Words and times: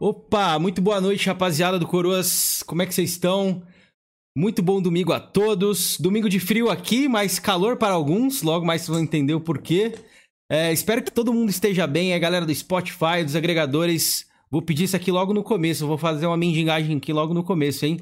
Opa, 0.00 0.56
muito 0.60 0.80
boa 0.80 1.00
noite, 1.00 1.26
rapaziada 1.26 1.76
do 1.76 1.84
Coroas. 1.84 2.62
Como 2.62 2.80
é 2.80 2.86
que 2.86 2.94
vocês 2.94 3.10
estão? 3.10 3.64
Muito 4.36 4.62
bom 4.62 4.80
domingo 4.80 5.12
a 5.12 5.18
todos. 5.18 5.98
Domingo 5.98 6.28
de 6.28 6.38
frio 6.38 6.70
aqui, 6.70 7.08
mas 7.08 7.40
calor 7.40 7.76
para 7.76 7.94
alguns. 7.94 8.42
Logo 8.44 8.64
mais 8.64 8.82
vocês 8.82 8.94
vão 8.94 9.02
entender 9.02 9.34
o 9.34 9.40
porquê. 9.40 9.98
É, 10.48 10.72
espero 10.72 11.02
que 11.02 11.10
todo 11.10 11.34
mundo 11.34 11.50
esteja 11.50 11.84
bem. 11.84 12.14
A 12.14 12.18
galera 12.20 12.46
do 12.46 12.54
Spotify, 12.54 13.24
dos 13.24 13.34
agregadores. 13.34 14.28
Vou 14.48 14.62
pedir 14.62 14.84
isso 14.84 14.94
aqui 14.94 15.10
logo 15.10 15.34
no 15.34 15.42
começo. 15.42 15.84
Vou 15.84 15.98
fazer 15.98 16.28
uma 16.28 16.36
mendigagem 16.36 16.96
aqui 16.96 17.12
logo 17.12 17.34
no 17.34 17.42
começo, 17.42 17.84
hein? 17.84 17.98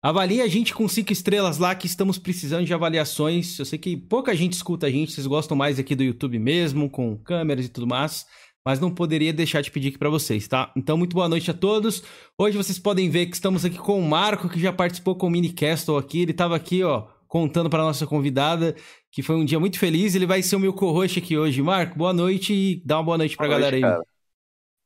Avalie 0.00 0.42
a 0.42 0.46
gente 0.46 0.72
com 0.72 0.86
cinco 0.86 1.12
estrelas 1.12 1.58
lá, 1.58 1.74
que 1.74 1.88
estamos 1.88 2.18
precisando 2.18 2.66
de 2.66 2.72
avaliações. 2.72 3.58
Eu 3.58 3.64
sei 3.64 3.80
que 3.80 3.96
pouca 3.96 4.32
gente 4.36 4.52
escuta 4.52 4.86
a 4.86 4.90
gente, 4.90 5.10
vocês 5.10 5.26
gostam 5.26 5.56
mais 5.56 5.80
aqui 5.80 5.96
do 5.96 6.04
YouTube 6.04 6.38
mesmo, 6.38 6.88
com 6.88 7.16
câmeras 7.16 7.66
e 7.66 7.68
tudo 7.68 7.88
mais 7.88 8.26
mas 8.64 8.78
não 8.80 8.94
poderia 8.94 9.32
deixar 9.32 9.60
de 9.60 9.70
pedir 9.70 9.88
aqui 9.88 9.98
para 9.98 10.10
vocês, 10.10 10.46
tá? 10.46 10.72
Então, 10.76 10.96
muito 10.96 11.14
boa 11.14 11.28
noite 11.28 11.50
a 11.50 11.54
todos. 11.54 12.02
Hoje 12.38 12.56
vocês 12.56 12.78
podem 12.78 13.10
ver 13.10 13.26
que 13.26 13.34
estamos 13.34 13.64
aqui 13.64 13.78
com 13.78 13.98
o 13.98 14.08
Marco, 14.08 14.48
que 14.48 14.60
já 14.60 14.72
participou 14.72 15.16
com 15.16 15.26
o 15.26 15.30
Mini 15.30 15.52
Castle 15.52 15.98
aqui. 15.98 16.22
Ele 16.22 16.30
estava 16.30 16.54
aqui, 16.54 16.82
ó, 16.84 17.08
contando 17.26 17.68
para 17.68 17.82
nossa 17.82 18.06
convidada 18.06 18.76
que 19.12 19.22
foi 19.22 19.36
um 19.36 19.44
dia 19.44 19.60
muito 19.60 19.78
feliz. 19.78 20.14
Ele 20.14 20.26
vai 20.26 20.42
ser 20.42 20.56
o 20.56 20.60
meu 20.60 20.72
co-host 20.72 21.18
aqui 21.18 21.36
hoje. 21.36 21.62
Marco, 21.62 21.98
boa 21.98 22.12
noite 22.12 22.54
e 22.54 22.82
dá 22.84 22.96
uma 22.96 23.04
boa 23.04 23.18
noite 23.18 23.36
para 23.36 23.46
a 23.46 23.50
galera 23.50 23.76
aí. 23.76 23.82
Cara. 23.82 24.02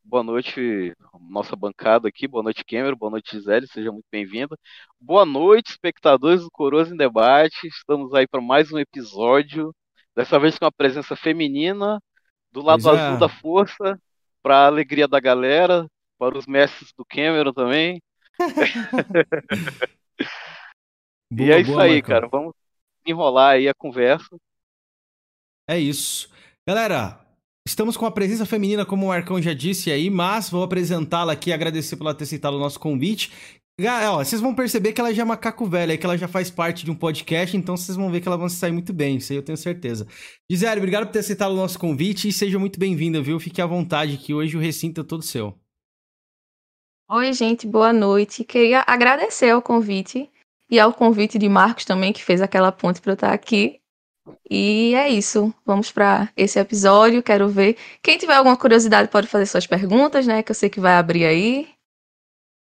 Boa 0.05 0.23
noite, 0.23 0.95
nossa 1.29 1.57
bancada 1.57 2.09
aqui. 2.09 2.29
Boa 2.29 2.43
noite, 2.43 2.65
Cameron. 2.65 2.97
Boa 2.97 3.11
noite, 3.11 3.33
Gisele. 3.33 3.67
Seja 3.67 3.91
muito 3.91 4.07
bem-vinda. 4.11 4.57
Boa 5.01 5.25
noite, 5.25 5.71
espectadores 5.71 6.43
do 6.43 6.51
Coroas 6.51 6.91
em 6.91 6.97
Debate. 6.97 7.67
Estamos 7.67 8.13
aí 8.15 8.27
para 8.27 8.41
mais 8.41 8.73
um 8.73 8.79
episódio. 8.79 9.75
Dessa 10.15 10.39
vez 10.39 10.59
com 10.59 10.65
a 10.65 10.73
presença 10.73 11.15
feminina 11.15 12.01
do 12.57 12.63
lado 12.63 12.83
pois 12.83 12.99
azul 12.99 13.17
é. 13.17 13.19
da 13.19 13.29
força, 13.29 14.01
para 14.43 14.57
a 14.61 14.67
alegria 14.67 15.07
da 15.07 15.21
galera, 15.21 15.87
para 16.19 16.39
os 16.39 16.47
mestres 16.47 16.91
do 16.97 17.05
Cameron 17.05 17.53
também. 17.53 18.01
boa, 21.31 21.49
e 21.49 21.53
é 21.53 21.61
isso 21.61 21.71
boa, 21.71 21.83
aí, 21.83 21.97
Marcão. 21.97 22.15
cara. 22.15 22.29
Vamos 22.29 22.55
enrolar 23.07 23.57
aí 23.57 23.69
a 23.69 23.75
conversa. 23.75 24.35
É 25.69 25.79
isso. 25.79 26.31
Galera, 26.67 27.21
estamos 27.69 27.95
com 27.95 28.07
a 28.07 28.11
presença 28.11 28.47
feminina, 28.47 28.87
como 28.87 29.05
o 29.05 29.09
Marcão 29.09 29.41
já 29.43 29.53
disse 29.53 29.93
aí, 29.93 30.09
mas 30.09 30.49
vou 30.49 30.63
apresentá-la 30.63 31.35
aqui, 31.35 31.53
agradecer 31.53 31.97
por 31.97 32.05
ela 32.05 32.15
ter 32.15 32.25
aceitado 32.25 32.55
o 32.55 32.61
nosso 32.61 32.81
convite. 32.81 33.61
Ó, 33.79 34.25
vocês 34.25 34.41
vão 34.41 34.55
perceber 34.55 34.95
que 34.95 35.01
ela 35.01 35.13
já 35.13 35.21
é 35.21 35.25
macaco 35.25 35.67
velha, 35.67 35.99
que 35.99 36.07
ela 36.07 36.17
já 36.17 36.27
faz 36.27 36.51
parte 36.51 36.83
de 36.83 36.91
um 36.91 36.95
podcast, 36.95 37.55
então 37.55 37.77
vocês 37.77 37.95
vão 37.95 38.11
ver 38.11 38.23
que 38.23 38.29
ela 38.29 38.39
vai 38.39 38.49
se 38.49 38.57
sair 38.57 38.73
muito 38.73 38.91
bem, 38.91 39.17
isso 39.17 39.33
aí 39.33 39.39
eu 39.39 39.43
tenho 39.43 39.59
certeza. 39.59 40.07
Gisele, 40.51 40.79
obrigado 40.79 41.07
por 41.07 41.13
ter 41.13 41.19
aceitado 41.19 41.53
o 41.53 41.57
nosso 41.57 41.79
convite 41.79 42.27
e 42.27 42.33
seja 42.33 42.59
muito 42.59 42.81
bem-vinda, 42.81 43.21
viu? 43.21 43.39
Fique 43.39 43.61
à 43.61 43.67
vontade 43.67 44.17
que 44.17 44.33
hoje 44.33 44.57
o 44.57 44.61
recinto 44.61 45.03
é 45.03 45.05
todo 45.05 45.23
seu. 45.23 45.55
Oi, 47.11 47.33
gente, 47.35 47.67
boa 47.67 47.93
noite. 47.93 48.45
Queria 48.45 48.83
agradecer 48.87 49.51
ao 49.51 49.61
convite 49.61 50.29
e 50.71 50.81
ao 50.81 50.93
convite 50.93 51.39
de 51.39 51.49
Marcos 51.49 51.85
também, 51.85 52.13
que 52.13 52.25
fez 52.25 52.41
aquela 52.41 52.73
ponte 52.73 53.01
para 53.01 53.13
eu 53.13 53.15
estar 53.15 53.33
aqui. 53.33 53.79
E 54.51 54.95
é 54.95 55.09
isso. 55.09 55.55
Vamos 55.65 55.93
para 55.93 56.29
esse 56.37 56.59
episódio. 56.59 57.23
Quero 57.23 57.49
ver. 57.49 57.77
Quem 58.03 58.19
tiver 58.19 58.35
alguma 58.35 58.57
curiosidade 58.57 59.09
pode 59.09 59.29
fazer 59.29 59.47
suas 59.47 59.67
perguntas, 59.67 60.27
né? 60.27 60.43
Que 60.43 60.51
eu 60.51 60.55
sei 60.55 60.69
que 60.69 60.81
vai 60.81 60.95
abrir 60.95 61.27
aí. 61.27 61.69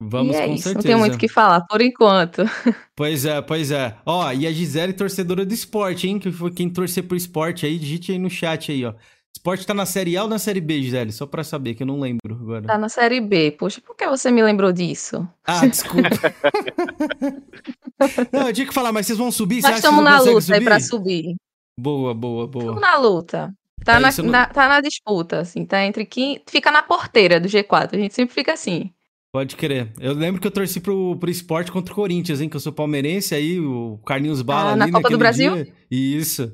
Vamos 0.03 0.35
e 0.35 0.39
é 0.39 0.47
com 0.47 0.53
isso, 0.55 0.63
certeza. 0.63 0.87
Não 0.87 0.95
tem 0.95 0.99
muito 0.99 1.15
o 1.15 1.19
que 1.19 1.27
falar, 1.27 1.61
por 1.61 1.79
enquanto. 1.79 2.43
Pois 2.95 3.25
é, 3.25 3.41
pois 3.41 3.71
é. 3.71 3.97
Ó, 4.05 4.31
e 4.31 4.45
a 4.45 4.51
Gisele, 4.51 4.93
torcedora 4.93 5.43
do 5.43 5.53
esporte, 5.53 6.07
hein? 6.07 6.19
Que 6.19 6.31
foi 6.31 6.51
quem 6.51 6.69
torcer 6.69 7.03
pro 7.03 7.17
esporte 7.17 7.65
aí, 7.65 7.79
digite 7.79 8.11
aí 8.11 8.19
no 8.19 8.29
chat 8.29 8.71
aí, 8.71 8.85
ó. 8.85 8.93
Esporte 9.35 9.65
tá 9.65 9.73
na 9.73 9.87
série 9.87 10.15
A 10.15 10.23
ou 10.23 10.29
na 10.29 10.37
série 10.37 10.61
B, 10.61 10.83
Gisele? 10.83 11.11
Só 11.11 11.25
pra 11.25 11.43
saber, 11.43 11.73
que 11.73 11.81
eu 11.81 11.87
não 11.87 11.99
lembro 11.99 12.35
agora. 12.35 12.67
Tá 12.67 12.77
na 12.77 12.89
série 12.89 13.19
B. 13.19 13.55
Poxa, 13.57 13.81
por 13.81 13.95
que 13.95 14.07
você 14.07 14.29
me 14.29 14.43
lembrou 14.43 14.71
disso? 14.71 15.27
Ah, 15.43 15.65
desculpa. 15.65 16.09
não, 18.31 18.47
eu 18.47 18.53
tinha 18.53 18.67
que 18.67 18.73
falar, 18.73 18.91
mas 18.91 19.07
vocês 19.07 19.17
vão 19.17 19.31
subir? 19.31 19.63
Nós 19.63 19.77
estamos 19.77 20.03
na 20.03 20.19
luta 20.19 20.41
subir? 20.41 20.53
aí 20.53 20.63
pra 20.63 20.79
subir. 20.79 21.35
Boa, 21.79 22.13
boa, 22.13 22.45
boa. 22.45 22.65
Estamos 22.65 22.81
na 22.81 22.97
luta. 22.97 23.53
Tá, 23.83 23.95
é 23.95 23.99
na, 23.99 24.11
não... 24.11 24.25
na, 24.25 24.45
tá 24.45 24.67
na 24.67 24.81
disputa, 24.81 25.39
assim, 25.39 25.65
tá 25.65 25.83
entre 25.83 26.05
quem... 26.05 26.39
Fica 26.47 26.71
na 26.71 26.83
porteira 26.83 27.39
do 27.39 27.47
G4, 27.47 27.89
a 27.93 27.97
gente 27.97 28.13
sempre 28.13 28.35
fica 28.35 28.53
assim. 28.53 28.93
Pode 29.33 29.55
crer. 29.55 29.93
Eu 29.99 30.13
lembro 30.13 30.41
que 30.41 30.47
eu 30.47 30.51
torci 30.51 30.81
pro, 30.81 31.15
pro 31.15 31.29
esporte 31.29 31.71
contra 31.71 31.93
o 31.93 31.95
Corinthians, 31.95 32.41
hein? 32.41 32.49
Que 32.49 32.55
eu 32.57 32.59
sou 32.59 32.73
palmeirense, 32.73 33.33
aí 33.33 33.59
o 33.59 33.97
Carlinhos 34.05 34.41
Bala 34.41 34.71
ah, 34.71 34.75
na 34.75 34.91
Copa 34.91 35.09
do 35.09 35.17
Brasil? 35.17 35.55
Dia. 35.55 35.73
Isso. 35.89 36.53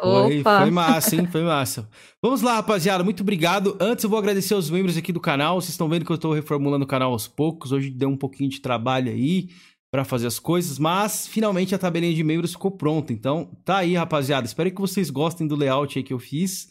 Foi, 0.00 0.42
foi, 0.42 0.70
massa, 0.70 1.16
hein? 1.16 1.26
Foi 1.30 1.42
massa. 1.42 1.88
Vamos 2.22 2.40
lá, 2.42 2.54
rapaziada. 2.54 3.04
Muito 3.04 3.22
obrigado. 3.22 3.76
Antes 3.78 4.02
eu 4.02 4.10
vou 4.10 4.18
agradecer 4.18 4.54
aos 4.54 4.70
membros 4.70 4.96
aqui 4.96 5.12
do 5.12 5.20
canal. 5.20 5.60
Vocês 5.60 5.70
estão 5.72 5.88
vendo 5.88 6.04
que 6.04 6.10
eu 6.10 6.16
estou 6.16 6.32
reformulando 6.32 6.84
o 6.84 6.88
canal 6.88 7.12
aos 7.12 7.28
poucos. 7.28 7.70
Hoje 7.70 7.90
deu 7.90 8.08
um 8.08 8.16
pouquinho 8.16 8.48
de 8.48 8.60
trabalho 8.60 9.12
aí 9.12 9.50
para 9.92 10.04
fazer 10.04 10.26
as 10.26 10.38
coisas, 10.38 10.78
mas 10.78 11.26
finalmente 11.26 11.74
a 11.74 11.78
tabelinha 11.78 12.14
de 12.14 12.24
membros 12.24 12.52
ficou 12.52 12.70
pronta. 12.70 13.12
Então, 13.12 13.50
tá 13.64 13.78
aí, 13.78 13.94
rapaziada. 13.94 14.46
Espero 14.46 14.70
que 14.70 14.80
vocês 14.80 15.10
gostem 15.10 15.46
do 15.46 15.56
layout 15.56 15.98
aí 15.98 16.02
que 16.02 16.14
eu 16.14 16.18
fiz 16.18 16.70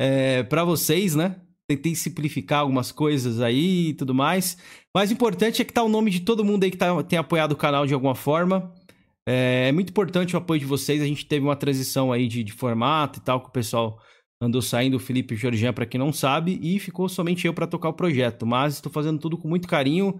é, 0.00 0.42
para 0.44 0.64
vocês, 0.64 1.16
né? 1.16 1.36
Tentei 1.68 1.94
simplificar 1.94 2.60
algumas 2.60 2.90
coisas 2.90 3.40
aí 3.40 3.88
e 3.88 3.94
tudo 3.94 4.14
mais. 4.14 4.56
Mas 4.94 5.10
o 5.10 5.12
importante 5.12 5.60
é 5.60 5.64
que 5.64 5.72
tá 5.72 5.82
o 5.82 5.88
nome 5.88 6.10
de 6.10 6.20
todo 6.20 6.44
mundo 6.44 6.64
aí 6.64 6.70
que 6.70 6.78
tá, 6.78 7.02
tem 7.02 7.18
apoiado 7.18 7.52
o 7.52 7.56
canal 7.56 7.86
de 7.86 7.92
alguma 7.92 8.14
forma. 8.14 8.72
É, 9.28 9.68
é, 9.68 9.72
muito 9.72 9.90
importante 9.90 10.34
o 10.34 10.38
apoio 10.38 10.58
de 10.58 10.66
vocês. 10.66 11.02
A 11.02 11.06
gente 11.06 11.26
teve 11.26 11.44
uma 11.44 11.54
transição 11.54 12.10
aí 12.10 12.26
de, 12.26 12.42
de 12.42 12.52
formato 12.52 13.18
e 13.18 13.22
tal, 13.22 13.42
que 13.42 13.48
o 13.48 13.52
pessoal 13.52 14.00
andou 14.40 14.62
saindo, 14.62 14.96
o 14.96 15.00
Felipe 15.00 15.34
e 15.34 15.68
o 15.68 15.74
para 15.74 15.84
quem 15.84 15.98
não 15.98 16.12
sabe, 16.12 16.58
e 16.62 16.78
ficou 16.78 17.08
somente 17.08 17.46
eu 17.46 17.52
para 17.52 17.66
tocar 17.66 17.90
o 17.90 17.94
projeto. 17.94 18.46
Mas 18.46 18.74
estou 18.74 18.90
fazendo 18.90 19.18
tudo 19.18 19.36
com 19.36 19.46
muito 19.46 19.68
carinho. 19.68 20.18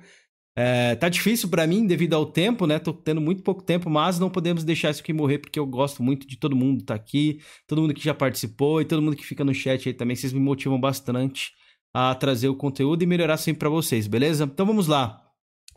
É, 0.60 0.96
tá 0.96 1.08
difícil 1.08 1.48
para 1.48 1.64
mim 1.68 1.86
devido 1.86 2.14
ao 2.14 2.26
tempo, 2.26 2.66
né? 2.66 2.80
Tô 2.80 2.92
tendo 2.92 3.20
muito 3.20 3.44
pouco 3.44 3.62
tempo, 3.62 3.88
mas 3.88 4.18
não 4.18 4.28
podemos 4.28 4.64
deixar 4.64 4.90
isso 4.90 5.00
aqui 5.00 5.12
morrer 5.12 5.38
porque 5.38 5.56
eu 5.56 5.64
gosto 5.64 6.02
muito 6.02 6.26
de 6.26 6.36
todo 6.36 6.56
mundo 6.56 6.84
tá 6.84 6.96
aqui, 6.96 7.40
todo 7.64 7.80
mundo 7.80 7.94
que 7.94 8.02
já 8.02 8.12
participou 8.12 8.80
e 8.80 8.84
todo 8.84 9.00
mundo 9.00 9.14
que 9.14 9.24
fica 9.24 9.44
no 9.44 9.54
chat 9.54 9.88
aí 9.88 9.94
também. 9.94 10.16
Vocês 10.16 10.32
me 10.32 10.40
motivam 10.40 10.80
bastante 10.80 11.52
a 11.94 12.12
trazer 12.12 12.48
o 12.48 12.56
conteúdo 12.56 13.04
e 13.04 13.06
melhorar 13.06 13.36
sempre 13.36 13.60
para 13.60 13.68
vocês, 13.68 14.08
beleza? 14.08 14.44
Então 14.52 14.66
vamos 14.66 14.88
lá. 14.88 15.27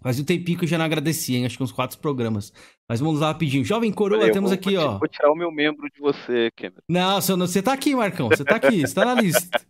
Faz 0.01 0.19
um 0.19 0.23
tempinho 0.23 0.57
que 0.57 0.66
eu 0.66 0.69
já 0.69 0.78
não 0.78 0.85
agradeci, 0.85 1.35
hein? 1.35 1.45
Acho 1.45 1.57
que 1.57 1.63
uns 1.63 1.72
quatro 1.72 2.00
programas. 2.00 2.51
Mas 2.89 3.00
vamos 3.00 3.19
lá 3.19 3.28
rapidinho. 3.28 3.63
Jovem 3.63 3.91
Coroa, 3.91 4.23
Olha, 4.23 4.34
temos 4.34 4.51
aqui, 4.51 4.75
ó. 4.75 4.97
Vou 4.97 5.07
tirar 5.07 5.31
o 5.31 5.35
meu 5.35 5.51
membro 5.51 5.88
de 5.94 6.00
você, 6.01 6.50
Cameron. 6.56 6.81
Não, 6.89 7.22
você 7.22 7.62
tá 7.62 7.73
aqui, 7.73 7.95
Marcão. 7.95 8.28
Você 8.28 8.44
tá 8.44 8.56
aqui, 8.56 8.81
você 8.81 8.94
tá 8.94 9.06
na 9.06 9.22
lista. 9.22 9.62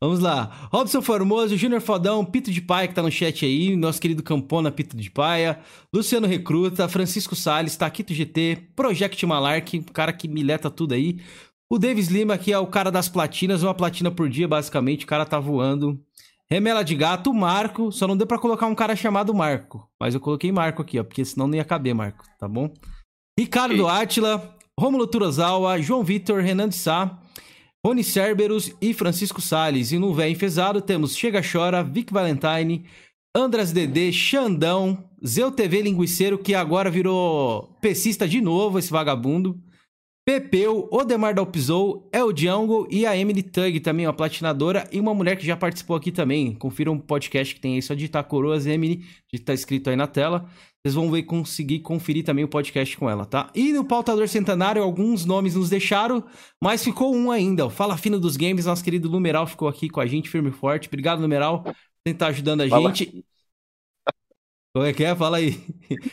Vamos 0.00 0.20
lá. 0.20 0.68
Robson 0.72 1.00
Formoso, 1.00 1.56
Júnior 1.56 1.80
Fodão, 1.80 2.24
Pito 2.24 2.50
de 2.50 2.60
Paia, 2.60 2.88
que 2.88 2.94
tá 2.94 3.02
no 3.02 3.10
chat 3.10 3.44
aí, 3.44 3.76
nosso 3.76 4.00
querido 4.00 4.20
Campona 4.20 4.70
Pito 4.70 4.96
de 4.96 5.08
Paia, 5.08 5.60
Luciano 5.94 6.26
Recruta, 6.26 6.88
Francisco 6.88 7.36
Salles, 7.36 7.76
Taquito 7.76 8.12
GT, 8.12 8.70
Project 8.74 9.24
Malark, 9.24 9.78
o 9.78 9.92
cara 9.92 10.12
que 10.12 10.26
mileta 10.26 10.68
tudo 10.68 10.94
aí. 10.94 11.20
O 11.70 11.78
Davis 11.78 12.08
Lima, 12.08 12.36
que 12.36 12.52
é 12.52 12.58
o 12.58 12.66
cara 12.66 12.90
das 12.90 13.08
platinas, 13.08 13.62
uma 13.62 13.74
platina 13.74 14.10
por 14.10 14.28
dia, 14.28 14.48
basicamente, 14.48 15.04
o 15.04 15.08
cara 15.08 15.24
tá 15.24 15.38
voando. 15.38 15.98
Remela 16.52 16.84
de 16.84 16.94
Gato, 16.94 17.32
Marco, 17.32 17.90
só 17.90 18.06
não 18.06 18.14
deu 18.14 18.26
para 18.26 18.38
colocar 18.38 18.66
um 18.66 18.74
cara 18.74 18.94
chamado 18.94 19.32
Marco, 19.32 19.88
mas 19.98 20.12
eu 20.12 20.20
coloquei 20.20 20.52
Marco 20.52 20.82
aqui, 20.82 21.00
ó, 21.00 21.02
porque 21.02 21.24
senão 21.24 21.46
não 21.46 21.54
ia 21.54 21.64
caber, 21.64 21.94
Marco, 21.94 22.26
tá 22.38 22.46
bom? 22.46 22.70
Ricardo 23.40 23.88
Átila, 23.88 24.54
Rômulo 24.78 25.06
Turozawa, 25.06 25.80
João 25.80 26.04
Vitor, 26.04 26.42
Renan 26.42 26.68
de 26.68 26.74
Sá, 26.74 27.18
Rony 27.82 28.04
Cerberus 28.04 28.70
e 28.82 28.92
Francisco 28.92 29.40
Sales. 29.40 29.92
E 29.92 29.98
no 29.98 30.12
Véio 30.12 30.32
Enfesado 30.32 30.82
temos 30.82 31.16
Chega 31.16 31.40
Chora, 31.40 31.82
Vic 31.82 32.12
Valentine, 32.12 32.84
Andras 33.34 33.72
Dedê, 33.72 34.12
Xandão, 34.12 35.02
Zeu 35.26 35.50
TV 35.50 35.80
Linguiceiro, 35.80 36.36
que 36.36 36.54
agora 36.54 36.90
virou 36.90 37.78
pesista 37.80 38.28
de 38.28 38.42
novo, 38.42 38.78
esse 38.78 38.90
vagabundo. 38.90 39.58
Pepeu, 40.24 40.88
Odemar 40.92 41.34
Dalpizou, 41.34 42.08
El 42.12 42.32
Django 42.32 42.86
e 42.88 43.04
a 43.04 43.16
Emily 43.16 43.42
Tug, 43.42 43.80
também 43.80 44.06
uma 44.06 44.12
platinadora, 44.12 44.88
e 44.92 45.00
uma 45.00 45.12
mulher 45.12 45.36
que 45.36 45.44
já 45.44 45.56
participou 45.56 45.96
aqui 45.96 46.12
também. 46.12 46.54
Confira 46.54 46.92
um 46.92 46.98
podcast 46.98 47.52
que 47.52 47.60
tem 47.60 47.74
aí, 47.74 47.82
só 47.82 47.92
digitar 47.92 48.22
Coroas 48.24 48.64
Emily, 48.64 49.04
que 49.26 49.36
tá 49.36 49.52
escrito 49.52 49.90
aí 49.90 49.96
na 49.96 50.06
tela. 50.06 50.48
Vocês 50.84 50.94
vão 50.94 51.10
ver, 51.10 51.24
conseguir 51.24 51.80
conferir 51.80 52.24
também 52.24 52.44
o 52.44 52.48
podcast 52.48 52.96
com 52.96 53.10
ela, 53.10 53.26
tá? 53.26 53.50
E 53.52 53.72
no 53.72 53.84
Pautador 53.84 54.28
Centenário, 54.28 54.82
alguns 54.82 55.24
nomes 55.24 55.56
nos 55.56 55.70
deixaram, 55.70 56.22
mas 56.62 56.84
ficou 56.84 57.14
um 57.14 57.30
ainda. 57.30 57.66
O 57.66 57.70
Fala 57.70 57.96
Fino 57.96 58.18
dos 58.18 58.36
Games, 58.36 58.66
nosso 58.66 58.84
querido 58.84 59.10
Numeral 59.10 59.46
ficou 59.46 59.66
aqui 59.66 59.88
com 59.88 60.00
a 60.00 60.06
gente, 60.06 60.28
firme 60.28 60.50
e 60.50 60.52
forte. 60.52 60.86
Obrigado, 60.86 61.20
Numeral, 61.20 61.64
por 61.64 61.74
estar 62.06 62.28
ajudando 62.28 62.60
a 62.60 62.68
Fala. 62.68 62.94
gente. 62.94 63.24
Como 64.74 64.86
é 64.86 64.92
que 64.92 65.04
é? 65.04 65.14
Fala 65.14 65.38
aí. 65.38 65.60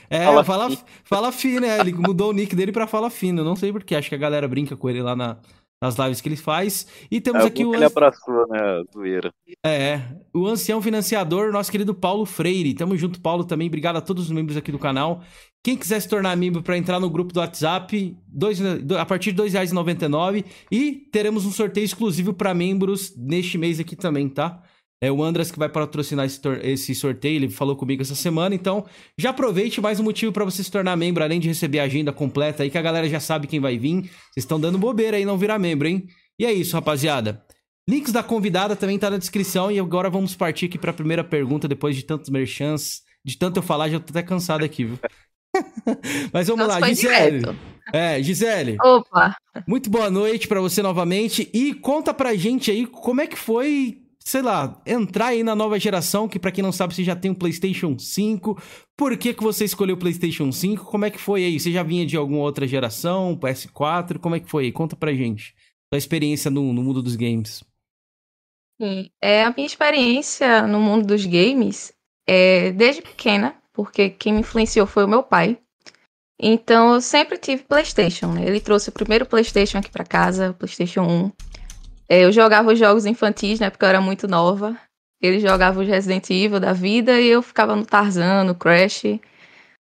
É, 0.09 0.25
fala, 0.25 0.43
fala, 0.43 0.77
fala 1.05 1.31
fino, 1.31 1.61
né? 1.61 1.79
Ele 1.79 1.93
mudou 1.93 2.31
o 2.31 2.33
nick 2.33 2.53
dele 2.53 2.71
pra 2.71 2.85
Fala 2.85 3.09
Fino. 3.09 3.45
Não 3.45 3.55
sei 3.55 3.71
porquê, 3.71 3.95
acho 3.95 4.09
que 4.09 4.15
a 4.15 4.17
galera 4.17 4.45
brinca 4.45 4.75
com 4.75 4.89
ele 4.89 5.01
lá 5.01 5.15
na, 5.15 5.37
nas 5.81 5.95
lives 5.95 6.19
que 6.19 6.27
ele 6.27 6.35
faz. 6.35 6.85
E 7.09 7.21
temos 7.21 7.43
é, 7.43 7.47
aqui 7.47 7.63
o. 7.63 7.73
Ele 7.73 7.85
abraçou, 7.85 8.45
né, 8.49 8.83
zoeira. 8.93 9.33
É, 9.65 10.01
o 10.33 10.45
ancião 10.45 10.81
financiador, 10.81 11.51
nosso 11.51 11.71
querido 11.71 11.93
Paulo 11.93 12.25
Freire. 12.25 12.73
Tamo 12.73 12.97
junto, 12.97 13.21
Paulo, 13.21 13.45
também. 13.45 13.67
Obrigado 13.67 13.95
a 13.95 14.01
todos 14.01 14.25
os 14.25 14.31
membros 14.31 14.57
aqui 14.57 14.71
do 14.71 14.79
canal. 14.79 15.21
Quem 15.63 15.77
quiser 15.77 15.99
se 16.01 16.09
tornar 16.09 16.35
membro 16.35 16.61
para 16.61 16.77
entrar 16.77 16.99
no 16.99 17.09
grupo 17.09 17.33
do 17.33 17.39
WhatsApp, 17.39 18.17
dois, 18.27 18.59
a 18.97 19.05
partir 19.05 19.31
de 19.31 19.41
R$ 19.41 19.49
2,99. 19.49 20.43
E 20.71 20.91
teremos 21.11 21.45
um 21.45 21.51
sorteio 21.51 21.85
exclusivo 21.85 22.33
para 22.33 22.53
membros 22.53 23.15
neste 23.15 23.57
mês 23.57 23.79
aqui 23.79 23.95
também, 23.95 24.27
tá? 24.27 24.61
É 25.01 25.09
o 25.09 25.23
Andras 25.23 25.49
que 25.49 25.57
vai 25.57 25.69
patrocinar 25.69 26.25
esse, 26.25 26.41
esse, 26.61 26.93
sorteio, 26.93 27.37
ele 27.37 27.49
falou 27.49 27.73
comigo 27.75 28.01
essa 28.01 28.15
semana, 28.15 28.53
então 28.53 28.85
já 29.17 29.29
aproveite 29.29 29.79
mais 29.79 29.97
um 29.97 30.03
motivo 30.03 30.33
para 30.33 30.43
você 30.43 30.61
se 30.61 30.69
tornar 30.69 30.97
membro, 30.97 31.23
além 31.23 31.39
de 31.39 31.47
receber 31.47 31.79
a 31.79 31.83
agenda 31.83 32.11
completa 32.11 32.63
aí, 32.63 32.69
que 32.69 32.77
a 32.77 32.81
galera 32.81 33.07
já 33.07 33.19
sabe 33.19 33.47
quem 33.47 33.61
vai 33.61 33.77
vir. 33.77 34.01
Vocês 34.01 34.43
estão 34.43 34.59
dando 34.59 34.77
bobeira 34.77 35.15
aí 35.15 35.23
não 35.23 35.37
virar 35.37 35.57
membro, 35.57 35.87
hein? 35.87 36.05
E 36.37 36.45
é 36.45 36.51
isso, 36.51 36.75
rapaziada. 36.75 37.41
Links 37.89 38.11
da 38.11 38.21
convidada 38.21 38.75
também 38.75 38.99
tá 38.99 39.09
na 39.09 39.17
descrição 39.17 39.71
e 39.71 39.79
agora 39.79 40.09
vamos 40.09 40.35
partir 40.35 40.65
aqui 40.65 40.77
para 40.77 40.91
a 40.91 40.93
primeira 40.93 41.23
pergunta, 41.23 41.65
depois 41.65 41.95
de 41.95 42.03
tantos 42.03 42.29
merchants, 42.29 43.01
de 43.23 43.37
tanto 43.37 43.59
eu 43.59 43.63
falar, 43.63 43.89
já 43.89 44.01
tô 44.01 44.11
até 44.11 44.21
cansado 44.21 44.65
aqui, 44.65 44.83
viu? 44.83 44.99
Mas 46.33 46.47
vamos 46.47 46.67
Nossa, 46.67 46.79
lá, 46.79 46.87
Gisele. 46.89 47.39
Direto. 47.39 47.57
É, 47.93 48.21
Gisele. 48.21 48.77
Opa. 48.83 49.35
Muito 49.65 49.89
boa 49.89 50.09
noite 50.09 50.45
para 50.47 50.59
você 50.59 50.81
novamente 50.81 51.49
e 51.53 51.73
conta 51.73 52.13
pra 52.13 52.35
gente 52.35 52.69
aí 52.69 52.85
como 52.85 53.21
é 53.21 53.27
que 53.27 53.37
foi 53.37 53.97
sei 54.23 54.41
lá, 54.41 54.79
entrar 54.85 55.27
aí 55.27 55.43
na 55.43 55.55
nova 55.55 55.79
geração, 55.79 56.27
que 56.27 56.37
para 56.37 56.51
quem 56.51 56.63
não 56.63 56.71
sabe, 56.71 56.93
você 56.93 57.03
já 57.03 57.15
tem 57.15 57.31
um 57.31 57.35
PlayStation 57.35 57.97
5. 57.97 58.61
Por 58.97 59.17
que, 59.17 59.33
que 59.33 59.43
você 59.43 59.65
escolheu 59.65 59.95
o 59.95 59.99
PlayStation 59.99 60.51
5? 60.51 60.85
Como 60.85 61.05
é 61.05 61.09
que 61.09 61.19
foi 61.19 61.45
aí? 61.45 61.59
Você 61.59 61.71
já 61.71 61.83
vinha 61.83 62.05
de 62.05 62.17
alguma 62.17 62.41
outra 62.41 62.67
geração, 62.67 63.37
PS4? 63.37 64.19
Como 64.19 64.35
é 64.35 64.39
que 64.39 64.49
foi 64.49 64.65
aí? 64.65 64.71
Conta 64.71 64.95
pra 64.95 65.13
gente. 65.13 65.55
Sua 65.91 65.97
experiência 65.97 66.51
no, 66.51 66.71
no 66.73 66.83
mundo 66.83 67.01
dos 67.01 67.15
games. 67.15 67.63
Sim, 68.81 69.09
é, 69.21 69.43
a 69.43 69.51
minha 69.51 69.65
experiência 69.65 70.65
no 70.67 70.79
mundo 70.79 71.07
dos 71.07 71.25
games 71.25 71.91
é 72.27 72.71
desde 72.71 73.01
pequena, 73.01 73.55
porque 73.73 74.09
quem 74.09 74.33
me 74.33 74.39
influenciou 74.41 74.85
foi 74.85 75.03
o 75.03 75.07
meu 75.07 75.23
pai. 75.23 75.57
Então 76.41 76.93
eu 76.93 77.01
sempre 77.01 77.37
tive 77.37 77.63
PlayStation, 77.63 78.31
né? 78.31 78.45
Ele 78.47 78.61
trouxe 78.61 78.89
o 78.89 78.93
primeiro 78.93 79.25
PlayStation 79.25 79.79
aqui 79.79 79.89
para 79.89 80.05
casa, 80.05 80.51
o 80.51 80.53
PlayStation 80.53 81.01
1. 81.01 81.31
É, 82.09 82.25
eu 82.25 82.31
jogava 82.31 82.73
os 82.73 82.79
jogos 82.79 83.05
infantis, 83.05 83.59
né? 83.59 83.69
Porque 83.69 83.85
eu 83.85 83.89
era 83.89 84.01
muito 84.01 84.27
nova. 84.27 84.75
Ele 85.21 85.39
jogava 85.39 85.79
os 85.81 85.87
Resident 85.87 86.29
Evil 86.29 86.59
da 86.59 86.73
vida 86.73 87.19
e 87.21 87.27
eu 87.27 87.41
ficava 87.41 87.75
no 87.75 87.85
Tarzan, 87.85 88.43
no 88.45 88.55
Crash. 88.55 89.03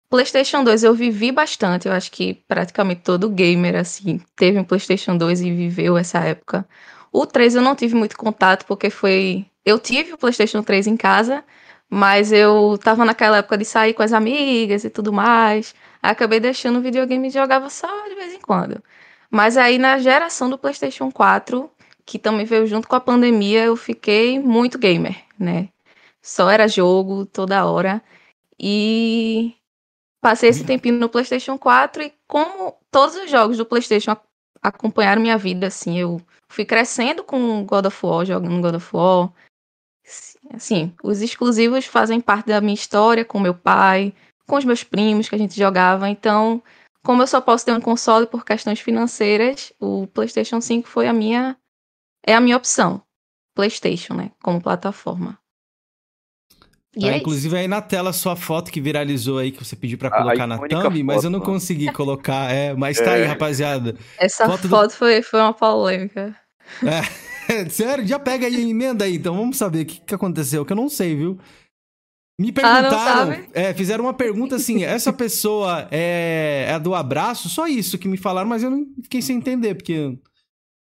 PlayStation 0.09 0.63
2 0.63 0.83
eu 0.83 0.93
vivi 0.93 1.31
bastante. 1.31 1.87
Eu 1.87 1.93
acho 1.93 2.11
que 2.11 2.35
praticamente 2.47 3.01
todo 3.01 3.29
gamer, 3.29 3.75
assim, 3.75 4.21
teve 4.35 4.59
um 4.59 4.63
PlayStation 4.63 5.17
2 5.17 5.41
e 5.41 5.51
viveu 5.51 5.97
essa 5.97 6.19
época. 6.19 6.67
O 7.11 7.25
3 7.25 7.55
eu 7.55 7.61
não 7.61 7.75
tive 7.75 7.95
muito 7.95 8.17
contato 8.17 8.65
porque 8.65 8.89
foi. 8.89 9.45
Eu 9.65 9.79
tive 9.79 10.13
o 10.13 10.17
PlayStation 10.17 10.63
3 10.63 10.87
em 10.87 10.97
casa, 10.97 11.43
mas 11.89 12.31
eu 12.31 12.77
tava 12.83 13.05
naquela 13.05 13.37
época 13.37 13.57
de 13.57 13.65
sair 13.65 13.93
com 13.93 14.03
as 14.03 14.13
amigas 14.13 14.83
e 14.83 14.89
tudo 14.89 15.11
mais. 15.11 15.75
Acabei 16.01 16.39
deixando 16.39 16.79
o 16.79 16.81
videogame 16.81 17.27
e 17.27 17.31
jogava 17.31 17.69
só 17.69 17.87
de 18.07 18.15
vez 18.15 18.33
em 18.33 18.39
quando. 18.39 18.83
Mas 19.31 19.57
aí 19.57 19.79
na 19.79 19.97
geração 19.97 20.47
do 20.49 20.59
PlayStation 20.59 21.11
4 21.11 21.71
que 22.05 22.19
também 22.19 22.45
veio 22.45 22.67
junto 22.67 22.87
com 22.87 22.95
a 22.95 22.99
pandemia, 22.99 23.65
eu 23.65 23.75
fiquei 23.75 24.39
muito 24.39 24.77
gamer, 24.77 25.23
né? 25.39 25.69
Só 26.21 26.49
era 26.49 26.67
jogo 26.67 27.25
toda 27.25 27.65
hora. 27.65 28.01
E 28.59 29.55
passei 30.21 30.49
esse 30.49 30.63
tempinho 30.63 30.97
no 30.97 31.09
PlayStation 31.09 31.57
4 31.57 32.03
e 32.03 32.13
como 32.27 32.75
todos 32.91 33.15
os 33.15 33.29
jogos 33.29 33.57
do 33.57 33.65
PlayStation 33.65 34.15
acompanharam 34.61 35.21
minha 35.21 35.37
vida, 35.37 35.67
assim, 35.67 35.99
eu 35.99 36.21
fui 36.47 36.63
crescendo 36.63 37.23
com 37.23 37.65
God 37.65 37.85
of 37.85 38.05
War, 38.05 38.25
jogando 38.25 38.61
God 38.61 38.75
of 38.75 38.95
War. 38.95 39.31
Assim, 40.53 40.93
os 41.03 41.21
exclusivos 41.21 41.85
fazem 41.85 42.21
parte 42.21 42.47
da 42.47 42.61
minha 42.61 42.73
história 42.73 43.25
com 43.25 43.39
meu 43.39 43.53
pai, 43.53 44.13
com 44.47 44.55
os 44.55 44.65
meus 44.65 44.83
primos 44.83 45.27
que 45.27 45.35
a 45.35 45.37
gente 45.37 45.57
jogava, 45.57 46.09
então, 46.09 46.61
como 47.03 47.21
eu 47.21 47.27
só 47.27 47.41
posso 47.41 47.65
ter 47.65 47.73
um 47.73 47.81
console 47.81 48.27
por 48.27 48.45
questões 48.45 48.79
financeiras, 48.79 49.73
o 49.79 50.07
PlayStation 50.07 50.61
5 50.61 50.87
foi 50.87 51.07
a 51.07 51.13
minha 51.13 51.57
é 52.25 52.33
a 52.35 52.41
minha 52.41 52.57
opção. 52.57 53.01
PlayStation, 53.55 54.13
né? 54.15 54.31
Como 54.41 54.61
plataforma. 54.61 55.37
Tá, 56.99 57.07
é 57.07 57.17
inclusive 57.17 57.57
aí 57.57 57.67
na 57.67 57.81
tela 57.81 58.13
sua 58.13 58.35
foto 58.35 58.71
que 58.71 58.79
viralizou 58.79 59.39
aí, 59.39 59.51
que 59.51 59.63
você 59.63 59.75
pediu 59.75 59.97
para 59.97 60.11
colocar 60.11 60.45
na 60.45 60.59
thumb, 60.59 61.03
mas 61.03 61.23
eu 61.23 61.29
não 61.29 61.39
consegui 61.39 61.89
colocar. 61.93 62.51
É, 62.51 62.73
mas 62.73 62.99
tá 62.99 63.13
aí, 63.13 63.23
é. 63.23 63.25
rapaziada. 63.25 63.95
Essa 64.17 64.45
foto, 64.45 64.69
foto 64.69 64.91
do... 64.91 64.95
foi, 64.95 65.21
foi 65.23 65.39
uma 65.39 65.53
polêmica. 65.53 66.35
É, 67.49 67.65
sério, 67.69 68.05
já 68.05 68.19
pega 68.19 68.45
aí, 68.45 68.69
emenda 68.69 69.05
aí, 69.05 69.15
então 69.15 69.35
vamos 69.35 69.57
saber 69.57 69.81
o 69.81 69.85
que, 69.85 70.01
que 70.01 70.15
aconteceu, 70.15 70.63
que 70.63 70.71
eu 70.71 70.77
não 70.77 70.87
sei, 70.87 71.15
viu? 71.15 71.39
Me 72.39 72.49
ah, 72.49 72.53
perguntaram, 72.53 73.31
ah, 73.31 73.47
é, 73.53 73.73
fizeram 73.73 74.05
uma 74.05 74.13
pergunta 74.13 74.55
assim: 74.55 74.83
essa 74.83 75.13
pessoa 75.13 75.87
é, 75.91 76.65
é 76.69 76.79
do 76.79 76.95
abraço? 76.95 77.47
Só 77.49 77.67
isso 77.67 77.97
que 77.97 78.07
me 78.07 78.17
falaram, 78.17 78.49
mas 78.49 78.63
eu 78.63 78.71
não 78.71 78.85
fiquei 79.03 79.21
sem 79.21 79.37
entender, 79.37 79.75
porque 79.75 80.17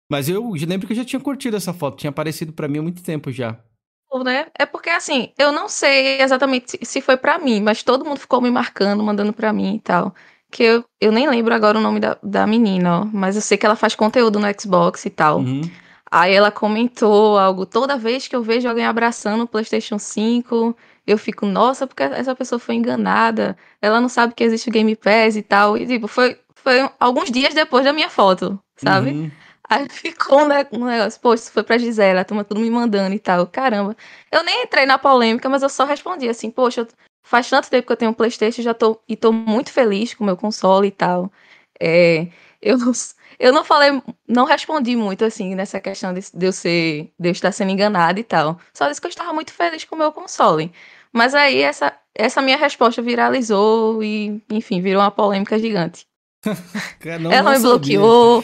mas 0.09 0.29
eu 0.29 0.51
lembro 0.67 0.87
que 0.87 0.93
eu 0.93 0.97
já 0.97 1.05
tinha 1.05 1.19
curtido 1.19 1.57
essa 1.57 1.73
foto, 1.73 1.97
tinha 1.97 2.09
aparecido 2.09 2.53
para 2.53 2.67
mim 2.67 2.79
há 2.79 2.81
muito 2.81 3.03
tempo 3.03 3.31
já. 3.31 3.57
Né? 4.23 4.45
É 4.59 4.65
porque 4.65 4.91
assim, 4.91 5.31
eu 5.39 5.51
não 5.51 5.67
sei 5.67 6.21
exatamente 6.21 6.77
se 6.83 7.01
foi 7.01 7.17
para 7.17 7.39
mim, 7.39 7.61
mas 7.61 7.81
todo 7.81 8.05
mundo 8.05 8.19
ficou 8.19 8.39
me 8.39 8.51
marcando, 8.51 9.03
mandando 9.03 9.33
para 9.33 9.51
mim 9.51 9.75
e 9.75 9.79
tal. 9.79 10.13
Que 10.51 10.61
eu, 10.61 10.85
eu 11.01 11.11
nem 11.11 11.27
lembro 11.27 11.51
agora 11.51 11.79
o 11.79 11.81
nome 11.81 11.99
da, 11.99 12.15
da 12.21 12.45
menina, 12.45 13.01
ó, 13.01 13.05
mas 13.11 13.35
eu 13.35 13.41
sei 13.41 13.57
que 13.57 13.65
ela 13.65 13.75
faz 13.75 13.95
conteúdo 13.95 14.39
no 14.39 14.45
Xbox 14.59 15.03
e 15.05 15.09
tal. 15.09 15.39
Uhum. 15.39 15.61
Aí 16.11 16.31
ela 16.31 16.51
comentou 16.51 17.39
algo, 17.39 17.65
toda 17.65 17.97
vez 17.97 18.27
que 18.27 18.35
eu 18.35 18.43
vejo 18.43 18.69
alguém 18.69 18.85
abraçando 18.85 19.45
o 19.45 19.47
PlayStation 19.47 19.97
5, 19.97 20.77
eu 21.07 21.17
fico, 21.17 21.47
nossa, 21.47 21.87
porque 21.87 22.03
essa 22.03 22.35
pessoa 22.35 22.59
foi 22.59 22.75
enganada, 22.75 23.57
ela 23.81 23.99
não 23.99 24.07
sabe 24.07 24.35
que 24.35 24.43
existe 24.43 24.69
o 24.69 24.71
Game 24.71 24.95
Pass 24.95 25.35
e 25.35 25.41
tal. 25.41 25.75
E 25.75 25.87
tipo, 25.87 26.07
foi, 26.07 26.37
foi 26.53 26.87
alguns 26.99 27.31
dias 27.31 27.55
depois 27.55 27.83
da 27.83 27.91
minha 27.91 28.09
foto, 28.11 28.59
sabe? 28.75 29.09
Uhum. 29.09 29.31
Aí 29.73 29.89
ficou 29.89 30.47
né, 30.47 30.67
um 30.71 30.85
negócio, 30.85 31.19
poxa, 31.19 31.43
isso 31.43 31.51
foi 31.51 31.63
pra 31.63 31.77
Gisele, 31.77 32.19
a 32.19 32.23
turma 32.23 32.43
tudo 32.43 32.59
me 32.59 32.69
mandando 32.69 33.15
e 33.15 33.19
tal. 33.19 33.47
Caramba. 33.47 33.95
Eu 34.31 34.43
nem 34.43 34.63
entrei 34.63 34.85
na 34.85 34.97
polêmica, 34.97 35.49
mas 35.49 35.63
eu 35.63 35.69
só 35.69 35.83
respondi 35.83 36.29
assim, 36.29 36.51
poxa, 36.51 36.87
faz 37.23 37.49
tanto 37.49 37.69
tempo 37.69 37.87
que 37.87 37.91
eu 37.91 37.97
tenho 37.97 38.11
um 38.11 38.13
Playstation 38.13 38.61
já 38.61 38.73
tô, 38.73 38.99
e 39.07 39.15
tô 39.15 39.31
muito 39.31 39.71
feliz 39.71 40.13
com 40.13 40.23
o 40.23 40.27
meu 40.27 40.37
console 40.37 40.87
e 40.89 40.91
tal. 40.91 41.31
É, 41.79 42.27
eu, 42.61 42.77
não, 42.77 42.91
eu 43.39 43.51
não 43.51 43.63
falei, 43.63 44.01
não 44.27 44.45
respondi 44.45 44.95
muito 44.95 45.25
assim 45.25 45.55
nessa 45.55 45.79
questão 45.79 46.13
de, 46.13 46.21
de 46.33 46.45
eu 46.45 46.51
ser, 46.51 47.11
de 47.19 47.29
eu 47.29 47.31
estar 47.31 47.51
sendo 47.51 47.71
enganada 47.71 48.19
e 48.19 48.23
tal. 48.23 48.59
Só 48.73 48.87
disse 48.87 49.01
que 49.01 49.07
eu 49.07 49.09
estava 49.09 49.33
muito 49.33 49.53
feliz 49.53 49.83
com 49.85 49.95
o 49.95 49.97
meu 49.97 50.11
console. 50.11 50.71
Mas 51.11 51.33
aí 51.33 51.61
essa, 51.61 51.93
essa 52.13 52.41
minha 52.41 52.57
resposta 52.57 53.01
viralizou 53.01 54.03
e, 54.03 54.41
enfim, 54.51 54.81
virou 54.81 55.01
uma 55.01 55.11
polêmica 55.11 55.57
gigante. 55.57 56.05
não, 57.19 57.31
Ela 57.31 57.43
não 57.43 57.51
me 57.53 57.59
bloqueou. 57.59 58.43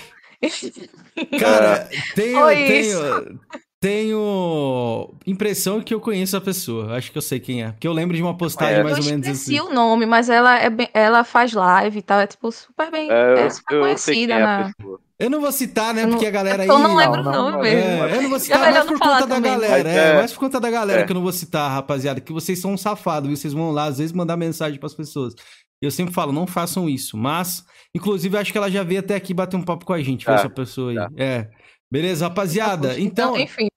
Cara, 1.39 1.89
tenho, 2.15 2.47
tenho, 2.47 3.39
tenho 3.81 5.13
impressão 5.25 5.81
que 5.81 5.93
eu 5.93 5.99
conheço 5.99 6.37
a 6.37 6.41
pessoa. 6.41 6.95
Acho 6.95 7.11
que 7.11 7.17
eu 7.17 7.21
sei 7.21 7.39
quem 7.39 7.63
é. 7.63 7.71
Porque 7.71 7.87
eu 7.87 7.93
lembro 7.93 8.15
de 8.15 8.21
uma 8.21 8.37
postagem 8.37 8.79
é, 8.79 8.83
mais 8.83 8.97
ou 8.97 9.03
menos 9.03 9.27
assim. 9.27 9.57
Eu 9.57 9.65
o 9.65 9.73
nome, 9.73 10.05
mas 10.05 10.29
ela, 10.29 10.57
é 10.57 10.69
bem, 10.69 10.89
ela 10.93 11.23
faz 11.23 11.53
live 11.53 11.99
e 11.99 12.01
tal. 12.01 12.19
É 12.19 12.27
tipo 12.27 12.51
super 12.51 12.89
bem. 12.89 13.09
É, 13.11 13.45
é 13.45 13.49
super 13.49 13.75
eu, 13.75 13.81
conhecida 13.81 14.33
eu 14.33 14.39
na. 14.39 14.71
Eu 15.19 15.29
não 15.29 15.41
vou 15.41 15.51
citar, 15.51 15.93
né? 15.93 16.07
Porque 16.07 16.25
a 16.25 16.31
galera 16.31 16.63
aí. 16.63 16.69
Eu 16.69 16.79
não 16.79 16.95
lembro 16.95 17.19
o 17.19 17.23
nome 17.23 17.61
mesmo. 17.61 18.05
É, 18.05 18.15
eu 18.15 18.21
não 18.21 18.29
vou 18.29 18.39
citar 18.39 18.59
mais 18.59 18.85
por 18.85 18.99
conta 18.99 19.27
da 19.27 19.39
galera. 19.39 19.89
É, 19.89 20.15
mais 20.15 20.31
por 20.31 20.39
conta 20.39 20.59
da 20.61 20.71
galera 20.71 21.05
que 21.05 21.11
eu 21.11 21.15
não 21.15 21.21
vou 21.21 21.33
citar, 21.33 21.69
rapaziada. 21.69 22.21
Que 22.21 22.31
vocês 22.31 22.57
são 22.59 22.71
um 22.71 22.77
safado, 22.77 23.27
viu? 23.27 23.35
Vocês 23.35 23.53
vão 23.53 23.71
lá, 23.71 23.85
às 23.85 23.97
vezes, 23.97 24.13
mandar 24.13 24.37
mensagem 24.37 24.79
pras 24.79 24.93
pessoas. 24.93 25.35
Eu 25.81 25.91
sempre 25.91 26.13
falo, 26.13 26.31
não 26.31 26.45
façam 26.45 26.89
isso. 26.89 27.17
Mas, 27.17 27.65
inclusive, 27.95 28.37
acho 28.37 28.51
que 28.51 28.57
ela 28.57 28.69
já 28.69 28.83
veio 28.83 28.99
até 28.99 29.15
aqui 29.15 29.33
bater 29.33 29.55
um 29.55 29.61
papo 29.61 29.85
com 29.85 29.93
a 29.93 30.01
gente, 30.01 30.25
tá, 30.25 30.33
essa 30.33 30.49
pessoa 30.49 30.91
aí. 30.91 30.95
Tá. 30.97 31.09
É. 31.17 31.49
Beleza, 31.91 32.27
rapaziada? 32.27 32.99
Então. 32.99 33.37
enfim. 33.37 33.67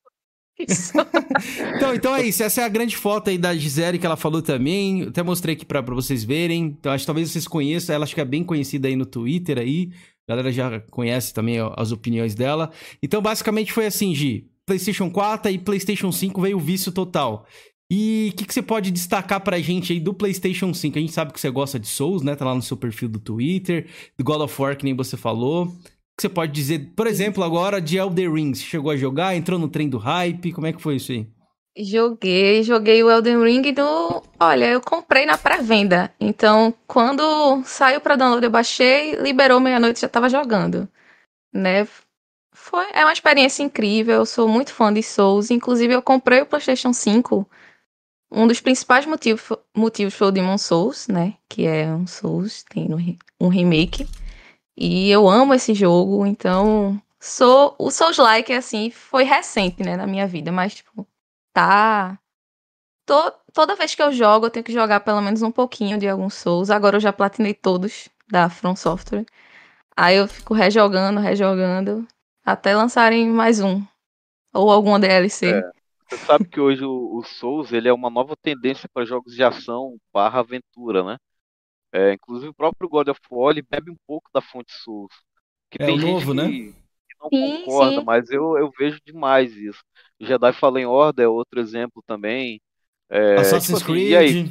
então, 1.77 1.95
então 1.95 2.15
é 2.15 2.27
isso. 2.27 2.43
Essa 2.43 2.61
é 2.61 2.65
a 2.65 2.69
grande 2.69 2.97
foto 2.97 3.31
aí 3.31 3.39
da 3.39 3.55
Gisele 3.55 3.99
que 3.99 4.07
ela 4.07 4.17
falou 4.17 4.43
também. 4.43 5.03
Eu 5.03 5.09
até 5.09 5.23
mostrei 5.23 5.55
aqui 5.55 5.65
pra, 5.65 5.81
vocês 5.81 6.25
verem. 6.25 6.65
Então, 6.65 6.93
acho 6.93 7.03
que 7.03 7.07
talvez 7.07 7.31
vocês 7.31 7.49
conheçam. 7.49 7.95
Ela 7.95 8.05
acho 8.05 8.15
que 8.15 8.21
é 8.21 8.25
bem 8.25 8.45
conhecida 8.45 8.89
aí 8.89 8.97
no 8.97 9.07
Twitter 9.07 9.59
aí. 9.59 9.91
A 10.29 10.33
galera 10.33 10.53
já 10.53 10.81
conhece 10.91 11.33
também 11.33 11.57
as 11.77 11.91
opiniões 11.91 12.35
dela. 12.35 12.71
Então, 13.03 13.21
basicamente 13.21 13.73
foi 13.73 13.87
assim, 13.87 14.15
Gi. 14.15 14.49
PlayStation 14.65 15.11
4 15.11 15.51
e 15.51 15.59
PlayStation 15.59 16.13
5 16.13 16.41
veio 16.41 16.57
o 16.57 16.61
vício 16.61 16.93
total. 16.93 17.47
E 17.95 18.31
o 18.33 18.37
que, 18.39 18.47
que, 18.47 18.55
você 18.55 18.63
pode 18.63 18.91
destacar 18.91 19.39
pra 19.43 19.61
gente 19.61 19.93
aí 19.93 20.01
do 20.01 20.15
PlayStation 20.15 20.73
5? 20.73 20.97
A 20.97 21.01
gente 21.03 21.13
sabe 21.13 21.31
que 21.31 21.39
você 21.39 21.51
gosta 21.51 21.79
de 21.79 21.87
Souls, 21.87 22.23
né? 22.23 22.35
Tá 22.35 22.43
lá 22.43 22.55
no 22.55 22.63
seu 22.63 22.75
perfil 22.75 23.07
do 23.07 23.19
Twitter, 23.19 23.87
do 24.17 24.25
God 24.25 24.41
of 24.41 24.63
War, 24.63 24.75
que 24.75 24.85
nem 24.87 24.97
você 24.97 25.15
falou. 25.15 25.67
O 25.67 25.69
que 26.17 26.23
você 26.23 26.29
pode 26.31 26.53
dizer, 26.53 26.95
por 26.97 27.07
exemplo, 27.07 27.45
agora 27.45 27.83
de 27.83 27.99
Elder 27.99 28.33
Ring? 28.33 28.55
Você 28.55 28.63
chegou 28.63 28.91
a 28.91 28.97
jogar? 28.97 29.37
Entrou 29.37 29.59
no 29.59 29.69
trem 29.69 29.91
do 29.91 29.99
hype? 29.99 30.55
Como 30.55 30.67
é 30.67 30.73
que 30.73 30.81
foi 30.81 30.97
isso 30.97 31.13
aí? 31.13 31.29
Joguei, 31.77 32.63
joguei 32.63 33.05
o 33.05 33.11
Elden 33.11 33.45
Ring 33.45 33.73
do. 33.75 34.23
Olha, 34.41 34.71
eu 34.71 34.81
comprei 34.81 35.27
na 35.27 35.37
pré-venda. 35.37 36.11
Então, 36.19 36.73
quando 36.87 37.63
saiu 37.67 38.01
para 38.01 38.17
download, 38.17 38.43
eu 38.43 38.51
baixei, 38.51 39.17
liberou 39.17 39.61
meia-noite 39.61 40.01
já 40.01 40.09
tava 40.09 40.31
jogando. 40.31 40.89
Né? 41.53 41.87
Foi, 42.55 42.87
é 42.95 43.05
uma 43.05 43.13
experiência 43.13 43.63
incrível. 43.63 44.15
Eu 44.15 44.25
sou 44.25 44.49
muito 44.49 44.73
fã 44.73 44.91
de 44.91 45.03
Souls. 45.03 45.51
Inclusive, 45.51 45.93
eu 45.93 46.01
comprei 46.01 46.41
o 46.41 46.47
PlayStation 46.47 46.95
5 46.95 47.47
um 48.33 48.47
dos 48.47 48.61
principais 48.61 49.07
motivos, 49.07 50.15
foi 50.15 50.29
o 50.29 50.31
Demon 50.31 50.57
Souls, 50.57 51.07
né? 51.07 51.35
Que 51.49 51.67
é 51.67 51.87
um 51.93 52.07
Souls, 52.07 52.65
tem 52.65 52.89
um 53.39 53.49
remake. 53.49 54.09
E 54.77 55.11
eu 55.11 55.29
amo 55.29 55.53
esse 55.53 55.75
jogo, 55.75 56.25
então 56.27 57.01
sou 57.21 57.75
o 57.79 57.91
Souls-like 57.91 58.53
assim, 58.53 58.91
foi 58.91 59.23
recente, 59.25 59.83
né, 59.85 59.97
na 59.97 60.07
minha 60.07 60.27
vida, 60.27 60.51
mas 60.51 60.75
tipo, 60.75 61.07
tá. 61.53 62.19
To, 63.07 63.33
toda 63.53 63.77
vez 63.77 63.95
que 63.95 64.03
eu 64.03 64.13
jogo, 64.13 64.47
eu 64.47 64.51
tenho 64.51 64.65
que 64.65 64.73
jogar 64.73 65.01
pelo 65.01 65.21
menos 65.21 65.43
um 65.43 65.51
pouquinho 65.51 65.99
de 65.99 66.09
alguns 66.09 66.35
Souls. 66.35 66.71
Agora 66.71 66.97
eu 66.97 67.01
já 67.01 67.13
platinei 67.13 67.53
todos 67.53 68.09
da 68.31 68.49
From 68.49 68.75
Software. 68.75 69.27
Aí 69.97 70.17
eu 70.17 70.27
fico 70.27 70.55
rejogando, 70.55 71.21
rejogando, 71.21 72.07
até 72.45 72.75
lançarem 72.75 73.29
mais 73.29 73.61
um. 73.61 73.85
Ou 74.55 74.71
alguma 74.71 74.99
DLC. 74.99 75.51
É. 75.51 75.82
Você 76.13 76.27
sabe 76.27 76.47
que 76.47 76.61
hoje 76.61 76.85
o, 76.85 77.17
o 77.17 77.25
Souls 77.25 77.73
ele 77.73 77.89
é 77.89 77.93
uma 77.93 78.11
nova 78.11 78.37
tendência 78.37 78.87
para 78.93 79.07
jogos 79.07 79.35
de 79.35 79.43
ação 79.43 79.97
barra 80.13 80.41
aventura, 80.41 81.03
né? 81.03 81.17
É, 81.91 82.13
inclusive 82.13 82.51
o 82.51 82.55
próprio 82.55 82.87
God 82.87 83.09
of 83.09 83.21
War 83.31 83.53
ele 83.53 83.63
bebe 83.63 83.91
um 83.91 83.97
pouco 84.07 84.29
da 84.31 84.43
fonte 84.43 84.73
Souls. 84.75 85.13
Que 85.71 85.83
é 85.83 85.87
tem 85.87 85.99
o 85.99 86.03
novo, 86.03 86.35
né? 86.35 86.49
Que, 86.49 86.73
que 86.73 87.19
não 87.19 87.31
sim, 87.31 87.65
concorda, 87.65 88.01
sim. 88.01 88.05
mas 88.05 88.31
eu, 88.31 88.59
eu 88.59 88.71
vejo 88.79 89.01
demais 89.07 89.57
isso. 89.57 89.83
O 90.21 90.27
Jedi 90.27 90.53
Fallen 90.53 90.85
Order 90.85 91.25
é 91.25 91.29
outro 91.29 91.59
exemplo 91.59 92.03
também. 92.07 92.61
É, 93.09 93.37
Assassin's 93.37 93.79
tipo 93.79 93.93
assim, 93.93 94.11
Creed. 94.11 94.51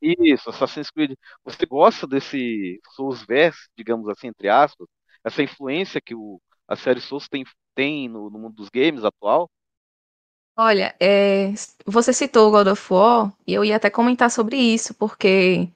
Isso, 0.00 0.48
Assassin's 0.48 0.90
Creed. 0.90 1.12
Você 1.44 1.66
gosta 1.66 2.06
desse 2.06 2.80
Souls 2.96 3.22
verse, 3.22 3.68
digamos 3.76 4.08
assim, 4.08 4.28
entre 4.28 4.48
aspas? 4.48 4.88
Essa 5.22 5.42
influência 5.42 6.00
que 6.00 6.14
o, 6.14 6.40
a 6.66 6.74
série 6.74 7.02
Souls 7.02 7.28
tem, 7.28 7.44
tem 7.74 8.08
no, 8.08 8.30
no 8.30 8.38
mundo 8.38 8.54
dos 8.54 8.70
games 8.70 9.04
atual? 9.04 9.50
Olha, 10.62 10.94
é, 11.00 11.54
você 11.86 12.12
citou 12.12 12.48
o 12.48 12.50
God 12.50 12.66
of 12.66 12.92
War 12.92 13.32
e 13.46 13.54
eu 13.54 13.64
ia 13.64 13.76
até 13.76 13.88
comentar 13.88 14.30
sobre 14.30 14.58
isso, 14.58 14.92
porque 14.92 15.66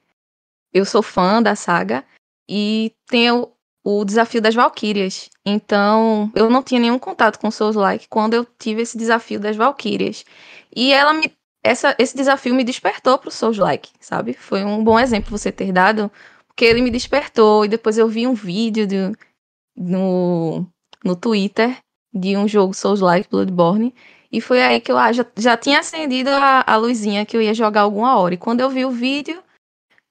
eu 0.71 0.85
sou 0.85 1.01
fã 1.01 1.41
da 1.41 1.55
saga 1.55 2.05
e 2.47 2.93
tem 3.07 3.31
o, 3.31 3.51
o 3.83 4.05
desafio 4.05 4.39
das 4.39 4.53
Valkyrias. 4.53 5.31
Então, 5.43 6.31
eu 6.35 6.51
não 6.51 6.61
tinha 6.61 6.79
nenhum 6.79 6.99
contato 6.99 7.39
com 7.39 7.49
Souls 7.49 7.75
Like 7.75 8.07
quando 8.07 8.35
eu 8.35 8.45
tive 8.59 8.83
esse 8.83 8.95
desafio 8.95 9.39
das 9.39 9.55
Valkyrias. 9.55 10.23
E 10.75 10.93
ela 10.93 11.15
me 11.15 11.33
essa, 11.63 11.95
esse 11.97 12.15
desafio 12.15 12.53
me 12.53 12.63
despertou 12.63 13.17
pro 13.17 13.31
Souls 13.31 13.57
Like, 13.57 13.89
sabe? 13.99 14.33
Foi 14.33 14.63
um 14.63 14.83
bom 14.83 14.99
exemplo 14.99 15.35
você 15.35 15.51
ter 15.51 15.71
dado, 15.71 16.11
porque 16.45 16.63
ele 16.63 16.83
me 16.83 16.91
despertou 16.91 17.65
e 17.65 17.67
depois 17.67 17.97
eu 17.97 18.07
vi 18.07 18.27
um 18.27 18.35
vídeo 18.35 18.85
de, 18.85 18.97
no, 19.75 20.63
no 21.03 21.15
Twitter 21.15 21.75
de 22.13 22.37
um 22.37 22.47
jogo 22.47 22.75
Souls 22.75 23.01
Like 23.01 23.27
Bloodborne 23.31 23.91
e 24.35 24.41
foi 24.41 24.61
aí 24.61 24.81
que 24.81 24.91
eu 24.91 24.97
ah, 24.97 25.13
já, 25.13 25.25
já 25.37 25.55
tinha 25.55 25.79
acendido 25.79 26.29
a, 26.29 26.61
a 26.67 26.75
luzinha 26.75 27.25
que 27.25 27.37
eu 27.37 27.41
ia 27.41 27.53
jogar 27.53 27.81
alguma 27.81 28.17
hora. 28.17 28.33
E 28.33 28.37
quando 28.37 28.59
eu 28.59 28.69
vi 28.69 28.83
o 28.83 28.91
vídeo, 28.91 29.41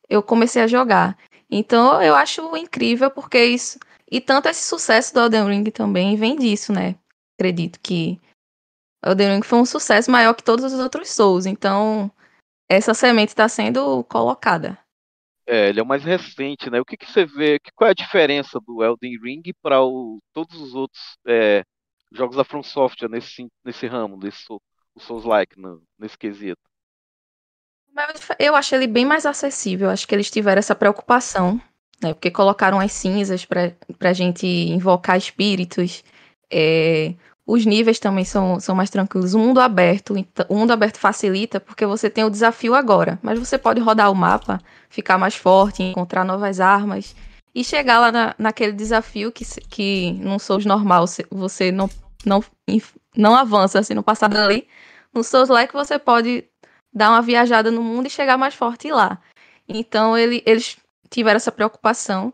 eu 0.08 0.22
comecei 0.22 0.62
a 0.62 0.66
jogar. 0.66 1.18
Então 1.50 2.02
eu 2.02 2.14
acho 2.14 2.56
incrível 2.56 3.10
porque 3.10 3.44
isso. 3.44 3.78
E 4.10 4.22
tanto 4.22 4.48
esse 4.48 4.64
sucesso 4.64 5.12
do 5.12 5.20
Elden 5.20 5.44
Ring 5.44 5.64
também 5.64 6.16
vem 6.16 6.36
disso, 6.36 6.72
né? 6.72 6.94
Acredito 7.38 7.78
que 7.82 8.18
Elden 9.04 9.34
Ring 9.34 9.42
foi 9.42 9.58
um 9.58 9.66
sucesso 9.66 10.10
maior 10.10 10.32
que 10.32 10.42
todos 10.42 10.72
os 10.72 10.80
outros 10.80 11.10
Souls. 11.10 11.44
Então 11.44 12.10
essa 12.66 12.94
semente 12.94 13.28
está 13.28 13.46
sendo 13.46 14.04
colocada. 14.04 14.78
É, 15.46 15.68
ele 15.68 15.80
é 15.80 15.82
o 15.82 15.86
mais 15.86 16.02
recente, 16.02 16.70
né? 16.70 16.80
O 16.80 16.84
que, 16.86 16.96
que 16.96 17.12
você 17.12 17.26
vê? 17.26 17.60
Qual 17.74 17.88
é 17.88 17.90
a 17.90 17.94
diferença 17.94 18.58
do 18.66 18.82
Elden 18.82 19.18
Ring 19.22 19.42
para 19.60 19.76
todos 20.32 20.58
os 20.58 20.74
outros 20.74 21.18
é, 21.26 21.62
jogos 22.14 22.36
da 22.36 22.44
From 22.44 22.62
Software 22.62 23.08
nesse, 23.08 23.46
nesse 23.64 23.86
ramo, 23.86 24.18
desse 24.18 24.44
o 24.94 25.00
Souls-like, 25.00 25.56
nesse 25.98 26.16
quesito? 26.16 26.60
Eu 28.38 28.54
acho 28.54 28.74
ele 28.74 28.86
bem 28.86 29.04
mais 29.04 29.26
acessível. 29.26 29.90
Acho 29.90 30.06
que 30.06 30.14
eles 30.14 30.30
tiveram 30.30 30.58
essa 30.58 30.74
preocupação, 30.74 31.60
né? 32.00 32.14
Porque 32.14 32.30
colocaram 32.30 32.80
as 32.80 32.92
cinzas 32.92 33.44
para 33.44 33.74
a 34.00 34.12
gente 34.12 34.46
invocar 34.46 35.16
espíritos. 35.16 36.04
É, 36.50 37.14
os 37.46 37.66
níveis 37.66 37.98
também 37.98 38.24
são, 38.24 38.58
são 38.58 38.74
mais 38.74 38.90
tranquilos. 38.90 39.34
O 39.34 39.38
mundo 39.38 39.60
aberto, 39.60 40.14
o 40.48 40.54
mundo 40.56 40.72
aberto 40.72 40.98
facilita 40.98 41.60
porque 41.60 41.84
você 41.84 42.08
tem 42.08 42.24
o 42.24 42.30
desafio 42.30 42.74
agora, 42.74 43.18
mas 43.22 43.38
você 43.38 43.58
pode 43.58 43.80
rodar 43.80 44.10
o 44.10 44.14
mapa, 44.14 44.60
ficar 44.88 45.18
mais 45.18 45.34
forte, 45.34 45.82
encontrar 45.82 46.24
novas 46.24 46.58
armas 46.60 47.14
e 47.54 47.62
chegar 47.62 48.00
lá 48.00 48.10
na, 48.10 48.34
naquele 48.38 48.72
desafio 48.72 49.30
que, 49.30 49.44
que 49.68 50.12
num 50.14 50.38
Souls 50.38 50.64
normal 50.64 51.04
você 51.30 51.70
não, 51.70 51.88
não, 52.24 52.42
não 53.16 53.34
avança 53.34 53.78
assim 53.78 53.94
no 53.94 54.02
passado 54.02 54.36
ali. 54.36 54.66
No 55.12 55.22
Souls 55.22 55.48
Like 55.48 55.72
você 55.72 55.98
pode 55.98 56.44
dar 56.92 57.10
uma 57.10 57.22
viajada 57.22 57.70
no 57.70 57.82
mundo 57.82 58.06
e 58.06 58.10
chegar 58.10 58.36
mais 58.36 58.54
forte 58.54 58.90
lá. 58.90 59.20
Então 59.68 60.16
ele, 60.16 60.42
eles 60.46 60.76
tiveram 61.10 61.36
essa 61.36 61.52
preocupação. 61.52 62.32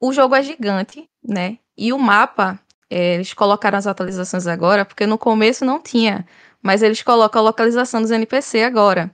O 0.00 0.12
jogo 0.12 0.34
é 0.34 0.42
gigante, 0.42 1.08
né? 1.22 1.58
E 1.76 1.92
o 1.92 1.98
mapa 1.98 2.60
é, 2.90 3.14
eles 3.14 3.34
colocaram 3.34 3.78
as 3.78 3.86
atualizações 3.86 4.46
agora, 4.46 4.84
porque 4.84 5.06
no 5.06 5.18
começo 5.18 5.64
não 5.64 5.80
tinha, 5.80 6.26
mas 6.62 6.82
eles 6.82 7.02
colocam 7.02 7.40
a 7.40 7.44
localização 7.44 8.00
dos 8.00 8.10
NPC 8.10 8.62
agora. 8.62 9.10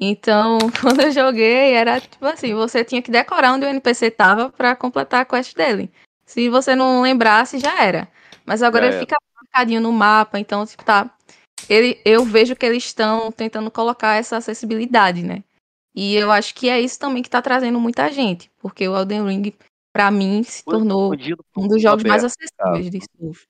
Então, 0.00 0.58
quando 0.80 1.00
eu 1.02 1.12
joguei, 1.12 1.74
era 1.74 2.00
tipo 2.00 2.26
assim, 2.26 2.54
você 2.54 2.84
tinha 2.84 3.02
que 3.02 3.10
decorar 3.10 3.52
onde 3.52 3.64
o 3.66 3.68
NPC 3.68 4.10
tava 4.10 4.50
para 4.50 4.74
completar 4.74 5.20
a 5.22 5.24
quest 5.24 5.54
dele. 5.54 5.90
Se 6.26 6.48
você 6.48 6.74
não 6.74 7.02
lembrasse, 7.02 7.58
já 7.58 7.80
era. 7.82 8.08
Mas 8.44 8.62
agora 8.62 8.86
ele 8.86 8.98
fica 8.98 9.16
marcadinho 9.36 9.80
no 9.80 9.92
mapa, 9.92 10.38
então, 10.38 10.64
tipo, 10.66 10.84
tá. 10.84 11.10
Ele, 11.68 12.00
eu 12.04 12.24
vejo 12.24 12.56
que 12.56 12.66
eles 12.66 12.84
estão 12.84 13.30
tentando 13.30 13.70
colocar 13.70 14.14
essa 14.16 14.36
acessibilidade, 14.36 15.22
né? 15.22 15.44
E 15.94 16.14
eu 16.16 16.30
acho 16.30 16.54
que 16.54 16.68
é 16.68 16.80
isso 16.80 16.98
também 16.98 17.22
que 17.22 17.30
tá 17.30 17.40
trazendo 17.42 17.78
muita 17.78 18.10
gente, 18.10 18.50
porque 18.58 18.88
o 18.88 18.96
Elden 18.96 19.26
Ring 19.26 19.52
para 19.92 20.10
mim, 20.10 20.42
se 20.42 20.64
tornou 20.64 21.12
um 21.56 21.68
dos 21.68 21.82
jogos 21.82 22.02
mais 22.02 22.24
acessíveis 22.24 22.90
de 22.90 23.00
Souls. 23.14 23.46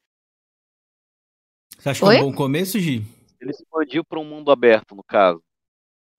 Você 1.78 1.88
acha 1.88 2.00
que 2.00 2.16
é 2.16 2.22
um 2.22 2.30
bom 2.30 2.34
começo, 2.34 2.78
Gi? 2.80 3.04
Ele 3.40 3.50
expandiu 3.50 4.04
para 4.04 4.18
um 4.18 4.24
mundo 4.24 4.50
aberto, 4.50 4.94
no 4.94 5.02
caso. 5.02 5.40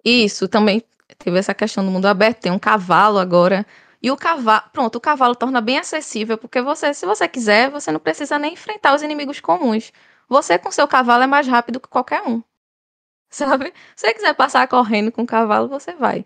Isso, 0.04 0.48
também 0.48 0.82
teve 1.18 1.38
essa 1.38 1.54
questão 1.54 1.86
do 1.86 1.92
mundo 1.92 2.06
aberto, 2.06 2.42
tem 2.42 2.52
um 2.52 2.60
cavalo 2.60 3.18
agora. 3.18 3.66
E 4.04 4.12
o 4.12 4.18
cavalo, 4.18 4.64
pronto, 4.74 4.98
o 4.98 5.02
cavalo 5.02 5.34
torna 5.34 5.62
bem 5.62 5.78
acessível, 5.78 6.38
porque 6.38 6.62
você, 6.62 6.94
se 6.94 7.06
você 7.06 7.26
quiser, 7.26 7.70
você 7.70 7.90
não 7.90 8.02
precisa 8.02 8.38
nem 8.38 8.52
enfrentar 8.52 8.94
os 8.94 9.02
inimigos 9.02 9.40
comuns. 9.40 9.94
Você 10.28 10.60
com 10.60 10.70
seu 10.70 10.86
cavalo 10.86 11.24
é 11.24 11.28
mais 11.28 11.48
rápido 11.48 11.80
que 11.80 11.88
qualquer 11.88 12.22
um. 12.24 12.44
Sabe? 13.32 13.74
Se 13.96 14.06
você 14.06 14.14
quiser 14.14 14.34
passar 14.34 14.68
correndo 14.68 15.10
com 15.10 15.22
o 15.22 15.26
cavalo, 15.26 15.70
você 15.70 15.94
vai. 15.94 16.26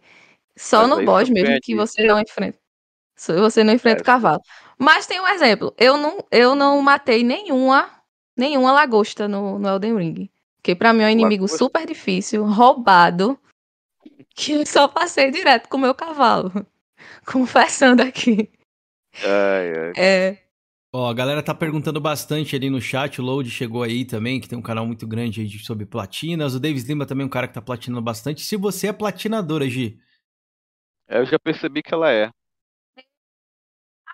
Só 0.55 0.88
Mas 0.88 0.98
no 0.98 1.05
boss 1.05 1.29
mesmo 1.29 1.60
que 1.62 1.75
você 1.75 2.03
não 2.03 2.19
enfrenta. 2.19 2.57
Você 3.15 3.63
não 3.63 3.74
enfrenta 3.74 4.01
o 4.01 4.05
cavalo. 4.05 4.41
Mas 4.77 5.05
tem 5.05 5.22
um 5.22 5.27
exemplo. 5.27 5.72
Eu 5.77 5.98
não, 5.98 6.25
eu 6.31 6.55
não 6.55 6.81
matei 6.81 7.24
nenhuma, 7.24 7.89
nenhuma 8.36 8.72
lagosta 8.72 9.27
no, 9.27 9.60
no 9.60 9.69
Elden 9.69 9.98
Ring. 9.98 10.29
Que 10.63 10.74
para 10.74 10.93
mim 10.93 11.03
é 11.03 11.05
um 11.05 11.10
inimigo 11.12 11.43
lagosta. 11.43 11.57
super 11.57 11.86
difícil, 11.86 12.43
roubado, 12.43 13.39
que 14.36 14.53
eu 14.53 14.65
só 14.65 14.88
passei 14.88 15.29
direto 15.29 15.69
com 15.69 15.77
o 15.77 15.81
meu 15.81 15.93
cavalo. 15.93 16.51
Confessando 17.31 18.01
aqui. 18.01 18.50
Ai, 19.24 19.74
ai. 19.74 19.93
É. 19.98 20.38
Ó, 20.93 21.10
a 21.10 21.13
galera 21.13 21.43
tá 21.43 21.53
perguntando 21.53 22.00
bastante 22.00 22.55
ali 22.55 22.69
no 22.69 22.81
chat. 22.81 23.19
O 23.19 23.24
Load 23.24 23.50
chegou 23.50 23.84
aí 23.84 24.05
também, 24.05 24.39
que 24.39 24.48
tem 24.48 24.57
um 24.57 24.62
canal 24.62 24.86
muito 24.86 25.05
grande 25.05 25.41
aí 25.41 25.50
sobre 25.60 25.86
platinas. 25.86 26.55
O 26.55 26.60
Davis 26.60 26.84
Lima 26.86 27.05
também 27.05 27.24
é 27.24 27.27
um 27.27 27.29
cara 27.29 27.48
que 27.48 27.53
tá 27.53 27.62
platinando 27.62 28.01
bastante. 28.01 28.41
Se 28.41 28.55
você 28.55 28.88
é 28.88 28.93
platinadora, 28.93 29.69
Gi. 29.69 30.00
Eu 31.07 31.25
já 31.25 31.38
percebi 31.38 31.84
que 31.84 31.93
ela 31.93 32.12
é. 32.12 32.29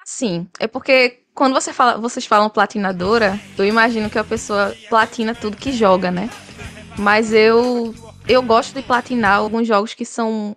Sim, 0.06 0.50
é 0.60 0.68
porque 0.68 1.24
quando 1.34 1.54
você 1.54 1.72
fala, 1.72 1.98
vocês 1.98 2.26
falam 2.26 2.50
platinadora, 2.50 3.40
eu 3.58 3.66
imagino 3.66 4.10
que 4.10 4.20
a 4.20 4.24
pessoa 4.24 4.76
platina 4.90 5.34
tudo 5.34 5.58
que 5.58 5.72
joga, 5.72 6.12
né? 6.12 6.30
Mas 6.98 7.34
eu 7.34 7.94
eu 8.28 8.42
gosto 8.42 8.74
de 8.74 8.82
platinar 8.84 9.38
alguns 9.38 9.68
jogos 9.68 9.94
que 9.94 10.06
são 10.06 10.56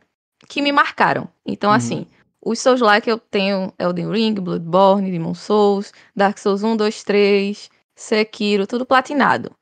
que 0.49 0.61
me 0.61 0.73
marcaram. 0.73 1.29
Então 1.45 1.71
uhum. 1.71 1.77
assim, 1.77 2.07
os 2.49 2.59
Souls 2.61 2.81
like 2.81 3.09
eu 3.09 3.19
tenho 3.19 3.73
Elden 3.79 4.11
Ring, 4.11 4.35
Bloodborne, 4.35 5.11
Demon 5.11 5.35
Souls, 5.35 5.93
Dark 6.15 6.39
Souls 6.39 6.63
1, 6.63 6.77
2, 6.77 7.05
3, 7.05 7.71
Sekiro, 7.95 8.67
tudo 8.67 8.87
platinado. 8.87 9.55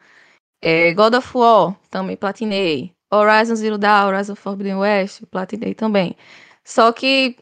É, 0.63 0.93
God 0.95 1.15
of 1.15 1.37
War, 1.37 1.77
também 1.91 2.17
platinei. 2.17 2.95
Horizon 3.13 3.55
Zero 3.57 3.79
Dawn, 3.79 4.09
Horizon 4.09 4.35
Forbidden 4.35 4.77
West, 4.77 5.23
platinei 5.31 5.75
também. 5.75 6.17
Só 6.65 6.93
que 6.93 7.37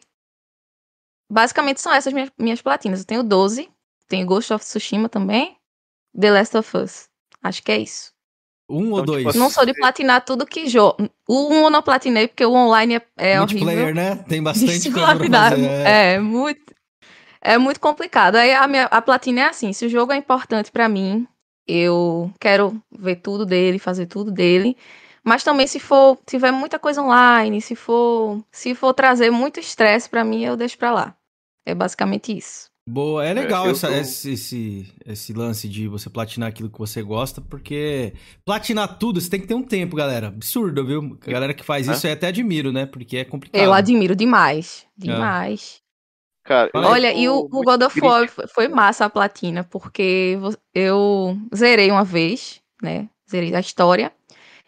Basicamente 1.33 1.81
são 1.81 1.91
essas 1.91 2.13
minhas, 2.13 2.29
minhas 2.37 2.61
platinas. 2.61 2.99
Eu 2.99 3.05
tenho 3.07 3.23
12. 3.23 3.67
Tenho 4.07 4.27
Ghost 4.27 4.53
of 4.53 4.63
Tsushima 4.63 5.09
também. 5.09 5.57
The 6.19 6.31
Last 6.31 6.55
of 6.55 6.77
Us. 6.77 7.09
Acho 7.41 7.63
que 7.63 7.71
é 7.71 7.79
isso. 7.79 8.12
Um 8.69 8.91
ou 8.91 9.01
então, 9.01 9.15
tipo, 9.15 9.23
dois? 9.23 9.35
Não 9.35 9.49
sou 9.49 9.65
de 9.65 9.73
platinar 9.73 10.23
tudo 10.23 10.45
que 10.45 10.67
jogo. 10.67 11.09
O 11.27 11.53
um 11.53 11.65
eu 11.65 11.69
não 11.69 11.81
platinei 11.81 12.27
porque 12.27 12.45
o 12.45 12.53
online 12.53 12.95
é, 12.95 13.01
é 13.17 13.37
Multiplayer, 13.39 13.83
horrível. 13.83 13.95
né? 13.95 14.15
Tem 14.27 14.41
bastante 14.41 14.89
coisa 14.91 15.15
pra 15.15 15.49
fazer. 15.49 15.65
É. 15.65 16.13
é, 16.13 16.19
muito... 16.19 16.73
É 17.45 17.57
muito 17.57 17.79
complicado. 17.79 18.37
Aí 18.37 18.53
a, 18.53 18.65
minha, 18.67 18.85
a 18.85 19.01
platina 19.01 19.41
é 19.41 19.45
assim, 19.49 19.73
se 19.73 19.85
o 19.85 19.89
jogo 19.89 20.13
é 20.13 20.15
importante 20.15 20.71
para 20.71 20.87
mim, 20.87 21.27
eu 21.67 22.31
quero 22.39 22.81
ver 22.89 23.17
tudo 23.17 23.45
dele, 23.45 23.77
fazer 23.79 24.05
tudo 24.05 24.31
dele. 24.31 24.77
Mas 25.23 25.43
também 25.43 25.67
se 25.67 25.79
for, 25.79 26.17
tiver 26.25 26.51
muita 26.51 26.79
coisa 26.79 27.01
online, 27.01 27.61
se 27.61 27.75
for, 27.75 28.43
se 28.51 28.73
for 28.75 28.93
trazer 28.93 29.29
muito 29.29 29.59
estresse 29.59 30.09
para 30.09 30.23
mim, 30.23 30.43
eu 30.43 30.57
deixo 30.57 30.77
para 30.77 30.91
lá. 30.91 31.17
É 31.65 31.73
basicamente 31.73 32.37
isso. 32.37 32.72
Boa, 32.87 33.25
é 33.25 33.33
legal 33.33 33.67
É, 33.67 33.71
essa- 33.71 33.87
tô- 33.87 33.93
esse, 33.93 34.31
esse, 34.33 34.93
esse 35.05 35.31
lance 35.33 35.69
de 35.69 35.87
você 35.87 36.09
platinar 36.09 36.49
aquilo 36.49 36.69
que 36.69 36.77
você 36.77 37.01
gosta, 37.01 37.39
porque 37.39 38.13
platinar 38.43 38.97
tudo 38.99 39.21
você 39.21 39.29
tem 39.29 39.39
que 39.39 39.47
ter 39.47 39.53
um 39.53 39.63
tempo, 39.63 39.95
galera. 39.95 40.27
Absurdo, 40.27 40.85
viu? 40.85 41.17
A 41.25 41.31
galera 41.31 41.53
que 41.53 41.63
faz 41.63 41.87
É? 41.87 41.93
isso 41.93 42.05
eu 42.07 42.11
até 42.11 42.27
admiro, 42.27 42.73
né? 42.73 42.85
Porque 42.85 43.17
é 43.17 43.23
complicado. 43.23 43.61
Eu 43.61 43.71
admiro 43.73 44.15
demais. 44.15 44.85
Demais. 44.97 45.81
Cara, 46.43 46.69
eu 46.73 46.81
Olha, 46.81 47.13
e 47.13 47.29
o, 47.29 47.37
o 47.49 47.63
God 47.63 47.83
of 47.83 48.01
War 48.01 48.27
foi- 48.53 48.67
massa 48.67 49.05
a 49.05 49.09
platina, 49.09 49.63
porque 49.63 50.37
eu 50.75 51.37
zerei 51.55 51.89
uma 51.89 52.03
vez, 52.03 52.59
né? 52.81 53.07
Zerei 53.31 53.55
a 53.55 53.61
história. 53.61 54.11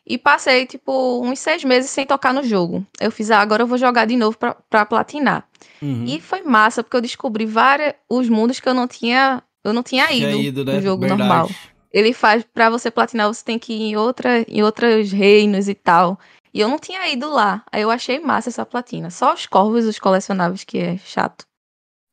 E 0.08 0.18
passei, 0.18 0.66
tipo, 0.68 1.22
uns 1.24 1.40
seis 1.40 1.64
meses 1.64 1.90
sem 1.90 2.06
tocar 2.06 2.34
no 2.34 2.44
jogo. 2.44 2.86
Eu 3.00 3.12
fiz, 3.12 3.32
ah, 3.32 3.40
agora 3.40 3.64
eu 3.64 3.68
vou 3.68 3.78
jogar 3.78 4.06
de 4.06 4.16
novo 4.16 4.38
pra, 4.38 4.54
pra 4.70 4.86
platinar. 4.86 5.48
Uhum. 5.82 6.06
E 6.08 6.22
foi 6.22 6.44
massa, 6.44 6.84
porque 6.84 6.98
eu 6.98 7.02
descobri 7.02 7.46
vários 7.46 7.94
os 8.10 8.30
mundos 8.30 8.60
que 8.60 8.70
eu 8.70 8.74
não 8.74 8.88
tinha, 8.88 9.42
eu 9.64 9.74
não 9.74 9.82
tinha 9.82 10.08
Tinha 10.08 10.30
ido, 10.32 10.40
ido, 10.42 10.66
né? 10.66 10.74
no 10.76 10.82
jogo 10.82 11.02
Verdade. 11.02 11.20
normal. 11.22 11.50
Ele 11.92 12.14
faz, 12.14 12.44
pra 12.54 12.70
você 12.70 12.92
platinar, 12.92 13.28
você 13.28 13.44
tem 13.44 13.58
que 13.58 13.74
ir 13.74 13.82
em, 13.82 13.96
outra, 13.96 14.42
em 14.48 14.62
outros 14.62 15.12
reinos 15.12 15.68
e 15.68 15.74
tal. 15.74 16.20
E 16.54 16.60
eu 16.60 16.68
não 16.68 16.78
tinha 16.78 17.08
ido 17.10 17.30
lá. 17.30 17.64
Aí 17.72 17.82
eu 17.82 17.90
achei 17.90 18.20
massa 18.20 18.50
essa 18.50 18.66
platina. 18.66 19.10
Só 19.10 19.34
os 19.34 19.46
corvos, 19.48 19.86
os 19.86 19.98
colecionáveis, 19.98 20.64
que 20.64 20.78
é 20.78 20.98
chato. 20.98 21.46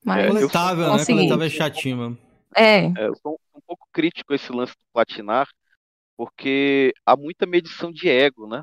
Mas, 0.05 0.25
É, 0.25 0.29
eu- 0.29 0.33
Coletável, 0.35 0.97
né? 0.97 1.05
Coletável 1.05 1.43
é 1.47 1.51
chatinho, 1.51 1.97
mano. 1.99 2.19
é, 2.57 2.87
É, 2.87 3.07
eu 3.09 3.15
sou 3.23 3.39
um 3.55 3.61
pouco 3.67 3.87
crítico 3.93 4.33
a 4.33 4.37
esse 4.37 4.51
lance 4.53 4.73
do 4.73 4.85
platinar, 4.93 5.47
porque 6.27 6.93
há 7.07 7.17
muita 7.17 7.47
medição 7.47 7.93
de 7.93 8.09
ego, 8.09 8.47
né? 8.47 8.63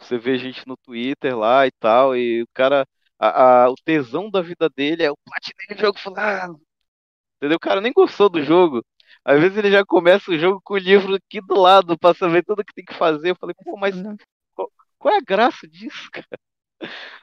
Você 0.00 0.18
vê 0.18 0.38
gente 0.38 0.66
no 0.68 0.76
Twitter 0.78 1.36
lá 1.38 1.66
e 1.66 1.72
tal, 1.72 2.16
e 2.16 2.42
o 2.42 2.48
cara, 2.54 2.86
a- 3.18 3.64
a- 3.66 3.70
o 3.70 3.74
tesão 3.84 4.30
da 4.30 4.42
vida 4.42 4.68
dele 4.70 5.02
é 5.04 5.10
o 5.12 5.16
platinei 5.24 5.76
o 5.78 5.80
jogo 5.80 5.98
fulano. 5.98 6.60
Entendeu? 7.38 7.56
O 7.56 7.60
cara 7.60 7.80
nem 7.80 7.92
gostou 7.92 8.28
do 8.30 8.42
jogo. 8.42 8.84
Às 9.24 9.40
vezes 9.40 9.58
ele 9.58 9.70
já 9.70 9.84
começa 9.84 10.30
o 10.30 10.38
jogo 10.38 10.60
com 10.64 10.74
o 10.74 10.78
livro 10.78 11.14
aqui 11.16 11.40
do 11.40 11.54
lado 11.60 11.98
pra 11.98 12.14
saber 12.14 12.44
tudo 12.44 12.64
que 12.64 12.74
tem 12.74 12.84
que 12.84 12.94
fazer. 12.94 13.30
Eu 13.32 13.36
falei, 13.36 13.54
pô, 13.64 13.76
mas 13.78 13.94
qual 14.98 15.14
é 15.14 15.18
a 15.18 15.20
graça 15.20 15.66
disso, 15.68 16.08
cara? 16.12 16.38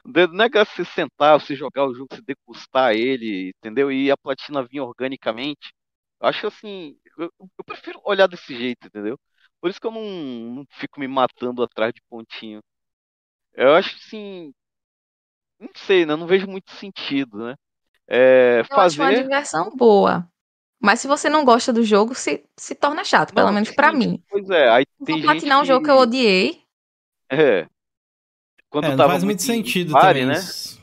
Não 0.04 0.44
é 0.44 0.48
graça 0.48 0.72
você 0.74 0.84
sentar, 0.84 1.40
você 1.40 1.54
jogar 1.54 1.84
o 1.86 1.94
jogo, 1.94 2.08
você 2.14 2.22
degustar 2.22 2.92
ele, 2.94 3.50
entendeu? 3.58 3.90
E 3.92 4.10
a 4.10 4.16
platina 4.16 4.62
vir 4.64 4.80
organicamente. 4.80 5.72
Eu 6.20 6.28
acho 6.28 6.46
assim, 6.46 6.96
eu, 7.18 7.30
eu 7.38 7.64
prefiro 7.64 8.00
olhar 8.04 8.26
desse 8.26 8.54
jeito, 8.56 8.86
entendeu? 8.86 9.18
Por 9.60 9.70
isso 9.70 9.80
que 9.80 9.86
eu 9.86 9.90
não, 9.90 10.02
não 10.02 10.66
fico 10.70 11.00
me 11.00 11.08
matando 11.08 11.62
atrás 11.62 11.92
de 11.92 12.02
pontinho. 12.08 12.60
Eu 13.54 13.74
acho 13.74 13.96
assim, 13.96 14.52
não 15.58 15.68
sei, 15.74 16.06
né? 16.06 16.12
Eu 16.12 16.16
não 16.16 16.26
vejo 16.26 16.46
muito 16.46 16.70
sentido, 16.72 17.38
né? 17.46 17.54
É, 18.08 18.62
eu 18.70 18.80
acho 18.80 19.00
uma 19.02 19.10
fazer. 19.10 19.22
diversão 19.22 19.70
boa. 19.76 20.26
Mas 20.80 21.00
se 21.00 21.06
você 21.06 21.28
não 21.28 21.44
gosta 21.44 21.72
do 21.72 21.82
jogo, 21.82 22.14
se, 22.14 22.44
se 22.56 22.74
torna 22.74 23.04
chato, 23.04 23.34
pelo 23.34 23.48
Não, 23.48 23.54
menos 23.54 23.70
pra 23.70 23.92
sim, 23.92 23.98
mim. 23.98 24.22
Pois 24.30 24.48
é, 24.50 24.68
aí 24.70 24.84
tem 25.04 25.14
Vou 25.14 25.18
gente 25.18 25.26
platinar 25.26 25.60
um 25.60 25.64
jogo 25.64 25.84
que 25.84 25.90
eu 25.90 25.98
odiei. 25.98 26.62
É. 27.30 27.66
Quando 28.70 28.86
É, 28.86 28.90
não 28.90 28.96
tava 28.96 29.12
faz 29.12 29.24
muito 29.24 29.42
sentido 29.42 29.92
pare, 29.92 30.20
também. 30.20 30.26
né? 30.26 30.34
isso. 30.40 30.79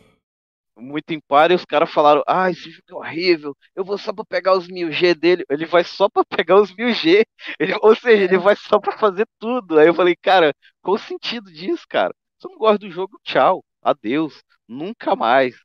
Muito 0.78 1.12
em 1.12 1.20
par, 1.20 1.52
e 1.52 1.56
os 1.56 1.66
caras 1.66 1.92
falaram: 1.92 2.24
Ah, 2.28 2.50
esse 2.52 2.70
jogo 2.72 2.84
é 2.92 2.96
horrível, 2.96 3.56
eu 3.76 3.84
vou 3.84 3.98
só 3.98 4.14
pra 4.14 4.26
pegar 4.26 4.58
os 4.58 4.68
1000G 4.68 5.14
dele. 5.16 5.44
Ele 5.50 5.66
vai 5.66 5.84
só 5.84 6.10
pra 6.10 6.24
pegar 6.46 6.60
os 6.62 6.74
1000G, 6.76 7.26
ele, 7.60 7.76
ou 7.82 7.96
seja, 7.96 8.24
ele 8.24 8.38
vai 8.38 8.56
só 8.56 8.80
pra 8.80 8.98
fazer 8.98 9.28
tudo. 9.40 9.80
Aí 9.80 9.88
eu 9.88 9.94
falei: 9.96 10.16
Cara, 10.16 10.54
qual 10.82 10.96
o 10.96 11.00
sentido 11.00 11.52
disso, 11.52 11.86
cara? 11.90 12.14
Se 12.40 12.48
eu 12.48 12.52
não 12.52 12.58
gosto 12.60 12.80
do 12.82 12.92
jogo, 12.92 13.20
tchau, 13.24 13.64
adeus, 13.82 14.42
nunca 14.68 15.16
mais. 15.16 15.56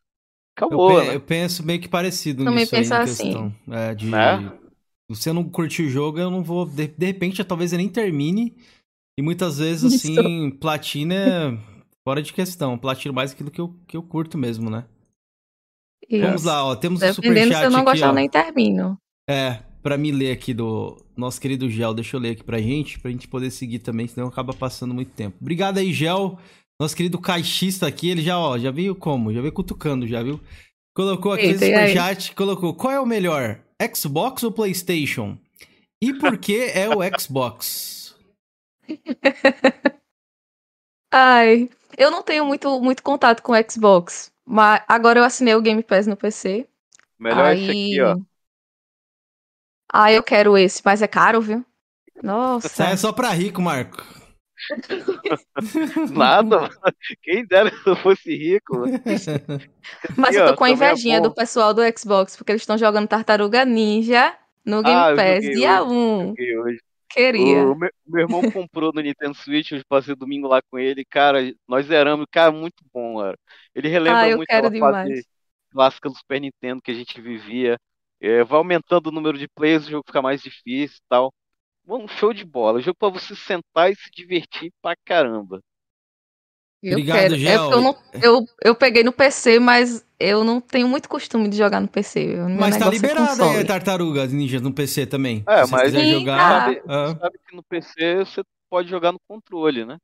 Eu, 0.71 0.81
Acabou, 0.81 0.81
pe- 0.81 1.05
né? 1.05 1.15
eu 1.15 1.21
penso 1.21 1.63
meio 1.65 1.81
que 1.81 1.89
parecido 1.89 2.45
Também 2.45 2.67
nisso 2.67 2.77
penso 2.77 2.95
assim. 2.95 3.55
É, 3.69 3.95
de... 3.95 4.11
Né? 4.11 4.43
Se 5.15 5.29
eu 5.29 5.35
não 5.35 5.49
curtir 5.49 5.83
o 5.85 5.91
jogo, 5.91 6.19
eu 6.19 6.31
não 6.31 6.43
vou. 6.43 6.65
De, 6.67 6.89
de 6.89 7.07
repente, 7.07 7.45
talvez 7.45 7.73
eu 7.73 7.79
nem 7.79 7.89
termine. 7.89 8.57
E 9.19 9.23
muitas 9.23 9.59
vezes, 9.59 9.85
Isso. 9.93 10.23
assim, 10.25 10.51
platina 10.61 11.15
é 11.15 11.59
fora 12.05 12.23
de 12.23 12.33
questão. 12.33 12.79
Platino 12.79 13.15
mais 13.15 13.33
aquilo 13.33 13.51
que 13.51 13.61
eu, 13.61 13.75
que 13.89 13.97
eu 13.97 14.03
curto 14.03 14.39
mesmo, 14.39 14.71
né? 14.71 14.87
Vamos 16.21 16.43
Isso. 16.43 16.47
lá, 16.47 16.65
ó. 16.65 16.77
Temos 16.77 17.03
um 17.03 17.07
Dependendo 17.07 17.39
se 17.39 17.45
superchat 17.45 17.65
eu 17.65 17.71
não 17.71 17.85
gostar, 17.85 18.07
eu 18.07 18.13
nem 18.13 18.29
termino. 18.29 18.99
É, 19.29 19.59
pra 19.83 19.97
me 19.97 20.13
ler 20.13 20.33
aqui 20.33 20.53
do 20.53 20.97
nosso 21.17 21.41
querido 21.41 21.69
Gel, 21.69 21.95
deixa 21.95 22.17
eu 22.17 22.21
ler 22.21 22.31
aqui 22.31 22.45
pra 22.45 22.59
gente, 22.59 22.99
pra 22.99 23.11
gente 23.11 23.29
poder 23.29 23.51
seguir 23.51 23.79
também, 23.81 24.07
senão 24.07 24.29
acaba 24.29 24.53
passando 24.53 24.95
muito 24.95 25.13
tempo. 25.13 25.37
Obrigado 25.41 25.79
aí, 25.79 25.93
Gel. 25.93 26.39
Nosso 26.81 26.97
querido 26.97 27.19
caixista 27.19 27.87
aqui, 27.87 28.09
ele 28.09 28.23
já, 28.23 28.39
ó, 28.39 28.59
já 28.59 28.71
veio 28.71 28.95
como? 28.95 29.33
Já 29.33 29.41
veio 29.41 29.53
cutucando, 29.53 30.07
já 30.07 30.23
viu? 30.23 30.41
Colocou 30.95 31.33
aqui 31.33 31.47
no 31.47 31.53
Eita, 31.53 31.67
e 31.67 31.75
aí? 31.75 31.89
superchat, 31.89 32.35
colocou, 32.35 32.75
qual 32.75 32.93
é 32.93 33.01
o 33.01 33.07
melhor, 33.07 33.61
Xbox 33.95 34.43
ou 34.43 34.53
Playstation? 34.53 35.39
E 36.03 36.13
por 36.13 36.37
que 36.37 36.71
é 36.75 36.89
o 36.89 36.99
Xbox? 37.19 38.17
Ai, 41.15 41.71
eu 41.97 42.11
não 42.11 42.23
tenho 42.23 42.45
muito, 42.45 42.81
muito 42.81 43.03
contato 43.03 43.43
com 43.43 43.53
o 43.53 43.71
Xbox. 43.71 44.33
Mas 44.45 44.83
agora 44.89 45.21
eu 45.21 45.25
assinei 45.25 45.55
o 45.55 45.63
Game 45.63 45.83
Pass 45.83 46.07
no 46.07 46.17
PC. 46.17 46.69
Melhor 47.19 47.45
aí... 47.45 47.63
esse 47.63 47.71
aqui, 47.71 48.01
ó. 48.01 48.17
Ah, 49.93 50.11
eu 50.11 50.23
quero 50.23 50.57
esse, 50.57 50.81
mas 50.85 51.03
é 51.03 51.07
caro, 51.07 51.41
viu? 51.41 51.65
Nossa. 52.23 52.67
Isso 52.67 52.83
é 52.83 52.97
só 52.97 53.13
pra 53.13 53.29
rico, 53.31 53.61
Marco. 53.61 54.03
Nada. 56.13 56.71
Quem 57.23 57.45
dera 57.45 57.71
se 57.71 57.89
eu 57.89 57.97
fosse 57.97 58.35
rico. 58.35 58.85
Mas 60.17 60.37
eu 60.37 60.47
tô 60.47 60.57
com 60.57 60.65
a 60.65 60.69
é 60.69 60.73
invejinha 60.73 61.21
do 61.21 61.35
pessoal 61.35 61.75
do 61.75 61.83
Xbox, 61.99 62.37
porque 62.37 62.53
eles 62.53 62.63
estão 62.63 62.79
jogando 62.79 63.09
Tartaruga 63.09 63.65
Ninja 63.65 64.35
no 64.65 64.83
Game 64.83 64.97
Ah, 64.97 65.11
eu 65.11 65.17
Pass, 65.17 65.41
dia 65.41 65.83
hoje, 65.83 65.93
1. 65.93 66.27
Joguei 66.29 66.59
hoje. 66.59 66.79
Queria. 67.11 67.67
O 67.67 67.75
meu, 67.75 67.91
meu 68.07 68.23
irmão 68.23 68.51
comprou 68.51 68.93
no 68.95 69.03
Nintendo 69.03 69.35
Switch, 69.35 69.73
eu 69.73 69.83
passei 69.89 70.15
domingo 70.15 70.49
lá 70.49 70.63
com 70.63 70.79
ele, 70.79 71.05
cara, 71.05 71.41
nós 71.69 71.87
zeramos, 71.87 72.27
cara, 72.31 72.51
muito 72.51 72.83
bom, 72.93 73.19
cara. 73.19 73.39
Ele 73.75 73.89
relembra 73.89 74.33
Ah, 74.33 74.37
muito 74.37 74.49
quero 74.49 74.67
aquela 74.69 74.93
fase 74.93 75.27
clássica 75.71 76.09
do 76.09 76.17
Super 76.17 76.41
Nintendo 76.41 76.83
que 76.83 76.91
a 76.91 76.95
gente 76.95 77.21
vivia. 77.21 77.77
É, 78.21 78.45
vai 78.45 78.59
aumentando 78.59 79.09
o 79.09 79.13
número 79.13 79.37
de 79.39 79.49
players, 79.49 79.87
o 79.87 79.91
jogo 79.91 80.05
fica 80.07 80.23
mais 80.23 80.41
difícil 80.43 80.99
e 80.99 81.09
tal. 81.09 81.33
Um 81.89 82.07
show 82.07 82.33
de 82.33 82.45
bola, 82.45 82.81
jogo 82.81 82.97
pra 82.99 83.09
você 83.09 83.35
sentar 83.35 83.91
e 83.91 83.97
se 83.97 84.09
divertir 84.13 84.71
pra 84.81 84.95
caramba. 85.05 85.61
Eu 86.83 86.93
Obrigado, 86.93 87.19
quero. 87.19 87.35
É 87.35 87.55
eu, 87.57 87.81
não, 87.81 87.97
eu, 88.23 88.45
eu 88.65 88.75
peguei 88.75 89.05
no 89.05 89.13
PC, 89.13 89.59
mas 89.61 90.05
eu 90.19 90.43
não 90.43 90.61
tenho 90.61 90.89
muito 90.89 91.09
costume 91.09 91.49
de 91.49 91.57
jogar 91.57 91.81
no 91.81 91.87
PC. 91.89 92.37
Mas 92.59 92.77
tá 92.77 92.87
é 92.87 92.91
liberado 92.91 93.21
aí 93.21 93.39
console. 93.39 93.59
a 93.59 93.65
Tartaruga 93.67 94.27
Ninja 94.27 94.61
no 94.61 94.73
PC 94.75 95.07
também. 95.07 95.45
É, 95.47 95.65
Se 95.65 95.71
você 95.71 95.77
mas- 95.77 95.83
quiser 95.85 96.05
Sim, 96.05 96.13
jogar. 96.21 96.37
tá. 96.39 96.61
Sabe, 96.67 96.83
ah. 96.89 97.17
sabe 97.21 97.39
que 97.49 97.57
no 97.57 97.63
PC 97.63 98.17
você 98.25 98.43
pode 98.69 98.89
jogar 98.89 99.13
no 99.13 99.21
controle, 99.29 99.85
né? 99.85 99.97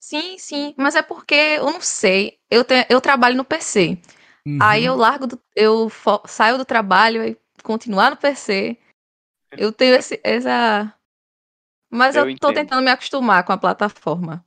Sim, 0.00 0.38
sim. 0.38 0.74
Mas 0.76 0.94
é 0.94 1.02
porque 1.02 1.34
eu 1.34 1.64
não 1.64 1.80
sei. 1.80 2.38
Eu, 2.50 2.64
te, 2.64 2.86
eu 2.88 3.00
trabalho 3.00 3.36
no 3.36 3.44
PC. 3.44 3.98
Uhum. 4.46 4.58
Aí 4.62 4.84
eu 4.84 4.94
largo 4.96 5.26
do, 5.26 5.40
eu 5.54 5.88
fo- 5.88 6.22
saio 6.26 6.56
do 6.58 6.64
trabalho 6.64 7.24
e 7.26 7.36
continuar 7.62 8.10
no 8.10 8.16
PC. 8.16 8.78
Eu 9.52 9.72
tenho 9.72 9.96
esse, 9.96 10.20
essa. 10.22 10.92
Mas 11.90 12.14
Eu 12.14 12.22
eu, 12.22 12.26
tô 12.38 12.48
entendo. 12.48 12.54
tentando 12.54 12.82
me 12.82 12.90
acostumar 12.90 13.44
com 13.44 13.52
a 13.52 13.58
plataforma. 13.58 14.44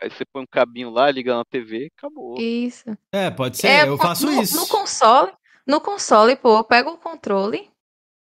Aí 0.00 0.10
você 0.10 0.24
põe 0.24 0.42
um 0.42 0.46
cabinho 0.46 0.90
lá, 0.90 1.10
liga 1.10 1.34
na 1.34 1.44
TV 1.44 1.90
acabou. 1.96 2.40
Isso. 2.40 2.84
É, 3.12 3.30
pode 3.30 3.56
ser, 3.56 3.68
É, 3.68 3.88
eu 3.88 3.96
faço 3.96 4.26
no, 4.26 4.42
isso. 4.42 4.56
No 4.56 4.66
console, 4.66 5.32
no 5.66 5.80
console, 5.80 6.34
pô, 6.36 6.58
eu 6.58 6.64
pego 6.64 6.90
o 6.90 6.98
controle, 6.98 7.70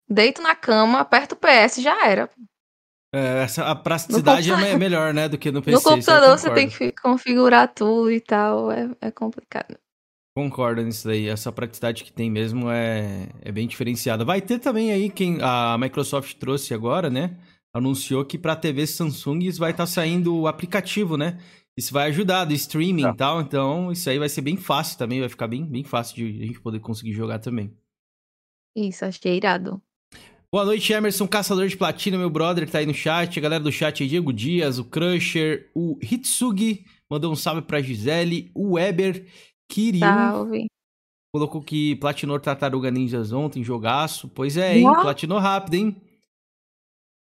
deito 0.09 0.41
na 0.41 0.55
cama, 0.55 0.99
aperto 0.99 1.35
o 1.35 1.37
PS 1.37 1.79
e 1.79 1.83
já 1.83 2.05
era. 2.05 2.29
É, 3.13 3.43
essa, 3.43 3.65
a 3.65 3.75
praticidade 3.75 4.51
é 4.51 4.55
me- 4.55 4.77
melhor, 4.77 5.13
né, 5.13 5.27
do 5.27 5.37
que 5.37 5.51
no 5.51 5.61
PC. 5.63 5.77
no 5.77 5.81
computador 5.83 6.37
você 6.37 6.53
tem 6.53 6.67
que 6.69 6.75
fi- 6.75 6.91
configurar 6.91 7.73
tudo 7.73 8.11
e 8.11 8.21
tal, 8.21 8.71
é, 8.71 8.89
é 9.01 9.09
complicado. 9.11 9.77
Concordo 10.37 10.81
nisso 10.83 11.07
daí. 11.07 11.27
Essa 11.27 11.51
praticidade 11.51 12.03
que 12.03 12.13
tem 12.13 12.29
mesmo 12.29 12.69
é, 12.69 13.29
é 13.41 13.51
bem 13.51 13.67
diferenciada. 13.67 14.23
Vai 14.23 14.39
ter 14.41 14.59
também 14.59 14.91
aí 14.91 15.09
quem 15.09 15.39
a 15.41 15.75
Microsoft 15.77 16.35
trouxe 16.35 16.73
agora, 16.73 17.09
né? 17.09 17.35
Anunciou 17.73 18.23
que 18.23 18.37
para 18.37 18.55
TV 18.55 18.85
Samsung 18.87 19.39
isso 19.43 19.59
vai 19.59 19.71
estar 19.71 19.85
saindo 19.87 20.35
o 20.35 20.47
aplicativo, 20.47 21.17
né? 21.17 21.39
Isso 21.77 21.91
vai 21.93 22.09
ajudar 22.09 22.45
do 22.45 22.53
streaming 22.53 23.03
Tá. 23.03 23.09
e 23.09 23.15
tal. 23.15 23.41
Então, 23.41 23.91
isso 23.91 24.09
aí 24.09 24.19
vai 24.19 24.29
ser 24.29 24.41
bem 24.41 24.55
fácil 24.55 24.97
também. 24.97 25.19
Vai 25.19 25.29
ficar 25.29 25.47
bem, 25.47 25.65
bem 25.65 25.83
fácil 25.83 26.15
de 26.15 26.43
a 26.43 26.45
gente 26.45 26.61
poder 26.61 26.79
conseguir 26.79 27.11
jogar 27.13 27.39
também. 27.39 27.73
Isso, 28.77 29.03
achei 29.05 29.35
irado. 29.35 29.81
Boa 30.51 30.65
noite, 30.65 30.91
Emerson, 30.91 31.27
caçador 31.27 31.67
de 31.67 31.77
platina, 31.77 32.17
meu 32.17 32.29
brother, 32.29 32.65
que 32.65 32.71
tá 32.71 32.79
aí 32.79 32.85
no 32.85 32.93
chat. 32.93 33.37
A 33.37 33.41
galera 33.41 33.63
do 33.63 33.71
chat 33.71 34.01
aí, 34.01 34.09
Diego 34.09 34.33
Dias, 34.33 34.79
o 34.79 34.83
Crusher, 34.85 35.69
o 35.75 35.97
Hitsugi, 36.01 36.85
mandou 37.09 37.31
um 37.31 37.35
salve 37.35 37.61
pra 37.61 37.81
Gisele, 37.81 38.49
o 38.55 38.73
Weber, 38.73 39.27
Kiryu, 39.69 39.99
Salve. 39.99 40.65
colocou 41.31 41.61
que 41.61 41.95
platinou 41.97 42.39
Tartaruga 42.39 42.89
Ninjas 42.89 43.31
ontem, 43.31 43.63
jogaço. 43.63 44.27
Pois 44.29 44.57
é, 44.57 44.77
hein? 44.77 44.85
Uau. 44.85 45.01
Platinou 45.01 45.37
rápido, 45.37 45.75
hein? 45.75 46.01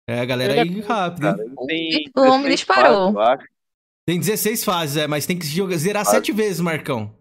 É, 0.08 0.20
a 0.22 0.26
galera 0.26 0.56
é 0.56 0.60
aí 0.62 0.80
rápido, 0.82 1.22
Cara, 1.22 1.44
hein? 1.44 2.04
O 2.16 2.22
homem 2.22 2.44
16 2.44 2.56
disparou. 2.60 3.14
fases. 3.14 3.46
Tem 4.08 4.20
16 4.20 4.64
fases, 4.64 4.98
é, 4.98 5.08
mas 5.08 5.26
tem 5.26 5.38
que 5.38 5.48
jogar, 5.48 5.78
zerar 5.78 6.06
Fase. 6.06 6.18
sete 6.18 6.32
vezes, 6.32 6.60
Marcão. 6.62 7.12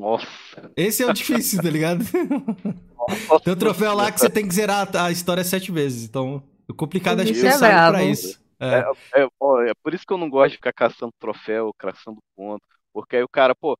Nossa. 0.00 0.26
Esse 0.76 1.02
é 1.02 1.06
o 1.06 1.12
difícil, 1.12 1.62
tá 1.62 1.68
ligado? 1.70 2.04
Tem 3.44 3.52
um 3.52 3.56
troféu 3.56 3.94
lá 3.94 4.10
que 4.10 4.20
você 4.20 4.30
tem 4.30 4.46
que 4.46 4.54
zerar 4.54 4.88
a 4.96 5.10
história 5.10 5.44
sete 5.44 5.70
vezes. 5.70 6.04
Então, 6.08 6.42
o 6.68 6.74
complicado 6.74 7.20
é 7.20 7.24
Isso 7.24 7.46
é 7.46 7.50
pensar 7.52 7.90
pra 7.90 8.02
isso. 8.04 8.40
É. 8.58 8.84
É, 9.22 9.26
ó, 9.40 9.60
é 9.62 9.72
por 9.82 9.94
isso 9.94 10.04
que 10.06 10.12
eu 10.12 10.18
não 10.18 10.28
gosto 10.28 10.50
de 10.52 10.56
ficar 10.56 10.72
caçando 10.72 11.12
troféu, 11.18 11.72
caçando 11.78 12.18
ponto. 12.36 12.62
Porque 12.92 13.16
aí 13.16 13.22
o 13.22 13.28
cara, 13.28 13.54
pô, 13.54 13.78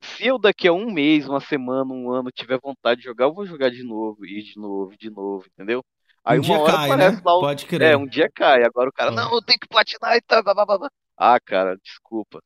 se 0.00 0.26
eu 0.26 0.38
daqui 0.38 0.66
a 0.68 0.72
um 0.72 0.90
mês, 0.90 1.28
uma 1.28 1.40
semana, 1.40 1.92
um 1.92 2.10
ano 2.10 2.30
tiver 2.34 2.58
vontade 2.62 3.00
de 3.00 3.06
jogar, 3.06 3.26
eu 3.26 3.34
vou 3.34 3.46
jogar 3.46 3.70
de 3.70 3.82
novo, 3.84 4.26
e 4.26 4.42
de 4.42 4.58
novo, 4.58 4.96
de 4.98 5.08
novo, 5.10 5.46
entendeu? 5.54 5.82
Aí 6.24 6.38
um 6.38 6.42
uma 6.42 6.46
dia 6.46 6.58
hora 6.58 6.72
cai, 6.72 6.84
aparece 6.90 7.16
né? 7.16 7.22
lá 7.24 7.36
o. 7.36 7.40
Pode 7.40 7.64
É, 7.64 7.68
crer. 7.68 7.96
um 7.96 8.06
dia 8.06 8.30
cai. 8.34 8.62
Agora 8.64 8.88
o 8.90 8.92
cara, 8.92 9.10
Ah. 9.10 9.14
não, 9.14 9.32
eu 9.34 9.42
tenho 9.42 9.58
que 9.58 9.68
platinar 9.68 10.16
e 10.16 10.20
tal. 10.20 10.42
blá, 10.42 10.54
blá, 10.54 10.66
blá, 10.66 10.78
blá. 10.78 10.90
Ah, 11.16 11.38
cara, 11.40 11.76
desculpa. 11.82 12.40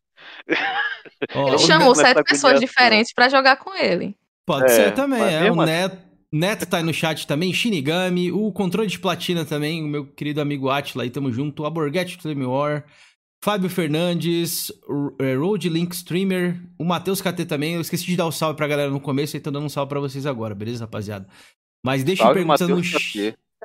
Tô 1.32 1.58
chamou 1.58 1.94
sete 1.94 2.22
pessoas 2.22 2.52
agoniação. 2.54 2.60
diferentes 2.66 3.12
pra 3.12 3.28
jogar 3.28 3.56
com 3.56 3.74
ele. 3.74 4.16
Pode 4.46 4.66
É, 4.66 4.68
ser 4.68 4.94
também, 4.94 5.22
é. 5.22 5.50
O 5.50 5.60
assim- 5.60 5.70
Neto, 5.72 5.98
Neto 6.32 6.66
tá 6.66 6.76
aí 6.78 6.82
no 6.82 6.92
chat 6.92 7.26
também, 7.26 7.52
Shinigami, 7.52 8.30
o 8.32 8.52
controle 8.52 8.88
de 8.88 8.98
platina 8.98 9.44
também, 9.44 9.82
o 9.82 9.88
meu 9.88 10.04
querido 10.06 10.40
amigo 10.40 10.68
Atila 10.68 11.04
aí, 11.04 11.10
tamo 11.10 11.32
junto, 11.32 11.62
o 11.62 11.66
Aborgete 11.66 12.18
Flame 12.20 12.44
War, 12.44 12.84
Fábio 13.42 13.70
Fernandes, 13.70 14.70
é, 15.20 15.34
Road 15.34 15.68
Link 15.68 15.92
Streamer, 15.94 16.60
o 16.78 16.84
Matheus 16.84 17.20
KT 17.22 17.44
também, 17.46 17.74
eu 17.74 17.80
esqueci 17.80 18.04
de 18.04 18.16
dar 18.16 18.26
o 18.26 18.32
salve 18.32 18.56
pra 18.56 18.66
galera 18.66 18.90
no 18.90 19.00
começo, 19.00 19.36
e 19.36 19.40
tô 19.40 19.50
dando 19.50 19.66
um 19.66 19.68
salve 19.68 19.88
pra 19.88 20.00
vocês 20.00 20.26
agora, 20.26 20.54
beleza, 20.54 20.84
rapaziada? 20.84 21.26
Mas 21.84 22.02
deixem 22.02 22.24
Salve, 22.24 22.40
perguntas 22.40 22.68
no. 22.68 22.80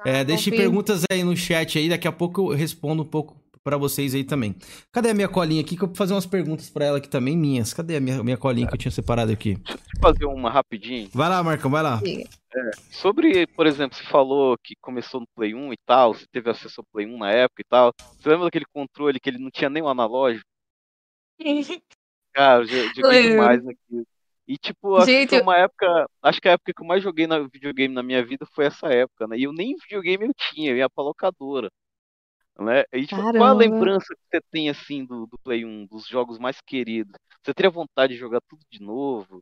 É, 0.06 0.24
deixe 0.24 0.50
perguntas 0.52 1.04
aí 1.12 1.24
no 1.24 1.36
chat 1.36 1.78
aí, 1.78 1.90
daqui 1.90 2.08
a 2.08 2.12
pouco 2.12 2.52
eu 2.54 2.56
respondo 2.58 3.04
um 3.04 3.06
pouco 3.06 3.42
pra 3.64 3.78
vocês 3.78 4.14
aí 4.16 4.24
também. 4.24 4.56
Cadê 4.92 5.10
a 5.10 5.14
minha 5.14 5.28
colinha 5.28 5.62
aqui 5.62 5.76
que 5.78 5.84
eu 5.84 5.88
vou 5.88 5.96
fazer 5.96 6.14
umas 6.14 6.26
perguntas 6.26 6.70
pra 6.70 6.86
ela 6.86 6.98
aqui 6.98 7.10
também 7.10 7.38
minhas? 7.38 7.74
Cadê 7.74 7.98
a 7.98 8.00
minha, 8.00 8.24
minha 8.24 8.38
colinha 8.38 8.68
que 8.68 8.74
eu 8.74 8.78
tinha 8.78 8.92
separado 8.92 9.32
aqui? 9.32 9.56
Deixa 9.56 9.74
eu 9.96 10.00
fazer 10.02 10.26
uma 10.26 10.50
rapidinho. 10.50 11.10
Vai 11.14 11.30
lá, 11.30 11.42
Marcão, 11.44 11.70
vai 11.72 11.84
lá. 11.84 12.00
Sobre, 12.92 13.46
por 13.48 13.68
exemplo, 13.68 13.98
você 13.98 14.04
falou 14.04 14.58
que 14.64 14.76
começou 14.82 15.20
no 15.22 15.28
Play 15.36 15.54
1 15.54 15.74
e 15.74 15.78
tal, 15.86 16.14
você 16.14 16.26
teve 16.32 16.50
acesso 16.50 16.82
ao 16.82 16.86
Play 16.92 17.06
1 17.06 17.18
na 17.18 17.32
época 17.32 17.62
e 17.62 17.66
tal. 17.70 17.94
Você 18.20 18.30
lembra 18.30 18.46
daquele 18.46 18.66
controle 18.74 19.20
que 19.20 19.30
ele 19.30 19.38
não 19.38 19.50
tinha 19.52 19.70
nem 19.70 19.84
o 19.84 19.88
analógico? 19.88 20.46
Cara, 22.34 22.62
eu 22.64 22.66
jo- 22.66 23.02
joguei 23.02 23.30
demais 23.30 23.64
naquilo. 23.64 24.06
E 24.48 24.58
tipo, 24.58 24.96
acho 24.96 25.06
que 25.06 25.12
Gente, 25.12 25.30
foi 25.30 25.40
eu- 25.40 25.44
uma 25.44 25.58
época. 25.58 26.10
Acho 26.24 26.42
que 26.42 26.48
a 26.50 26.54
época 26.54 26.74
que 26.74 26.82
eu 26.82 26.88
mais 26.88 27.04
joguei 27.04 27.28
na 27.28 27.40
videogame 27.40 27.94
na 27.94 28.02
minha 28.02 28.24
vida 28.26 28.48
foi 28.54 28.66
essa 28.66 28.88
época, 28.88 29.28
né? 29.28 29.38
E 29.38 29.44
eu 29.44 29.54
nem 29.54 29.76
videogame 29.76 30.26
eu 30.26 30.34
tinha, 30.34 30.72
eu 30.72 30.78
ia 30.78 30.90
pra 30.90 31.04
locadora. 31.04 31.70
Né? 32.60 32.84
E, 32.92 33.06
tipo, 33.06 33.22
qual 33.22 33.44
a 33.44 33.54
lembrança 33.54 34.14
que 34.14 34.22
você 34.30 34.42
tem 34.52 34.70
assim 34.70 35.06
do, 35.06 35.26
do 35.26 35.38
Play 35.40 35.64
1, 35.64 35.86
dos 35.86 36.06
jogos 36.06 36.38
mais 36.38 36.60
queridos? 36.60 37.14
Você 37.42 37.54
teria 37.54 37.72
vontade 37.72 38.14
de 38.14 38.20
jogar 38.20 38.42
tudo 38.42 38.62
de 38.70 38.82
novo? 38.82 39.42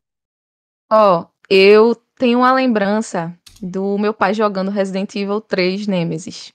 Ó, 0.90 1.26
eu 1.50 1.96
tenho 2.16 2.38
uma 2.38 2.52
lembrança 2.52 3.36
do 3.60 3.98
meu 3.98 4.14
pai 4.14 4.34
jogando 4.34 4.70
Resident 4.70 5.14
Evil 5.16 5.40
3 5.40 5.88
Nemesis. 5.88 6.52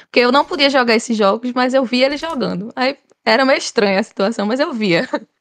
Porque 0.00 0.20
eu 0.20 0.32
não 0.32 0.44
podia 0.44 0.70
jogar 0.70 0.96
esses 0.96 1.16
jogos, 1.16 1.52
mas 1.52 1.72
eu 1.72 1.84
via 1.84 2.06
ele 2.06 2.16
jogando. 2.16 2.72
Aí 2.74 2.98
era 3.24 3.44
meio 3.44 3.58
estranha 3.58 4.00
a 4.00 4.02
situação, 4.02 4.46
mas 4.46 4.60
eu 4.60 4.72
via. 4.72 5.08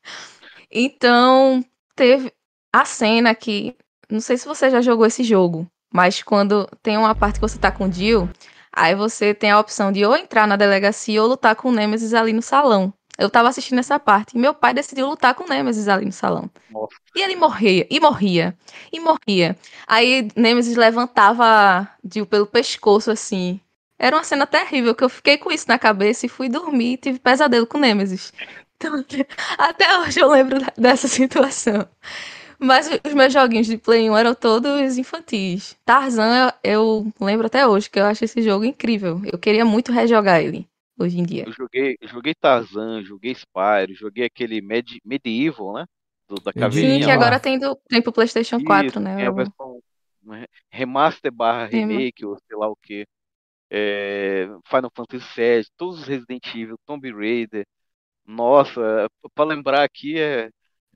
Então, 0.74 1.62
teve 1.98 2.32
a 2.72 2.86
cena 2.86 3.36
que. 3.36 3.76
Não 4.10 4.22
sei 4.22 4.38
se 4.38 4.48
você 4.48 4.70
já 4.70 4.80
jogou 4.82 5.06
esse 5.06 5.22
jogo, 5.22 5.68
mas 5.94 6.24
quando 6.24 6.66
tem 6.82 6.98
uma 6.98 7.14
parte 7.14 7.36
que 7.36 7.42
você 7.42 7.60
tá 7.60 7.70
com 7.70 7.90
o 7.90 7.92
Jill, 7.92 8.30
aí 8.72 8.96
você 8.96 9.34
tem 9.34 9.52
a 9.52 9.60
opção 9.60 9.92
de 9.92 10.06
ou 10.06 10.16
entrar 10.16 10.48
na 10.48 10.56
delegacia 10.56 11.22
ou 11.22 11.28
lutar 11.30 11.56
com 11.56 11.70
o 11.70 11.72
Nemesis 11.72 12.14
ali 12.14 12.34
no 12.34 12.42
salão. 12.42 12.94
Eu 13.18 13.30
tava 13.30 13.50
assistindo 13.50 13.80
essa 13.80 14.00
parte 14.00 14.36
e 14.36 14.40
meu 14.40 14.54
pai 14.54 14.74
decidiu 14.74 15.08
lutar 15.08 15.36
com 15.36 15.44
o 15.44 15.48
Nemesis 15.48 15.88
ali 15.88 16.06
no 16.06 16.12
salão. 16.12 16.50
Nossa. 16.70 16.96
E 17.16 17.22
ele 17.22 17.36
morria, 17.36 17.86
e 17.90 18.00
morria, 18.00 18.58
e 18.92 19.00
morria. 19.00 19.56
Aí 19.86 20.28
Nemesis 20.36 20.76
levantava 20.76 21.88
Jill 22.04 22.26
pelo 22.26 22.48
pescoço, 22.48 23.12
assim. 23.12 23.60
Era 24.00 24.16
uma 24.16 24.24
cena 24.24 24.48
terrível, 24.48 24.96
que 24.96 25.04
eu 25.04 25.10
fiquei 25.10 25.38
com 25.38 25.52
isso 25.52 25.66
na 25.68 25.78
cabeça 25.78 26.26
e 26.26 26.30
fui 26.30 26.50
dormir 26.50 26.94
e 26.94 26.98
tive 26.98 27.20
pesadelo 27.20 27.68
com 27.68 27.78
Nemesis. 27.78 28.34
Então, 28.84 29.06
até 29.60 30.00
hoje 30.00 30.20
eu 30.20 30.28
lembro 30.28 30.58
dessa 30.76 31.08
situação. 31.08 31.88
Mas 32.62 32.88
os 33.06 33.14
meus 33.14 33.34
joguinhos 33.34 33.68
de 33.68 33.78
Play 33.78 34.10
1 34.10 34.18
eram 34.18 34.36
todos 34.36 34.98
infantis. 34.98 35.76
Tarzan, 35.86 36.52
eu 36.64 36.72
eu 36.74 37.12
lembro 37.20 37.48
até 37.48 37.68
hoje, 37.68 37.90
que 37.90 38.00
eu 38.00 38.06
acho 38.06 38.24
esse 38.24 38.42
jogo 38.42 38.64
incrível. 38.64 39.20
Eu 39.32 39.40
queria 39.40 39.66
muito 39.66 39.92
rejogar 39.92 40.42
ele, 40.42 40.68
hoje 40.98 41.20
em 41.20 41.24
dia. 41.24 41.44
Eu 41.48 41.52
joguei, 41.52 41.98
joguei 42.04 42.36
Tarzan, 42.36 43.04
joguei 43.04 43.34
Spyro, 43.34 43.94
joguei 43.96 44.26
aquele 44.26 44.62
Med 44.62 45.00
Medieval, 45.04 45.74
né? 45.74 45.86
Do, 46.30 46.36
da 46.36 46.52
Sim, 46.54 46.60
Sim, 46.60 46.62
caveirinha 46.62 47.00
que 47.00 47.06
lá. 47.08 47.14
agora 47.14 47.40
tem, 47.40 47.58
do, 47.60 47.76
tem 47.90 48.02
pro 48.02 48.12
PlayStation 48.14 48.64
4, 48.64 48.88
Isso, 48.88 49.00
né? 49.00 49.16
tem 49.16 49.26
a 49.26 49.30
Eu- 49.30 49.36
versão 49.36 49.82
remaster 50.70 51.32
barra 51.32 51.66
Rema- 51.66 51.94
remake, 51.94 52.26
ou 52.26 52.38
sei 52.48 52.56
lá 52.58 52.68
o 52.70 52.76
que. 52.76 53.06
Final 54.70 54.92
Fantasy 54.96 55.26
VII, 55.36 55.70
todos 55.78 56.00
os 56.02 56.08
Resident 56.08 56.46
Evil, 56.56 56.78
Tomb 56.86 57.12
Raider. 57.12 57.66
Nossa, 58.26 59.08
pra 59.36 59.46
lembrar 59.46 59.84
aqui 59.84 60.20
é. 60.20 60.50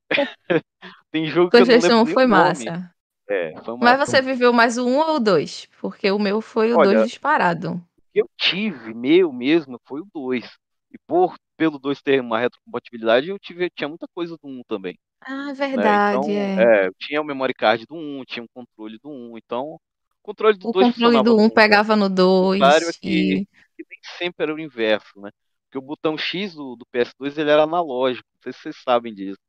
tem 1.11 1.27
jogo 1.27 1.51
que 1.53 1.61
eu 1.61 1.65
não 1.65 1.67
PlayStation 1.67 1.95
1 1.95 2.03
lembro 2.03 2.05
nem 2.05 2.13
foi 2.13 2.25
o 2.25 2.29
massa. 2.29 2.91
É, 3.29 3.53
foi 3.63 3.77
Mas 3.77 3.97
você 3.97 4.21
viveu 4.21 4.53
mais 4.53 4.77
o 4.77 4.85
1 4.87 4.97
ou 4.99 5.15
o 5.15 5.19
2? 5.19 5.67
Porque 5.81 6.11
o 6.11 6.19
meu 6.19 6.41
foi 6.41 6.73
o 6.73 6.77
Olha, 6.77 6.93
2 6.95 7.09
disparado. 7.09 7.81
eu 8.13 8.29
tive, 8.37 8.93
meu 8.93 9.31
mesmo, 9.33 9.79
foi 9.85 10.01
o 10.01 10.07
2. 10.13 10.45
E 10.91 10.97
por 11.07 11.35
pelo 11.57 11.79
2 11.79 12.01
ter 12.01 12.21
uma 12.21 12.39
retrocompatibilidade, 12.39 13.29
eu 13.29 13.39
tive, 13.39 13.69
tinha 13.69 13.87
muita 13.87 14.07
coisa 14.13 14.37
do 14.41 14.47
1 14.47 14.61
também. 14.67 14.97
Ah, 15.21 15.47
né? 15.47 15.53
verdade, 15.53 16.29
Então, 16.29 16.29
é. 16.31 16.85
é, 16.85 16.87
eu 16.87 16.93
tinha 16.99 17.21
o 17.21 17.25
memory 17.25 17.53
card 17.53 17.85
do 17.87 17.95
1, 17.95 18.23
tinha 18.25 18.43
um 18.43 18.47
controle 18.53 18.99
do 18.99 19.09
1, 19.09 19.37
então 19.37 19.73
o 19.73 19.79
controle 20.21 20.57
do 20.57 20.69
O 20.69 20.71
2 20.71 20.87
controle 20.87 21.23
do 21.23 21.37
1 21.37 21.37
no 21.37 21.43
1. 21.45 21.49
pegava 21.49 21.95
no 21.95 22.09
2 22.09 22.59
contrário 22.59 22.89
é 22.89 22.93
que, 22.93 23.45
que 23.75 23.85
nem 23.89 23.99
sempre 24.17 24.43
era 24.43 24.53
o 24.55 24.59
inverso, 24.59 25.19
né? 25.19 25.29
Porque 25.65 25.77
o 25.77 25.81
botão 25.81 26.17
X 26.17 26.53
do, 26.53 26.75
do 26.75 26.85
PS2 26.93 27.37
ele 27.37 27.49
era 27.49 27.63
analógico, 27.63 28.27
não 28.35 28.41
sei 28.43 28.53
se 28.53 28.59
vocês 28.59 28.77
sabem 28.83 29.13
disso. 29.13 29.39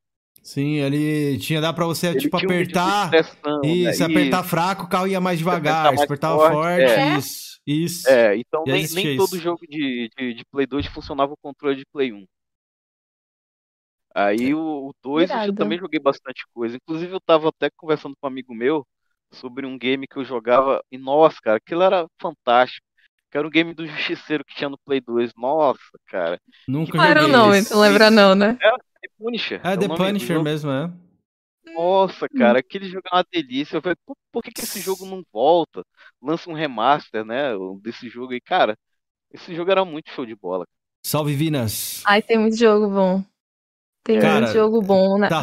Sim, 0.47 0.75
ele 0.77 1.37
tinha, 1.39 1.59
dá 1.59 1.73
pra 1.73 1.85
você, 1.85 2.07
Ele 2.07 2.19
tipo, 2.21 2.37
tinha 2.37 2.49
um 2.49 2.53
apertar. 2.53 3.13
expressão, 3.13 3.61
né? 3.61 3.69
Isso, 3.69 3.97
se 3.97 4.03
apertar 4.03 4.39
Isso. 4.41 4.49
fraco, 4.49 4.83
o 4.85 4.89
carro 4.89 5.07
ia 5.07 5.19
mais 5.19 5.39
Se 5.39 5.39
devagar. 5.39 5.87
apertar 5.87 5.89
Se 5.89 5.95
mais 5.95 6.05
apertava 6.05 6.37
forte, 6.37 6.53
forte, 6.53 6.83
é. 6.83 7.17
isso. 7.17 7.59
Isso. 7.67 8.07
É, 8.07 8.37
então 8.37 8.63
nem, 8.65 8.87
nem 8.93 9.17
todo 9.17 9.37
jogo 9.37 9.59
de, 9.67 10.09
de, 10.17 10.33
de 10.35 10.45
Play 10.45 10.65
2 10.65 10.85
funcionava 10.87 11.33
o 11.33 11.37
controle 11.37 11.75
de 11.75 11.85
Play 11.91 12.13
1. 12.13 12.25
Aí 14.15 14.53
o, 14.53 14.87
o 14.89 14.93
2 15.03 15.29
eu 15.29 15.53
também 15.53 15.77
joguei 15.77 15.99
bastante 15.99 16.45
coisa. 16.53 16.77
Inclusive 16.77 17.13
eu 17.13 17.21
tava 17.21 17.49
até 17.49 17.69
conversando 17.75 18.15
com 18.19 18.25
um 18.27 18.29
amigo 18.31 18.53
meu 18.55 18.85
sobre 19.33 19.65
um 19.65 19.77
game 19.77 20.07
que 20.07 20.17
eu 20.17 20.23
jogava 20.25 20.81
e 20.91 20.97
nossa, 20.97 21.37
cara, 21.43 21.57
aquilo 21.57 21.83
era 21.83 22.07
fantástico. 22.21 22.85
Que 23.29 23.37
era 23.37 23.45
um 23.45 23.49
game 23.51 23.73
do 23.73 23.85
Justiceiro 23.85 24.45
que 24.45 24.55
tinha 24.55 24.69
no 24.69 24.77
Play 24.85 25.01
2. 25.01 25.33
Nossa, 25.35 25.79
cara. 26.07 26.39
Nunca 26.67 26.97
Não 26.97 27.03
era 27.03 27.19
o 27.19 27.23
joguei 27.23 27.37
nome, 27.37 27.57
esse. 27.57 27.71
não 27.73 27.81
lembra 27.81 28.09
não, 28.09 28.33
né? 28.33 28.57
The 29.01 29.09
Punisher. 29.17 29.61
É 29.63 29.73
o 29.73 29.77
The 29.79 29.87
Punisher 29.87 30.41
mesmo, 30.41 30.71
é. 30.71 30.91
Nossa, 31.73 32.27
cara, 32.29 32.59
aquele 32.59 32.87
jogo 32.87 33.07
é 33.11 33.15
uma 33.15 33.25
delícia. 33.31 33.77
Eu 33.77 33.81
falei, 33.81 33.95
por, 34.05 34.15
por 34.31 34.43
que, 34.43 34.51
que 34.51 34.61
esse 34.61 34.79
jogo 34.79 35.05
não 35.05 35.23
volta? 35.31 35.83
Lança 36.21 36.49
um 36.49 36.53
remaster, 36.53 37.23
né? 37.25 37.51
Desse 37.81 38.09
jogo 38.09 38.33
aí, 38.33 38.41
cara. 38.41 38.77
Esse 39.31 39.53
jogo 39.53 39.69
era 39.69 39.83
muito 39.83 40.09
show 40.11 40.25
de 40.25 40.35
bola. 40.35 40.65
Salve, 41.05 41.35
Vinas. 41.35 42.03
Ai, 42.05 42.21
tem 42.21 42.37
muito 42.37 42.57
jogo 42.57 42.89
bom. 42.89 43.23
Tem 44.07 44.21
Cara, 44.21 44.45
muito 44.45 44.53
jogo 44.53 44.81
bom, 44.81 45.17
né? 45.17 45.27
Tá, 45.27 45.41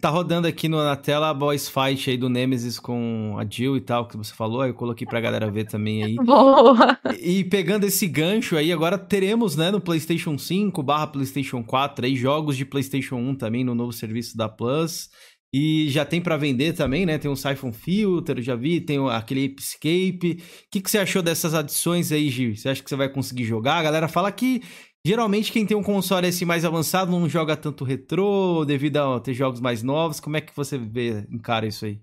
tá 0.00 0.08
rodando 0.08 0.46
aqui 0.46 0.68
no- 0.68 0.76
na 0.76 0.94
tela 0.94 1.30
a 1.30 1.34
boss 1.34 1.68
fight 1.68 2.08
aí 2.10 2.16
do 2.16 2.28
Nemesis 2.28 2.78
com 2.78 3.34
a 3.36 3.44
Jill 3.44 3.76
e 3.76 3.80
tal, 3.80 4.06
que 4.06 4.16
você 4.16 4.32
falou. 4.32 4.60
Aí 4.60 4.70
eu 4.70 4.74
coloquei 4.74 5.04
pra 5.04 5.20
galera 5.20 5.50
ver 5.50 5.64
também 5.66 6.04
aí. 6.04 6.14
Boa. 6.24 6.96
E 7.20 7.42
pegando 7.42 7.82
esse 7.84 8.06
gancho 8.06 8.56
aí, 8.56 8.72
agora 8.72 8.96
teremos, 8.96 9.56
né, 9.56 9.72
no 9.72 9.80
PlayStation 9.80 10.38
5 10.38 10.80
barra 10.80 11.08
PlayStation 11.08 11.60
4 11.64 12.06
aí, 12.06 12.14
jogos 12.14 12.56
de 12.56 12.64
PlayStation 12.64 13.16
1 13.16 13.34
também 13.34 13.64
no 13.64 13.74
novo 13.74 13.92
serviço 13.92 14.36
da 14.36 14.48
Plus. 14.48 15.08
E 15.52 15.88
já 15.88 16.04
tem 16.04 16.20
pra 16.20 16.36
vender 16.36 16.72
também, 16.72 17.04
né? 17.06 17.18
Tem 17.18 17.30
um 17.30 17.36
Siphon 17.36 17.72
Filter, 17.72 18.40
já 18.42 18.54
vi, 18.56 18.80
tem 18.80 18.98
aquele 19.10 19.46
Ape 19.46 19.60
Escape. 19.60 20.38
O 20.40 20.42
que, 20.70 20.80
que 20.80 20.90
você 20.90 20.98
achou 20.98 21.20
dessas 21.22 21.52
adições 21.52 22.10
aí, 22.12 22.28
Gil? 22.28 22.56
Você 22.56 22.68
acha 22.68 22.82
que 22.82 22.88
você 22.88 22.96
vai 22.96 23.08
conseguir 23.08 23.44
jogar? 23.44 23.74
A 23.78 23.82
galera 23.82 24.08
fala 24.08 24.30
que 24.32 24.62
geralmente 25.04 25.52
quem 25.52 25.66
tem 25.66 25.76
um 25.76 25.82
console 25.82 26.26
assim 26.26 26.44
mais 26.44 26.64
avançado 26.64 27.10
não 27.10 27.28
joga 27.28 27.56
tanto 27.56 27.84
retrô, 27.84 28.64
devido 28.64 28.96
a 28.96 29.20
ter 29.20 29.34
jogos 29.34 29.60
mais 29.60 29.82
novos. 29.82 30.20
Como 30.20 30.36
é 30.36 30.40
que 30.40 30.54
você 30.56 30.78
vê, 30.78 31.26
encara 31.30 31.66
isso 31.66 31.84
aí? 31.84 32.00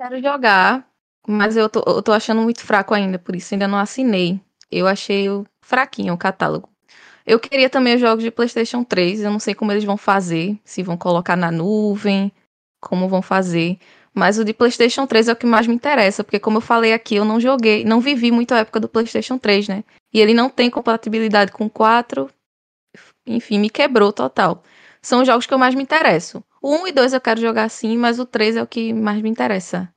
Quero 0.00 0.20
jogar, 0.20 0.88
mas 1.26 1.56
eu 1.56 1.68
tô, 1.68 1.82
eu 1.86 2.02
tô 2.02 2.12
achando 2.12 2.42
muito 2.42 2.60
fraco 2.60 2.94
ainda, 2.94 3.18
por 3.18 3.36
isso 3.36 3.54
ainda 3.54 3.68
não 3.68 3.78
assinei. 3.78 4.40
Eu 4.70 4.86
achei 4.86 5.26
fraquinho 5.62 6.14
o 6.14 6.18
catálogo. 6.18 6.68
Eu 7.26 7.40
queria 7.40 7.70
também 7.70 7.94
os 7.94 8.00
jogos 8.00 8.22
de 8.22 8.30
PlayStation 8.30 8.84
3, 8.84 9.22
eu 9.22 9.30
não 9.30 9.38
sei 9.38 9.54
como 9.54 9.72
eles 9.72 9.84
vão 9.84 9.96
fazer, 9.96 10.58
se 10.64 10.82
vão 10.82 10.96
colocar 10.96 11.36
na 11.36 11.50
nuvem, 11.50 12.30
como 12.80 13.08
vão 13.08 13.22
fazer. 13.22 13.78
Mas 14.12 14.38
o 14.38 14.44
de 14.44 14.52
PlayStation 14.52 15.06
3 15.06 15.28
é 15.28 15.32
o 15.32 15.36
que 15.36 15.46
mais 15.46 15.66
me 15.66 15.74
interessa, 15.74 16.22
porque 16.22 16.38
como 16.38 16.58
eu 16.58 16.60
falei 16.60 16.92
aqui, 16.92 17.16
eu 17.16 17.24
não 17.24 17.40
joguei, 17.40 17.82
não 17.84 18.00
vivi 18.00 18.30
muito 18.30 18.52
a 18.52 18.58
época 18.58 18.78
do 18.78 18.88
PlayStation 18.88 19.38
3, 19.38 19.68
né? 19.68 19.84
E 20.14 20.20
ele 20.20 20.32
não 20.32 20.48
tem 20.48 20.70
compatibilidade 20.70 21.50
com 21.50 21.68
4. 21.68 22.30
Enfim, 23.26 23.58
me 23.58 23.68
quebrou 23.68 24.12
total. 24.12 24.62
São 25.02 25.20
os 25.22 25.26
jogos 25.26 25.44
que 25.46 25.52
eu 25.52 25.58
mais 25.58 25.74
me 25.74 25.82
interesso. 25.82 26.42
O 26.62 26.74
1 26.76 26.86
e 26.88 26.92
2 26.92 27.12
eu 27.12 27.20
quero 27.20 27.40
jogar 27.40 27.68
sim, 27.68 27.98
mas 27.98 28.18
o 28.20 28.24
3 28.24 28.56
é 28.56 28.62
o 28.62 28.66
que 28.66 28.92
mais 28.92 29.20
me 29.20 29.28
interessa. 29.28 29.92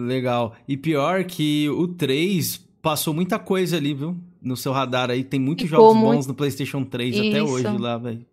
Legal. 0.00 0.54
E 0.68 0.76
pior 0.76 1.24
que 1.24 1.68
o 1.70 1.88
3 1.88 2.58
passou 2.80 3.14
muita 3.14 3.38
coisa 3.38 3.76
ali, 3.76 3.94
viu? 3.94 4.16
No 4.40 4.56
seu 4.56 4.72
radar 4.72 5.10
aí. 5.10 5.24
Tem 5.24 5.40
muitos 5.40 5.64
Ficou 5.68 5.86
jogos 5.86 5.96
muito- 6.00 6.16
bons 6.16 6.26
no 6.26 6.34
PlayStation 6.34 6.84
3 6.84 7.16
até 7.16 7.28
Isso. 7.42 7.44
hoje 7.52 7.78
lá, 7.78 7.96
velho. 7.98 8.26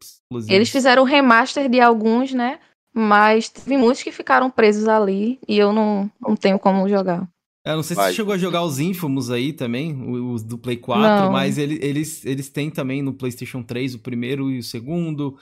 Eles 0.48 0.70
fizeram 0.70 1.04
remaster 1.04 1.70
de 1.70 1.80
alguns, 1.80 2.34
né? 2.34 2.60
Mas 2.94 3.50
teve 3.50 3.78
muitos 3.78 4.02
que 4.04 4.12
ficaram 4.12 4.50
presos 4.50 4.88
ali 4.88 5.40
e 5.48 5.58
eu 5.58 5.72
não, 5.72 6.10
não 6.20 6.36
tenho 6.36 6.58
como 6.60 6.90
jogar. 6.90 7.28
Eu 7.66 7.76
não 7.76 7.84
sei 7.84 7.96
se 7.96 8.02
você 8.02 8.14
chegou 8.14 8.34
a 8.34 8.38
jogar 8.38 8.64
os 8.64 8.80
Infamous 8.80 9.30
aí 9.30 9.52
também, 9.54 9.94
o- 9.94 10.32
os 10.34 10.44
do 10.44 10.58
Play 10.58 10.78
4, 10.78 11.26
Não. 11.26 11.32
mas 11.32 11.58
ele- 11.58 11.78
eles, 11.82 12.26
eles 12.26 12.50
têm 12.50 12.70
também 12.70 13.02
no 13.02 13.14
PlayStation 13.14 13.62
3 13.62 13.94
o 13.94 14.00
primeiro 14.00 14.50
e 14.50 14.60
o 14.60 14.64
segundo. 14.64 15.36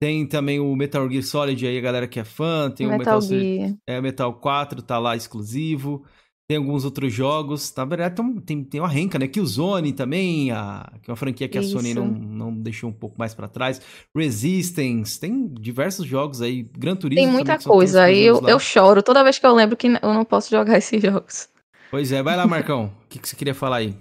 Tem 0.00 0.26
também 0.26 0.60
o 0.60 0.74
Metal 0.76 1.08
Gear 1.10 1.22
Solid 1.22 1.66
aí, 1.66 1.78
a 1.78 1.80
galera 1.80 2.06
que 2.06 2.20
é 2.20 2.24
fã. 2.24 2.70
Tem 2.70 2.86
o 2.86 2.90
Metal 2.90 3.20
Metal, 3.20 3.38
Gear. 3.38 3.74
é, 3.88 4.00
Metal 4.00 4.32
4, 4.34 4.82
tá 4.82 4.98
lá 4.98 5.16
exclusivo. 5.16 6.04
Tem 6.46 6.58
alguns 6.58 6.84
outros 6.84 7.10
jogos. 7.12 7.72
Na 7.74 7.84
verdade, 7.86 8.16
tem, 8.44 8.62
tem, 8.62 8.80
uma 8.80 8.88
renca, 8.88 9.18
né? 9.18 9.26
Killzone 9.26 9.92
também, 9.94 10.50
a, 10.50 10.92
que 11.02 11.10
é 11.10 11.12
uma 11.12 11.16
franquia 11.16 11.48
que 11.48 11.56
a 11.56 11.62
Sony 11.62 11.90
Isso. 11.90 12.00
não, 12.00 12.06
não 12.06 12.52
deixou 12.54 12.90
um 12.90 12.92
pouco 12.92 13.16
mais 13.18 13.32
pra 13.34 13.48
trás. 13.48 13.80
Resistance, 14.14 15.18
tem 15.18 15.48
diversos 15.60 16.06
jogos 16.06 16.42
aí. 16.42 16.62
Gran 16.76 16.96
Turismo 16.96 17.16
Tem 17.22 17.26
também, 17.26 17.32
muita 17.46 17.58
tão 17.58 17.72
coisa. 17.72 18.02
Aí 18.02 18.22
eu, 18.22 18.40
lá. 18.42 18.50
eu 18.50 18.58
choro 18.58 19.02
toda 19.02 19.22
vez 19.24 19.38
que 19.38 19.46
eu 19.46 19.54
lembro 19.54 19.76
que 19.76 19.86
eu 19.86 20.12
não 20.14 20.24
posso 20.24 20.50
jogar 20.50 20.76
esses 20.78 21.00
jogos. 21.02 21.48
Pois 21.90 22.12
é, 22.12 22.22
vai 22.22 22.36
lá, 22.36 22.46
Marcão. 22.46 22.86
O 23.04 23.08
que, 23.08 23.18
que 23.18 23.28
você 23.28 23.36
queria 23.36 23.54
falar 23.54 23.76
aí? 23.76 23.96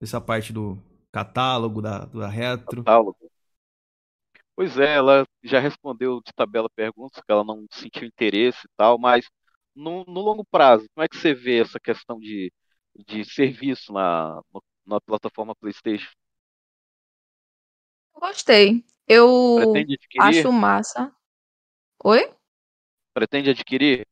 Essa 0.00 0.20
parte 0.20 0.52
do 0.52 0.78
catálogo, 1.12 1.80
da, 1.80 2.04
da 2.06 2.28
retro. 2.28 2.84
catálogo. 2.84 3.16
Pois 4.54 4.78
é, 4.78 4.94
ela 4.96 5.26
já 5.44 5.60
respondeu 5.60 6.20
de 6.24 6.32
tabela 6.34 6.68
perguntas 6.74 7.22
que 7.22 7.30
ela 7.30 7.44
não 7.44 7.66
sentiu 7.70 8.06
interesse 8.06 8.58
e 8.64 8.70
tal, 8.74 8.98
mas 8.98 9.28
no, 9.74 10.02
no 10.04 10.20
longo 10.22 10.44
prazo, 10.44 10.86
como 10.94 11.04
é 11.04 11.08
que 11.08 11.16
você 11.16 11.34
vê 11.34 11.60
essa 11.60 11.78
questão 11.78 12.18
de, 12.18 12.50
de 13.06 13.22
serviço 13.24 13.92
na, 13.92 14.40
na 14.86 14.98
plataforma 15.00 15.54
PlayStation? 15.54 16.10
Gostei. 18.14 18.82
Eu 19.06 19.74
acho 20.20 20.50
massa. 20.50 21.14
Oi? 22.02 22.34
Pretende 23.12 23.50
adquirir? 23.50 24.06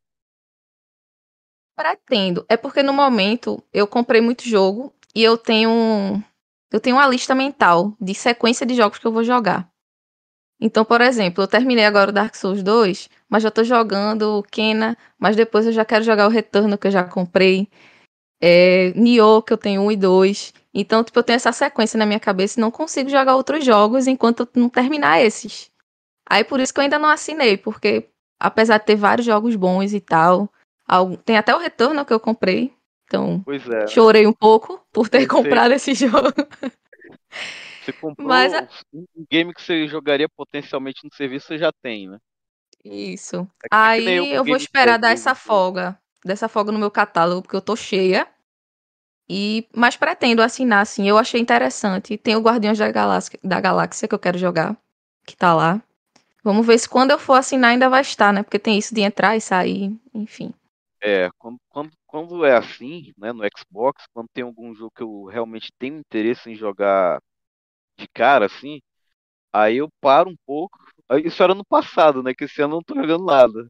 Pretendo. 1.77 2.45
É 2.49 2.57
porque 2.57 2.83
no 2.83 2.93
momento 2.93 3.63
eu 3.73 3.87
comprei 3.87 4.21
muito 4.21 4.49
jogo 4.49 4.93
e 5.15 5.23
eu 5.23 5.37
tenho 5.37 6.23
eu 6.71 6.81
tenho 6.81 6.97
uma 6.97 7.07
lista 7.07 7.35
mental 7.35 7.97
de 8.01 8.15
sequência 8.15 8.67
de 8.67 8.75
jogos 8.75 8.99
que 8.99 9.07
eu 9.07 9.13
vou 9.13 9.25
jogar. 9.25 9.69
Então, 10.61 10.85
por 10.85 11.01
exemplo, 11.01 11.43
eu 11.43 11.49
terminei 11.49 11.85
agora 11.85 12.11
o 12.11 12.13
Dark 12.13 12.35
Souls 12.35 12.63
2, 12.63 13.09
mas 13.29 13.43
já 13.43 13.51
tô 13.51 13.63
jogando 13.65 14.39
o 14.39 14.43
Kena, 14.43 14.97
mas 15.19 15.37
depois 15.37 15.67
eu 15.67 15.73
já 15.73 15.85
quero 15.85 16.05
jogar 16.05 16.27
o 16.27 16.31
Retorno 16.31 16.79
que 16.79 16.87
eu 16.87 16.91
já 16.91 17.05
comprei. 17.05 17.69
É, 18.41 18.93
Nioh, 18.97 19.43
que 19.43 19.53
eu 19.53 19.59
tenho 19.59 19.83
1 19.83 19.93
e 19.93 19.97
2. 19.97 20.55
Então, 20.75 21.05
tipo, 21.05 21.19
eu 21.19 21.23
tenho 21.23 21.37
essa 21.37 21.53
sequência 21.53 21.99
na 21.99 22.07
minha 22.07 22.21
cabeça 22.21 22.59
e 22.59 22.63
não 22.63 22.71
consigo 22.71 23.09
jogar 23.11 23.37
outros 23.37 23.65
jogos 23.65 24.07
enquanto 24.07 24.41
eu 24.41 24.49
não 24.61 24.69
terminar 24.69 25.21
esses. 25.23 25.71
Aí 26.29 26.45
por 26.45 26.61
isso 26.61 26.73
que 26.75 26.81
eu 26.81 26.85
ainda 26.85 26.99
não 26.99 27.09
assinei, 27.09 27.57
porque 27.57 28.09
apesar 28.41 28.79
de 28.79 28.87
ter 28.87 28.97
vários 28.97 29.27
jogos 29.27 29.57
bons 29.57 29.93
e 29.93 30.01
tal, 30.01 30.51
Algum- 30.87 31.17
Tem 31.17 31.37
até 31.37 31.55
o 31.55 31.59
retorno 31.59 32.05
que 32.05 32.13
eu 32.13 32.21
comprei. 32.21 32.73
Então, 33.07 33.45
é. 33.73 33.87
chorei 33.87 34.27
um 34.27 34.33
pouco 34.33 34.81
por 34.93 35.09
ter 35.09 35.19
Eu 35.19 35.21
sei. 35.23 35.29
comprado 35.29 35.73
esse 35.73 35.95
jogo. 35.95 36.33
Você 37.83 37.93
comprou 37.93 38.27
Mas 38.27 38.53
a- 38.55 38.67
um 38.93 39.05
game 39.31 39.53
que 39.53 39.63
você 39.63 39.87
jogaria 39.87 40.29
potencialmente 40.29 41.01
no 41.05 41.15
serviço, 41.15 41.47
você 41.49 41.59
já 41.59 41.71
tem, 41.83 42.09
né? 42.09 42.19
Isso. 42.85 43.37
É 43.63 43.67
é 43.67 43.69
Aí 43.71 44.21
o 44.21 44.27
eu 44.27 44.45
vou 44.45 44.57
esperar 44.57 44.99
dar 44.99 45.11
essa 45.11 45.35
folga. 45.35 45.99
Dessa 46.25 46.49
folga 46.49 46.73
no 46.73 46.79
meu 46.79 46.91
catálogo, 46.91 47.43
porque 47.43 47.57
eu 47.57 47.61
tô 47.63 47.77
cheia. 47.77 48.27
E, 49.29 49.67
mas 49.75 49.97
pretendo 49.97 50.43
assinar, 50.43 50.81
assim. 50.83 51.09
Eu 51.09 51.17
achei 51.19 51.41
interessante. 51.41 52.17
Tem 52.19 52.37
o 52.37 52.41
Guardiões 52.41 52.79
da 52.79 52.91
Galáxia, 52.91 53.39
da 53.43 53.61
Galáxia 53.61 54.09
que 54.09 54.15
eu 54.15 54.19
quero 54.19 54.39
jogar. 54.39 54.77
Que 55.27 55.37
tá 55.37 55.55
lá. 55.55 55.83
Vamos 56.43 56.67
ver 56.67 56.79
se 56.79 56.89
quando 56.89 57.11
eu 57.11 57.19
for 57.19 57.35
assinar 57.35 57.71
ainda 57.71 57.89
vai 57.89 58.03
estar, 58.03 58.33
né? 58.33 58.43
Porque 58.43 58.59
tem 58.59 58.77
isso 58.79 58.95
de 58.95 59.01
entrar 59.01 59.35
e 59.37 59.41
sair, 59.41 59.95
enfim. 60.15 60.53
É, 61.05 61.29
quando, 61.39 61.59
quando, 61.69 61.93
quando 62.07 62.45
é 62.47 62.57
assim, 62.57 63.13
né, 63.19 63.31
no 63.33 63.43
Xbox, 63.59 64.05
quando 64.15 64.29
tem 64.33 64.43
algum 64.45 64.75
jogo 64.75 64.91
que 64.97 65.03
eu 65.03 65.25
realmente 65.27 65.71
tenho 65.79 65.99
interesse 65.99 66.51
em 66.51 66.55
jogar 66.57 67.21
de 67.99 68.09
cara, 68.15 68.47
assim, 68.47 68.81
aí 69.53 69.79
eu 69.79 69.89
paro 70.01 70.31
um 70.31 70.37
pouco. 70.47 70.79
Isso 71.25 71.43
era 71.43 71.55
no 71.55 71.65
passado, 71.65 72.23
né? 72.23 72.35
Que 72.35 72.45
esse 72.45 72.63
ano 72.63 72.75
eu 72.75 72.77
não 72.79 72.85
tô 72.85 72.95
jogando 72.97 73.25
nada. 73.27 73.69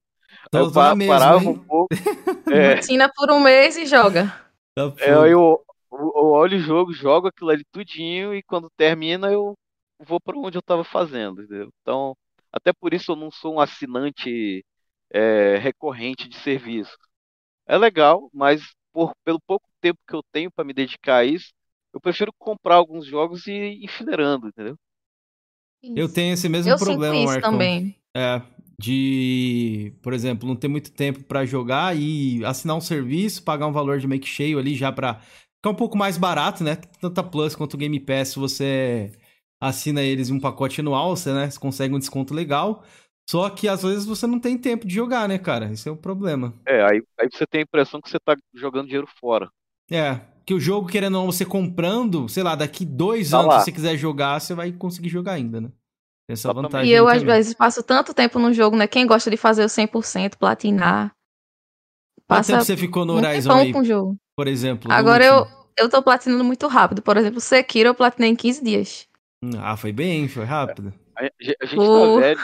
Tô, 0.51 0.67
eu 0.67 0.73
tô 0.73 0.83
na 0.83 0.95
pa- 0.95 0.97
mesma, 0.97 1.37
parava 1.37 1.39
hein? 1.39 1.51
um 1.51 1.59
pouco. 1.67 1.91
É, 2.51 2.81
Assina 2.81 3.11
por 3.15 3.31
um 3.31 3.41
mês 3.41 3.77
e 3.77 3.87
joga. 3.87 4.33
Tá 4.75 4.93
é, 4.99 5.11
eu, 5.13 5.27
eu, 5.27 5.67
eu 5.93 6.27
olho 6.33 6.57
o 6.59 6.61
jogo, 6.61 6.93
jogo 6.93 7.29
aquilo 7.29 7.51
ali 7.51 7.65
tudinho 7.73 8.35
e 8.35 8.43
quando 8.43 8.71
termina 8.77 9.31
eu 9.33 9.55
vou 9.99 10.21
para 10.21 10.39
onde 10.39 10.59
eu 10.59 10.63
tava 10.63 10.85
fazendo, 10.85 11.43
entendeu? 11.43 11.71
Então, 11.83 12.17
até 12.53 12.73
por 12.73 12.95
isso 12.95 13.13
eu 13.13 13.17
não 13.17 13.31
sou 13.31 13.55
um 13.57 13.61
assinante 13.61 14.65
é, 15.13 15.57
recorrente 15.59 16.29
de 16.29 16.37
serviço. 16.39 16.97
É 17.67 17.77
legal, 17.79 18.31
mas 18.33 18.63
por, 18.93 19.13
pelo 19.25 19.41
pouco 19.41 19.67
tempo 19.81 19.99
que 20.07 20.15
eu 20.15 20.23
tenho 20.33 20.51
para 20.51 20.65
me 20.65 20.73
dedicar 20.73 21.19
a 21.19 21.25
isso, 21.25 21.53
eu 21.93 22.01
prefiro 22.01 22.33
comprar 22.39 22.77
alguns 22.77 23.07
jogos 23.07 23.47
e 23.47 23.53
ir 23.53 23.85
enfileirando, 23.85 24.49
entendeu? 24.49 24.77
Eu 25.95 26.09
tenho 26.13 26.35
esse 26.35 26.49
mesmo 26.49 26.73
Eu 26.73 26.79
problema, 26.79 27.15
sinto 27.15 27.25
isso 27.25 27.35
Marcão. 27.35 27.53
também. 27.53 27.97
É, 28.17 28.43
de, 28.81 29.93
por 30.03 30.13
exemplo, 30.13 30.49
não 30.49 30.57
ter 30.57 30.69
muito 30.69 30.91
tempo 30.91 31.23
pra 31.25 31.45
jogar 31.45 31.97
e 31.97 32.45
assinar 32.45 32.77
um 32.77 32.81
serviço, 32.81 33.43
pagar 33.43 33.67
um 33.67 33.73
valor 33.73 33.99
de 33.99 34.07
make 34.07 34.27
cheio 34.27 34.59
ali 34.59 34.75
já 34.75 34.91
pra 34.91 35.21
ficar 35.57 35.71
um 35.71 35.75
pouco 35.75 35.97
mais 35.97 36.17
barato, 36.17 36.65
né? 36.65 36.77
Tanto 37.01 37.19
a 37.19 37.23
Plus 37.23 37.55
quanto 37.55 37.75
o 37.75 37.77
Game 37.77 37.99
Pass, 38.01 38.35
você 38.35 39.13
assina 39.61 40.03
eles 40.03 40.29
em 40.29 40.35
um 40.35 40.41
pacote 40.41 40.81
anual, 40.81 41.17
você, 41.17 41.33
né, 41.33 41.51
você 41.51 41.59
consegue 41.59 41.95
um 41.95 41.99
desconto 41.99 42.35
legal. 42.35 42.85
Só 43.29 43.49
que 43.51 43.67
às 43.69 43.83
vezes 43.83 44.05
você 44.05 44.27
não 44.27 44.39
tem 44.39 44.57
tempo 44.59 44.87
de 44.87 44.95
jogar, 44.95 45.29
né, 45.29 45.39
cara? 45.39 45.73
Esse 45.73 45.89
é 45.89 45.93
o 45.93 45.97
problema. 45.97 46.53
É, 46.67 46.83
aí, 46.85 47.03
aí 47.19 47.29
você 47.33 47.47
tem 47.47 47.61
a 47.61 47.65
impressão 47.65 48.01
que 48.01 48.09
você 48.11 48.19
tá 48.19 48.35
jogando 48.55 48.87
dinheiro 48.87 49.09
fora. 49.21 49.49
É, 49.91 50.21
que 50.47 50.55
o 50.55 50.61
jogo, 50.61 50.89
querendo 50.89 51.17
ou 51.17 51.25
não, 51.25 51.33
você 51.33 51.45
comprando, 51.45 52.29
sei 52.29 52.43
lá, 52.43 52.55
daqui 52.55 52.85
dois 52.85 53.31
Tá 53.31 53.39
anos, 53.41 53.55
lá. 53.55 53.59
se 53.61 53.67
você 53.67 53.73
quiser 53.73 53.97
jogar, 53.97 54.41
você 54.41 54.55
vai 54.55 54.73
conseguir 54.73 55.09
jogar 55.09 55.33
ainda, 55.33 55.61
né? 55.61 55.69
Tem 56.27 56.35
essa 56.35 56.49
Exatamente. 56.49 56.67
vantagem 56.73 56.91
E 56.91 56.97
eu, 56.97 57.09
às 57.09 57.23
vezes, 57.23 57.55
passo 57.55 57.83
tanto 57.83 58.15
tempo 58.15 58.39
no 58.39 58.53
jogo, 58.53 58.77
né? 58.77 58.87
Quem 58.87 59.07
gosta 59.07 59.31
de 59.31 59.37
fazer 59.37 59.65
o 59.65 59.69
100%, 59.69 60.39
platinar. 60.39 61.15
Quanto 62.17 62.27
Passa 62.27 62.53
tempo 62.53 62.65
você 62.65 62.77
ficou 62.77 63.05
no 63.05 63.15
Horizon 63.15 63.53
aí, 63.53 63.73
com 63.73 63.81
o 63.81 63.85
jogo. 63.85 64.17
por 64.37 64.49
exemplo? 64.49 64.91
Agora 64.93 65.25
eu, 65.25 65.47
eu 65.79 65.89
tô 65.91 66.03
platinando 66.03 66.43
muito 66.45 66.67
rápido. 66.67 67.03
Por 67.03 67.17
exemplo, 67.17 67.41
Sekiro 67.41 67.91
eu 67.91 67.95
platinei 67.95 68.31
em 68.31 68.37
15 68.37 68.65
dias. 68.65 69.07
Ah, 69.59 69.77
foi 69.77 69.93
bem, 69.93 70.27
foi 70.29 70.45
rápido. 70.45 70.93
A, 71.17 71.25
a 71.25 71.67
gente 71.67 71.79
tá 71.79 71.91
O- 71.91 72.21
velho. 72.21 72.41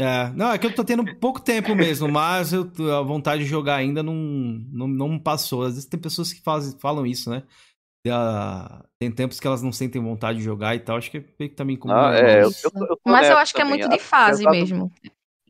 É, 0.00 0.30
não, 0.34 0.50
é 0.52 0.58
que 0.58 0.66
eu 0.66 0.74
tô 0.74 0.82
tendo 0.82 1.04
pouco 1.16 1.40
tempo 1.40 1.74
mesmo, 1.74 2.08
mas 2.08 2.52
eu, 2.52 2.62
a 2.98 3.02
vontade 3.02 3.42
de 3.44 3.48
jogar 3.48 3.76
ainda 3.76 4.02
não, 4.02 4.14
não, 4.14 4.88
não 4.88 5.18
passou. 5.18 5.62
Às 5.62 5.74
vezes 5.74 5.88
tem 5.88 6.00
pessoas 6.00 6.32
que 6.32 6.40
fazem, 6.40 6.78
falam 6.78 7.06
isso, 7.06 7.28
né? 7.28 7.42
Ah, 8.08 8.84
tem 8.98 9.12
tempos 9.12 9.38
que 9.38 9.46
elas 9.46 9.62
não 9.62 9.72
sentem 9.72 10.02
vontade 10.02 10.38
de 10.38 10.44
jogar 10.44 10.74
e 10.74 10.80
tal. 10.80 10.96
Acho 10.96 11.10
que 11.10 11.18
é 11.18 11.20
meio 11.38 11.50
que 11.50 11.56
também 11.56 11.76
como. 11.76 11.92
Ah, 11.92 12.14
é, 12.14 12.42
eu, 12.44 12.50
eu 12.64 12.72
eu 12.90 12.98
Mas 13.06 13.28
eu 13.28 13.38
acho 13.38 13.54
que 13.54 13.60
é 13.60 13.64
também. 13.64 13.82
muito 13.82 13.90
de 13.90 13.98
fase 13.98 14.42
Apesar 14.42 14.52
do- 14.52 14.60
mesmo. 14.60 14.92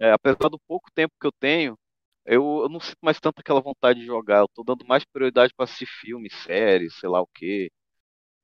É, 0.01 0.13
apesar 0.13 0.49
do 0.49 0.59
pouco 0.67 0.91
tempo 0.95 1.15
que 1.21 1.27
eu 1.27 1.33
tenho, 1.33 1.79
eu, 2.27 2.61
eu 2.63 2.69
não 2.69 2.81
sinto 2.81 2.99
mais 3.03 3.21
tanto 3.21 3.41
aquela 3.41 3.61
vontade 3.61 4.01
de 4.01 4.07
jogar. 4.07 4.41
Eu 4.41 4.49
tô 4.55 4.65
dando 4.65 4.85
mais 4.87 5.05
prioridade 5.05 5.53
pra 5.57 5.65
assistir 5.65 5.87
filmes, 5.87 6.35
séries, 6.45 6.95
sei 6.99 7.09
lá 7.09 7.21
o 7.21 7.29
quê. 7.35 7.71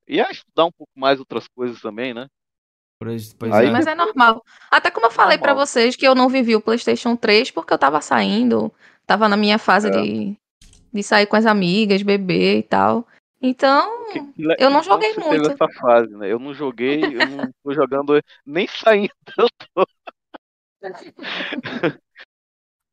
E 0.07 0.21
a 0.21 0.31
estudar 0.31 0.65
um 0.65 0.71
pouco 0.71 0.91
mais 0.97 1.19
outras 1.19 1.47
coisas 1.49 1.81
também, 1.81 2.13
né? 2.13 2.27
Pois, 2.99 3.33
pois 3.33 3.53
Aí- 3.53 3.67
é. 3.67 3.71
Mas 3.71 3.85
é 3.85 3.93
normal. 3.93 4.43
Até 4.71 4.89
como 4.89 5.05
eu 5.05 5.11
falei 5.11 5.37
pra 5.37 5.49
Normal. 5.51 5.67
vocês 5.67 5.95
que 5.95 6.07
eu 6.07 6.15
não 6.15 6.27
vivi 6.29 6.55
o 6.55 6.61
PlayStation 6.61 7.15
3 7.15 7.51
porque 7.51 7.71
eu 7.73 7.77
tava 7.77 8.01
saindo, 8.01 8.73
tava 9.05 9.29
na 9.29 9.37
minha 9.37 9.59
fase 9.59 9.87
É. 9.87 9.91
de, 9.91 10.35
de 10.91 11.03
sair 11.03 11.27
com 11.27 11.35
as 11.35 11.45
amigas, 11.45 12.01
beber 12.01 12.57
e 12.57 12.63
tal. 12.63 13.07
Então, 13.39 14.11
Que- 14.11 14.19
eu 14.57 14.69
não 14.71 14.81
joguei 14.81 15.13
muito. 15.13 15.51
Essa 15.51 15.67
fase, 15.79 16.09
né? 16.15 16.31
Eu 16.31 16.39
não 16.39 16.55
joguei, 16.55 17.03
eu 17.03 17.27
não 17.27 17.53
tô 17.63 17.71
jogando 17.73 18.19
nem 18.45 18.67
saindo. 18.67 19.11
Eu 19.37 19.47
tô. 19.75 19.87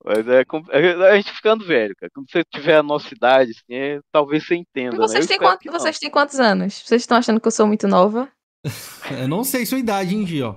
Mas 0.05 0.29
é, 0.29 0.45
com- 0.45 0.63
é 0.71 1.13
a 1.13 1.17
gente 1.17 1.33
ficando 1.33 1.65
velho, 1.65 1.95
cara. 1.97 2.11
Quando 2.15 2.31
você 2.31 2.45
tiver 2.45 2.77
a 2.77 2.83
nossa 2.83 3.15
idade, 3.15 3.53
assim, 3.53 3.75
é- 3.75 4.01
talvez 4.13 4.47
você 4.47 4.55
entenda. 4.55 4.97
E 4.97 4.99
né? 4.99 5.07
vocês, 5.07 5.25
Eu 5.25 5.29
têm 5.29 5.37
espero 5.37 5.51
quant- 5.53 5.61
que 5.61 5.71
não. 5.71 5.79
vocês 5.81 5.99
têm 5.99 6.11
quantos 6.11 6.39
anos? 6.41 6.83
Vocês 6.85 7.03
estão 7.03 7.17
achando 7.17 7.41
que 7.41 7.47
eu 7.47 7.53
sou 7.53 7.67
muito 7.67 7.89
nova? 7.89 8.29
Eu 9.21 9.29
não 9.29 9.45
sei 9.45 9.67
sua 9.67 9.79
idade, 9.79 10.15
hein, 10.15 10.27
Gi, 10.27 10.43
ó. 10.43 10.55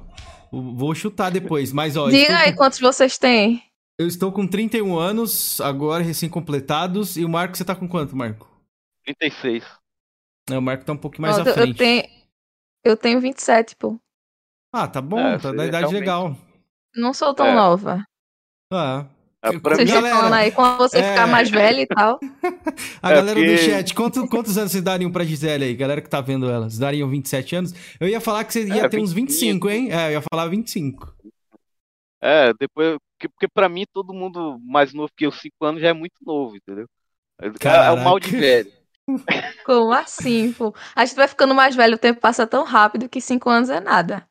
Vou 0.52 0.96
chutar 0.96 1.30
depois, 1.30 1.74
mas 1.74 1.98
ó, 1.98 2.08
eu 2.08 2.12
Diga 2.12 2.38
aí 2.40 2.52
com, 2.52 2.58
quantos 2.60 2.80
vocês 2.80 3.18
têm. 3.18 3.62
eu 4.00 4.08
estou 4.08 4.32
com 4.32 4.48
31 4.48 4.98
anos, 4.98 5.60
agora 5.60 6.02
recém-completados. 6.04 7.18
E 7.18 7.26
o 7.26 7.30
Marco, 7.30 7.58
você 7.58 7.66
tá 7.66 7.76
com 7.76 7.88
quanto, 7.88 8.16
Marco? 8.16 8.50
36. 9.06 9.64
Não, 10.50 10.60
o 10.60 10.62
Marco 10.62 10.86
tá 10.86 10.94
um 10.94 10.98
pouquinho 10.98 11.24
mais 11.24 11.38
Ó, 11.38 11.42
à 11.42 11.46
eu, 11.46 11.54
frente. 11.54 11.78
tenho, 11.78 12.04
eu 12.86 12.96
tenho 12.96 13.20
27, 13.20 13.76
pô. 13.76 14.00
Ah, 14.74 14.88
tá 14.88 15.02
bom, 15.02 15.20
É, 15.20 15.38
tá 15.38 15.52
na 15.52 15.66
idade 15.66 15.80
realmente- 15.84 16.00
legal. 16.00 16.38
Não 16.96 17.14
sou 17.14 17.34
tão 17.34 17.48
É. 17.48 17.54
nova. 17.54 18.04
Ah, 18.72 19.06
É, 19.56 19.60
pra 19.60 19.76
Vocês 19.76 19.88
mim, 19.90 19.96
galera, 19.96 20.16
falando 20.16 20.34
aí 20.34 20.52
quando 20.52 20.78
você 20.78 20.98
é. 21.00 21.10
ficar 21.12 21.28
mais 21.28 21.50
velho 21.50 21.80
e 21.82 21.88
tal. 21.88 22.20
A 23.02 23.12
É, 23.12 23.16
galera 23.16 23.40
do 23.40 23.46
porque- 23.46 23.58
chat, 23.58 23.94
quanto- 23.94 24.28
quantos 24.28 24.58
anos 24.58 24.72
vocês 24.72 24.84
dariam 24.84 25.12
pra 25.12 25.24
Gisele 25.24 25.66
aí? 25.66 25.76
Galera 25.76 26.02
que 26.02 26.10
tá 26.10 26.22
vendo 26.22 26.50
ela, 26.50 26.70
vocês 26.70 26.80
dariam 26.80 27.10
27 27.10 27.56
anos? 27.56 27.74
Eu 28.00 28.08
ia 28.08 28.20
falar 28.22 28.44
que 28.44 28.54
você 28.54 28.66
ia 28.66 28.86
É, 28.86 28.90
ter 28.90 29.00
uns 29.00 29.12
25, 29.14 29.68
25. 29.68 29.70
hein? 29.70 29.92
É, 29.92 30.08
eu 30.08 30.12
ia 30.14 30.22
falar 30.32 30.48
25. 30.48 31.14
É, 32.22 32.52
depois. 32.60 32.98
Porque, 33.18 33.30
porque 33.30 33.48
pra 33.48 33.68
mim, 33.68 33.84
todo 33.92 34.14
mundo 34.14 34.60
mais 34.64 34.94
novo 34.94 35.10
que 35.16 35.26
eu, 35.26 35.32
5 35.32 35.66
anos, 35.66 35.82
já 35.82 35.88
é 35.90 35.94
muito 35.94 36.16
novo, 36.26 36.56
entendeu? 36.56 36.86
É, 37.42 37.48
é 37.48 37.92
o 37.92 38.04
mal 38.04 38.20
de 38.20 38.30
Caraca. 38.32 38.40
velho. 38.48 38.72
Como 39.66 39.92
assim, 39.94 40.52
pô? 40.54 40.74
A 40.96 41.06
gente 41.06 41.16
vai 41.16 41.28
ficando 41.28 41.56
mais 41.56 41.76
velho, 41.76 41.96
o 41.96 42.00
tempo 42.00 42.20
passa 42.20 42.46
tão 42.46 42.64
rápido 42.64 43.08
que 43.08 43.22
cinco 43.22 43.50
anos 43.50 43.70
é 43.70 43.80
nada. 43.80 44.28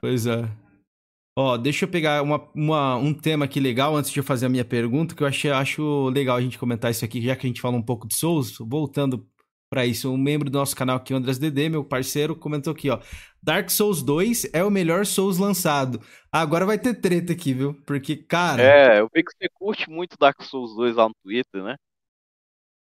Pois 0.00 0.26
é. 0.26 0.44
Ó, 1.36 1.56
deixa 1.56 1.84
eu 1.84 1.88
pegar 1.90 2.22
uma, 2.22 2.48
uma- 2.54 2.96
um 2.96 3.12
tema 3.12 3.44
aqui 3.44 3.58
legal 3.58 3.96
antes 3.96 4.10
de 4.10 4.20
eu 4.20 4.24
fazer 4.24 4.46
a 4.46 4.48
minha 4.48 4.64
pergunta, 4.64 5.14
que 5.16 5.22
eu 5.22 5.26
achei, 5.26 5.50
acho 5.50 6.08
legal 6.10 6.36
a 6.36 6.40
gente 6.40 6.58
comentar 6.58 6.90
isso 6.92 7.04
aqui, 7.04 7.20
já 7.20 7.34
que 7.34 7.44
a 7.46 7.48
gente 7.48 7.60
fala 7.60 7.76
um 7.76 7.82
pouco 7.82 8.06
de 8.06 8.14
Souls. 8.16 8.56
Voltando 8.60 9.26
pra 9.68 9.84
isso, 9.84 10.12
um 10.12 10.16
membro 10.16 10.48
do 10.48 10.56
nosso 10.58 10.76
canal 10.76 10.96
aqui, 10.96 11.12
o 11.12 11.16
Andras 11.16 11.36
DD, 11.36 11.68
meu 11.68 11.84
parceiro, 11.84 12.36
comentou 12.36 12.72
aqui, 12.72 12.88
ó. 12.88 13.00
Dark 13.42 13.68
Souls 13.68 14.00
2 14.00 14.48
é 14.54 14.62
o 14.62 14.70
melhor 14.70 15.04
Souls 15.04 15.36
lançado. 15.36 16.00
Ah, 16.30 16.40
agora 16.40 16.64
vai 16.64 16.78
ter 16.78 16.94
treta 16.94 17.32
aqui, 17.32 17.52
viu? 17.52 17.74
Porque, 17.84 18.14
cara. 18.16 18.62
É, 18.62 19.00
eu 19.00 19.08
vi 19.12 19.24
que 19.24 19.32
você 19.32 19.48
curte 19.52 19.90
muito 19.90 20.16
Dark 20.16 20.40
Souls 20.42 20.76
2 20.76 20.94
lá 20.94 21.08
no 21.08 21.14
Twitter, 21.24 21.64
né? 21.64 21.74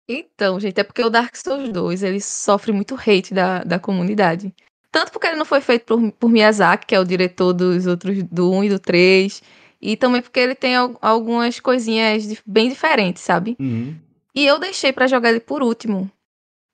Então, 0.08 0.60
gente, 0.60 0.80
é 0.80 0.84
porque 0.84 1.04
o 1.04 1.10
Dark 1.10 1.36
Souls 1.36 1.70
2, 1.72 2.04
ele 2.04 2.22
sofre 2.22 2.72
muito 2.72 2.96
hate 2.96 3.34
da, 3.34 3.64
da 3.64 3.80
comunidade. 3.80 4.54
Tanto 5.00 5.12
porque 5.12 5.28
ele 5.28 5.36
não 5.36 5.46
foi 5.46 5.62
feito 5.62 5.86
por, 5.86 6.12
por 6.14 6.28
Miyazaki, 6.30 6.88
que 6.88 6.96
é 6.96 7.00
o 7.00 7.04
diretor 7.06 7.54
dos 7.54 7.86
outros, 7.86 8.24
do 8.24 8.52
1 8.52 8.64
e 8.64 8.70
do 8.70 8.80
3, 8.80 9.44
e 9.80 9.96
também 9.96 10.24
porque 10.24 10.40
ele 10.40 10.56
tem 10.56 10.76
al- 10.76 10.98
algumas 11.00 11.60
coisinhas 11.60 12.28
dif- 12.28 12.42
bem 12.48 12.68
diferentes, 12.68 13.22
sabe? 13.22 13.56
Uhum. 13.60 13.96
E 14.34 14.44
eu 14.44 14.58
deixei 14.58 14.92
pra 14.92 15.06
jogar 15.06 15.30
ele 15.30 15.40
por 15.40 15.62
último. 15.62 16.10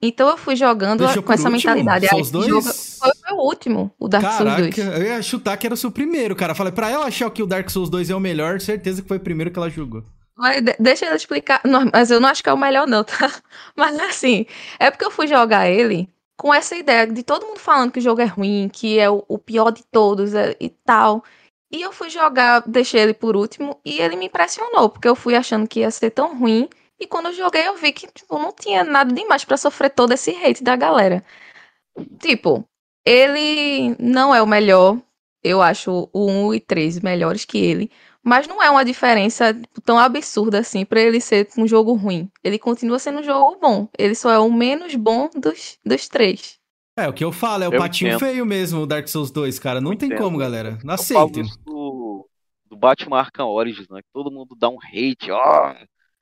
Então 0.02 0.30
eu 0.30 0.38
fui 0.38 0.56
jogando 0.56 1.00
Deixou 1.06 1.22
com 1.22 1.34
essa 1.34 1.50
último? 1.50 1.74
mentalidade. 1.76 2.06
Esse 2.22 2.32
2? 2.32 2.48
jogo 2.48 2.62
foi 2.72 3.10
o 3.10 3.36
meu 3.36 3.44
último, 3.46 3.92
o 4.00 4.08
Dark 4.08 4.24
Souls 4.38 4.56
2. 4.56 4.74
Caraca, 4.76 4.98
eu 5.00 5.04
ia 5.06 5.22
chutar 5.22 5.58
que 5.58 5.68
era 5.68 5.74
o 5.74 5.78
seu 5.78 5.92
primeiro, 5.92 6.34
cara. 6.34 6.56
Falei, 6.56 6.72
pra 6.72 6.90
ela 6.90 7.06
achar 7.06 7.30
que 7.30 7.44
o 7.44 7.46
Dark 7.46 7.70
Souls 7.70 7.90
2 7.90 8.10
é 8.10 8.16
o 8.16 8.20
melhor, 8.22 8.62
certeza 8.62 9.02
que 9.02 9.08
foi 9.10 9.18
o 9.18 9.20
primeiro 9.20 9.52
que 9.52 9.60
ela 9.60 9.70
jogou. 9.70 10.02
Mas 10.38 10.62
de- 10.62 10.76
deixa 10.80 11.06
eu 11.08 11.16
explicar. 11.16 11.60
Não, 11.66 11.90
mas 11.94 12.10
eu 12.10 12.22
não 12.22 12.30
acho 12.30 12.42
que 12.42 12.50
é 12.50 12.54
o 12.54 12.58
melhor, 12.58 12.88
não, 12.88 13.04
tá? 13.04 13.32
Mas 13.76 14.00
assim, 14.00 14.46
é 14.80 14.90
porque 14.90 15.04
eu 15.06 15.12
fui 15.12 15.28
jogar 15.28 15.70
ele 15.70 16.08
com 16.44 16.54
essa 16.54 16.76
ideia 16.76 17.08
de 17.08 17.24
todo 17.24 17.46
mundo 17.48 17.58
falando 17.58 17.94
que 17.94 18.00
o 18.00 18.02
jogo 18.02 18.20
é 18.20 18.26
ruim, 18.26 18.68
que 18.68 19.00
é 19.00 19.10
o, 19.10 19.24
o 19.30 19.40
pior 19.40 19.72
de 19.72 19.82
todos 19.86 20.34
é- 20.34 20.58
e 20.60 20.68
tal. 20.70 21.24
E 21.72 21.82
eu 21.82 21.94
fui 21.94 22.10
jogar, 22.10 22.62
deixei 22.68 23.00
ele 23.00 23.14
por 23.14 23.38
último 23.38 23.80
e 23.86 24.02
ele 24.02 24.18
me 24.18 24.26
impressionou, 24.26 24.90
porque 24.90 25.08
eu 25.08 25.16
fui 25.16 25.36
achando 25.38 25.66
que 25.70 25.80
ia 25.80 25.90
ser 25.90 26.10
tão 26.12 26.38
ruim. 26.38 26.68
E 27.00 27.08
quando 27.08 27.28
eu 27.28 27.34
joguei, 27.34 27.66
eu 27.66 27.78
vi 27.78 27.94
que 27.94 28.08
tipo, 28.08 28.38
não 28.38 28.52
tinha 28.52 28.84
nada 28.84 29.14
demais 29.14 29.46
pra 29.46 29.56
sofrer 29.56 29.90
todo 29.92 30.12
esse 30.12 30.32
hate 30.32 30.62
da 30.62 30.76
galera. 30.76 31.24
Tipo, 32.20 32.66
ele 33.06 33.96
não 33.98 34.36
é 34.36 34.42
o 34.42 34.48
melhor. 34.48 34.98
Eu 35.42 35.62
acho 35.62 36.10
o 36.14 36.30
1 36.30 36.54
e 36.56 36.60
3 36.60 37.00
melhores 37.00 37.46
que 37.46 37.58
ele. 37.58 37.90
Mas 38.24 38.48
não 38.48 38.62
é 38.64 38.70
uma 38.70 38.86
diferença 38.86 39.54
tão 39.86 40.00
absurda 40.00 40.60
assim 40.60 40.86
pra 40.86 41.02
ele 41.02 41.20
ser 41.22 41.48
um 41.58 41.68
jogo 41.68 41.94
ruim. 41.94 42.32
Ele 42.44 42.58
continua 42.60 43.00
sendo 43.00 43.20
um 43.20 43.24
jogo 43.24 43.60
bom. 43.60 43.90
Ele 43.98 44.16
só 44.16 44.32
é 44.32 44.40
o 44.40 44.52
menos 44.52 44.96
bom 44.96 45.30
dos, 45.36 45.78
dos 45.86 46.08
três. 46.08 46.60
É, 46.96 47.08
o 47.08 47.14
que 47.14 47.24
eu 47.24 47.32
falo, 47.32 47.64
é 47.64 47.70
o 47.70 47.74
Eu 47.74 47.80
patinho 47.80 48.10
entendo. 48.10 48.20
feio 48.20 48.46
mesmo, 48.46 48.82
o 48.82 48.86
Dark 48.86 49.08
Souls 49.08 49.32
2, 49.32 49.58
cara. 49.60 49.82
Não 49.82 49.92
Eu 49.92 49.98
tem 49.98 50.10
entendo. 50.10 50.18
como, 50.20 50.38
galera. 50.38 50.78
Não 50.84 50.94
aceitem. 50.94 51.44
do, 51.66 52.30
do 52.66 52.78
Batman 52.78 53.20
Arkham 53.20 53.48
Origins, 53.48 53.88
né? 53.90 54.02
Que 54.02 54.10
todo 54.14 54.32
mundo 54.32 54.56
dá 54.56 54.70
um 54.70 54.78
hate, 54.82 55.32
ó, 55.32 55.76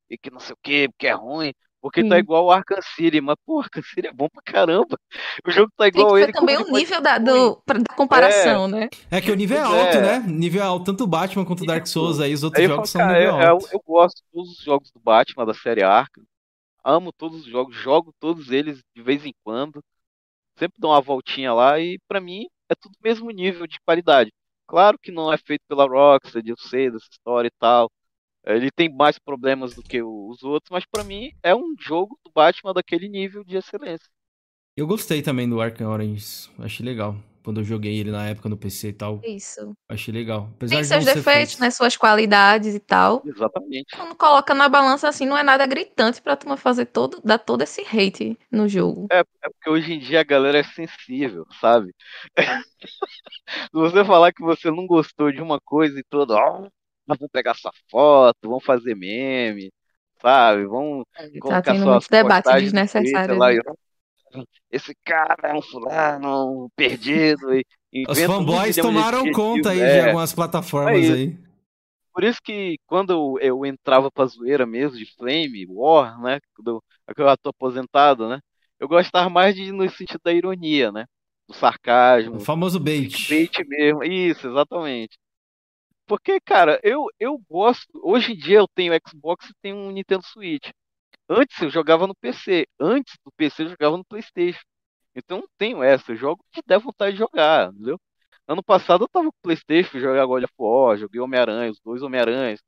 e 0.10 0.18
que 0.18 0.30
não 0.32 0.40
sei 0.40 0.54
o 0.54 0.58
que, 0.62 0.90
porque 0.90 1.08
é 1.08 1.14
ruim. 1.14 1.54
Porque 1.82 2.04
tá 2.04 2.16
Sim. 2.16 2.20
igual 2.20 2.46
o 2.46 2.52
Arkham 2.52 2.82
City, 2.96 3.20
mas 3.22 3.36
pô, 3.46 3.60
Arkham 3.62 3.84
City 3.84 4.08
é 4.08 4.14
bom 4.14 4.28
pra 4.30 4.42
caramba. 4.44 4.98
O 5.46 5.52
jogo 5.52 5.72
tá 5.76 5.90
Tem 5.92 6.04
igual 6.04 6.08
que 6.08 6.20
ver 6.20 6.24
ele. 6.26 6.34
também 6.34 6.58
o 6.58 6.72
nível 6.72 7.02
da, 7.02 7.18
do, 7.18 7.62
da 7.66 7.96
comparação, 7.96 8.68
né? 8.68 8.90
É 9.10 9.22
que 9.22 9.32
o 9.32 9.36
nível 9.36 9.58
é 9.58 9.62
alto, 9.62 9.98
é. 9.98 10.02
né? 10.02 10.20
Nível 10.28 10.62
é 10.62 10.66
alto, 10.66 10.86
tanto 10.86 11.04
o 11.04 11.08
Batman 11.08 11.46
quanto 11.46 11.62
o 11.64 11.66
Dark. 11.66 11.86
Souls 11.88 12.20
aí, 12.20 12.34
os 12.34 12.44
outros 12.44 12.60
Aí 12.60 12.66
eu 12.66 12.70
jogos 12.70 12.76
falo, 12.76 12.88
são 12.88 13.02
cara, 13.02 13.14
nível 13.14 13.34
eu, 13.34 13.40
eu, 13.42 13.48
alto. 13.50 13.68
eu 13.72 13.82
gosto 13.86 14.18
de 14.18 14.24
todos 14.32 14.52
os 14.52 14.64
jogos 14.64 14.92
do 14.92 15.00
Batman, 15.00 15.46
da 15.46 15.54
série 15.54 15.84
Arkham. 15.84 16.24
Amo 16.84 17.12
todos 17.14 17.42
os 17.42 17.46
jogos, 17.48 17.76
jogo 17.76 18.14
todos 18.20 18.52
eles 18.52 18.82
de 18.96 19.02
vez 19.04 19.26
em 19.26 19.34
quando. 19.44 19.84
Sempre 20.58 20.80
dou 20.80 20.92
uma 20.92 21.02
voltinha 21.02 21.54
lá 21.54 21.80
e 21.80 22.00
pra 22.08 22.22
mim 22.22 22.46
é 22.70 22.76
tudo 22.76 22.96
mesmo 23.04 23.30
nível 23.32 23.68
de 23.68 23.80
qualidade. 23.86 24.32
Claro 24.68 24.98
que 25.00 25.12
não 25.12 25.32
é 25.34 25.38
feito 25.38 25.64
pela 25.68 25.86
Rockstar, 25.88 26.42
eu 26.46 26.58
sei 26.58 26.92
dessa 26.92 27.08
história 27.12 27.48
e 27.50 27.52
tal. 27.60 27.92
Ele 28.46 28.72
tem 28.72 28.90
mais 28.90 29.20
problemas 29.20 29.76
do 29.76 29.84
que 29.84 30.02
os 30.02 30.42
outros, 30.44 30.70
mas 30.72 30.86
pra 30.86 31.04
mim 31.04 31.32
é 31.44 31.56
um 31.56 31.76
jogo 31.80 32.18
do 32.24 32.32
Batman 32.32 32.74
daquele 32.74 33.08
nível 33.08 33.44
de 33.44 33.58
excelência. 33.58 34.08
Eu 34.76 34.88
gostei 34.88 35.22
também 35.22 35.48
do 35.48 35.62
Arkham 35.62 35.90
Orange. 35.90 36.50
Achei 36.58 36.86
legal. 36.86 37.16
Quando 37.44 37.60
eu 37.60 37.64
joguei 37.64 38.00
ele 38.00 38.12
na 38.12 38.28
época 38.28 38.48
no 38.48 38.56
PC 38.56 38.90
e 38.90 38.94
tal. 38.94 39.20
Isso. 39.24 39.76
Achei 39.90 40.14
legal. 40.14 40.50
Apesar 40.56 40.76
Tem 40.76 40.82
de 40.82 40.88
seus 40.88 41.06
defeitos, 41.06 41.54
feito. 41.54 41.62
né? 41.62 41.72
Suas 41.72 41.98
qualidades 41.98 42.76
e 42.76 42.80
tal. 42.80 43.24
Exatamente. 43.26 43.96
Quando 43.96 44.16
coloca 44.16 44.54
na 44.54 44.70
balança 44.70 45.08
assim, 45.08 45.26
não 45.26 45.38
é 45.38 45.44
nada 45.44 45.66
gritante 45.66 46.22
pra 46.22 46.36
turma 46.36 46.56
fazer 46.56 46.86
todo, 46.86 47.20
dar 47.24 47.40
todo 47.40 47.64
esse 47.64 47.82
hate 47.82 48.38
no 48.52 48.68
jogo. 48.68 49.08
É, 49.12 49.20
é 49.20 49.50
porque 49.50 49.70
hoje 49.70 49.94
em 49.94 50.00
dia 50.00 50.20
a 50.22 50.24
galera 50.24 50.60
é 50.60 50.64
sensível, 50.64 51.46
sabe? 51.60 51.94
Se 53.48 53.70
você 53.74 54.06
falar 54.06 54.32
que 54.32 54.42
você 54.44 54.70
não 54.70 54.86
gostou 54.86 55.32
de 55.32 55.42
uma 55.42 55.60
coisa 55.60 56.00
e 56.00 56.04
tudo, 56.04 56.34
ó, 56.34 56.68
nós 57.12 57.20
vamos 57.20 57.32
pegar 57.32 57.54
sua 57.56 57.72
foto, 57.90 58.38
vamos 58.44 58.64
fazer 58.64 58.96
meme, 58.96 59.72
sabe? 60.22 60.66
Vamos 60.66 61.06
Tá 61.14 61.24
colocar 61.40 61.62
tendo 61.64 61.84
suas 61.84 61.94
muito 61.94 62.10
debate 62.10 62.44
postagens 62.44 62.74
no 62.74 62.82
desnecessário. 62.82 63.38
Twitter 63.38 63.38
lá 63.38 63.52
esse 64.72 64.96
cara 65.04 65.50
é 65.50 65.54
um 65.54 65.62
fulano, 65.62 66.70
perdido. 66.76 67.54
E, 67.54 67.66
Os 68.08 68.18
um 68.20 68.26
fanboys 68.26 68.76
de 68.76 68.82
tomaram 68.82 69.30
conta 69.32 69.72
aí 69.72 69.78
de 69.78 69.84
é. 69.84 70.06
algumas 70.06 70.34
plataformas 70.34 71.10
É 71.10 71.14
aí. 71.14 71.38
Por 72.14 72.24
isso 72.24 72.40
que 72.44 72.78
quando 72.88 73.12
eu, 73.12 73.38
eu 73.42 73.66
entrava 73.66 74.12
pra 74.12 74.26
zoeira 74.26 74.66
mesmo, 74.66 74.98
de 74.98 75.06
Flame, 75.16 75.66
War, 75.70 76.22
né? 76.22 76.40
Quando 76.56 76.68
eu, 76.72 76.84
eu 77.18 77.26
já 77.26 77.38
tô 77.38 77.50
aposentado, 77.50 78.28
né? 78.30 78.40
Eu 78.80 78.88
gostava 78.88 79.30
mais 79.30 79.56
de 79.56 79.72
no 79.72 79.90
sentido 79.90 80.20
da 80.24 80.34
ironia, 80.34 80.92
né? 80.92 81.06
Do 81.48 81.56
sarcasmo, 81.56 82.36
O 82.36 82.40
famoso 82.40 82.80
bait. 82.80 83.30
bait 83.30 83.52
mesmo. 83.68 84.04
Isso, 84.04 84.48
exatamente. 84.48 85.18
Porque, 86.12 86.42
cara, 86.42 86.78
eu, 86.84 87.06
eu 87.18 87.38
gosto. 87.50 87.88
Hoje 88.04 88.34
em 88.34 88.36
dia 88.36 88.58
eu 88.58 88.68
tenho 88.68 88.94
Xbox 89.08 89.50
e 89.50 89.54
tenho 89.62 89.78
um 89.78 89.92
Nintendo 89.92 90.22
Switch. 90.26 90.70
Antes 91.30 91.62
eu 91.62 91.70
jogava 91.70 92.06
no 92.06 92.14
PC. 92.14 92.68
Antes 92.78 93.16
do 93.24 93.32
PC 93.32 93.64
eu 93.64 93.70
jogava 93.70 93.96
no 93.96 94.04
PlayStation. 94.04 94.60
Então 95.16 95.38
eu 95.38 95.42
não 95.44 95.50
tenho 95.58 95.82
essa. 95.82 96.12
Eu 96.12 96.18
jogo 96.18 96.44
que 96.52 96.62
der 96.68 96.80
vontade 96.80 97.14
de 97.14 97.20
jogar, 97.20 97.70
entendeu? 97.70 97.98
Ano 98.46 98.62
passado 98.62 99.06
eu 99.06 99.08
tava 99.08 99.28
com 99.32 99.38
o 99.38 99.42
PlayStation, 99.42 100.00
joguei 100.02 100.26
God 100.26 100.44
of 100.44 100.54
War, 100.60 100.98
joguei 100.98 101.22
Homem-Aranha, 101.22 101.72
os 101.72 101.80
dois 101.80 102.04
Homem-Aranhas. 102.04 102.60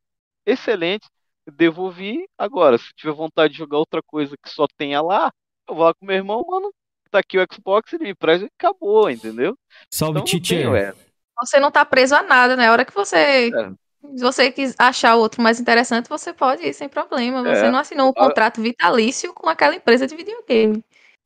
Excelente. 0.45 1.05
Devolvi. 1.45 2.25
Agora, 2.37 2.77
se 2.77 2.93
tiver 2.95 3.11
vontade 3.11 3.51
de 3.51 3.59
jogar 3.59 3.77
outra 3.77 4.01
coisa 4.01 4.37
que 4.41 4.49
só 4.49 4.65
tenha 4.77 5.01
lá, 5.01 5.29
eu 5.67 5.75
vou 5.75 5.83
lá 5.83 5.93
com 5.93 6.05
meu 6.05 6.15
irmão, 6.15 6.41
mano. 6.47 6.73
Tá 7.11 7.19
aqui 7.19 7.37
o 7.37 7.45
Xbox, 7.53 7.91
ele 7.91 8.05
me 8.05 8.15
presta 8.15 8.45
e 8.45 8.49
acabou, 8.57 9.09
entendeu? 9.09 9.53
Salve, 9.91 10.19
Então 10.19 10.21
não 10.21 10.25
teacher. 10.25 10.57
tenho 10.59 10.75
essa. 10.77 11.02
Você 11.45 11.59
não 11.59 11.71
tá 11.71 11.83
preso 11.85 12.15
a 12.15 12.23
nada, 12.23 12.55
né? 12.55 12.67
A 12.67 12.71
hora 12.71 12.85
que 12.85 12.93
você. 12.93 13.51
É. 13.53 13.71
Se 14.15 14.21
você 14.21 14.51
quis 14.51 14.75
achar 14.77 15.15
o 15.15 15.19
outro 15.19 15.41
mais 15.41 15.59
interessante, 15.59 16.09
você 16.09 16.33
pode 16.33 16.61
ir 16.61 16.73
sem 16.73 16.89
problema. 16.89 17.41
Você 17.41 17.65
É. 17.65 17.71
não 17.71 17.79
assinou 17.79 18.09
um 18.09 18.13
contrato 18.13 18.61
vitalício 18.61 19.33
com 19.33 19.47
aquela 19.49 19.75
empresa 19.75 20.05
de 20.05 20.15
videogame. 20.15 20.83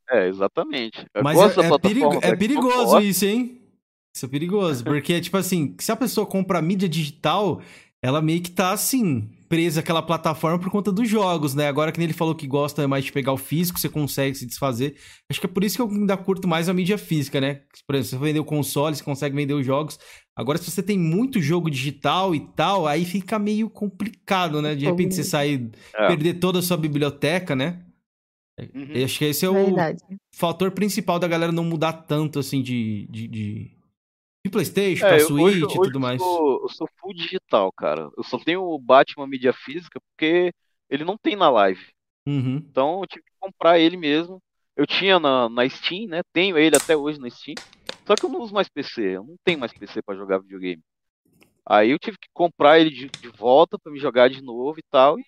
É, 0.09 0.27
exatamente. 0.27 1.05
Eu 1.13 1.23
Mas 1.23 1.35
gosto 1.35 1.59
é, 1.59 1.69
da 1.69 1.75
é, 1.75 1.79
perigo- 1.79 2.19
é 2.21 2.35
perigoso 2.35 2.99
isso, 2.99 3.25
hein? 3.25 3.61
Isso 4.15 4.25
é 4.25 4.29
perigoso. 4.29 4.83
Porque, 4.83 5.19
tipo 5.19 5.37
assim, 5.37 5.75
se 5.79 5.91
a 5.91 5.95
pessoa 5.95 6.25
compra 6.25 6.61
mídia 6.61 6.87
digital, 6.87 7.61
ela 8.01 8.21
meio 8.21 8.41
que 8.41 8.51
tá, 8.51 8.71
assim, 8.71 9.29
presa 9.49 9.79
àquela 9.79 10.01
plataforma 10.01 10.59
por 10.59 10.69
conta 10.69 10.91
dos 10.91 11.07
jogos, 11.09 11.55
né? 11.55 11.67
Agora 11.67 11.91
que 11.91 12.01
ele 12.01 12.13
falou 12.13 12.35
que 12.35 12.45
gosta 12.47 12.87
mais 12.87 13.05
de 13.05 13.11
pegar 13.11 13.31
o 13.33 13.37
físico, 13.37 13.79
você 13.79 13.89
consegue 13.89 14.37
se 14.37 14.45
desfazer. 14.45 14.95
Acho 15.29 15.39
que 15.39 15.45
é 15.45 15.49
por 15.49 15.63
isso 15.63 15.75
que 15.75 15.81
eu 15.81 15.89
ainda 15.89 16.15
curto 16.17 16.47
mais 16.47 16.67
a 16.69 16.73
mídia 16.73 16.97
física, 16.97 17.39
né? 17.39 17.61
Por 17.85 17.95
exemplo, 17.95 18.19
você 18.19 18.25
vender 18.25 18.39
o 18.39 18.45
console, 18.45 18.95
você 18.95 19.03
consegue 19.03 19.35
vender 19.35 19.53
os 19.53 19.65
jogos. 19.65 19.99
Agora, 20.35 20.57
se 20.57 20.69
você 20.69 20.83
tem 20.83 20.97
muito 20.97 21.41
jogo 21.41 21.69
digital 21.69 22.35
e 22.35 22.39
tal, 22.39 22.85
aí 22.87 23.05
fica 23.05 23.39
meio 23.39 23.69
complicado, 23.69 24.61
né? 24.61 24.75
De 24.75 24.85
repente 24.85 25.15
você 25.15 25.23
sair, 25.23 25.69
É. 25.95 26.07
perder 26.07 26.35
toda 26.35 26.59
a 26.59 26.61
sua 26.61 26.77
biblioteca, 26.77 27.55
né? 27.55 27.83
Uhum. 28.73 28.87
Eu 28.93 29.05
acho 29.05 29.19
que 29.19 29.25
esse 29.25 29.45
é 29.45 29.49
o 29.49 29.53
Verdade. 29.53 29.99
fator 30.35 30.71
principal 30.71 31.19
da 31.19 31.27
galera 31.27 31.51
não 31.51 31.63
mudar 31.63 31.93
tanto, 31.93 32.39
assim, 32.39 32.61
de, 32.61 33.07
de, 33.09 33.27
de, 33.27 33.76
Playstation 34.49 35.05
É, 35.05 35.09
pra 35.09 35.19
eu- 35.19 35.27
Switch 35.27 35.63
hoje, 35.63 35.63
e 35.65 35.67
tudo 35.67 35.95
eu 35.95 35.99
mais. 35.99 36.21
sou, 36.21 36.61
eu 36.63 36.69
sou 36.69 36.87
full 36.99 37.13
digital, 37.13 37.71
cara. 37.71 38.09
Eu 38.17 38.23
só 38.23 38.37
tenho 38.39 38.61
o 38.63 38.79
Batman 38.79 39.27
mídia 39.27 39.53
física 39.53 39.99
porque 40.01 40.51
ele 40.89 41.03
não 41.03 41.17
tem 41.17 41.35
na 41.35 41.49
live. 41.49 41.85
Uhum. 42.27 42.57
Então 42.57 43.01
eu 43.01 43.07
tive 43.07 43.23
que 43.23 43.31
comprar 43.39 43.79
ele 43.79 43.97
mesmo. 43.97 44.41
Eu 44.75 44.85
tinha 44.85 45.19
na, 45.19 45.49
na 45.49 45.67
Steam, 45.69 46.07
né? 46.07 46.21
Tenho 46.33 46.57
ele 46.57 46.75
até 46.75 46.95
hoje 46.95 47.19
na 47.19 47.29
Steam. 47.29 47.55
Só 48.05 48.15
que 48.15 48.25
eu 48.25 48.29
não 48.29 48.41
uso 48.41 48.53
mais 48.53 48.69
PC. 48.69 49.17
Eu 49.17 49.23
não 49.23 49.35
tenho 49.43 49.59
mais 49.59 49.73
PC 49.73 50.01
pra 50.01 50.15
jogar 50.15 50.39
videogame. 50.39 50.81
Aí 51.65 51.89
eu 51.91 51.99
tive 51.99 52.17
que 52.17 52.27
comprar 52.33 52.79
ele 52.79 52.89
de, 52.89 53.09
de 53.09 53.27
volta 53.29 53.77
para 53.79 53.91
me 53.91 53.99
jogar 53.99 54.29
de 54.29 54.41
novo 54.41 54.77
e 54.79 54.83
tal. 54.91 55.19
E 55.19 55.23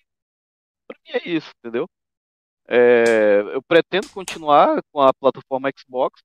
pra 0.86 0.96
mim 1.04 1.20
é 1.24 1.28
isso, 1.28 1.50
entendeu? 1.58 1.86
É, 2.68 3.40
eu 3.52 3.62
pretendo 3.62 4.08
continuar 4.10 4.80
com 4.92 5.00
a 5.00 5.12
plataforma 5.12 5.70
Xbox. 5.76 6.20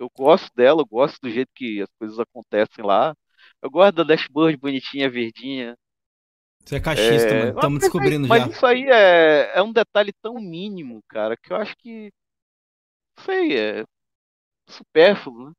Eu 0.00 0.10
gosto 0.16 0.50
dela, 0.56 0.82
eu 0.82 0.86
gosto 0.86 1.18
do 1.22 1.30
jeito 1.30 1.50
que 1.54 1.82
as 1.82 1.90
coisas 1.98 2.18
acontecem 2.18 2.84
lá. 2.84 3.14
Eu 3.62 3.70
gosto 3.70 3.96
da 3.96 4.04
dashboard 4.04 4.56
bonitinha, 4.58 5.10
verdinha. 5.10 5.76
Você 6.64 6.76
é 6.76 6.80
cachista, 6.80 7.28
É, 7.28 7.38
mano. 7.46 7.54
Estamos 7.56 7.74
mas- 7.74 7.80
descobrindo 7.80 8.28
mas, 8.28 8.42
já. 8.44 8.48
isso 8.48 8.66
aí 8.66 8.84
é, 8.88 9.52
é 9.58 9.62
um 9.62 9.72
detalhe 9.72 10.12
tão 10.22 10.34
mínimo, 10.40 11.00
cara, 11.08 11.36
que 11.36 11.52
eu 11.52 11.56
acho 11.58 11.76
que. 11.76 12.10
Não 13.16 13.24
sei, 13.24 13.56
é 13.56 13.84
supérfluo, 14.70 15.50
né? 15.50 15.52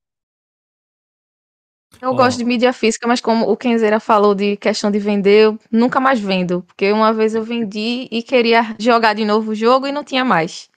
Eu 2.01 2.11
Ó. 2.11 2.15
gosto 2.15 2.37
de 2.39 2.45
mídia 2.45 2.73
física, 2.73 3.07
mas 3.07 3.21
como 3.21 3.45
o 3.49 3.57
Kenzeira 3.57 3.99
falou 3.99 4.33
de 4.33 4.57
questão 4.57 4.89
de 4.89 4.97
vender, 4.97 5.45
eu 5.45 5.59
nunca 5.71 5.99
mais 5.99 6.19
vendo. 6.19 6.63
Porque 6.63 6.91
uma 6.91 7.13
vez 7.13 7.35
eu 7.35 7.43
vendi 7.43 8.07
e 8.11 8.23
queria 8.23 8.75
jogar 8.79 9.13
de 9.13 9.25
novo 9.25 9.51
o 9.51 9.55
jogo 9.55 9.85
e 9.87 9.91
não 9.91 10.03
tinha 10.03 10.25
mais. 10.25 10.70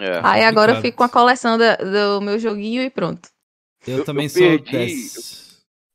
É. 0.00 0.20
Aí 0.22 0.44
agora 0.44 0.72
eu 0.72 0.80
fico 0.80 0.98
com 0.98 1.04
a 1.04 1.08
coleção 1.08 1.58
da- 1.58 1.76
do 1.76 2.20
meu 2.20 2.38
joguinho 2.38 2.82
e 2.82 2.90
pronto. 2.90 3.28
Eu, 3.86 3.98
eu- 3.98 4.04
também 4.04 4.26
eu 4.26 4.30
sou 4.30 4.40
perdi, 4.40 4.70
desse. 4.70 5.48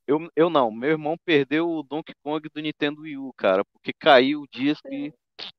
Eu, 0.08 0.28
eu 0.36 0.50
não, 0.50 0.70
meu 0.70 0.90
irmão 0.92 1.16
perdeu 1.26 1.70
o 1.70 1.84
Donkey 1.84 2.14
Kong 2.24 2.48
do 2.54 2.62
Nintendo 2.62 3.02
Wii 3.02 3.18
U, 3.18 3.32
cara, 3.38 3.64
porque 3.74 3.92
caiu 3.98 4.42
o 4.42 4.48
disco 4.54 4.88
e. 4.92 5.14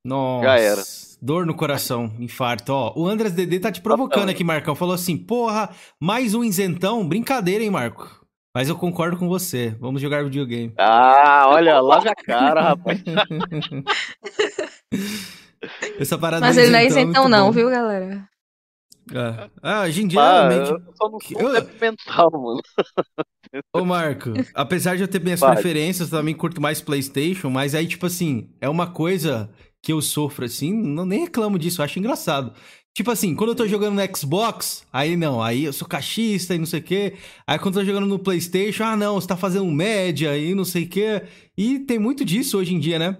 Nossa. 0.05 0.45
Já 0.47 0.59
era. 0.59 0.83
Dor 1.21 1.47
no 1.47 1.55
coração, 1.55 2.13
infarto. 2.21 2.73
Ó, 2.73 2.93
o 2.97 3.09
Andras 3.09 3.33
DD 3.33 3.59
tá 3.61 3.73
te 3.73 3.81
provocando 3.81 4.29
aqui, 4.29 4.45
Marcão. 4.45 4.75
Falou 4.75 4.95
assim: 4.95 5.17
porra, 5.17 5.71
mais 6.01 6.35
um 6.35 6.45
isentão? 6.45 7.07
Brincadeira, 7.09 7.65
hein, 7.65 7.71
Marco? 7.71 8.23
Mas 8.55 8.69
eu 8.69 8.77
concordo 8.77 9.17
com 9.17 9.27
você. 9.29 9.75
Vamos 9.81 10.01
jogar 10.01 10.23
videogame. 10.23 10.73
Ah, 10.79 11.47
olha, 11.49 11.81
lave 11.81 12.09
a 12.09 12.15
cara, 12.15 12.61
rapaz. 12.63 13.03
Essa 15.99 16.19
parada 16.19 16.47
Mas 16.47 16.57
ele 16.57 16.71
não 16.71 16.79
é 16.79 16.87
isentão 16.87 17.23
muito 17.25 17.29
não, 17.31 17.47
bom. 17.47 17.53
viu, 17.53 17.71
galera? 17.71 18.29
É. 19.13 19.51
Ah, 19.63 19.83
hoje 19.83 20.03
em 20.03 20.07
dia, 20.09 20.21
Ah, 20.21 20.49
realmente. 20.49 20.71
eu 20.71 20.95
só 20.97 21.09
não 21.11 21.21
sou 21.21 21.41
eu- 21.41 21.69
mental, 21.81 22.31
mano. 22.33 22.61
Ô, 23.73 23.85
Marco, 23.85 24.31
apesar 24.55 24.97
de 24.97 25.03
eu 25.03 25.09
ter 25.09 25.21
minhas 25.23 25.41
Vai. 25.41 25.53
preferências, 25.55 26.11
eu 26.11 26.19
também 26.19 26.35
curto 26.35 26.61
mais 26.61 26.81
PlayStation, 26.81 27.51
mas 27.51 27.75
aí, 27.75 27.87
tipo 27.87 28.07
assim, 28.07 28.49
é 28.61 28.69
uma 28.69 28.87
coisa 28.87 29.51
que 29.83 29.93
eu 29.93 30.01
sofro 30.01 30.45
assim, 30.47 30.73
não 30.73 31.05
nem 31.05 31.21
reclamo 31.25 31.59
disso, 31.59 31.81
eu 31.81 31.85
acho 31.85 31.99
engraçado. 31.99 32.53
Tipo 32.97 33.11
assim, 33.11 33.35
quando 33.35 33.51
eu 33.51 33.57
tô 33.57 33.67
jogando 33.67 33.97
no 34.01 34.17
Xbox, 34.17 34.87
aí 34.93 35.17
não, 35.17 35.43
aí 35.43 35.65
eu 35.65 35.73
sou 35.73 35.87
cachista 35.87 36.55
e 36.55 36.59
não 36.59 36.65
sei 36.67 36.79
o 36.81 36.83
quê. 36.83 37.15
Aí 37.47 37.59
quando 37.59 37.75
eu 37.79 37.83
tô 37.83 37.87
jogando 37.87 38.07
no 38.07 38.19
PlayStation, 38.21 38.85
ah 38.85 38.97
não, 38.97 39.17
você 39.21 39.27
tá 39.27 39.37
fazendo 39.37 39.67
média 39.67 40.39
e 40.39 40.55
não 40.55 40.65
sei 40.65 40.85
o 40.85 40.89
quê. 40.89 41.23
E 41.59 41.81
tem 41.81 41.99
muito 41.99 42.25
disso 42.25 42.57
hoje 42.57 42.73
em 42.73 42.79
dia, 42.79 42.99
né? 42.99 43.19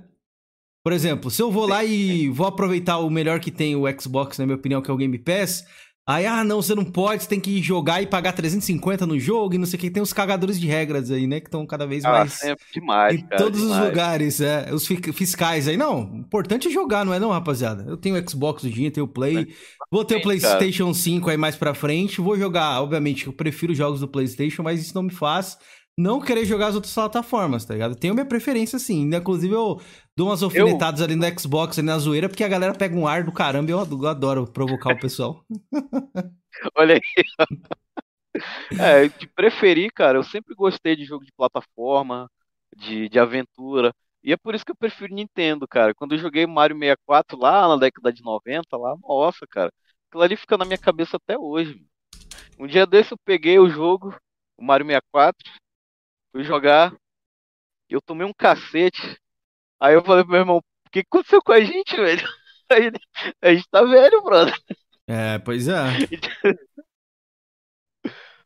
Por 0.85 0.93
exemplo, 0.93 1.31
se 1.31 1.41
eu 1.41 1.51
vou 1.51 1.67
lá 1.67 1.83
e 1.83 2.29
vou 2.29 2.47
aproveitar 2.47 2.99
o 2.99 3.09
melhor 3.09 3.41
que 3.41 3.51
tem 3.51 3.75
o 3.75 3.85
Xbox, 4.01 4.37
na 4.39 4.45
minha 4.45 4.57
opinião, 4.57 4.83
que 4.83 4.91
é 4.91 4.95
o 4.95 4.97
Game 4.99 5.19
Pass, 5.19 5.65
aí, 6.07 6.27
ah, 6.27 6.45
não, 6.45 6.61
você 6.61 6.75
não 6.75 6.85
pode, 6.85 7.23
você 7.23 7.29
tem 7.31 7.41
que 7.41 7.63
jogar 7.63 8.03
e 8.03 8.07
pagar 8.07 8.35
350 8.35 9.07
no 9.07 9.19
jogo 9.19 9.55
e 9.55 9.59
não 9.59 9.65
sei 9.65 9.79
o 9.79 9.81
que. 9.81 9.91
Tem 9.91 10.03
os 10.03 10.13
cagadores 10.13 10.61
de 10.61 10.67
regras 10.67 11.11
aí, 11.11 11.27
né, 11.27 11.41
que 11.41 11.47
estão 11.47 11.67
cada 11.67 11.87
vez 11.87 12.05
Ah, 12.05 12.11
mais 12.11 12.35
sempre 12.35 12.65
demais, 12.75 13.15
em 13.15 13.23
cara. 13.27 13.43
todos 13.43 13.61
os 13.63 13.69
demais. 13.69 13.89
lugares, 13.89 14.41
é. 14.43 14.75
Os 14.75 14.87
fi- 14.87 15.01
fiscais 15.15 15.67
aí. 15.67 15.77
Não, 15.79 16.05
o 16.13 16.17
importante 16.19 16.69
é 16.69 16.71
jogar, 16.71 17.03
não 17.07 17.15
é 17.15 17.19
não, 17.19 17.31
rapaziada? 17.31 17.85
Eu 17.89 17.97
tenho 17.97 18.17
o 18.23 18.31
Xbox 18.31 18.63
hoje 18.65 18.75
dia, 18.75 18.91
tenho 18.91 19.07
o 19.07 19.09
Play, 19.09 19.55
vou 19.91 20.05
ter 20.05 20.17
o 20.17 20.21
PlayStation 20.23 20.93
5 20.93 21.31
aí 21.31 21.39
mais 21.39 21.57
pra 21.57 21.73
frente, 21.73 22.21
vou 22.21 22.37
jogar, 22.37 22.83
obviamente, 22.83 23.27
eu 23.27 23.33
prefiro 23.33 23.75
jogos 23.75 24.01
do 24.01 24.09
PlayStation, 24.09 24.63
mas 24.63 24.83
isso 24.83 24.95
não 24.95 25.03
me 25.05 25.11
faz 25.13 25.57
não 25.97 26.21
querer 26.21 26.45
jogar 26.45 26.69
as 26.69 26.75
outras 26.75 26.93
plataformas, 26.93 27.65
tá 27.65 27.75
ligado? 27.75 27.93
Eu 27.93 27.99
tenho 27.99 28.15
minha 28.15 28.27
preferência, 28.27 28.79
sim. 28.79 29.09
Inclusive, 29.15 29.55
eu 29.55 29.81
dou 30.17 30.29
umas 30.29 30.43
alfinetadas 30.43 31.01
ali 31.01 31.15
no 31.15 31.41
Xbox, 31.41 31.79
ali 31.79 31.87
na 31.87 31.99
zoeira, 31.99 32.29
porque 32.29 32.45
a 32.45 32.49
galera 32.49 32.75
pega 32.75 32.97
um 32.97 33.07
ar 33.07 33.23
do 33.23 33.33
caramba 33.33 33.71
e 33.71 33.73
eu 33.73 33.79
eu 33.79 34.07
adoro 34.07 34.47
provocar 34.47 34.93
o 34.93 34.99
pessoal. 34.99 35.45
Olha 36.77 36.95
aí. 36.95 37.01
É, 38.79 39.09
de 39.09 39.29
preferir, 39.29 39.93
cara, 39.93 40.19
eu 40.19 40.25
sempre 40.25 40.55
gostei 40.55 40.97
de 40.97 41.05
jogo 41.05 41.25
de 41.25 41.33
plataforma, 41.33 42.29
de, 42.77 43.09
de 43.09 43.19
aventura. 43.19 43.93
E 44.23 44.33
é 44.33 44.37
por 44.37 44.55
isso 44.55 44.65
que 44.65 44.73
eu 44.73 44.77
prefiro 44.77 45.15
Nintendo, 45.15 45.69
cara. 45.69 45.95
Quando 45.95 46.15
eu 46.15 46.19
joguei 46.19 46.47
Mario 46.47 46.77
64 46.77 47.39
lá 47.39 47.69
na 47.69 47.77
década 47.77 48.13
de 48.13 48.23
90, 48.23 48.77
lá, 48.77 48.97
nossa, 49.03 49.47
cara. 49.47 49.73
Aquilo 50.09 50.23
ali 50.23 50.37
fica 50.37 50.57
na 50.57 50.65
minha 50.65 50.79
cabeça 50.79 51.17
até 51.17 51.39
hoje. 51.39 51.85
Um 52.59 52.67
dia 52.67 52.87
desse 52.87 53.13
eu 53.13 53.19
peguei 53.25 53.59
o 53.59 53.69
jogo, 53.69 54.17
o 54.57 54.65
Mario 54.65 54.87
64, 54.87 55.37
fui 56.35 56.43
jogar, 56.43 56.93
e 57.89 57.95
eu 57.95 58.01
tomei 58.03 58.27
um 58.27 58.33
cacete. 58.37 59.17
Aí 59.81 59.95
eu 59.95 60.03
falei 60.03 60.25
pro 60.25 60.33
meu 60.33 60.41
irmão, 60.41 60.57
o 60.59 60.91
que 60.91 61.01
aconteceu 61.01 61.41
com 61.43 61.53
a 61.53 61.61
gente, 61.61 61.95
velho? 61.97 62.27
Aí 62.71 62.91
a 63.43 63.55
gente 63.55 63.69
tá 63.71 63.83
velho, 63.83 64.23
brother. 64.23 64.55
É, 65.07 65.39
pois 65.39 65.69
é. 65.69 65.85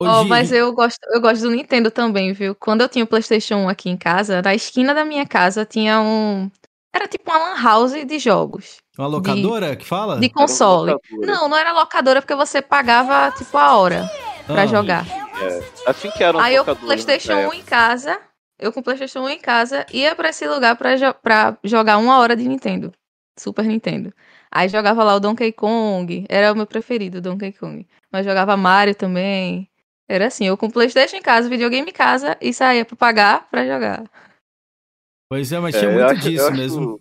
Gi, 0.01 0.28
mas 0.28 0.53
eu 0.53 0.72
gosto, 0.72 1.01
eu 1.12 1.20
gosto 1.20 1.43
do 1.43 1.51
Nintendo 1.51 1.91
também, 1.91 2.32
viu? 2.32 2.55
Quando 2.55 2.82
eu 2.82 2.89
tinha 2.89 3.05
o 3.05 3.09
PlayStation 3.09 3.57
1 3.57 3.68
aqui 3.68 3.91
em 3.91 3.97
casa, 3.97 4.41
na 4.41 4.55
esquina 4.55 4.95
da 4.95 5.05
minha 5.05 5.26
casa 5.26 5.64
tinha 5.64 6.01
um. 6.01 6.49
Era 6.95 7.09
tipo 7.09 7.28
uma 7.30 7.39
lan 7.39 7.62
house 7.62 8.07
de 8.07 8.18
jogos. 8.18 8.76
Uma 8.97 9.09
locadora 9.09 9.74
que 9.74 9.84
fala? 9.84 10.20
De 10.20 10.28
console. 10.30 10.95
Não, 11.11 11.49
não 11.49 11.57
era 11.57 11.72
locadora 11.72 12.22
porque 12.22 12.34
você 12.34 12.62
pagava 12.62 13.32
tipo 13.36 13.57
a 13.59 13.76
hora 13.76 14.09
pra 14.47 14.62
Ah. 14.62 14.66
jogar. 14.66 15.27
Assim 15.86 16.11
que 16.11 16.22
era 16.24 16.36
um 16.36 16.41
Aí 16.41 16.55
eu 16.55 16.64
com 16.64 16.70
o 16.72 16.74
né, 16.74 16.80
PlayStation 16.80 17.34
na 17.43 17.49
1 17.49 17.55
em 17.55 17.62
casa, 17.62 18.20
eu 18.59 18.72
com 18.72 18.80
o 18.80 18.82
PlayStation 18.82 19.20
1 19.20 19.28
em 19.30 19.39
casa, 19.39 19.86
ia 19.93 20.14
pra 20.14 20.28
esse 20.30 20.47
lugar 20.47 20.76
pra, 20.76 20.97
jo 20.97 21.12
pra 21.14 21.57
jogar 21.64 21.99
uma 21.99 22.18
hora 22.18 22.34
de 22.36 22.47
Nintendo. 22.49 22.93
Super 23.39 23.64
Nintendo. 23.64 24.12
Aí 24.51 24.68
jogava 24.68 25.05
lá 25.05 25.14
o 25.14 25.20
Donkey 25.20 25.53
Kong, 25.53 26.26
era 26.28 26.53
o 26.53 26.57
meu 26.57 26.66
preferido, 26.66 27.20
Donkey 27.20 27.53
Kong. 27.53 27.86
Mas 28.11 28.24
jogava 28.26 28.57
Mario 28.57 28.95
também. 28.95 29.68
Era 30.09 30.26
assim, 30.26 30.47
eu 30.47 30.57
com 30.57 30.66
o 30.66 30.72
PlayStation 30.72 31.16
em 31.16 31.22
casa, 31.22 31.49
videogame 31.49 31.91
em 31.91 31.93
casa 31.93 32.36
e 32.41 32.53
saía 32.53 32.84
pra 32.84 32.97
pagar 32.97 33.47
pra 33.51 33.66
jogar. 33.66 34.05
Pois 35.30 35.53
é, 35.53 35.59
mas 35.61 35.74
É, 35.74 35.78
tinha 35.80 35.91
eu 35.91 35.99
muito 35.99 36.12
acho- 36.18 36.28
disso 36.30 36.47
acho- 36.47 36.57
mesmo. 36.57 37.01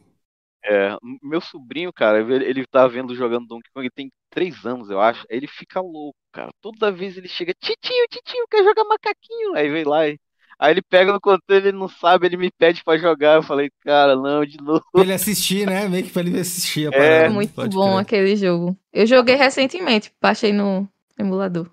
É, 0.65 0.95
meu 1.23 1.39
sobrinho, 1.39 1.93
cara, 1.93 2.19
ele, 2.19 2.45
ele 2.45 2.65
tá 2.67 2.87
vendo 2.87 3.15
jogando 3.15 3.47
Donkey 3.47 3.69
Kong, 3.73 3.85
ele 3.85 3.91
tem 3.95 4.11
três 4.29 4.65
anos, 4.65 4.89
eu 4.89 4.99
acho. 4.99 5.25
Aí 5.31 5.37
ele 5.37 5.47
fica 5.47 5.79
louco, 5.79 6.17
cara. 6.31 6.49
Toda 6.61 6.91
vez 6.91 7.17
ele 7.17 7.27
chega, 7.27 7.53
titinho, 7.59 8.05
titinho, 8.09 8.45
quer 8.49 8.63
jogar 8.63 8.83
macaquinho. 8.83 9.55
Aí 9.55 9.69
vem 9.69 9.83
lá 9.83 10.07
e. 10.07 10.17
Aí 10.59 10.71
ele 10.73 10.81
pega 10.81 11.13
no 11.13 11.21
controle, 11.21 11.67
ele 11.67 11.77
não 11.77 11.87
sabe, 11.87 12.25
ele 12.25 12.35
me 12.35 12.49
pede 12.51 12.83
pra 12.83 12.97
jogar. 12.97 13.35
Eu 13.35 13.43
falei, 13.43 13.69
cara, 13.81 14.15
não, 14.15 14.43
de 14.43 14.57
novo. 14.57 14.83
Pra 14.91 15.01
ele 15.03 15.13
assistir, 15.13 15.67
né? 15.67 15.87
Meio 15.87 16.03
que 16.05 16.09
pra 16.11 16.23
ele 16.23 16.39
assistir 16.39 16.87
a 16.87 16.89
É. 16.89 16.91
parada. 16.99 17.25
É 17.25 17.29
muito 17.29 17.69
bom 17.69 17.91
crer. 17.91 18.01
aquele 18.01 18.35
jogo. 18.35 18.75
Eu 18.91 19.05
joguei 19.05 19.35
recentemente, 19.35 20.11
baixei 20.19 20.51
no 20.51 20.89
emulador. 21.17 21.69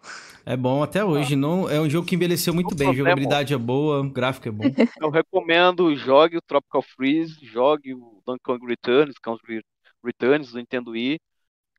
É 0.46 0.56
bom 0.56 0.82
até 0.82 1.04
hoje. 1.04 1.36
Não, 1.36 1.68
é 1.68 1.80
um 1.80 1.88
jogo 1.88 2.06
que 2.06 2.14
envelheceu 2.14 2.54
muito 2.54 2.74
Não 2.74 2.74
bem. 2.74 2.94
problema. 2.94 2.96
Jogabilidade 2.96 3.54
é 3.54 3.58
boa, 3.58 4.00
o 4.00 4.10
gráfico 4.10 4.48
é 4.48 4.52
bom. 4.52 4.74
Eu 5.00 5.10
recomendo, 5.10 5.94
jogue 5.96 6.36
o 6.38 6.42
Tropical 6.42 6.82
Freeze, 6.82 7.44
jogue 7.44 7.94
o 7.94 8.22
Donkey 8.26 8.42
Kong 8.42 8.66
Returns, 8.66 9.14
os 9.26 9.40
Re- 9.46 9.64
Returns 10.04 10.50
do 10.52 10.58
Nintendo 10.58 10.90
Wii, 10.92 11.20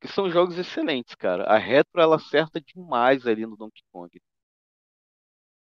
que 0.01 0.07
são 0.09 0.30
jogos 0.32 0.57
excelentes, 0.59 1.16
cara. 1.16 1.45
A 1.45 1.57
retro, 1.57 2.01
ela 2.01 2.18
acerta 2.18 2.61
demais 2.61 3.28
ali 3.28 3.45
no 3.45 3.57
Donkey 3.57 3.84
Kong. 3.91 4.11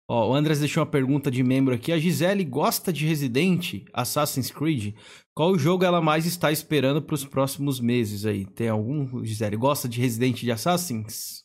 Ó, 0.07 0.29
o 0.29 0.33
Andres 0.35 0.59
deixou 0.59 0.83
uma 0.83 0.89
pergunta 0.89 1.31
de 1.31 1.41
membro 1.43 1.73
aqui. 1.73 1.91
A 1.91 1.97
Gisele 1.99 2.43
gosta 2.43 2.91
de 2.91 3.05
Resident, 3.07 3.83
Assassin's 3.93 4.51
Creed? 4.51 4.95
Qual 5.33 5.57
jogo 5.57 5.85
ela 5.85 6.01
mais 6.01 6.25
está 6.25 6.51
esperando 6.51 7.01
pros 7.01 7.23
próximos 7.25 7.79
meses 7.79 8.25
aí? 8.25 8.45
Tem 8.45 8.67
algum, 8.69 9.23
Gisele? 9.23 9.55
Gosta 9.55 9.87
de 9.87 10.01
Resident 10.01 10.41
de 10.41 10.51
Assassins? 10.51 11.40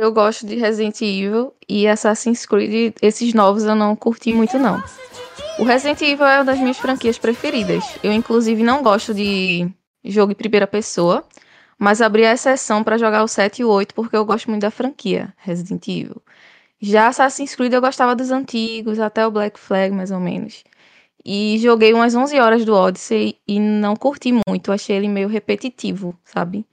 Eu 0.00 0.12
gosto 0.12 0.46
de 0.46 0.54
Resident 0.54 1.00
Evil 1.02 1.52
e 1.68 1.88
Assassin's 1.88 2.46
Creed, 2.46 2.94
esses 3.02 3.34
novos 3.34 3.64
eu 3.64 3.74
não 3.74 3.96
curti 3.96 4.32
muito 4.32 4.56
não. 4.56 4.80
O 5.58 5.64
Resident 5.64 6.00
Evil 6.02 6.24
é 6.24 6.38
uma 6.38 6.44
das 6.44 6.60
minhas 6.60 6.78
franquias 6.78 7.18
preferidas. 7.18 7.82
Eu 8.00 8.12
inclusive 8.12 8.62
não 8.62 8.80
gosto 8.80 9.12
de 9.12 9.68
jogo 10.04 10.30
em 10.30 10.36
primeira 10.36 10.68
pessoa, 10.68 11.24
mas 11.76 12.00
abri 12.00 12.24
a 12.24 12.32
exceção 12.32 12.84
pra 12.84 12.96
jogar 12.96 13.24
o 13.24 13.28
7 13.28 13.62
e 13.62 13.64
o 13.64 13.70
8 13.70 13.92
porque 13.92 14.16
eu 14.16 14.24
gosto 14.24 14.48
muito 14.48 14.62
da 14.62 14.70
franquia 14.70 15.34
Resident 15.36 15.88
Evil. 15.88 16.22
Já 16.80 17.08
Assassin's 17.08 17.56
Creed 17.56 17.72
eu 17.72 17.80
gostava 17.80 18.14
dos 18.14 18.30
antigos, 18.30 19.00
até 19.00 19.26
o 19.26 19.32
Black 19.32 19.58
Flag 19.58 19.92
mais 19.92 20.12
ou 20.12 20.20
menos. 20.20 20.62
E 21.24 21.58
joguei 21.58 21.92
umas 21.92 22.14
11 22.14 22.38
horas 22.38 22.64
do 22.64 22.72
Odyssey 22.72 23.36
e 23.48 23.58
não 23.58 23.96
curti 23.96 24.32
muito, 24.46 24.70
achei 24.70 24.94
ele 24.94 25.08
meio 25.08 25.26
repetitivo, 25.26 26.16
sabe? 26.24 26.64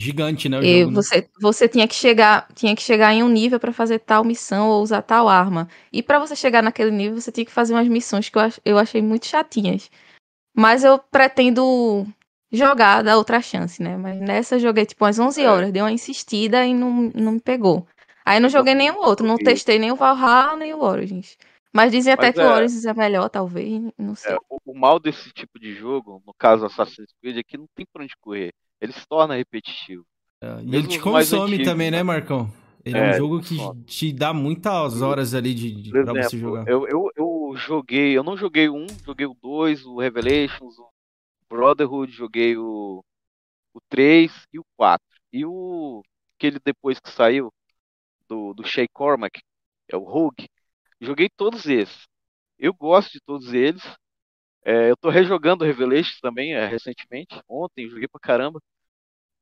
Gigante, 0.00 0.48
né? 0.48 0.58
O 0.58 0.62
jogo, 0.62 0.90
né? 0.90 0.94
você, 0.94 1.28
você 1.40 1.68
tinha 1.68 1.88
que 1.88 1.94
chegar, 1.94 2.46
tinha 2.54 2.74
que 2.76 2.82
chegar 2.82 3.12
em 3.12 3.22
um 3.22 3.28
nível 3.28 3.58
pra 3.58 3.72
fazer 3.72 3.98
tal 3.98 4.24
missão 4.24 4.68
ou 4.68 4.82
usar 4.82 5.02
tal 5.02 5.28
arma. 5.28 5.68
E 5.92 6.02
pra 6.02 6.20
você 6.20 6.36
chegar 6.36 6.62
naquele 6.62 6.92
nível, 6.92 7.20
você 7.20 7.32
tinha 7.32 7.44
que 7.44 7.50
fazer 7.50 7.74
umas 7.74 7.88
missões 7.88 8.28
que 8.28 8.38
eu, 8.38 8.42
eu 8.64 8.78
achei 8.78 9.02
muito 9.02 9.26
chatinhas. 9.26 9.90
Mas 10.56 10.84
eu 10.84 10.98
pretendo 10.98 12.06
jogar, 12.52 13.02
dar 13.02 13.16
outra 13.16 13.42
chance, 13.42 13.82
né? 13.82 13.96
Mas 13.96 14.20
nessa 14.20 14.54
eu 14.54 14.60
joguei 14.60 14.86
tipo 14.86 15.04
umas 15.04 15.18
11 15.18 15.42
É. 15.42 15.50
horas, 15.50 15.72
dei 15.72 15.82
uma 15.82 15.92
insistida 15.92 16.64
e 16.64 16.72
não, 16.72 17.10
não 17.14 17.32
me 17.32 17.40
pegou. 17.40 17.84
Aí 18.24 18.38
não 18.38 18.48
joguei 18.48 18.74
nenhum 18.74 18.98
outro, 18.98 19.26
não 19.26 19.36
testei 19.36 19.78
nem 19.78 19.90
o 19.90 19.96
Valhalla 19.96 20.56
nem 20.56 20.74
o 20.74 20.80
Origins. 20.80 21.36
Mas 21.72 21.90
dizem 21.90 22.12
até 22.12 22.26
Mas 22.28 22.34
que 22.34 22.40
é- 22.40 22.46
o 22.46 22.54
Origins 22.54 22.84
é 22.84 22.94
melhor, 22.94 23.28
talvez. 23.28 23.82
Não 23.98 24.14
sei. 24.14 24.32
É, 24.32 24.36
o, 24.48 24.58
o 24.64 24.78
mal 24.78 25.00
desse 25.00 25.32
tipo 25.32 25.58
de 25.58 25.74
jogo, 25.74 26.22
no 26.24 26.32
caso 26.34 26.64
Assassin's 26.66 27.12
Creed, 27.20 27.38
é 27.38 27.42
que 27.42 27.58
não 27.58 27.66
tem 27.74 27.84
pra 27.92 28.04
onde 28.04 28.14
correr. 28.20 28.52
Ele 28.80 28.92
se 28.92 29.06
torna 29.06 29.34
repetitivo. 29.36 30.06
É, 30.40 30.62
E 30.62 30.74
ele 30.76 30.86
te 30.88 30.98
consome 31.00 31.56
antigos, 31.56 31.64
também, 31.64 31.90
né, 31.90 31.98
né? 31.98 32.02
Marcão? 32.02 32.52
Ele 32.84 32.98
é, 32.98 33.00
É, 33.00 33.10
um 33.10 33.12
jogo 33.12 33.40
que 33.40 33.56
consome. 33.56 33.84
te 33.86 34.12
dá 34.12 34.32
muitas 34.32 35.02
horas 35.02 35.34
ali 35.34 35.54
de, 35.54 35.74
de, 35.82 35.94
pra 35.94 36.14
você 36.14 36.36
exemplo, 36.36 36.38
jogar. 36.38 36.64
eu, 36.66 36.86
eu, 36.88 37.10
eu 37.16 37.54
joguei, 37.56 38.16
eu 38.16 38.22
não 38.22 38.36
joguei 38.36 38.68
o 38.68 38.74
1, 38.76 38.86
joguei 39.04 39.26
o 39.26 39.34
2, 39.34 39.84
o 39.84 39.98
Revelations, 39.98 40.78
o 40.78 40.90
Brotherhood, 41.48 42.12
joguei 42.12 42.56
o, 42.56 43.04
o 43.74 43.80
3 43.88 44.32
e 44.52 44.58
o 44.58 44.64
4. 44.76 45.06
E 45.32 45.44
o 45.46 46.02
aquele 46.36 46.58
depois 46.64 47.00
que 47.00 47.10
saiu 47.10 47.52
do, 48.28 48.54
do 48.54 48.64
Shay 48.64 48.88
Cormac, 48.92 49.40
é 49.88 49.96
o 49.96 50.04
Rogue, 50.04 50.48
joguei 51.00 51.28
todos 51.30 51.66
esses. 51.66 52.06
Eu 52.58 52.74
gosto 52.74 53.12
de 53.12 53.20
todos 53.26 53.52
eles. 53.54 53.82
É, 54.64 54.90
eu 54.90 54.96
tô 54.96 55.08
rejogando 55.10 55.64
o 55.64 55.66
Revelations 55.66 56.20
também, 56.20 56.54
é, 56.54 56.66
recentemente. 56.66 57.40
Ontem, 57.48 57.88
joguei 57.88 58.08
pra 58.08 58.20
caramba. 58.20 58.60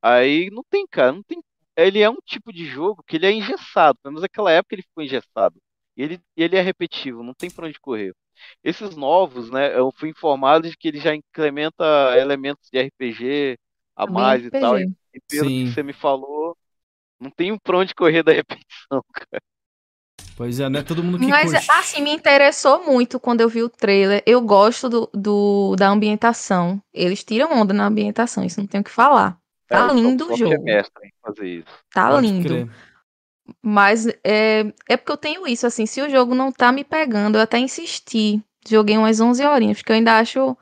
Aí 0.03 0.51
não 0.51 0.63
tem, 0.71 0.87
cara, 0.89 1.13
não 1.13 1.23
tem. 1.23 1.43
Ele 1.77 2.01
é 2.03 2.11
um 2.11 2.19
tipo 2.25 2.53
de 2.53 2.67
jogo 2.67 3.03
que 3.07 3.17
ele 3.17 3.27
é 3.27 3.33
engessado. 3.33 3.99
Pelo 4.03 4.13
menos 4.15 4.23
naquela 4.23 4.53
época 4.53 4.75
ele 4.77 4.83
ficou 4.83 5.03
engessado. 5.05 5.61
E 5.97 6.03
ele, 6.03 6.21
ele 6.37 6.57
é 6.57 6.61
repetitivo, 6.63 7.23
não 7.23 7.35
tem 7.35 7.51
pra 7.51 7.67
onde 7.67 7.81
correr. 7.81 8.15
Esses 8.65 8.97
novos, 8.97 9.51
né? 9.51 9.77
Eu 9.79 9.93
fui 9.93 10.11
informado 10.11 10.69
de 10.71 10.77
que 10.77 10.89
ele 10.89 11.01
já 11.01 11.15
incrementa 11.15 11.85
elementos 12.19 12.69
de 12.71 12.79
RPG 12.79 13.59
a 13.97 14.07
mais 14.07 14.45
e 14.45 14.53
tal. 14.53 14.79
E, 14.79 14.85
RPG. 14.85 14.95
e 15.15 15.21
pelo 15.29 15.51
Sim. 15.51 15.63
que 15.63 15.69
você 15.69 15.83
me 15.83 15.93
falou, 15.95 16.57
não 17.21 17.31
tem 17.31 17.59
pra 17.59 17.79
onde 17.79 17.95
correr 17.95 18.23
da 18.23 18.33
repetição, 18.35 19.03
cara. 19.13 19.43
Pois 20.37 20.61
é, 20.61 20.69
não 20.69 20.79
é 20.81 20.83
todo 20.85 21.03
mundo 21.03 21.19
que 21.19 21.33
Mas, 21.33 21.35
curte. 21.35 21.69
assim, 21.69 22.03
me 22.03 22.11
interessou 22.13 22.85
muito 22.85 23.19
quando 23.19 23.41
eu 23.41 23.49
vi 23.49 23.63
o 23.63 23.69
trailer. 23.69 24.23
Eu 24.27 24.41
gosto 24.41 24.89
do, 24.89 25.11
do- 25.15 25.77
da 25.77 25.89
ambientação. 25.89 26.81
Eles 26.93 27.25
tiram 27.25 27.53
onda 27.53 27.73
na 27.73 27.87
ambientação, 27.87 28.45
isso 28.45 28.61
não 28.61 28.67
tem 28.67 28.81
o 28.81 28.85
que 28.85 28.91
falar. 28.91 29.39
Tá 29.71 29.87
É, 29.89 29.93
lindo 29.93 30.27
o 30.29 30.33
jogo. 30.35 30.57
mestre 30.59 31.07
em 31.09 31.13
fazer 31.23 31.47
isso. 31.61 31.85
Tá 31.93 32.11
Pode 32.11 32.21
lindo. 32.21 32.65
crer. 32.65 32.69
Mas 33.63 34.07
é, 34.25 34.73
é 34.89 34.97
porque 34.97 35.13
eu 35.13 35.17
tenho 35.17 35.47
isso, 35.47 35.67
assim, 35.67 35.87
se 35.87 36.01
o 36.03 36.11
jogo 36.11 36.35
não 36.35 36.53
tá 36.53 36.73
me 36.73 36.85
pegando, 36.85 37.37
eu 37.39 37.43
até 37.43 37.59
insisti. 37.59 38.43
Joguei 38.69 38.97
umas 38.99 39.21
11 39.21 39.45
horinhas, 39.45 39.79
porque 39.79 39.93
eu 39.93 39.97
ainda 39.97 40.19
acho. 40.19 40.57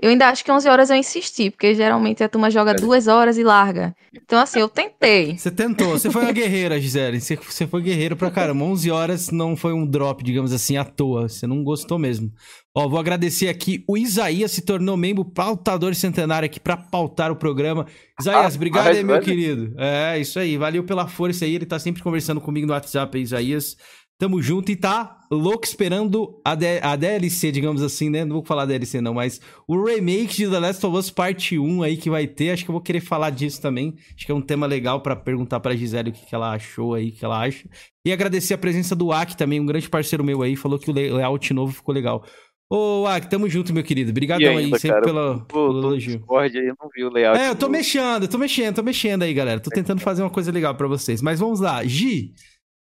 Eu 0.00 0.10
ainda 0.10 0.28
acho 0.28 0.44
que 0.44 0.52
11 0.52 0.68
horas 0.68 0.90
eu 0.90 0.96
insisti, 0.96 1.50
porque 1.50 1.74
geralmente 1.74 2.22
a 2.22 2.28
turma 2.28 2.50
joga 2.50 2.72
duas 2.72 3.08
horas 3.08 3.36
e 3.36 3.42
larga. 3.42 3.92
Então, 4.14 4.38
assim, 4.38 4.60
eu 4.60 4.68
tentei. 4.68 5.36
Você 5.36 5.50
tentou, 5.50 5.88
você 5.90 6.08
foi 6.08 6.22
uma 6.22 6.30
guerreira, 6.32 6.80
Gisele. 6.80 7.20
Você, 7.20 7.34
você 7.34 7.66
foi 7.66 7.82
guerreiro 7.82 8.14
pra 8.16 8.30
caramba. 8.30 8.64
11 8.64 8.90
horas 8.92 9.30
não 9.30 9.56
foi 9.56 9.72
um 9.72 9.84
drop, 9.84 10.22
digamos 10.22 10.52
assim, 10.52 10.76
à 10.76 10.84
toa. 10.84 11.28
Você 11.28 11.48
não 11.48 11.64
gostou 11.64 11.98
mesmo. 11.98 12.30
Ó, 12.76 12.88
vou 12.88 13.00
agradecer 13.00 13.48
aqui. 13.48 13.82
O 13.88 13.98
Isaías 13.98 14.52
se 14.52 14.62
tornou 14.62 14.96
membro 14.96 15.24
pautador 15.24 15.92
centenário 15.96 16.46
aqui 16.46 16.60
pra 16.60 16.76
pautar 16.76 17.32
o 17.32 17.36
programa. 17.36 17.84
Isaías, 18.20 18.52
Ah, 18.54 18.56
obrigado 18.56 18.86
aí, 18.86 19.02
meu 19.02 19.16
Velvet? 19.16 19.24
querido. 19.24 19.74
É, 19.78 20.16
isso 20.20 20.38
aí. 20.38 20.56
Valeu 20.56 20.84
pela 20.84 21.08
força 21.08 21.44
aí. 21.44 21.56
Ele 21.56 21.66
tá 21.66 21.78
sempre 21.78 22.02
conversando 22.04 22.40
comigo 22.40 22.68
no 22.68 22.72
WhatsApp 22.72 23.16
aí, 23.18 23.24
Isaías. 23.24 23.76
Tamo 24.18 24.42
junto 24.42 24.72
e 24.72 24.74
tá 24.76 25.20
louco 25.30 25.64
esperando 25.64 26.40
a, 26.44 26.56
D- 26.56 26.80
a 26.82 26.96
DLC, 26.96 27.52
digamos 27.52 27.82
assim, 27.82 28.10
né? 28.10 28.24
Não 28.24 28.36
vou 28.36 28.44
falar 28.44 28.64
DLC 28.64 29.00
não, 29.00 29.14
mas 29.14 29.40
o 29.66 29.80
remake 29.84 30.34
de 30.38 30.50
The 30.50 30.58
Last 30.58 30.84
of 30.84 30.96
Us 30.96 31.08
Parte 31.08 31.56
1 31.56 31.82
aí 31.84 31.96
que 31.96 32.10
vai 32.10 32.26
ter. 32.26 32.50
Acho 32.50 32.64
que 32.64 32.70
eu 32.70 32.72
vou 32.72 32.82
querer 32.82 33.00
falar 33.00 33.30
disso 33.30 33.62
também. 33.62 33.94
Acho 34.16 34.26
que 34.26 34.32
é 34.32 34.34
um 34.34 34.40
tema 34.42 34.66
legal 34.66 35.00
pra 35.02 35.14
perguntar 35.14 35.60
pra 35.60 35.76
Gisele 35.76 36.10
o 36.10 36.12
que, 36.12 36.26
que 36.26 36.34
ela 36.34 36.52
achou 36.52 36.94
aí, 36.94 37.10
o 37.10 37.12
que 37.12 37.24
ela 37.24 37.40
acha. 37.40 37.68
E 38.04 38.10
agradecer 38.12 38.54
a 38.54 38.58
presença 38.58 38.96
do 38.96 39.12
Aki 39.12 39.36
também, 39.36 39.60
um 39.60 39.66
grande 39.66 39.88
parceiro 39.88 40.24
meu 40.24 40.42
aí, 40.42 40.56
falou 40.56 40.80
que 40.80 40.90
o 40.90 40.94
lay- 40.94 41.10
layout 41.12 41.54
novo 41.54 41.72
ficou 41.72 41.94
legal. 41.94 42.24
Ô, 42.70 43.06
Aki, 43.06 43.30
tamo 43.30 43.48
junto, 43.48 43.72
meu 43.72 43.82
querido. 43.84 44.10
Obrigadão 44.10 44.56
aí, 44.58 44.68
sempre 44.80 44.88
cara, 44.88 45.02
pelo, 45.02 45.46
elogio. 45.78 46.16
Discord 46.18 46.58
aí, 46.58 46.66
eu 46.66 46.74
não 46.78 46.88
vi 46.94 47.04
o 47.04 47.10
layout. 47.10 47.40
É, 47.40 47.48
eu 47.50 47.54
tô 47.56 47.68
mexendo, 47.68 48.24
eu 48.24 48.28
tô 48.28 48.36
mexendo, 48.36 48.74
tô 48.74 48.82
mexendo 48.82 49.22
aí, 49.22 49.32
galera. 49.32 49.60
Tô 49.60 49.70
tentando 49.70 50.00
fazer 50.00 50.22
uma 50.22 50.28
coisa 50.30 50.50
legal 50.52 50.74
pra 50.74 50.88
vocês. 50.88 51.22
Mas 51.22 51.38
vamos 51.40 51.60
lá. 51.60 51.82
Gi, 51.84 52.32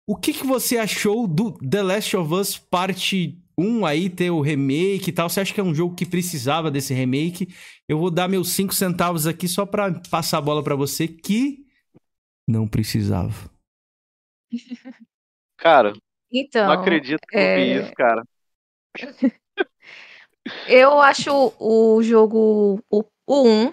o 0.07 0.16
que, 0.16 0.32
que 0.32 0.46
você 0.46 0.78
achou 0.78 1.26
do 1.26 1.53
The 1.59 1.82
Last 1.82 2.16
of 2.16 2.34
Us 2.34 2.59
Parte 2.59 3.38
1 3.57 3.86
aí, 3.86 4.11
ter 4.11 4.30
o 4.30 4.40
remake 4.40 5.11
e 5.11 5.12
tal? 5.12 5.28
Você 5.28 5.40
acha 5.40 5.55
que 5.55 5.61
é 5.61 5.64
um 5.64 5.74
jogo 5.74 5.94
que 5.94 6.07
precisava 6.07 6.70
desse 6.70 6.92
remake? 6.92 7.55
Eu 7.88 7.98
vou 7.98 8.11
dar 8.11 8.28
meus 8.28 8.50
5 8.50 8.74
centavos 8.74 9.26
aqui 9.26 9.46
só 9.46 9.64
pra 9.64 9.92
passar 10.11 10.38
a 10.38 10.42
bola 10.42 10.62
pra 10.62 10.74
você, 10.74 11.07
que 11.07 11.64
não 12.48 12.66
precisava. 12.66 13.50
Cara, 15.59 15.92
Então, 16.32 16.66
não 16.66 16.72
acredito 16.72 17.20
que 17.28 17.36
eu 17.36 17.40
vi 17.40 17.46
é- 17.46 17.82
isso, 17.82 17.92
cara. 17.92 18.24
eu 20.66 21.00
acho 21.00 21.55
o 21.61 22.03
jogo, 22.03 22.82
o, 22.90 23.05
o 23.26 23.48
1, 23.48 23.72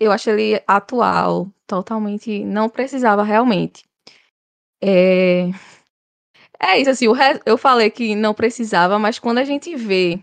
eu 0.00 0.10
acho 0.10 0.30
ele 0.30 0.62
atual, 0.66 1.52
totalmente, 1.66 2.42
não 2.42 2.70
precisava 2.70 3.22
realmente. 3.22 3.84
É, 4.82 5.50
é 6.58 6.78
isso, 6.78 6.90
assim, 6.90 7.12
re- 7.12 7.40
eu 7.46 7.56
falei 7.56 7.90
que 7.90 8.14
não 8.14 8.34
precisava, 8.34 8.98
mas 8.98 9.18
quando 9.18 9.38
a 9.38 9.44
gente 9.44 9.74
vê 9.76 10.20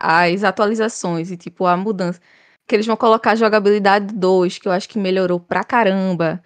as 0.00 0.44
atualizações 0.44 1.30
e, 1.30 1.36
tipo, 1.36 1.66
a 1.66 1.76
mudança, 1.76 2.20
que 2.66 2.76
eles 2.76 2.86
vão 2.86 2.96
colocar 2.96 3.32
a 3.32 3.36
jogabilidade 3.36 4.14
2, 4.14 4.58
que 4.58 4.68
eu 4.68 4.72
acho 4.72 4.88
que 4.88 4.98
melhorou 4.98 5.40
pra 5.40 5.64
caramba. 5.64 6.42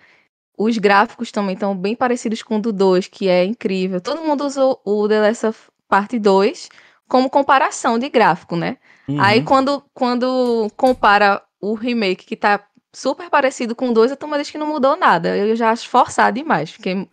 Os 0.59 0.79
gráficos 0.79 1.33
também 1.33 1.55
estão 1.55 1.77
bem 1.77 1.97
parecidos 1.97 2.43
com 2.43 2.57
o 2.59 2.63
do 2.63 2.73
2, 2.73 3.09
que 3.09 3.29
é 3.29 3.45
incrível. 3.45 4.01
Todo 4.01 4.23
mundo 4.23 4.45
usou 4.47 4.81
o 4.85 5.09
The 5.09 5.21
Last 5.21 5.47
of 5.47 5.61
Part 5.89 6.19
2 6.19 6.69
como 7.09 7.31
comparação 7.31 7.99
de 7.99 8.09
gráfico, 8.09 8.57
né? 8.57 8.79
Uhum. 9.09 9.21
Aí 9.21 9.43
quando, 9.43 9.85
quando 9.95 10.71
compara 10.77 11.43
o 11.61 11.75
remake, 11.75 12.27
que 12.27 12.37
tá 12.37 12.65
super 12.97 13.29
parecido 13.29 13.77
com 13.77 13.93
2, 13.93 14.13
a 14.13 14.17
turma 14.17 14.39
diz 14.39 14.51
que 14.51 14.57
não 14.57 14.67
mudou 14.67 14.97
nada. 14.97 15.37
Eu 15.37 15.55
já 15.55 15.71
acho 15.71 15.87
forçado 15.87 16.37
demais, 16.37 16.73
porque 16.73 17.07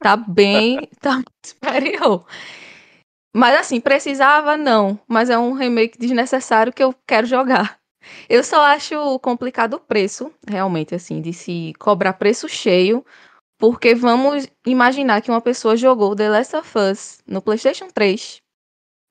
tá 0.00 0.16
bem, 0.16 0.88
tá 1.00 1.22
superior. 1.46 2.26
Mas 3.32 3.56
assim, 3.60 3.80
precisava 3.80 4.56
não, 4.56 4.98
mas 5.06 5.30
é 5.30 5.38
um 5.38 5.52
remake 5.52 5.96
desnecessário 5.96 6.72
que 6.72 6.82
eu 6.82 6.92
quero 7.06 7.24
jogar. 7.24 7.78
Eu 8.28 8.42
só 8.42 8.62
acho 8.64 9.18
complicado 9.20 9.74
o 9.74 9.80
preço, 9.80 10.32
realmente, 10.44 10.94
assim, 10.94 11.20
de 11.20 11.32
se 11.32 11.72
cobrar 11.78 12.14
preço 12.14 12.48
cheio, 12.48 13.06
porque 13.58 13.94
vamos 13.94 14.48
imaginar 14.66 15.22
que 15.22 15.30
uma 15.30 15.40
pessoa 15.40 15.76
jogou 15.76 16.16
The 16.16 16.30
Last 16.30 16.56
of 16.56 16.78
Us 16.78 17.18
no 17.24 17.40
PlayStation 17.40 17.88
3, 17.88 18.42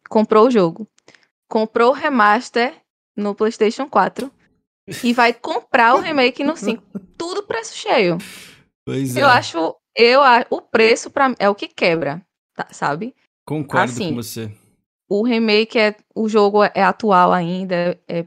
comprou 0.10 0.48
o 0.48 0.52
jogo, 0.52 0.86
comprou 1.48 1.92
o 1.92 1.96
remaster 1.96 2.76
no 3.16 3.34
PlayStation 3.34 3.88
4 3.88 4.30
e 5.04 5.14
vai 5.14 5.34
comprar 5.34 5.96
o 5.96 6.00
remake 6.00 6.44
no 6.44 6.56
5. 6.56 6.84
Tudo 7.18 7.44
preço 7.44 7.76
cheio. 7.76 8.18
Pois 8.86 9.16
é, 9.16 9.22
Eu 9.22 9.28
acho, 9.28 9.76
eu 9.96 10.22
o 10.50 10.62
preço 10.62 11.10
para 11.10 11.34
é 11.40 11.50
o 11.50 11.56
que 11.56 11.68
quebra, 11.68 12.22
tá, 12.56 12.68
sabe? 12.72 13.14
concordo 13.46 13.92
assim, 13.92 14.10
com 14.10 14.16
você. 14.16 14.52
O 15.10 15.24
remake 15.24 15.80
é 15.80 15.96
o 16.14 16.28
jogo 16.28 16.64
é 16.64 16.84
atual 16.84 17.32
ainda, 17.32 18.00
é 18.08 18.26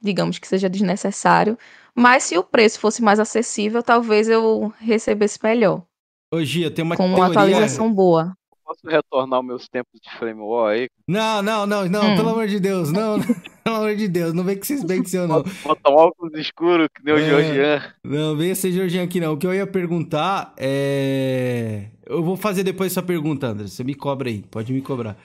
digamos 0.00 0.38
que 0.38 0.46
seja 0.46 0.68
desnecessário, 0.68 1.58
mas 1.94 2.24
se 2.24 2.38
o 2.38 2.44
preço 2.44 2.78
fosse 2.78 3.02
mais 3.02 3.18
acessível, 3.18 3.82
talvez 3.82 4.28
eu 4.28 4.72
recebesse 4.78 5.38
melhor, 5.42 5.82
eu 6.30 6.70
tenho 6.70 6.86
uma 6.86 6.96
com 6.96 7.06
uma 7.06 7.16
teoria... 7.16 7.40
atualização 7.40 7.92
boa. 7.92 8.36
Posso 8.68 8.86
retornar 8.86 9.40
os 9.40 9.46
meus 9.46 9.66
tempos 9.66 9.98
de 9.98 10.10
Flame 10.18 10.42
War 10.42 10.72
aí? 10.72 10.90
Não, 11.08 11.40
não, 11.40 11.66
não, 11.66 11.88
não, 11.88 12.12
Hum. 12.12 12.16
pelo 12.16 12.28
amor 12.28 12.46
de 12.46 12.60
Deus, 12.60 12.92
não, 12.92 13.16
não, 13.16 13.24
pelo 13.64 13.76
amor 13.76 13.96
de 13.96 14.06
Deus, 14.08 14.34
não 14.34 14.44
vem 14.44 14.56
com 14.56 14.62
esses 14.62 14.84
bem 14.84 15.02
que 15.02 15.08
seu, 15.08 15.26
não. 15.26 15.42
Botar 15.64 15.90
um 15.90 15.94
óculos 15.94 16.38
escuro 16.38 16.86
que 16.94 17.02
nem 17.02 17.14
o 17.14 17.18
É. 17.18 17.28
Georgian. 17.30 17.82
Não, 18.04 18.36
venha 18.36 18.54
ser 18.54 18.70
Jorginho 18.72 19.04
aqui 19.04 19.20
não. 19.20 19.32
O 19.32 19.38
que 19.38 19.46
eu 19.46 19.54
ia 19.54 19.66
perguntar 19.66 20.52
é. 20.58 21.86
Eu 22.06 22.22
vou 22.22 22.36
fazer 22.36 22.62
depois 22.62 22.92
essa 22.92 23.02
pergunta, 23.02 23.46
André. 23.46 23.68
Você 23.68 23.82
me 23.82 23.94
cobra 23.94 24.28
aí, 24.28 24.42
pode 24.50 24.70
me 24.70 24.82
cobrar. 24.82 25.16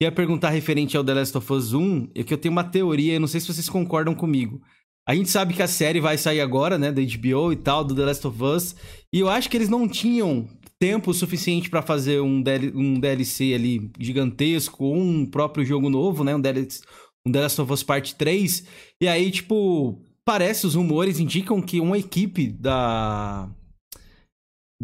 Eu 0.00 0.06
ia 0.06 0.12
perguntar 0.12 0.50
referente 0.50 0.96
ao 0.96 1.02
The 1.04 1.14
Last 1.14 1.36
of 1.38 1.52
Us 1.52 1.72
1, 1.74 2.08
é 2.14 2.22
que 2.22 2.32
eu 2.32 2.38
tenho 2.38 2.52
uma 2.52 2.64
teoria, 2.64 3.14
eu 3.14 3.20
não 3.20 3.26
sei 3.28 3.40
se 3.40 3.52
vocês 3.52 3.68
concordam 3.68 4.14
comigo. 4.14 4.60
A 5.08 5.14
gente 5.14 5.28
sabe 5.28 5.54
que 5.54 5.62
a 5.62 5.66
série 5.68 5.98
vai 6.00 6.16
sair 6.16 6.40
agora, 6.40 6.78
né, 6.78 6.92
da 6.92 7.00
HBO 7.02 7.52
e 7.52 7.56
tal, 7.56 7.82
do 7.84 7.94
The 7.94 8.04
Last 8.04 8.26
of 8.28 8.42
Us, 8.42 8.76
e 9.12 9.18
eu 9.18 9.28
acho 9.28 9.50
que 9.50 9.56
eles 9.56 9.68
não 9.68 9.88
tinham 9.88 10.46
tempo 10.82 11.14
suficiente 11.14 11.70
pra 11.70 11.80
fazer 11.80 12.20
um, 12.20 12.42
DL 12.42 12.72
um 12.74 12.98
DLC 12.98 13.54
ali 13.54 13.88
gigantesco, 14.00 14.82
ou 14.82 14.96
um 14.96 15.24
próprio 15.24 15.64
jogo 15.64 15.88
novo, 15.88 16.24
né, 16.24 16.34
um 16.34 16.40
DLC, 16.40 16.82
um 17.24 17.30
The 17.30 17.40
Last 17.40 17.60
of 17.60 17.72
Us 17.72 17.84
Part 17.84 18.16
3, 18.16 18.66
e 19.00 19.06
aí, 19.06 19.30
tipo, 19.30 20.04
parece, 20.24 20.66
os 20.66 20.74
rumores 20.74 21.20
indicam 21.20 21.62
que 21.62 21.78
uma 21.78 21.96
equipe 21.96 22.48
da 22.48 23.48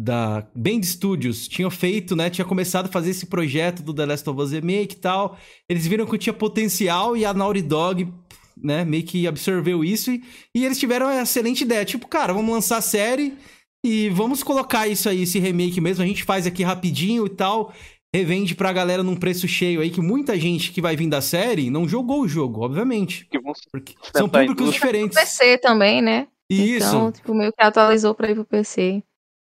da 0.01 0.47
Band 0.55 0.81
Studios 0.83 1.49
tinha 1.49 1.69
feito, 1.69 2.15
né, 2.15 2.29
tinha 2.29 2.45
começado 2.45 2.85
a 2.85 2.89
fazer 2.89 3.09
esse 3.09 3.25
projeto 3.25 3.83
do 3.83 3.93
The 3.93 4.05
Last 4.05 4.29
of 4.29 4.39
Us 4.39 4.51
Remake 4.53 4.95
e 4.95 4.99
tal. 4.99 5.37
Eles 5.67 5.85
viram 5.85 6.05
que 6.05 6.17
tinha 6.17 6.31
potencial 6.31 7.17
e 7.17 7.25
a 7.25 7.33
Naughty 7.33 7.61
Dog, 7.61 8.07
né, 8.55 8.85
meio 8.85 9.03
que 9.03 9.27
absorveu 9.27 9.83
isso 9.83 10.11
e, 10.11 10.23
e 10.55 10.63
eles 10.63 10.79
tiveram 10.79 11.07
uma 11.07 11.21
excelente 11.21 11.65
ideia, 11.65 11.83
tipo, 11.83 12.07
cara, 12.07 12.31
vamos 12.31 12.53
lançar 12.53 12.77
a 12.77 12.81
série 12.81 13.37
e 13.83 14.09
vamos 14.09 14.43
colocar 14.43 14.87
isso 14.87 15.07
aí, 15.09 15.23
esse 15.23 15.39
remake 15.39 15.79
mesmo, 15.81 16.03
a 16.03 16.07
gente 16.07 16.23
faz 16.23 16.45
aqui 16.47 16.63
rapidinho 16.63 17.25
e 17.25 17.29
tal. 17.29 17.73
revende 18.13 18.55
pra 18.55 18.73
galera 18.73 19.03
num 19.03 19.15
preço 19.15 19.47
cheio 19.47 19.81
aí, 19.81 19.89
que 19.91 20.01
muita 20.01 20.37
gente 20.39 20.71
que 20.71 20.81
vai 20.81 20.95
vir 20.95 21.07
da 21.09 21.21
série 21.21 21.69
não 21.69 21.87
jogou 21.87 22.21
o 22.21 22.27
jogo, 22.27 22.61
obviamente. 22.61 23.27
Porque 23.71 23.95
são 24.15 24.27
públicos 24.27 24.63
indústria. 24.63 24.71
diferentes. 24.71 25.17
PC 25.17 25.57
também, 25.59 26.01
né? 26.01 26.27
Isso. 26.49 26.87
Então, 26.87 27.11
tipo, 27.11 27.33
meio 27.35 27.53
que 27.53 27.61
atualizou 27.63 28.15
pra 28.15 28.31
ir 28.31 28.35
pro 28.35 28.45
PC. 28.45 29.03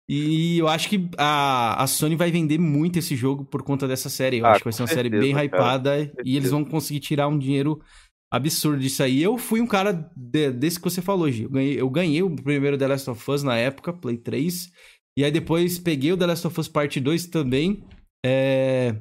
E 0.09 0.57
eu 0.57 0.67
acho 0.67 0.89
que 0.89 1.09
a, 1.17 1.81
a 1.81 1.87
Sony 1.87 2.15
vai 2.15 2.29
vender 2.31 2.57
muito 2.59 2.99
esse 2.99 3.15
jogo 3.15 3.45
por 3.45 3.63
conta 3.63 3.87
dessa 3.87 4.09
série. 4.09 4.39
Eu 4.39 4.45
Ah, 4.45 4.51
acho 4.51 4.59
que 4.59 4.65
vai 4.65 4.73
ser 4.73 4.81
uma 4.81 4.87
série 4.87 5.09
certeza, 5.09 5.21
bem 5.23 5.31
cara, 5.33 5.45
hypada 5.45 6.11
e 6.25 6.35
eles 6.35 6.51
vão 6.51 6.65
conseguir 6.65 6.99
tirar 6.99 7.27
um 7.29 7.37
dinheiro 7.39 7.79
absurdo 8.31 8.79
disso 8.81 9.03
aí. 9.03 9.21
Eu 9.21 9.37
fui 9.37 9.59
um 9.61 9.67
cara 9.67 9.91
de- 10.15 10.51
desse 10.51 10.77
que 10.79 10.83
você 10.83 11.01
falou, 11.01 11.29
Gi. 11.29 11.43
Eu 11.43 11.49
ganhei, 11.49 11.81
eu 11.81 11.89
ganhei 11.89 12.23
o 12.23 12.35
primeiro 12.35 12.77
The 12.77 12.87
Last 12.87 13.09
of 13.09 13.31
Us 13.31 13.43
na 13.43 13.57
época, 13.57 13.91
Play 13.93 14.17
3. 14.17 14.71
E 15.17 15.25
aí 15.25 15.31
depois 15.31 15.77
peguei 15.77 16.11
o 16.13 16.17
The 16.17 16.25
Last 16.27 16.47
of 16.47 16.59
Us 16.59 16.67
Parte 16.67 16.99
2 16.99 17.25
também. 17.27 17.83
É, 18.25 18.95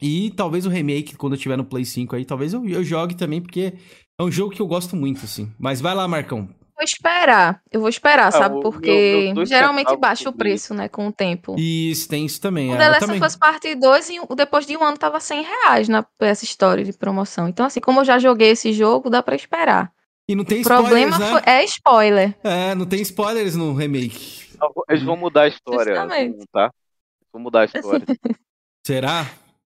E 0.00 0.30
talvez 0.32 0.66
o 0.66 0.68
remake, 0.70 1.16
quando 1.16 1.34
eu 1.34 1.38
tiver 1.38 1.56
no 1.56 1.64
Play 1.64 1.84
5 1.84 2.14
aí, 2.14 2.24
talvez 2.24 2.52
eu, 2.52 2.64
eu 2.68 2.84
jogue 2.84 3.16
também, 3.16 3.40
porque 3.40 3.72
é 4.20 4.22
um 4.22 4.30
jogo 4.30 4.52
que 4.54 4.60
eu 4.60 4.66
gosto 4.66 4.94
muito, 4.96 5.24
assim. 5.24 5.52
Mas 5.58 5.80
vai 5.80 5.94
lá, 5.94 6.06
Marcão. 6.06 6.48
Vou 6.76 6.82
esperar. 6.84 7.62
Eu 7.70 7.80
vou 7.80 7.88
esperar, 7.88 8.32
sabe? 8.32 8.56
o 8.56 8.60
Porque 8.60 9.22
meu- 9.26 9.34
dois 9.34 9.48
geralmente 9.48 9.96
baixa 9.96 10.28
o 10.28 10.32
preço, 10.32 10.74
né? 10.74 10.88
Com 10.88 11.06
o 11.08 11.12
tempo. 11.12 11.54
E 11.58 11.90
isso, 11.90 12.08
tem 12.08 12.26
isso 12.26 12.40
também. 12.40 12.70
O 12.70 12.74
é, 12.74 12.78
The 12.78 12.88
Last 12.88 13.10
of 13.12 13.24
Us 13.24 13.36
Parte 13.36 13.74
2, 13.76 14.10
em- 14.10 14.26
depois 14.36 14.66
de 14.66 14.76
um 14.76 14.82
ano, 14.82 14.98
tava 14.98 15.20
100 15.20 15.42
reais 15.44 15.88
na 15.88 16.02
PS 16.02 16.42
Store 16.44 16.82
de 16.82 16.92
promoção. 16.92 17.48
Então, 17.48 17.64
assim, 17.66 17.80
como 17.80 18.00
eu 18.00 18.04
já 18.04 18.18
joguei 18.18 18.50
esse 18.50 18.72
jogo, 18.72 19.08
dá 19.08 19.22
pra 19.22 19.36
esperar. 19.36 19.92
E 20.28 20.34
não 20.34 20.44
tem 20.44 20.58
O 20.58 20.60
spoilers, 20.62 20.88
problema 20.88 21.18
né? 21.18 21.30
foi- 21.30 21.42
é 21.52 21.64
spoiler. 21.64 22.34
É, 22.42 22.74
não 22.74 22.86
tem 22.86 23.02
spoilers 23.02 23.54
no 23.54 23.72
remake. 23.74 24.44
Eles 24.88 25.02
vão 25.02 25.16
mudar 25.16 25.42
a 25.42 25.48
história, 25.48 25.94
Justamente. 25.94 26.44
tá? 26.50 26.70
Vão 27.32 27.42
mudar 27.42 27.60
a 27.60 27.64
história. 27.66 28.04
Será? 28.86 29.26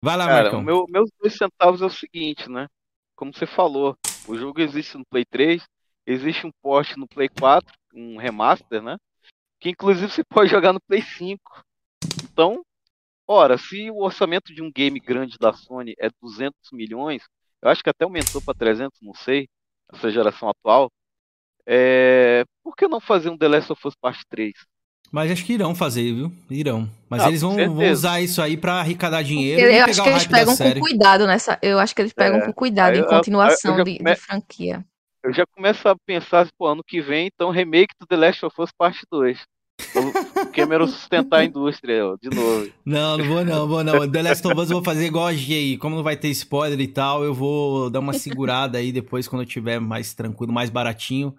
Vai 0.02 0.16
lá, 0.16 0.26
Cara, 0.26 0.42
Marcão. 0.44 0.60
o 0.60 0.62
meu, 0.62 0.86
meus 0.88 1.10
dois 1.20 1.36
centavos 1.36 1.82
é 1.82 1.86
o 1.86 1.90
seguinte, 1.90 2.48
né? 2.50 2.66
Como 3.16 3.32
você 3.34 3.46
falou, 3.46 3.94
o 4.26 4.36
jogo 4.36 4.60
existe 4.60 4.96
no 4.96 5.04
Play 5.10 5.24
3, 5.30 5.62
existe 6.12 6.46
um 6.46 6.50
port 6.62 6.96
no 6.96 7.06
Play 7.08 7.28
4, 7.28 7.72
um 7.94 8.16
remaster, 8.16 8.82
né? 8.82 8.96
Que 9.60 9.70
inclusive 9.70 10.10
você 10.10 10.22
pode 10.28 10.50
jogar 10.50 10.72
no 10.72 10.80
Play 10.80 11.02
5. 11.02 11.40
Então, 12.24 12.62
ora, 13.28 13.56
se 13.58 13.90
o 13.90 13.98
orçamento 14.02 14.54
de 14.54 14.62
um 14.62 14.70
game 14.70 14.98
grande 15.00 15.36
da 15.38 15.52
Sony 15.52 15.94
é 15.98 16.08
200 16.22 16.54
milhões, 16.72 17.22
eu 17.62 17.68
acho 17.70 17.82
que 17.82 17.90
até 17.90 18.04
aumentou 18.04 18.40
para 18.40 18.54
300, 18.54 18.98
não 19.02 19.14
sei, 19.14 19.46
essa 19.92 20.10
geração 20.10 20.48
atual. 20.48 20.90
É... 21.66 22.44
Por 22.64 22.74
que 22.74 22.88
não 22.88 23.00
fazer 23.00 23.28
um 23.30 23.36
The 23.38 23.48
Last 23.48 23.72
of 23.72 23.86
Us 23.86 23.94
Part 24.00 24.20
3? 24.28 24.52
Mas 25.12 25.30
acho 25.30 25.44
que 25.44 25.54
irão 25.54 25.74
fazer, 25.74 26.12
viu? 26.14 26.32
Irão. 26.48 26.88
Mas 27.08 27.22
Ah, 27.22 27.28
eles 27.28 27.40
vão, 27.42 27.54
vão 27.56 27.90
usar 27.90 28.20
isso 28.20 28.40
aí 28.40 28.56
pra 28.56 28.74
arrecadar 28.74 29.22
dinheiro 29.22 29.60
Eu, 29.60 29.70
e 29.72 29.78
acho 29.80 29.86
pegar 29.92 30.02
que 30.04 30.08
o 30.08 30.12
eles 30.12 30.26
pegam 30.28 30.52
com 30.52 30.56
série. 30.56 30.80
cuidado 30.80 31.26
nessa. 31.26 31.58
Eu 31.60 31.78
acho 31.80 31.94
que 31.94 32.00
eles 32.02 32.12
pegam 32.12 32.38
É. 32.38 32.46
com 32.46 32.52
cuidado 32.52 32.92
Aí 32.94 32.98
em 33.00 33.02
eu- 33.02 33.08
continuação 33.08 33.76
eu 33.76 33.84
de, 33.84 33.92
de 33.94 33.98
come- 33.98 34.16
franquia. 34.16 34.84
Eu 35.22 35.32
já 35.32 35.44
começo 35.54 35.88
a 35.88 35.94
pensar, 36.06 36.48
pô, 36.58 36.66
ano 36.66 36.82
que 36.86 37.00
vem, 37.00 37.28
então, 37.32 37.50
remake 37.50 37.94
do 38.00 38.06
The 38.06 38.16
Last 38.16 38.44
of 38.46 38.60
Us 38.60 38.70
Parte 38.76 39.00
2. 39.10 39.40
O 40.42 40.46
Cameron 40.52 40.86
sustentar 40.86 41.38
a 41.40 41.44
indústria, 41.44 42.06
ó, 42.06 42.16
de 42.20 42.28
novo. 42.28 42.70
Não, 42.84 43.16
não 43.16 43.24
vou 43.26 43.44
não, 43.44 43.66
vou 43.66 43.82
não. 43.82 44.08
The 44.10 44.22
Last 44.22 44.46
of 44.46 44.56
Us 44.58 44.70
eu 44.70 44.76
vou 44.76 44.84
fazer 44.84 45.06
igual 45.06 45.26
a 45.26 45.32
G 45.34 45.54
aí. 45.54 45.78
Como 45.78 45.96
não 45.96 46.02
vai 46.02 46.16
ter 46.16 46.28
spoiler 46.28 46.78
e 46.78 46.86
tal, 46.86 47.24
eu 47.24 47.32
vou 47.34 47.88
dar 47.90 48.00
uma 48.00 48.12
segurada 48.12 48.76
aí 48.78 48.92
depois, 48.92 49.26
quando 49.26 49.42
eu 49.42 49.46
tiver 49.48 49.80
mais 49.80 50.12
tranquilo, 50.14 50.52
mais 50.52 50.68
baratinho. 50.70 51.34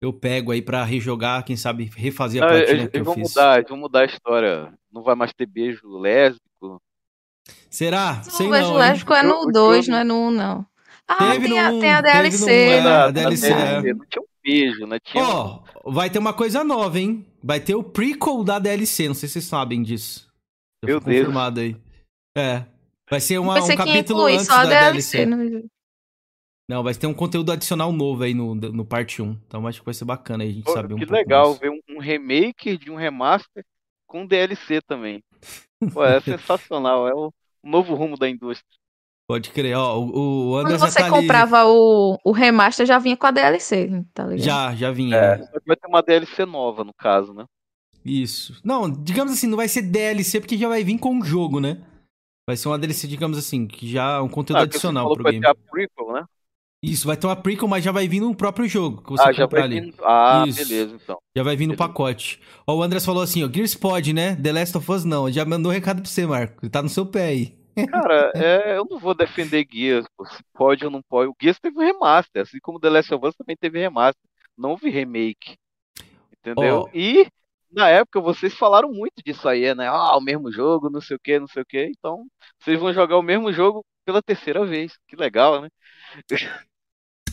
Eu 0.00 0.12
pego 0.12 0.50
aí 0.52 0.62
pra 0.62 0.82
rejogar, 0.84 1.44
quem 1.44 1.56
sabe 1.56 1.90
refazer 1.94 2.42
a 2.42 2.46
Não, 2.46 2.54
platina 2.54 2.78
eles, 2.80 2.90
que 2.90 2.98
eu 3.00 3.04
vão 3.04 3.14
fiz. 3.14 3.28
mudar, 3.28 3.64
vão 3.68 3.76
mudar 3.76 4.00
a 4.00 4.04
história. 4.06 4.72
Não 4.90 5.02
vai 5.02 5.14
mais 5.14 5.32
ter 5.32 5.44
beijo 5.46 5.86
lésbico. 5.98 6.80
Será? 7.68 8.22
O 8.26 8.30
Sei 8.30 8.48
beijo 8.48 8.68
não. 8.68 8.72
hein? 8.74 8.78
lésbico 8.78 9.12
é 9.12 9.20
Eu- 9.20 9.24
no 9.28 9.34
eu- 9.48 9.52
2, 9.52 9.86
eu- 9.88 9.92
não 9.92 9.98
é 9.98 10.04
no 10.04 10.14
1, 10.28 10.30
não. 10.30 10.66
Ah, 11.12 11.32
Teve 11.32 11.48
tem, 11.48 11.58
a, 11.58 11.72
no 11.72 11.80
tem 11.80 11.92
a 11.92 11.98
um, 11.98 12.02
teve 12.02 12.38
no 12.38 12.46
DLC, 12.46 12.46
um, 12.46 12.48
é. 12.50 12.80
né? 12.84 12.90
a 12.90 13.10
DLC, 13.10 13.52
é. 13.52 13.94
Não 13.94 14.06
tinha 14.06 14.22
um 14.22 14.26
beijo, 14.44 14.86
né? 14.86 14.98
Tinha 15.00 15.24
Ó, 15.24 15.62
vai 15.86 16.08
ter 16.08 16.20
uma 16.20 16.32
coisa 16.32 16.62
nova, 16.62 17.00
hein? 17.00 17.26
Vai 17.42 17.58
ter 17.58 17.74
o 17.74 17.82
prequel 17.82 18.44
da 18.44 18.60
DLC. 18.60 19.08
Não 19.08 19.14
sei 19.14 19.28
se 19.28 19.32
vocês 19.32 19.44
sabem 19.46 19.82
disso. 19.82 20.30
Já 20.84 20.86
Meu 20.86 21.00
Deus. 21.00 21.18
confirmado 21.18 21.58
aí. 21.58 21.76
É. 22.38 22.64
Vai 23.10 23.20
ser 23.20 23.38
uma, 23.38 23.60
um 23.60 23.66
que 23.66 23.76
capítulo 23.76 24.20
incluir 24.20 24.34
antes 24.34 24.46
só 24.46 24.60
a 24.60 24.64
da 24.64 24.70
DLC. 24.92 25.26
DLC. 25.26 25.26
né? 25.26 25.62
Não, 26.70 26.84
vai 26.84 26.94
ter 26.94 27.08
um 27.08 27.14
conteúdo 27.14 27.50
adicional 27.50 27.90
novo 27.90 28.22
aí 28.22 28.32
no, 28.32 28.54
no 28.54 28.84
parte 28.84 29.20
1. 29.20 29.36
Então 29.48 29.66
acho 29.66 29.80
que 29.80 29.84
vai 29.84 29.94
ser 29.94 30.04
bacana 30.04 30.44
aí 30.44 30.50
a 30.50 30.52
gente 30.52 30.64
Pô, 30.64 30.72
saber 30.72 30.94
um 30.94 30.96
que 30.96 31.06
pouco 31.06 31.12
legal 31.12 31.48
mais. 31.48 31.58
ver 31.58 31.70
um, 31.70 31.80
um 31.88 31.98
remake 31.98 32.78
de 32.78 32.88
um 32.88 32.94
remaster 32.94 33.64
com 34.06 34.24
DLC 34.24 34.80
também. 34.82 35.20
Pô, 35.92 36.04
é 36.04 36.20
sensacional. 36.22 37.08
É 37.08 37.12
o 37.12 37.32
novo 37.64 37.96
rumo 37.96 38.16
da 38.16 38.28
indústria. 38.28 38.79
Pode 39.30 39.50
crer. 39.50 39.76
Ó, 39.76 39.96
o, 40.00 40.58
o 40.58 40.62
Quando 40.64 40.76
você 40.76 40.98
tá 40.98 41.06
ali. 41.06 41.14
comprava 41.14 41.64
o, 41.64 42.18
o 42.24 42.32
remaster, 42.32 42.84
já 42.84 42.98
vinha 42.98 43.16
com 43.16 43.28
a 43.28 43.30
DLC, 43.30 43.88
tá 44.12 44.24
ligado? 44.24 44.44
Já, 44.44 44.74
já 44.74 44.90
vinha. 44.90 45.14
É, 45.16 45.38
só 45.38 45.60
que 45.60 45.66
vai 45.68 45.76
ter 45.76 45.86
uma 45.86 46.02
DLC 46.02 46.44
nova, 46.44 46.82
no 46.82 46.92
caso, 46.92 47.32
né? 47.32 47.44
Isso. 48.04 48.60
Não, 48.64 48.90
digamos 48.90 49.32
assim, 49.32 49.46
não 49.46 49.56
vai 49.56 49.68
ser 49.68 49.82
DLC 49.82 50.40
porque 50.40 50.58
já 50.58 50.68
vai 50.68 50.82
vir 50.82 50.98
com 50.98 51.16
o 51.20 51.24
jogo, 51.24 51.60
né? 51.60 51.80
Vai 52.44 52.56
ser 52.56 52.66
uma 52.66 52.78
DLC, 52.78 53.06
digamos 53.06 53.38
assim, 53.38 53.68
que 53.68 53.88
já 53.88 54.16
é 54.16 54.20
um 54.20 54.28
conteúdo 54.28 54.58
Ah, 54.58 54.62
adicional 54.62 55.04
falou 55.04 55.14
pro 55.18 55.24
que 55.26 55.30
vai 55.30 55.32
game. 55.40 55.44
ter 55.44 55.50
a 55.50 55.70
prequel, 55.70 56.12
né? 56.12 56.24
Isso, 56.82 57.06
vai 57.06 57.16
ter 57.16 57.28
uma 57.28 57.36
prequel, 57.36 57.68
mas 57.68 57.84
já 57.84 57.92
vai 57.92 58.08
vir 58.08 58.18
no 58.18 58.34
próprio 58.34 58.66
jogo 58.66 59.00
que 59.00 59.10
você 59.10 59.28
Ah, 59.28 59.32
já 59.32 59.46
vai 59.46 59.62
ali. 59.62 59.80
vir. 59.80 59.94
Ah, 60.02 60.44
Isso. 60.48 60.58
beleza, 60.66 60.96
então. 61.00 61.18
Já 61.36 61.44
vai 61.44 61.54
vir 61.54 61.66
no 61.68 61.74
Beleza. 61.76 61.88
pacote. 61.88 62.40
Ó, 62.66 62.74
o 62.78 62.82
Andrés 62.82 63.04
falou 63.04 63.22
assim, 63.22 63.44
ó, 63.44 63.48
Gears 63.52 63.76
pode, 63.76 64.12
né? 64.12 64.34
The 64.34 64.50
Last 64.52 64.76
of 64.76 64.90
Us 64.90 65.04
não. 65.04 65.30
Já 65.30 65.44
mandou 65.44 65.70
um 65.70 65.74
recado 65.74 66.02
pra 66.02 66.10
você, 66.10 66.26
Marco. 66.26 66.64
Ele 66.64 66.70
tá 66.70 66.82
no 66.82 66.88
seu 66.88 67.06
pé 67.06 67.26
aí. 67.26 67.59
Cara, 67.90 68.32
é, 68.36 68.76
eu 68.76 68.84
não 68.88 68.98
vou 68.98 69.14
defender 69.14 69.66
Gears, 69.70 70.06
pô, 70.16 70.24
se 70.26 70.42
pode 70.52 70.84
ou 70.84 70.90
não 70.90 71.02
pode. 71.02 71.30
O 71.30 71.36
Gears 71.40 71.58
teve 71.58 71.76
um 71.76 71.84
remaster, 71.84 72.42
assim 72.42 72.58
como 72.60 72.80
The 72.80 72.90
Last 72.90 73.14
of 73.14 73.26
Us 73.26 73.34
também 73.34 73.56
teve 73.56 73.78
remaster. 73.78 74.22
Não 74.56 74.70
houve 74.70 74.90
remake. 74.90 75.56
Entendeu? 76.38 76.86
Ó. 76.86 76.90
E 76.94 77.26
na 77.70 77.88
época 77.88 78.20
vocês 78.20 78.54
falaram 78.54 78.90
muito 78.90 79.22
disso 79.24 79.48
aí, 79.48 79.74
né? 79.74 79.86
Ah, 79.86 80.16
o 80.16 80.20
mesmo 80.20 80.50
jogo, 80.50 80.90
não 80.90 81.00
sei 81.00 81.16
o 81.16 81.20
que, 81.22 81.38
não 81.38 81.46
sei 81.46 81.62
o 81.62 81.66
que. 81.66 81.92
Então, 81.96 82.26
vocês 82.58 82.78
vão 82.78 82.92
jogar 82.92 83.16
o 83.16 83.22
mesmo 83.22 83.52
jogo 83.52 83.84
pela 84.04 84.22
terceira 84.22 84.64
vez. 84.66 84.92
Que 85.06 85.16
legal, 85.16 85.62
né? 85.62 85.68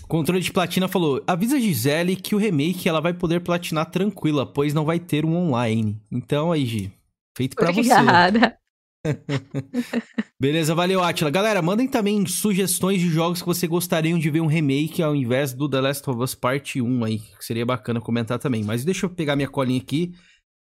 Controle 0.08 0.42
de 0.42 0.54
Platina 0.54 0.88
falou: 0.88 1.22
avisa 1.28 1.58
a 1.58 1.60
Gisele 1.60 2.16
que 2.16 2.34
o 2.34 2.38
remake 2.38 2.88
ela 2.88 3.02
vai 3.02 3.14
poder 3.14 3.42
platinar 3.42 3.90
tranquila, 3.92 4.46
pois 4.46 4.74
não 4.74 4.86
vai 4.86 5.00
ter 5.00 5.26
um 5.26 5.36
online. 5.36 6.02
Então 6.10 6.52
aí, 6.52 6.66
Gi, 6.66 6.94
feito 7.36 7.56
pra 7.56 7.72
você. 7.72 7.92
Obrigada. 7.92 8.58
Beleza, 10.40 10.76
valeu, 10.76 11.02
Atila. 11.02 11.30
Galera, 11.30 11.62
mandem 11.62 11.88
também 11.88 12.26
sugestões 12.26 13.02
de 13.02 13.10
jogos 13.10 13.42
que 13.42 13.48
você 13.48 13.68
gostariam 13.68 14.20
de 14.20 14.30
ver 14.30 14.42
um 14.42 14.48
remake 14.48 15.02
ao 15.02 15.16
invés 15.16 15.54
do 15.54 15.70
The 15.70 15.82
Last 15.82 16.10
of 16.10 16.22
Us 16.22 16.36
Parte 16.36 16.82
1 16.82 17.04
aí, 17.04 17.20
que 17.20 17.46
seria 17.46 17.66
bacana 17.66 18.02
comentar 18.02 18.40
também. 18.40 18.64
Mas 18.64 18.84
deixa 18.84 19.06
eu 19.06 19.10
pegar 19.10 19.36
minha 19.36 19.48
colinha 19.48 19.82
aqui 19.82 20.14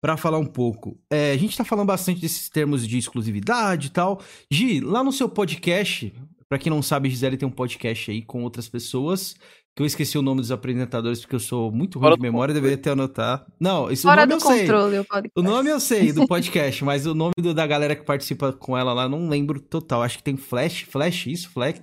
pra 0.00 0.16
falar 0.16 0.38
um 0.38 0.46
pouco. 0.46 0.98
É, 1.10 1.32
a 1.32 1.36
gente 1.36 1.56
tá 1.56 1.64
falando 1.64 1.86
bastante 1.86 2.20
desses 2.20 2.48
termos 2.48 2.86
de 2.86 2.98
exclusividade 2.98 3.86
e 3.86 3.90
tal. 3.90 4.20
Gi, 4.50 4.80
lá 4.80 5.04
no 5.04 5.12
seu 5.12 5.28
podcast, 5.28 6.12
pra 6.48 6.58
quem 6.58 6.70
não 6.70 6.82
sabe, 6.82 7.08
Gisele 7.08 7.36
tem 7.36 7.48
um 7.48 7.52
podcast 7.52 8.10
aí 8.10 8.22
com 8.22 8.42
outras 8.42 8.68
pessoas. 8.68 9.36
Que 9.74 9.82
eu 9.82 9.86
esqueci 9.86 10.18
o 10.18 10.22
nome 10.22 10.40
dos 10.42 10.50
apresentadores 10.52 11.20
porque 11.20 11.34
eu 11.34 11.40
sou 11.40 11.72
muito 11.72 11.98
ruim 11.98 12.04
Fora 12.04 12.16
de 12.16 12.22
memória, 12.22 12.52
deveria 12.52 12.76
ter 12.76 12.90
anotado. 12.90 13.46
Não, 13.58 13.90
isso 13.90 14.02
Fora 14.02 14.24
o 14.24 14.26
nome 14.26 14.40
do 14.40 14.44
eu 14.44 14.50
sei. 14.50 14.60
controle, 14.60 14.98
o 14.98 15.04
podcast. 15.04 15.32
O 15.34 15.42
nome 15.42 15.70
eu 15.70 15.80
sei 15.80 16.12
do 16.12 16.26
podcast, 16.28 16.84
mas 16.84 17.06
o 17.06 17.14
nome 17.14 17.32
do- 17.38 17.54
da 17.54 17.66
galera 17.66 17.96
que 17.96 18.04
participa 18.04 18.52
com 18.52 18.76
ela 18.76 18.92
lá 18.92 19.08
não 19.08 19.28
lembro 19.30 19.58
total. 19.60 20.02
Acho 20.02 20.18
que 20.18 20.24
tem 20.24 20.36
Flash, 20.36 20.82
Flash, 20.82 21.26
isso? 21.26 21.48
Flash? 21.50 21.80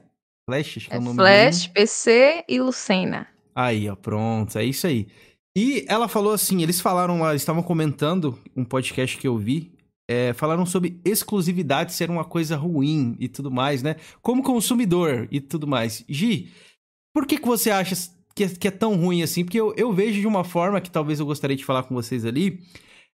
Flash, 0.48 0.78
acho 0.78 0.88
que 0.88 0.94
é, 0.94 0.98
É 0.98 1.00
o 1.00 1.04
nome 1.04 1.16
Flash, 1.16 1.62
dele. 1.62 1.74
PC 1.74 2.44
e 2.48 2.60
Lucena. 2.62 3.28
Aí, 3.56 3.90
ó, 3.90 3.96
pronto, 3.96 4.58
é 4.60 4.64
isso 4.66 4.86
aí. 4.86 5.08
E 5.58 5.84
ela 5.88 6.08
falou 6.08 6.32
assim, 6.34 6.62
eles 6.62 6.80
falaram 6.80 7.20
lá, 7.22 7.32
eles 7.32 7.42
estavam 7.42 7.64
comentando 7.64 8.38
um 8.56 8.64
podcast 8.64 9.18
que 9.18 9.28
eu 9.28 9.36
vi, 9.36 9.72
é, 10.10 10.32
falaram 10.34 10.64
sobre 10.66 11.00
exclusividade 11.04 11.94
ser 11.94 12.10
uma 12.12 12.24
coisa 12.24 12.56
ruim 12.56 13.16
e 13.20 13.28
tudo 13.28 13.50
mais, 13.52 13.82
né? 13.82 13.96
Como 14.22 14.44
consumidor 14.44 15.28
e 15.32 15.42
tudo 15.42 15.68
mais. 15.68 16.04
Gi, 16.08 16.52
por 17.14 17.26
que, 17.26 17.38
que 17.38 17.47
você 17.47 17.72
acha 17.72 17.95
que 18.36 18.43
é, 18.43 18.47
que 18.49 18.68
é 18.68 18.72
tão 18.72 18.95
ruim 18.95 19.22
assim? 19.22 19.43
Porque 19.43 19.60
eu, 19.60 19.74
eu 19.76 19.91
vejo 19.91 20.20
de 20.20 20.28
uma 20.28 20.43
forma 20.43 20.82
que 20.82 20.91
talvez 20.91 21.20
eu 21.20 21.26
gostaria 21.26 21.55
de 21.57 21.66
falar 21.66 21.84
com 21.84 21.95
vocês 21.95 22.26
ali, 22.26 22.60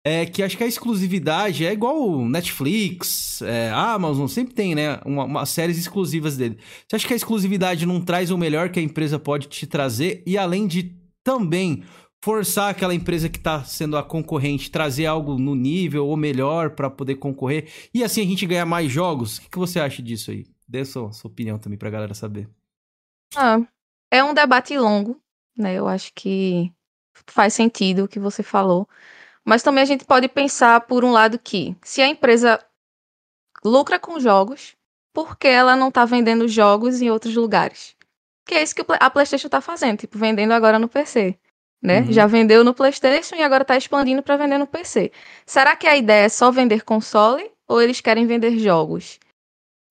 é 0.04 0.26
que 0.26 0.42
acho 0.42 0.58
que 0.58 0.64
a 0.64 0.68
exclusividade 0.68 1.66
é 1.66 1.74
igual 1.74 2.26
Netflix, 2.26 3.42
é, 3.42 3.70
Amazon, 3.70 4.28
sempre 4.28 4.54
tem, 4.54 4.74
né? 4.74 5.00
Uma, 5.06 5.26
uma 5.26 5.46
séries 5.46 5.78
exclusivas 5.78 6.38
dele. 6.38 6.58
Você 6.88 6.96
acha 6.96 7.08
que 7.08 7.14
a 7.14 7.18
exclusividade 7.18 7.86
não 7.86 8.02
traz 8.02 8.32
o 8.32 8.38
melhor 8.38 8.70
que 8.70 8.80
a 8.80 8.84
empresa 8.84 9.20
pode 9.20 9.48
te 9.48 9.68
trazer? 9.68 10.24
E 10.26 10.38
além 10.38 10.68
de 10.68 10.96
também 11.24 11.84
forçar 12.24 12.70
aquela 12.70 12.94
empresa 12.94 13.30
que 13.30 13.38
está 13.38 13.64
sendo 13.64 13.98
a 13.98 14.04
concorrente 14.04 14.72
trazer 14.72 15.06
algo 15.06 15.38
no 15.38 15.56
nível 15.56 16.08
ou 16.08 16.18
melhor 16.18 16.72
para 16.72 16.90
poder 16.90 17.16
concorrer 17.16 17.70
e 17.94 18.04
assim 18.04 18.22
a 18.22 18.26
gente 18.26 18.46
ganhar 18.46 18.66
mais 18.66 18.92
jogos? 18.92 19.38
O 19.38 19.42
que, 19.42 19.50
que 19.50 19.60
você 19.60 19.80
acha 19.80 20.02
disso 20.02 20.32
aí? 20.32 20.46
Dê 20.68 20.80
a 20.80 20.86
sua, 20.86 21.12
sua 21.12 21.30
opinião 21.30 21.58
também 21.58 21.78
pra 21.78 21.90
galera 21.90 22.14
saber. 22.14 22.50
Ah, 23.36 23.60
é 24.12 24.24
um 24.24 24.34
debate 24.34 24.78
longo, 24.78 25.20
né? 25.58 25.74
Eu 25.76 25.88
acho 25.88 26.12
que 26.14 26.72
faz 27.28 27.54
sentido 27.54 28.04
o 28.04 28.08
que 28.08 28.20
você 28.20 28.44
falou. 28.44 28.88
Mas 29.46 29.64
também 29.64 29.82
a 29.82 29.86
gente 29.86 30.06
pode 30.06 30.28
pensar 30.28 30.82
por 30.82 31.04
um 31.04 31.12
lado 31.12 31.40
que, 31.40 31.76
se 31.84 32.02
a 32.02 32.08
empresa 32.08 32.64
lucra 33.64 34.00
com 34.00 34.20
jogos 34.20 34.76
porque 35.14 35.48
ela 35.48 35.76
não 35.76 35.92
tá 35.92 36.06
vendendo 36.06 36.48
jogos 36.48 37.02
em 37.02 37.10
outros 37.10 37.36
lugares. 37.36 37.96
Que 38.46 38.56
é 38.56 38.64
isso 38.64 38.76
que 38.76 38.86
a 38.88 39.10
PlayStation 39.10 39.50
tá 39.50 39.62
fazendo, 39.62 39.98
tipo, 39.98 40.18
vendendo 40.18 40.54
agora 40.54 40.80
no 40.80 40.88
PC. 40.88 41.38
Né? 41.82 42.02
Uhum. 42.02 42.12
Já 42.12 42.28
vendeu 42.28 42.64
no 42.64 42.74
PlayStation 42.74 43.36
e 43.36 43.44
agora 43.44 43.64
tá 43.64 43.78
expandindo 43.78 44.22
para 44.22 44.38
vender 44.38 44.58
no 44.58 44.68
PC. 44.68 45.12
Será 45.46 45.76
que 45.76 45.88
a 45.88 45.96
ideia 45.96 46.26
é 46.26 46.30
só 46.30 46.52
vender 46.52 46.84
console 46.84 47.50
ou 47.68 47.82
eles 47.82 48.02
querem 48.02 48.26
vender 48.28 48.58
jogos? 48.60 49.20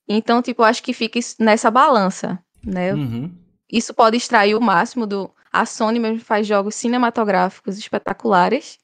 Então, 0.07 0.43
tipo, 0.43 0.63
acho 0.63 0.83
que 0.83 0.93
fica 0.93 1.19
nessa 1.39 1.71
balança, 1.71 2.39
né? 2.65 2.95
Uhum. 2.95 3.31
Isso 3.71 3.93
pode 3.93 4.17
extrair 4.17 4.55
o 4.55 4.61
máximo 4.61 5.07
do. 5.07 5.31
A 5.51 5.65
Sony 5.65 5.99
mesmo 5.99 6.21
faz 6.21 6.47
jogos 6.47 6.75
cinematográficos 6.75 7.79
espetaculares, 7.79 8.79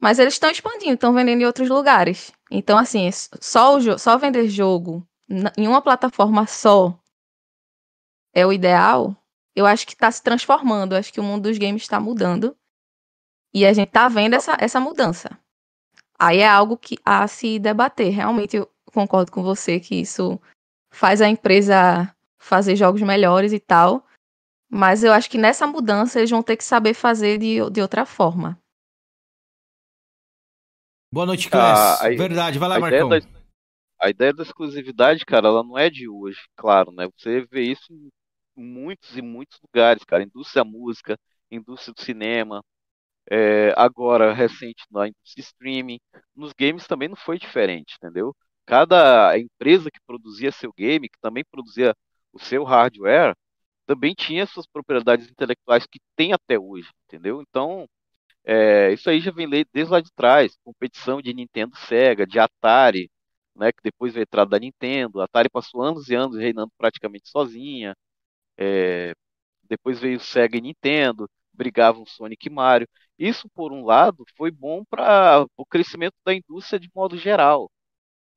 mas 0.00 0.18
eles 0.18 0.34
estão 0.34 0.50
expandindo, 0.50 0.94
estão 0.94 1.12
vendendo 1.12 1.42
em 1.42 1.46
outros 1.46 1.68
lugares. 1.68 2.32
Então, 2.50 2.78
assim, 2.78 3.08
só, 3.40 3.76
o 3.76 3.98
só 3.98 4.18
vender 4.18 4.48
jogo 4.48 5.06
em 5.56 5.68
uma 5.68 5.80
plataforma 5.80 6.46
só 6.46 6.98
é 8.34 8.46
o 8.46 8.52
ideal. 8.52 9.16
Eu 9.54 9.66
acho 9.66 9.86
que 9.86 9.92
está 9.92 10.10
se 10.10 10.22
transformando. 10.22 10.94
Eu 10.94 10.98
acho 10.98 11.12
que 11.12 11.20
o 11.20 11.22
mundo 11.22 11.48
dos 11.48 11.58
games 11.58 11.82
está 11.82 12.00
mudando. 12.00 12.56
E 13.54 13.66
a 13.66 13.72
gente 13.72 13.88
está 13.88 14.08
vendo 14.08 14.34
essa, 14.34 14.56
essa 14.58 14.80
mudança. 14.80 15.38
Aí 16.18 16.38
é 16.38 16.48
algo 16.48 16.76
que 16.76 16.96
a 17.04 17.28
se 17.28 17.58
debater. 17.58 18.12
Realmente 18.12 18.56
eu 18.56 18.70
concordo 18.86 19.30
com 19.30 19.42
você 19.42 19.78
que 19.78 20.00
isso 20.00 20.40
faz 20.90 21.20
a 21.20 21.28
empresa 21.28 22.14
fazer 22.42 22.74
jogos 22.74 23.00
melhores 23.02 23.52
e 23.52 23.60
tal. 23.60 24.04
Mas 24.68 25.04
eu 25.04 25.12
acho 25.12 25.30
que 25.30 25.38
nessa 25.38 25.66
mudança 25.66 26.18
eles 26.18 26.30
vão 26.30 26.42
ter 26.42 26.56
que 26.56 26.64
saber 26.64 26.94
fazer 26.94 27.38
de, 27.38 27.70
de 27.70 27.80
outra 27.80 28.04
forma. 28.04 28.58
Boa 31.12 31.26
noite, 31.26 31.48
Clécio. 31.48 32.06
Ah, 32.06 32.08
Verdade, 32.08 32.58
vai 32.58 32.68
lá, 32.68 32.80
Marcão. 32.80 33.08
Da, 33.08 33.18
a 34.00 34.10
ideia 34.10 34.32
da 34.32 34.42
exclusividade, 34.42 35.24
cara, 35.24 35.46
ela 35.46 35.62
não 35.62 35.78
é 35.78 35.88
de 35.90 36.08
hoje, 36.08 36.40
claro, 36.56 36.90
né? 36.90 37.06
Você 37.16 37.46
vê 37.50 37.62
isso 37.62 37.92
em 37.92 38.64
muitos 38.64 39.16
e 39.16 39.22
muitos 39.22 39.60
lugares, 39.62 40.02
cara. 40.04 40.22
Indústria 40.22 40.64
da 40.64 40.70
música, 40.70 41.18
indústria 41.50 41.92
do 41.94 42.00
cinema, 42.00 42.62
é, 43.30 43.74
agora 43.76 44.32
recente 44.32 44.84
na 44.90 45.08
indústria 45.08 45.42
streaming. 45.42 45.98
Nos 46.34 46.52
games 46.54 46.86
também 46.86 47.08
não 47.08 47.16
foi 47.16 47.38
diferente, 47.38 47.96
entendeu? 47.98 48.34
Cada 48.66 49.38
empresa 49.38 49.90
que 49.90 50.00
produzia 50.06 50.50
seu 50.50 50.72
game, 50.72 51.08
que 51.08 51.20
também 51.20 51.44
produzia 51.50 51.94
o 52.32 52.38
seu 52.38 52.64
hardware, 52.64 53.34
também 53.86 54.14
tinha 54.14 54.46
suas 54.46 54.66
propriedades 54.66 55.28
intelectuais 55.30 55.86
que 55.86 56.00
tem 56.16 56.32
até 56.32 56.58
hoje, 56.58 56.88
entendeu? 57.06 57.42
Então, 57.42 57.86
é, 58.44 58.92
isso 58.92 59.08
aí 59.10 59.20
já 59.20 59.30
vem 59.32 59.48
desde 59.48 59.92
lá 59.92 60.00
de 60.00 60.10
trás, 60.12 60.56
competição 60.64 61.20
de 61.22 61.32
Nintendo 61.34 61.76
Sega, 61.76 62.26
de 62.26 62.38
Atari, 62.38 63.10
né, 63.54 63.72
que 63.72 63.82
depois 63.82 64.14
veio 64.14 64.24
entrar 64.24 64.44
da 64.46 64.58
Nintendo, 64.58 65.20
a 65.20 65.24
Atari 65.24 65.48
passou 65.50 65.82
anos 65.82 66.08
e 66.08 66.14
anos 66.14 66.36
reinando 66.36 66.72
praticamente 66.78 67.28
sozinha, 67.28 67.94
é, 68.58 69.14
depois 69.64 70.00
veio 70.00 70.20
Sega 70.20 70.56
e 70.58 70.60
Nintendo, 70.60 71.28
brigavam 71.52 72.04
Sonic 72.06 72.46
e 72.48 72.50
Mario. 72.50 72.88
Isso, 73.18 73.48
por 73.50 73.72
um 73.72 73.84
lado, 73.84 74.24
foi 74.36 74.50
bom 74.50 74.84
para 74.84 75.46
o 75.56 75.66
crescimento 75.66 76.14
da 76.24 76.34
indústria 76.34 76.80
de 76.80 76.90
modo 76.94 77.16
geral. 77.16 77.70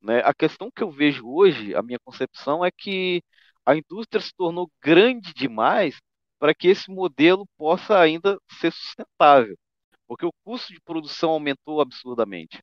Né? 0.02 0.22
A 0.26 0.34
questão 0.34 0.72
que 0.72 0.84
eu 0.84 0.92
vejo 0.92 1.28
hoje, 1.28 1.76
a 1.76 1.82
minha 1.82 2.00
concepção 2.04 2.64
é 2.66 2.72
que 2.72 3.24
a 3.66 3.76
indústria 3.76 4.22
se 4.22 4.32
tornou 4.36 4.70
grande 4.82 5.34
demais 5.34 5.98
para 6.40 6.54
que 6.54 6.68
esse 6.68 6.92
modelo 6.92 7.46
possa 7.58 8.00
ainda 8.00 8.38
ser 8.60 8.72
sustentável, 8.72 9.56
porque 10.08 10.26
o 10.26 10.34
custo 10.44 10.74
de 10.74 10.80
produção 10.82 11.32
aumentou 11.32 11.82
absurdamente. 11.82 12.60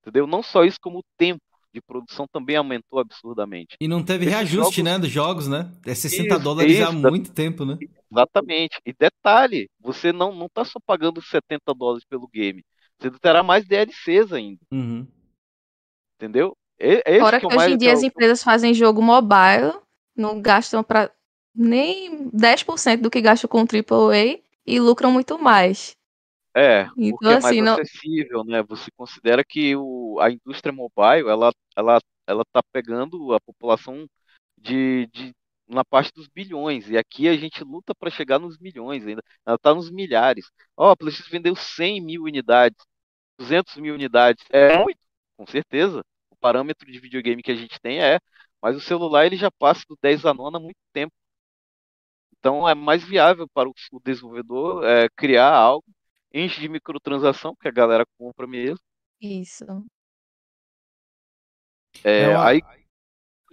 Entendeu? 0.00 0.26
Não 0.26 0.42
só 0.42 0.64
isso, 0.64 0.78
como 0.80 1.00
o 1.00 1.04
tempo 1.16 1.42
de 1.72 1.82
produção 1.82 2.26
também 2.30 2.56
aumentou 2.56 2.98
absurdamente. 2.98 3.76
E 3.80 3.88
não 3.88 4.02
teve 4.02 4.24
Esses 4.24 4.34
reajuste, 4.34 4.76
jogos... 4.76 4.92
né, 4.92 4.98
dos 4.98 5.10
jogos, 5.10 5.48
né? 5.48 5.72
É 5.84 5.94
60 5.94 6.34
isso, 6.34 6.42
dólares 6.42 6.72
isso, 6.72 6.84
há 6.84 6.92
muito 6.92 7.32
tempo, 7.32 7.64
né? 7.64 7.76
Exatamente. 8.10 8.80
E 8.86 8.92
detalhe, 8.92 9.68
você 9.80 10.12
não, 10.12 10.34
não 10.34 10.48
tá 10.48 10.64
só 10.64 10.78
pagando 10.84 11.20
70 11.20 11.74
dólares 11.74 12.04
pelo 12.08 12.28
game. 12.28 12.64
Você 12.98 13.10
terá 13.18 13.42
mais 13.42 13.66
DLCs 13.66 14.32
ainda. 14.32 14.60
Uhum. 14.72 15.06
Entendeu? 16.16 16.56
É, 16.78 17.16
é 17.16 17.20
Fora 17.20 17.40
que, 17.40 17.46
que 17.46 17.56
hoje 17.56 17.72
em 17.72 17.78
dia 17.78 17.92
as 17.92 18.02
empresas 18.02 18.42
fazem 18.42 18.72
jogo 18.72 19.02
mobile, 19.02 19.72
não 20.20 20.40
gastam 20.40 20.82
para 20.82 21.10
nem 21.54 22.28
10% 22.30 23.00
do 23.00 23.10
que 23.10 23.20
gastam 23.20 23.48
com 23.48 23.60
AAA 23.60 24.40
e 24.66 24.80
lucram 24.80 25.10
muito 25.10 25.38
mais. 25.38 25.92
É, 26.54 26.88
então, 26.96 27.10
porque 27.10 27.26
é 27.26 27.40
mais 27.40 27.44
assim, 27.44 27.68
acessível, 27.68 28.44
não... 28.44 28.52
né? 28.52 28.62
Você 28.64 28.90
considera 28.96 29.44
que 29.44 29.76
o, 29.76 30.18
a 30.20 30.30
indústria 30.30 30.72
mobile, 30.72 31.28
ela, 31.28 31.52
ela, 31.76 31.98
ela 32.26 32.44
tá 32.52 32.60
pegando 32.72 33.32
a 33.32 33.40
população 33.40 34.06
de, 34.56 35.06
de 35.12 35.32
na 35.68 35.84
parte 35.84 36.12
dos 36.14 36.26
bilhões, 36.28 36.88
e 36.88 36.96
aqui 36.96 37.28
a 37.28 37.36
gente 37.36 37.62
luta 37.62 37.94
para 37.94 38.10
chegar 38.10 38.38
nos 38.38 38.58
milhões 38.58 39.06
ainda, 39.06 39.22
ela 39.44 39.56
está 39.56 39.74
nos 39.74 39.90
milhares. 39.90 40.50
Ó, 40.76 40.88
oh, 40.88 40.90
a 40.92 40.96
PlayStation 40.96 41.30
vendeu 41.30 41.54
100 41.54 42.00
mil 42.00 42.22
unidades, 42.22 42.78
200 43.38 43.76
mil 43.76 43.94
unidades, 43.94 44.44
é 44.50 44.82
muito, 44.82 44.98
com 45.36 45.46
certeza. 45.46 46.02
O 46.30 46.36
parâmetro 46.36 46.90
de 46.90 46.98
videogame 46.98 47.42
que 47.42 47.52
a 47.52 47.54
gente 47.54 47.78
tem 47.80 48.00
é, 48.00 48.18
mas 48.62 48.76
o 48.76 48.80
celular 48.80 49.26
ele 49.26 49.36
já 49.36 49.50
passa 49.50 49.84
do 49.88 49.96
10 50.02 50.24
a 50.26 50.34
9 50.34 50.56
há 50.56 50.60
muito 50.60 50.78
tempo. 50.92 51.12
Então 52.38 52.68
é 52.68 52.74
mais 52.74 53.02
viável 53.04 53.48
para 53.48 53.68
o 53.68 53.74
desenvolvedor 54.04 54.84
é, 54.84 55.08
criar 55.16 55.52
algo 55.54 55.84
enche 56.32 56.60
de 56.60 56.68
microtransação, 56.68 57.54
que 57.56 57.68
a 57.68 57.72
galera 57.72 58.04
compra 58.18 58.46
mesmo. 58.46 58.78
Isso. 59.20 59.64
É, 62.04 62.34
aí, 62.36 62.60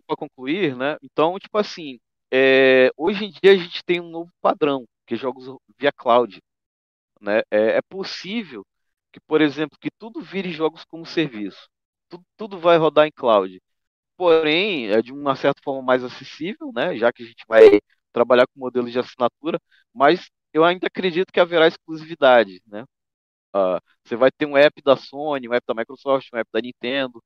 para 0.05 0.15
concluir, 0.15 0.75
né? 0.75 0.97
Então, 1.01 1.37
tipo 1.39 1.57
assim, 1.57 1.99
é, 2.31 2.91
hoje 2.95 3.25
em 3.25 3.31
dia 3.31 3.51
a 3.53 3.55
gente 3.55 3.83
tem 3.83 3.99
um 3.99 4.09
novo 4.09 4.31
padrão, 4.41 4.85
que 5.05 5.15
é 5.15 5.17
jogos 5.17 5.57
via 5.77 5.91
cloud. 5.91 6.39
Né? 7.21 7.39
É, 7.49 7.77
é 7.77 7.81
possível 7.81 8.65
que, 9.11 9.19
por 9.21 9.41
exemplo, 9.41 9.77
que 9.79 9.89
tudo 9.97 10.21
vire 10.21 10.51
jogos 10.51 10.83
como 10.85 11.05
serviço. 11.05 11.67
Tudo, 12.09 12.23
tudo 12.37 12.59
vai 12.59 12.77
rodar 12.77 13.07
em 13.07 13.11
cloud. 13.11 13.59
Porém, 14.17 14.87
é 14.89 15.01
de 15.01 15.11
uma 15.11 15.35
certa 15.35 15.61
forma 15.63 15.81
mais 15.81 16.03
acessível, 16.03 16.71
né? 16.73 16.97
Já 16.97 17.11
que 17.11 17.23
a 17.23 17.25
gente 17.25 17.43
vai 17.47 17.79
trabalhar 18.13 18.47
com 18.47 18.59
modelos 18.59 18.91
de 18.91 18.99
assinatura, 18.99 19.59
mas 19.93 20.29
eu 20.53 20.63
ainda 20.63 20.87
acredito 20.87 21.31
que 21.33 21.39
haverá 21.39 21.67
exclusividade, 21.67 22.61
né? 22.67 22.83
Uh, 23.55 23.79
você 24.03 24.15
vai 24.15 24.31
ter 24.31 24.45
um 24.45 24.57
app 24.57 24.81
da 24.81 24.97
Sony, 24.97 25.47
um 25.49 25.53
app 25.53 25.65
da 25.67 25.73
Microsoft, 25.73 26.27
um 26.33 26.37
app 26.37 26.49
da 26.53 26.61
Nintendo, 26.61 27.23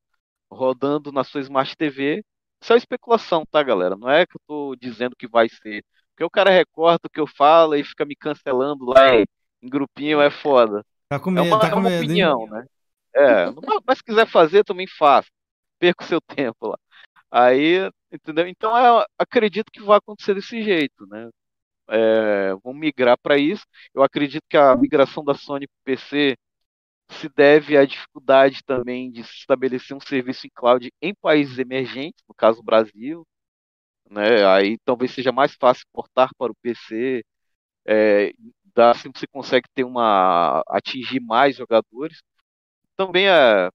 rodando 0.52 1.12
na 1.12 1.24
sua 1.24 1.42
Smart 1.42 1.76
TV. 1.78 2.24
Isso 2.62 2.74
é 2.74 2.78
especulação, 2.78 3.46
tá, 3.50 3.64
galera? 3.64 3.96
Não 3.96 4.10
é 4.10 4.26
que 4.26 4.36
eu 4.36 4.42
tô 4.48 4.76
dizendo 4.76 5.16
que 5.16 5.28
vai 5.28 5.48
ser. 5.50 5.84
Porque 6.12 6.24
o 6.24 6.30
cara 6.30 6.52
recorta 6.52 7.08
o 7.08 7.10
que 7.10 7.20
eu 7.20 7.28
falo 7.28 7.76
e 7.76 7.84
fica 7.84 8.06
me 8.06 8.16
cancelando 8.16 8.86
lá 8.86 9.16
em, 9.16 9.26
em 9.62 9.70
grupinho, 9.70 10.22
é 10.22 10.30
foda. 10.30 10.86
Tá 11.08 11.20
com 11.20 11.32
medo, 11.32 11.48
é 11.48 11.50
uma, 11.50 11.60
tá 11.60 11.70
com 11.70 11.78
é 11.78 11.80
uma 11.80 11.90
medo, 11.90 12.04
opinião, 12.04 12.42
hein? 12.44 12.50
né? 12.52 12.66
É, 13.16 13.46
mas 13.86 13.98
se 13.98 14.04
quiser 14.04 14.28
fazer, 14.28 14.64
também 14.64 14.86
faça. 14.88 15.30
Perca 15.80 16.04
o 16.04 16.08
seu 16.08 16.22
tempo 16.22 16.68
lá. 16.70 16.78
Aí, 17.32 17.90
entendeu? 18.12 18.48
Então, 18.48 18.76
eu 18.78 19.06
acredito 19.20 19.72
que 19.72 19.82
vai 19.84 19.98
acontecer 20.00 20.36
desse 20.36 20.62
jeito, 20.64 21.08
né? 21.08 21.30
é, 21.90 22.54
vão 22.64 22.74
migrar 22.74 23.18
para 23.22 23.38
isso. 23.38 23.66
Eu 23.94 24.04
acredito 24.04 24.44
que 24.50 24.58
a 24.58 24.76
migração 24.76 25.24
da 25.24 25.34
Sony 25.34 25.68
para 25.68 25.96
PC 25.96 26.38
se 27.12 27.30
deve 27.30 27.78
à 27.78 27.86
dificuldade 27.86 28.62
também 28.66 29.12
de 29.12 29.24
se 29.24 29.34
estabelecer 29.40 29.96
um 29.98 30.02
serviço 30.02 30.48
em 30.48 30.52
cloud 30.56 30.92
em 31.02 31.14
países 31.16 31.58
emergentes, 31.60 32.24
no 32.28 32.36
caso 32.36 32.64
Brasil. 32.64 33.26
Né? 34.10 34.46
Aí 34.48 34.78
talvez 34.86 35.12
seja 35.14 35.32
mais 35.32 35.56
fácil 35.56 35.86
portar 35.94 36.30
para 36.38 36.52
o 36.52 36.56
PC, 36.62 37.24
é, 37.88 38.34
dá, 38.76 38.92
assim 38.92 39.10
você 39.16 39.28
consegue 39.28 39.68
ter 39.76 39.84
uma 39.84 40.62
atingir 40.70 41.20
mais 41.22 41.56
jogadores. 41.58 42.22
Também 42.98 43.28
é, 43.30 43.70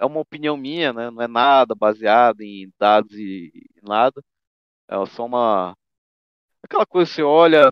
é 0.00 0.06
uma 0.06 0.20
opinião 0.20 0.56
minha, 0.56 0.92
né? 0.92 1.10
não 1.10 1.22
é 1.22 1.28
nada 1.28 1.74
baseado 1.74 2.40
em 2.40 2.72
dados 2.78 3.12
e, 3.12 3.52
nada. 3.82 4.22
É 4.88 5.06
só 5.06 5.26
uma, 5.26 5.76
Aquela 6.62 6.84
coisa, 6.84 7.10
você 7.10 7.22
olha, 7.22 7.70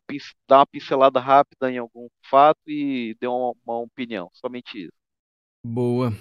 dá 0.49 0.59
uma 0.59 0.67
pincelada 0.67 1.21
rápida 1.21 1.71
em 1.71 1.79
algum 1.79 2.09
fato 2.31 2.59
e 2.67 3.15
deu 3.21 3.33
uma, 3.33 3.55
uma 3.67 3.83
opinião, 3.83 4.31
somente 4.33 4.85
isso. 4.85 4.93
Boa. 5.65 6.13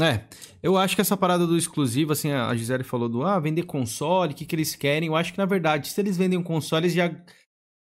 É, 0.00 0.26
eu 0.62 0.76
acho 0.76 0.94
que 0.94 1.00
essa 1.00 1.16
parada 1.16 1.46
do 1.46 1.56
exclusivo, 1.56 2.12
assim, 2.12 2.30
a 2.30 2.54
Gisele 2.54 2.82
falou 2.82 3.08
do 3.08 3.22
ah, 3.22 3.38
vender 3.38 3.64
console, 3.64 4.32
o 4.32 4.36
que, 4.36 4.44
que 4.46 4.54
eles 4.54 4.74
querem. 4.74 5.08
Eu 5.08 5.16
acho 5.16 5.32
que, 5.32 5.38
na 5.38 5.44
verdade, 5.44 5.88
se 5.88 6.00
eles 6.00 6.16
vendem 6.16 6.38
um 6.38 6.42
console, 6.42 6.86
eles 6.86 6.94
já. 6.94 7.10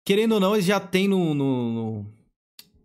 Querendo 0.05 0.33
ou 0.33 0.41
não, 0.41 0.55
eles 0.55 0.65
já 0.65 0.81
têm 0.81 1.07
no, 1.07 1.35
no, 1.35 1.73
no, 1.73 2.13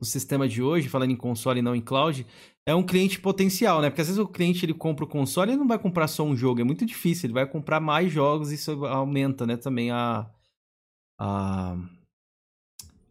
no 0.06 0.12
sistema 0.12 0.48
de 0.48 0.62
hoje, 0.62 0.88
falando 0.88 1.12
em 1.12 1.16
console 1.16 1.60
e 1.60 1.64
não 1.64 1.76
em 1.76 1.82
cloud, 1.82 2.26
é 2.66 2.74
um 2.74 2.84
cliente 2.84 3.20
potencial, 3.20 3.82
né? 3.82 3.90
Porque 3.90 4.02
às 4.02 4.08
vezes 4.08 4.22
o 4.22 4.28
cliente 4.28 4.64
ele 4.64 4.74
compra 4.74 5.04
o 5.04 5.08
console 5.08 5.52
e 5.52 5.56
não 5.56 5.68
vai 5.68 5.80
comprar 5.80 6.08
só 6.08 6.24
um 6.24 6.36
jogo, 6.36 6.62
é 6.62 6.64
muito 6.64 6.86
difícil, 6.86 7.28
ele 7.28 7.34
vai 7.34 7.46
comprar 7.46 7.80
mais 7.80 8.12
jogos 8.12 8.52
e 8.52 8.56
isso 8.56 8.86
aumenta, 8.86 9.46
né, 9.46 9.58
também 9.58 9.92
a, 9.92 10.30
a, 11.20 11.78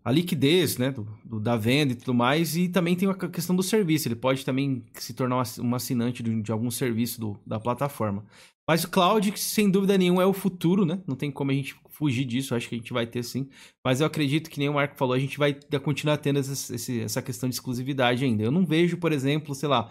a 0.05 0.11
liquidez, 0.11 0.79
né, 0.79 0.91
do, 0.93 1.07
do, 1.25 1.41
da 1.41 1.57
venda 1.57 1.93
e 1.93 1.97
tudo 1.97 2.15
mais, 2.15 2.57
e 2.57 2.69
também 2.69 2.97
tem 2.97 3.09
a 3.09 3.15
questão 3.15 3.55
do 3.55 3.63
serviço, 3.63 4.09
ele 4.09 4.17
pode 4.17 4.45
também 4.45 4.85
se 4.95 5.13
tornar 5.15 5.43
um 5.61 5.75
assinante 5.75 6.23
de, 6.23 6.43
de 6.43 6.53
algum 6.53 6.71
serviço 6.71 7.21
do, 7.21 7.41
da 7.45 7.59
plataforma. 7.59 8.25
Mas 8.67 8.83
o 8.85 8.91
cloud, 8.91 9.39
sem 9.39 9.71
dúvida 9.71 9.99
nenhuma, 9.99 10.23
é 10.23 10.27
o 10.27 10.33
futuro, 10.33 10.87
né? 10.87 11.03
Não 11.07 11.15
tem 11.15 11.31
como 11.31 11.51
a 11.51 11.55
gente 11.55 11.77
fugir 11.95 12.25
disso, 12.25 12.55
acho 12.55 12.69
que 12.69 12.75
a 12.75 12.79
gente 12.79 12.93
vai 12.93 13.07
ter 13.07 13.23
sim. 13.23 13.49
Mas 13.85 14.01
eu 14.01 14.07
acredito 14.07 14.51
que 14.51 14.59
nem 14.59 14.69
o 14.69 14.75
Marco 14.75 14.97
falou, 14.97 15.15
a 15.15 15.19
gente 15.19 15.39
vai 15.39 15.57
continuar 15.83 16.19
tendo 16.19 16.39
essa, 16.39 16.75
essa 16.75 17.23
questão 17.23 17.49
de 17.49 17.55
exclusividade 17.55 18.25
ainda. 18.25 18.43
Eu 18.43 18.51
não 18.51 18.67
vejo, 18.67 18.97
por 18.99 19.13
exemplo, 19.13 19.55
sei 19.55 19.69
lá, 19.69 19.91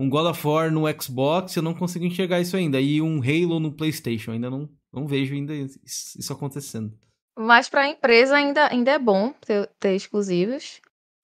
um 0.00 0.08
God 0.08 0.26
of 0.26 0.46
War 0.46 0.70
no 0.70 0.84
Xbox, 1.00 1.56
eu 1.56 1.62
não 1.62 1.74
consigo 1.74 2.04
enxergar 2.04 2.40
isso 2.40 2.56
ainda. 2.56 2.80
E 2.80 3.02
um 3.02 3.20
Halo 3.20 3.58
no 3.58 3.72
PlayStation, 3.72 4.32
ainda 4.32 4.48
não, 4.48 4.68
não 4.92 5.06
vejo 5.06 5.34
ainda 5.34 5.52
isso 5.54 6.32
acontecendo. 6.32 6.92
Mas 7.36 7.68
para 7.68 7.82
a 7.82 7.88
empresa 7.88 8.36
ainda, 8.36 8.66
ainda 8.70 8.90
é 8.92 8.98
bom 8.98 9.32
ter, 9.40 9.68
ter 9.78 9.94
exclusivos. 9.94 10.80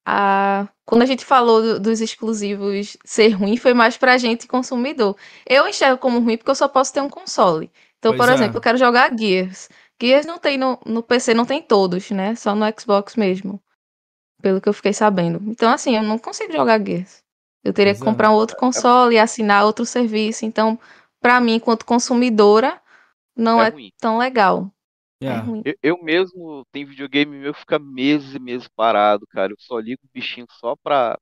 Ah, 0.06 0.68
quando 0.84 1.02
a 1.02 1.06
gente 1.06 1.24
falou 1.24 1.62
do, 1.62 1.80
dos 1.80 2.00
exclusivos 2.00 2.96
ser 3.04 3.30
ruim, 3.30 3.56
foi 3.56 3.72
mais 3.72 3.96
para 3.96 4.12
a 4.12 4.18
gente 4.18 4.46
consumidor. 4.46 5.16
Eu 5.48 5.66
enxergo 5.66 5.98
como 5.98 6.20
ruim 6.20 6.36
porque 6.36 6.50
eu 6.50 6.54
só 6.54 6.68
posso 6.68 6.92
ter 6.92 7.00
um 7.00 7.08
console. 7.08 7.70
Então, 7.98 8.12
pois 8.12 8.20
por 8.20 8.30
é. 8.30 8.34
exemplo, 8.34 8.58
eu 8.58 8.60
quero 8.60 8.76
jogar 8.76 9.16
Gears. 9.16 9.68
Gears 10.00 10.26
não 10.26 10.38
tem 10.38 10.58
no, 10.58 10.78
no 10.84 11.02
PC, 11.02 11.34
não 11.34 11.46
tem 11.46 11.62
todos, 11.62 12.10
né? 12.10 12.34
Só 12.34 12.54
no 12.54 12.64
Xbox 12.78 13.16
mesmo. 13.16 13.62
Pelo 14.42 14.60
que 14.60 14.68
eu 14.68 14.72
fiquei 14.72 14.92
sabendo. 14.92 15.40
Então, 15.50 15.70
assim, 15.72 15.96
eu 15.96 16.02
não 16.02 16.18
consigo 16.18 16.52
jogar 16.52 16.84
Gears. 16.84 17.22
Eu 17.62 17.72
teria 17.72 17.92
pois 17.92 18.02
que 18.02 18.08
é. 18.08 18.10
comprar 18.10 18.30
um 18.30 18.34
outro 18.34 18.56
console 18.56 19.14
e 19.14 19.18
assinar 19.18 19.64
outro 19.64 19.86
serviço. 19.86 20.44
Então, 20.44 20.78
para 21.20 21.40
mim, 21.40 21.54
enquanto 21.54 21.86
consumidora, 21.86 22.80
não 23.34 23.62
é, 23.62 23.68
é 23.68 23.72
tão 23.98 24.18
legal. 24.18 24.70
É. 25.22 25.38
Eu, 25.64 25.78
eu, 25.82 26.02
mesmo 26.02 26.66
tenho 26.70 26.88
videogame 26.88 27.38
meu 27.38 27.54
que 27.54 27.60
fica 27.60 27.78
meses 27.78 28.34
e 28.34 28.38
meses 28.38 28.68
parado, 28.68 29.26
cara. 29.28 29.52
Eu 29.52 29.56
só 29.58 29.78
ligo 29.78 30.02
o 30.04 30.10
bichinho 30.12 30.46
só 30.50 30.76
pra, 30.76 31.18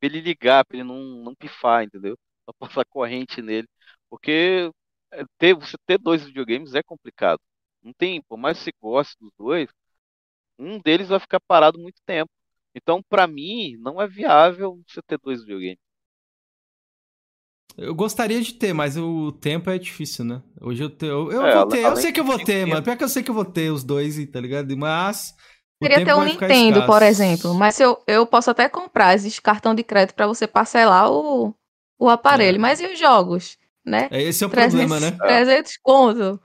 pra 0.00 0.08
ele 0.08 0.20
ligar, 0.20 0.64
pra 0.64 0.78
ele 0.78 0.84
não, 0.84 0.98
não 1.22 1.34
pifar, 1.34 1.84
entendeu? 1.84 2.16
Pra 2.46 2.54
passar 2.80 2.84
corrente 2.86 3.42
nele. 3.42 3.68
Porque 4.08 4.70
é, 5.12 5.24
ter, 5.38 5.54
você 5.54 5.76
ter 5.86 5.98
dois 5.98 6.24
videogames 6.24 6.74
é 6.74 6.82
complicado. 6.82 7.40
Não 7.82 7.92
tem, 7.92 8.22
por 8.22 8.38
mais 8.38 8.58
que 8.58 8.64
você 8.64 8.72
goste 8.80 9.16
dos 9.20 9.32
dois, 9.38 9.68
um 10.58 10.78
deles 10.78 11.08
vai 11.08 11.18
ficar 11.18 11.40
parado 11.40 11.78
muito 11.78 12.00
tempo. 12.06 12.30
Então, 12.74 13.02
para 13.02 13.26
mim, 13.26 13.76
não 13.78 14.00
é 14.00 14.06
viável 14.06 14.80
você 14.86 15.02
ter 15.02 15.18
dois 15.18 15.40
videogames. 15.40 15.78
Eu 17.76 17.94
gostaria 17.94 18.40
de 18.40 18.52
ter, 18.54 18.72
mas 18.72 18.96
o 18.96 19.32
tempo 19.32 19.70
é 19.70 19.78
difícil, 19.78 20.24
né? 20.24 20.42
Hoje 20.60 20.82
eu 20.82 20.90
tenho. 20.90 21.30
Eu, 21.32 21.46
é, 21.46 21.54
vou 21.54 21.66
ter, 21.66 21.84
eu 21.84 21.96
sei 21.96 22.12
que 22.12 22.20
eu 22.20 22.24
vou 22.24 22.38
ter, 22.38 22.66
mano. 22.66 22.82
Pior 22.82 22.96
que 22.96 23.04
eu 23.04 23.08
sei 23.08 23.22
que 23.22 23.30
eu 23.30 23.34
vou 23.34 23.46
ter 23.46 23.70
os 23.70 23.82
dois, 23.82 24.14
tá 24.30 24.40
ligado? 24.40 24.76
Mas. 24.76 25.34
Queria 25.80 26.04
ter 26.04 26.14
um 26.14 26.22
Nintendo, 26.22 26.86
por 26.86 27.02
exemplo. 27.02 27.54
Mas 27.54 27.80
eu, 27.80 28.00
eu 28.06 28.26
posso 28.26 28.50
até 28.50 28.68
comprar. 28.68 29.14
Existe 29.14 29.40
cartão 29.40 29.74
de 29.74 29.82
crédito 29.82 30.14
para 30.14 30.26
você 30.26 30.46
parcelar 30.46 31.10
o, 31.10 31.54
o 31.98 32.08
aparelho. 32.08 32.56
É. 32.56 32.58
Mas 32.58 32.80
e 32.80 32.86
os 32.86 32.98
jogos? 32.98 33.56
Né? 33.84 34.08
É, 34.12 34.22
esse 34.22 34.44
é 34.44 34.46
o 34.46 34.50
300, 34.50 34.78
problema, 34.78 35.00
né? 35.00 35.16
300 35.18 35.76
conto. 35.82 36.40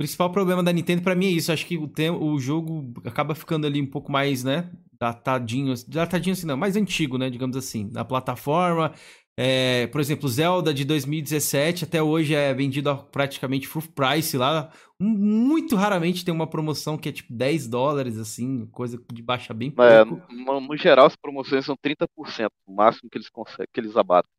O 0.00 0.02
principal 0.02 0.30
problema 0.32 0.62
da 0.62 0.72
Nintendo 0.72 1.02
para 1.02 1.14
mim 1.14 1.26
é 1.26 1.30
isso. 1.30 1.52
Acho 1.52 1.66
que 1.66 1.76
o, 1.76 1.86
tem, 1.86 2.08
o 2.08 2.38
jogo 2.38 2.90
acaba 3.04 3.34
ficando 3.34 3.66
ali 3.66 3.82
um 3.82 3.86
pouco 3.86 4.10
mais, 4.10 4.42
né? 4.42 4.70
Datadinho. 4.98 5.74
Datadinho 5.86 6.32
assim, 6.32 6.46
não, 6.46 6.56
mais 6.56 6.74
antigo, 6.74 7.18
né? 7.18 7.28
Digamos 7.28 7.54
assim. 7.54 7.90
Na 7.92 8.02
plataforma. 8.02 8.94
É, 9.36 9.88
por 9.88 10.00
exemplo, 10.00 10.26
Zelda 10.26 10.72
de 10.72 10.86
2017 10.86 11.84
até 11.84 12.02
hoje 12.02 12.34
é 12.34 12.54
vendido 12.54 12.88
a 12.88 12.94
praticamente 12.94 13.68
full 13.68 13.82
price 13.94 14.38
lá. 14.38 14.72
Muito 14.98 15.76
raramente 15.76 16.24
tem 16.24 16.32
uma 16.32 16.46
promoção 16.46 16.96
que 16.96 17.10
é 17.10 17.12
tipo 17.12 17.34
10 17.34 17.68
dólares, 17.68 18.16
assim, 18.16 18.64
coisa 18.72 18.98
de 19.12 19.20
baixa 19.20 19.52
bem 19.52 19.68
é, 19.68 20.04
pouco. 20.06 20.32
É, 20.32 20.34
no, 20.34 20.62
no, 20.62 20.76
geral, 20.78 21.08
as 21.08 21.16
promoções 21.16 21.66
são 21.66 21.76
30%, 21.76 22.48
o 22.66 22.74
máximo 22.74 23.10
que 23.10 23.18
eles 23.18 23.28
conseguem, 23.28 23.68
que 23.70 23.80
eles 23.80 23.94
abatem. 23.98 24.30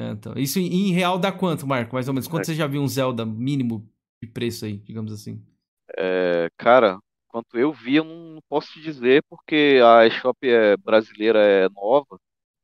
É, 0.00 0.10
então, 0.10 0.32
isso 0.36 0.58
em, 0.58 0.88
em, 0.88 0.92
real 0.92 1.16
dá 1.16 1.30
quanto, 1.30 1.64
Marco? 1.64 1.94
Mais 1.94 2.08
ou 2.08 2.14
menos. 2.14 2.26
Quanto 2.26 2.42
é. 2.42 2.46
você 2.46 2.54
já 2.56 2.66
viu 2.66 2.82
um 2.82 2.88
Zelda 2.88 3.24
mínimo 3.24 3.88
de 4.22 4.28
preço 4.28 4.64
aí, 4.64 4.78
digamos 4.78 5.12
assim? 5.12 5.44
É, 5.96 6.48
cara, 6.56 6.98
quanto 7.28 7.58
eu 7.58 7.72
vi, 7.72 7.96
eu 7.96 8.04
não 8.04 8.40
posso 8.48 8.72
te 8.72 8.80
dizer, 8.80 9.24
porque 9.28 9.80
a 9.84 10.06
eShop 10.06 10.36
é, 10.46 10.76
brasileira 10.76 11.40
é 11.40 11.68
nova, 11.68 12.14
uhum. 12.14 12.18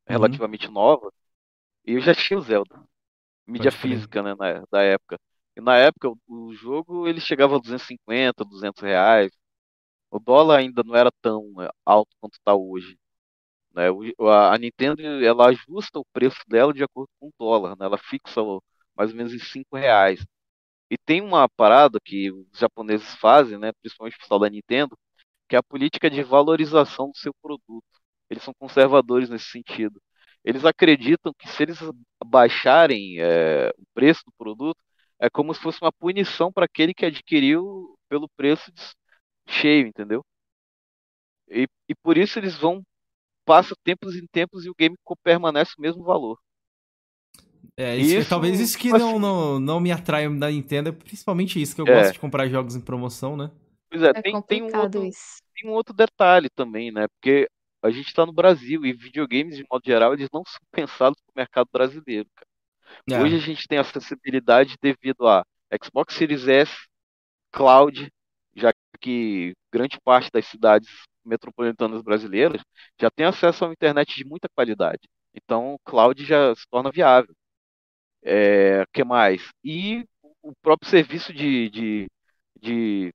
relativamente 0.06 0.68
nova. 0.68 1.10
E 1.86 1.92
eu 1.92 2.00
já 2.00 2.14
tinha 2.14 2.38
o 2.38 2.42
Zelda. 2.42 2.82
Mídia 3.46 3.70
física, 3.70 4.22
né, 4.22 4.34
na, 4.34 4.64
da 4.70 4.82
época. 4.82 5.18
E 5.56 5.60
na 5.60 5.76
época, 5.76 6.10
o, 6.10 6.18
o, 6.28 6.54
jogo, 6.54 7.06
ele 7.08 7.20
chegava 7.20 7.56
a 7.56 7.58
250, 7.58 8.44
200 8.44 8.82
reais. 8.82 9.30
O 10.10 10.18
dólar 10.18 10.58
ainda 10.58 10.82
não 10.84 10.94
era 10.96 11.10
tão 11.22 11.62
é, 11.62 11.70
alto 11.84 12.14
quanto 12.20 12.34
está 12.34 12.54
hoje. 12.54 12.98
Né? 13.74 13.90
O, 13.90 14.28
a, 14.28 14.54
a, 14.54 14.58
Nintendo, 14.58 15.02
ela 15.02 15.48
ajusta 15.48 15.98
o 15.98 16.04
preço 16.12 16.40
dela 16.48 16.72
de 16.72 16.82
acordo 16.82 17.08
com 17.20 17.28
o 17.28 17.32
dólar, 17.38 17.76
né? 17.78 17.86
Ela 17.86 17.98
fixa 17.98 18.40
mais 18.96 19.10
ou 19.10 19.16
menos 19.16 19.32
em 19.34 19.38
5 19.38 19.76
reais. 19.76 20.24
E 20.90 20.96
tem 20.98 21.20
uma 21.20 21.48
parada 21.48 21.98
que 22.04 22.30
os 22.32 22.46
japoneses 22.58 23.14
fazem, 23.16 23.58
né, 23.58 23.72
principalmente 23.80 24.16
o 24.16 24.20
pessoal 24.20 24.40
da 24.40 24.48
Nintendo, 24.50 24.96
que 25.48 25.56
é 25.56 25.58
a 25.58 25.62
política 25.62 26.10
de 26.10 26.22
valorização 26.22 27.10
do 27.10 27.18
seu 27.18 27.32
produto. 27.42 27.84
Eles 28.30 28.42
são 28.42 28.54
conservadores 28.58 29.28
nesse 29.30 29.46
sentido. 29.46 30.00
Eles 30.44 30.64
acreditam 30.64 31.32
que 31.38 31.48
se 31.48 31.62
eles 31.62 31.78
baixarem 32.24 33.20
é, 33.20 33.70
o 33.78 33.84
preço 33.94 34.22
do 34.26 34.32
produto, 34.38 34.78
é 35.18 35.30
como 35.30 35.54
se 35.54 35.60
fosse 35.60 35.80
uma 35.82 35.92
punição 35.92 36.52
para 36.52 36.66
aquele 36.66 36.94
que 36.94 37.06
adquiriu 37.06 37.98
pelo 38.08 38.28
preço 38.36 38.72
cheio, 39.48 39.86
entendeu? 39.88 40.24
E, 41.48 41.66
e 41.88 41.94
por 41.94 42.16
isso 42.16 42.38
eles 42.38 42.56
vão, 42.56 42.82
passa 43.46 43.74
tempos 43.84 44.16
em 44.16 44.26
tempos 44.28 44.64
e 44.66 44.70
o 44.70 44.74
game 44.76 44.96
permanece 45.24 45.74
o 45.78 45.82
mesmo 45.82 46.04
valor. 46.04 46.38
É, 47.76 47.96
isso, 47.96 48.16
isso, 48.16 48.30
talvez 48.30 48.58
isso 48.58 48.78
que 48.78 48.90
não, 48.90 49.18
não, 49.18 49.60
não 49.60 49.80
me 49.80 49.92
atrai 49.92 50.28
da 50.38 50.50
Nintendo, 50.50 50.88
é 50.88 50.92
principalmente 50.92 51.60
isso, 51.60 51.74
que 51.74 51.80
eu 51.82 51.86
é. 51.86 51.94
gosto 51.94 52.14
de 52.14 52.18
comprar 52.18 52.48
jogos 52.48 52.74
em 52.74 52.80
promoção, 52.80 53.36
né? 53.36 53.50
Pois 53.90 54.02
é, 54.02 54.08
é 54.08 54.22
tem, 54.22 54.42
tem, 54.42 54.62
um 54.62 54.76
outro, 54.76 55.00
tem 55.00 55.70
um 55.70 55.72
outro 55.72 55.94
detalhe 55.94 56.48
também, 56.48 56.90
né? 56.90 57.06
Porque 57.08 57.46
a 57.82 57.90
gente 57.90 58.08
está 58.08 58.24
no 58.24 58.32
Brasil 58.32 58.84
e 58.84 58.92
videogames, 58.92 59.56
de 59.56 59.64
modo 59.70 59.82
geral, 59.84 60.14
eles 60.14 60.28
não 60.32 60.42
são 60.46 60.60
pensados 60.72 61.20
para 61.20 61.32
o 61.32 61.38
mercado 61.38 61.68
brasileiro. 61.70 62.28
É. 63.10 63.20
Hoje 63.20 63.36
a 63.36 63.40
gente 63.40 63.68
tem 63.68 63.78
acessibilidade 63.78 64.76
devido 64.80 65.26
a 65.26 65.44
Xbox 65.82 66.14
Series 66.14 66.48
S, 66.48 66.72
Cloud, 67.52 68.10
já 68.54 68.72
que 69.00 69.54
grande 69.70 69.98
parte 70.02 70.30
das 70.32 70.46
cidades 70.46 70.88
metropolitanas 71.24 72.02
brasileiras 72.02 72.62
já 72.98 73.10
tem 73.10 73.26
acesso 73.26 73.64
a 73.64 73.68
uma 73.68 73.72
internet 73.74 74.16
de 74.16 74.24
muita 74.24 74.48
qualidade. 74.48 75.00
Então, 75.34 75.74
o 75.74 75.78
cloud 75.80 76.24
já 76.24 76.54
se 76.54 76.66
torna 76.70 76.90
viável. 76.90 77.34
É, 78.26 78.84
que 78.92 79.04
mais? 79.04 79.42
E 79.64 80.04
o 80.42 80.52
próprio 80.62 80.90
serviço 80.90 81.32
de, 81.32 81.70
de, 81.70 82.06
de, 82.60 83.14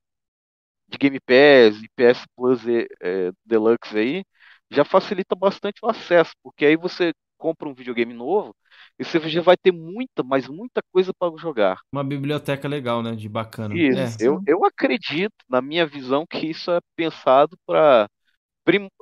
de 0.88 0.98
Game 0.98 1.20
Pass 1.20 1.82
e 1.84 1.90
PS 1.96 2.26
Plus 2.36 2.62
é, 2.68 3.32
Deluxe 3.46 3.98
aí 3.98 4.24
já 4.70 4.86
facilita 4.86 5.36
bastante 5.36 5.80
o 5.84 5.90
acesso, 5.90 6.32
porque 6.42 6.66
aí 6.66 6.78
você 6.78 7.12
compra 7.38 7.68
um 7.68 7.74
videogame 7.74 8.14
novo 8.14 8.56
e 8.98 9.04
você 9.04 9.20
já 9.28 9.42
vai 9.42 9.58
ter 9.58 9.72
muita, 9.72 10.24
mas 10.24 10.48
muita 10.48 10.82
coisa 10.94 11.12
para 11.14 11.36
jogar. 11.38 11.78
Uma 11.92 12.04
biblioteca 12.04 12.68
legal, 12.68 13.04
né? 13.04 13.16
De 13.16 13.28
bacana. 13.28 13.76
Isso. 13.76 14.24
É. 14.24 14.28
Eu, 14.28 14.42
eu 14.48 14.66
acredito, 14.66 15.34
na 15.50 15.62
minha 15.62 15.86
visão, 15.86 16.26
que 16.26 16.48
isso 16.48 16.72
é 16.72 16.80
pensado 16.96 17.58
para 17.66 18.08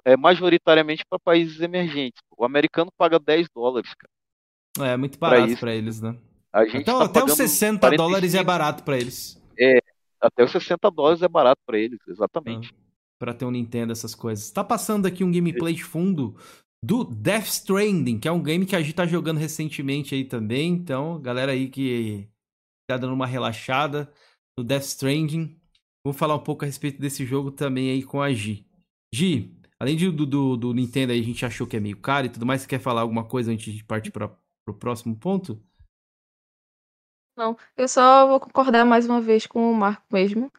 é, 0.05 0.17
majoritariamente 0.17 1.03
para 1.07 1.19
países 1.19 1.59
emergentes. 1.61 2.21
O 2.37 2.45
americano 2.45 2.91
paga 2.97 3.19
10 3.19 3.47
dólares, 3.53 3.93
cara. 3.93 4.11
É, 4.77 4.97
muito 4.97 5.17
barato 5.17 5.57
para 5.57 5.73
eles, 5.73 6.01
né? 6.01 6.15
A 6.51 6.65
gente 6.65 6.81
então, 6.81 6.99
tá 6.99 7.05
até 7.05 7.23
os 7.23 7.33
60 7.33 7.79
45, 7.79 7.97
dólares 7.97 8.35
é 8.35 8.43
barato 8.43 8.83
para 8.83 8.97
eles. 8.97 9.41
É, 9.57 9.79
até 10.19 10.43
os 10.43 10.51
60 10.51 10.89
dólares 10.91 11.21
é 11.21 11.27
barato 11.27 11.61
para 11.65 11.77
eles, 11.77 11.99
exatamente. 12.07 12.73
Ah 12.73 12.89
para 13.19 13.33
ter 13.33 13.45
um 13.45 13.51
Nintendo, 13.51 13.91
essas 13.91 14.15
coisas. 14.15 14.49
Tá 14.49 14.63
passando 14.63 15.05
aqui 15.05 15.23
um 15.23 15.31
gameplay 15.31 15.73
de 15.73 15.83
fundo 15.83 16.35
do 16.83 17.03
Death 17.03 17.47
Stranding, 17.47 18.17
que 18.17 18.27
é 18.27 18.31
um 18.31 18.41
game 18.41 18.65
que 18.65 18.75
a 18.75 18.81
gente 18.81 18.95
tá 18.95 19.05
jogando 19.05 19.37
recentemente 19.37 20.15
aí 20.15 20.23
também. 20.23 20.71
Então, 20.71 21.21
galera 21.21 21.51
aí 21.51 21.67
que 21.67 22.27
tá 22.89 22.97
dando 22.97 23.13
uma 23.13 23.27
relaxada 23.27 24.11
no 24.57 24.63
Death 24.63 24.83
Stranding. 24.83 25.59
Vou 26.03 26.13
falar 26.13 26.35
um 26.35 26.43
pouco 26.43 26.63
a 26.63 26.65
respeito 26.65 26.99
desse 26.99 27.25
jogo 27.25 27.51
também 27.51 27.91
aí 27.91 28.01
com 28.01 28.21
a 28.21 28.31
Gi. 28.31 28.65
Gi, 29.13 29.53
além 29.77 29.97
de, 29.97 30.09
do, 30.09 30.25
do, 30.25 30.55
do, 30.55 30.73
Nintendo 30.73 31.11
aí, 31.11 31.19
a 31.19 31.23
gente 31.23 31.45
achou 31.45 31.67
que 31.67 31.75
é 31.75 31.79
meio 31.79 31.97
caro 31.97 32.27
e 32.27 32.29
tudo 32.29 32.45
mais, 32.45 32.61
você 32.61 32.67
quer 32.67 32.79
falar 32.79 33.01
alguma 33.01 33.25
coisa 33.25 33.51
antes 33.51 33.73
de 33.73 33.83
partir 33.83 34.11
para 34.11 34.31
o 34.71 34.77
próximo 34.77 35.15
ponto? 35.15 35.61
Não, 37.37 37.57
eu 37.77 37.87
só 37.87 38.27
vou 38.27 38.39
concordar 38.39 38.85
mais 38.85 39.05
uma 39.05 39.21
vez 39.21 39.47
com 39.47 39.71
o 39.71 39.73
Marco 39.73 40.03
mesmo. 40.11 40.51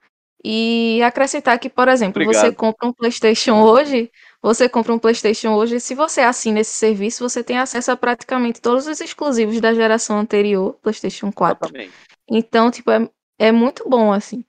E 0.42 1.02
acrescentar 1.02 1.58
que, 1.58 1.68
por 1.68 1.86
exemplo, 1.88 2.22
Obrigado. 2.22 2.46
você 2.46 2.54
compra 2.54 2.88
um 2.88 2.92
PlayStation 2.94 3.62
hoje, 3.62 4.10
você 4.40 4.70
compra 4.70 4.94
um 4.94 4.98
PlayStation 4.98 5.50
hoje, 5.50 5.78
se 5.78 5.94
você 5.94 6.22
assina 6.22 6.60
esse 6.60 6.72
serviço, 6.72 7.28
você 7.28 7.44
tem 7.44 7.58
acesso 7.58 7.92
a 7.92 7.96
praticamente 7.96 8.58
todos 8.58 8.86
os 8.86 9.00
exclusivos 9.02 9.60
da 9.60 9.74
geração 9.74 10.18
anterior, 10.18 10.78
PlayStation 10.80 11.30
4. 11.30 11.66
Exatamente. 11.66 11.92
Então, 12.26 12.70
tipo, 12.70 12.90
é, 12.90 13.06
é 13.38 13.52
muito 13.52 13.86
bom, 13.86 14.12
assim. 14.12 14.42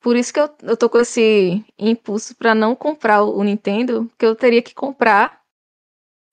por 0.00 0.16
isso 0.16 0.32
que 0.32 0.40
eu, 0.40 0.50
eu 0.64 0.76
tô 0.76 0.90
com 0.90 0.98
esse 0.98 1.64
impulso 1.78 2.34
para 2.34 2.52
não 2.52 2.74
comprar 2.74 3.22
o 3.22 3.44
Nintendo, 3.44 4.10
que 4.18 4.26
eu 4.26 4.34
teria 4.34 4.62
que 4.62 4.74
comprar, 4.74 5.40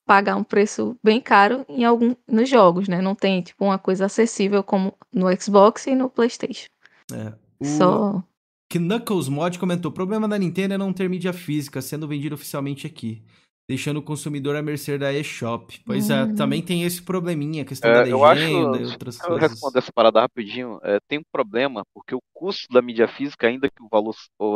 pagar 0.05 0.35
um 0.35 0.43
preço 0.43 0.97
bem 1.03 1.21
caro 1.21 1.65
em 1.69 1.83
algum 1.83 2.15
nos 2.27 2.49
jogos, 2.49 2.87
né? 2.87 3.01
Não 3.01 3.15
tem 3.15 3.41
tipo 3.41 3.63
uma 3.65 3.77
coisa 3.79 4.05
acessível 4.05 4.63
como 4.63 4.93
no 5.13 5.27
Xbox 5.41 5.87
e 5.87 5.95
no 5.95 6.09
PlayStation. 6.09 6.67
É. 7.11 7.33
O 7.59 7.65
Só 7.65 8.23
Knuckles 8.71 9.27
Mod 9.29 9.57
comentou: 9.59 9.91
o 9.91 9.93
problema 9.93 10.27
da 10.27 10.37
Nintendo 10.37 10.73
é 10.73 10.77
não 10.77 10.91
ter 10.93 11.09
mídia 11.09 11.33
física 11.33 11.81
sendo 11.81 12.07
vendida 12.07 12.35
oficialmente 12.35 12.87
aqui. 12.87 13.23
Deixando 13.69 13.97
o 13.97 14.03
consumidor 14.03 14.57
à 14.57 14.61
mercê 14.61 14.97
da 14.97 15.13
eShop. 15.13 15.79
Pois 15.85 16.09
é, 16.09 16.23
Hum. 16.23 16.35
também 16.35 16.61
tem 16.61 16.83
esse 16.83 17.01
probleminha, 17.01 17.63
a 17.63 17.65
questão 17.65 17.89
É, 17.89 18.03
da 18.03 18.09
eu 18.09 18.25
acho- 18.25 18.41
legenda 18.41 18.77
e 18.77 18.85
outras 18.85 19.17
Eu 19.21 19.27
coisas. 19.27 19.51
respondo 19.51 19.77
essa 19.77 19.91
parada 19.93 20.19
rapidinho. 20.19 20.79
É, 20.83 20.99
tem 21.07 21.19
um 21.19 21.23
problema, 21.31 21.85
porque 21.93 22.13
o 22.13 22.19
custo 22.33 22.67
da 22.73 22.81
mídia 22.81 23.07
física, 23.07 23.47
ainda 23.47 23.69
que 23.69 23.81
o 23.81 23.87
valor 23.89 24.13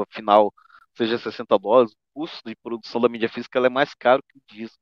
final 0.09 0.53
seja 0.97 1.17
60 1.17 1.57
dólares, 1.57 1.93
o 1.93 2.19
custo 2.21 2.41
de 2.45 2.53
produção 2.61 2.99
da 2.99 3.07
mídia 3.07 3.29
física 3.29 3.57
ela 3.57 3.67
é 3.67 3.69
mais 3.69 3.93
caro 3.93 4.21
que 4.29 4.37
o 4.37 4.41
disco. 4.57 4.77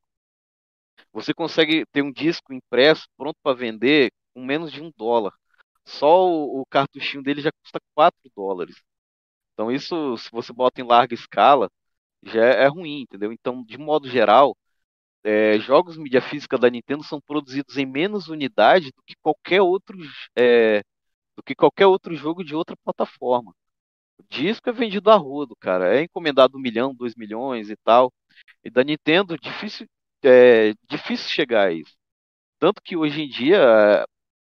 Você 1.16 1.34
consegue 1.34 1.86
ter 1.94 2.02
um 2.04 2.12
disco 2.12 2.54
impresso 2.54 3.08
pronto 3.18 3.38
para 3.42 3.56
vender 3.58 4.12
com 4.34 4.46
menos 4.46 4.72
de 4.72 4.82
um 4.84 4.92
dólar. 4.98 5.34
Só 5.86 6.28
o, 6.30 6.62
o 6.62 6.66
cartuchinho 6.68 7.24
dele 7.24 7.42
já 7.42 7.52
custa 7.54 7.80
4 7.96 8.20
dólares. 8.36 8.76
Então 9.54 9.72
isso, 9.72 10.18
se 10.18 10.30
você 10.32 10.54
bota 10.54 10.82
em 10.82 10.86
larga 10.86 11.14
escala, 11.16 11.70
já 12.24 12.46
é, 12.46 12.64
é 12.66 12.68
ruim, 12.68 13.02
entendeu? 13.04 13.32
Então, 13.34 13.64
de 13.64 13.78
modo 13.78 14.10
geral, 14.10 14.58
é, 15.24 15.60
jogos 15.60 15.98
mídia 15.98 16.22
física 16.22 16.58
da 16.58 16.70
Nintendo 16.70 17.04
são 17.04 17.22
produzidos 17.22 17.78
em 17.78 17.86
menos 17.86 18.30
unidade 18.30 18.92
do 18.96 19.04
que 19.06 19.16
qualquer 19.22 19.62
outro, 19.62 19.98
é, 20.38 20.82
do 21.38 21.44
que 21.44 21.56
qualquer 21.56 21.88
outro 21.88 22.16
jogo 22.16 22.44
de 22.44 22.56
outra 22.56 22.78
plataforma. 22.84 23.54
O 24.20 24.24
disco 24.30 24.70
é 24.70 24.74
vendido 24.74 25.12
a 25.12 25.16
rodo, 25.18 25.56
cara. 25.58 25.96
É 25.98 26.04
encomendado 26.04 26.58
um 26.58 26.62
milhão, 26.62 26.94
dois 26.96 27.16
milhões 27.16 27.70
e 27.70 27.78
tal. 27.78 28.14
E 28.64 28.70
da 28.70 28.84
Nintendo, 28.84 29.38
difícil, 29.38 29.88
é, 30.26 30.74
difícil 30.90 31.30
chegar 31.30 31.68
a 31.70 31.74
isso. 31.74 31.94
Tanto 32.60 32.82
que 32.84 32.98
hoje 32.98 33.22
em 33.24 33.30
dia 33.30 34.06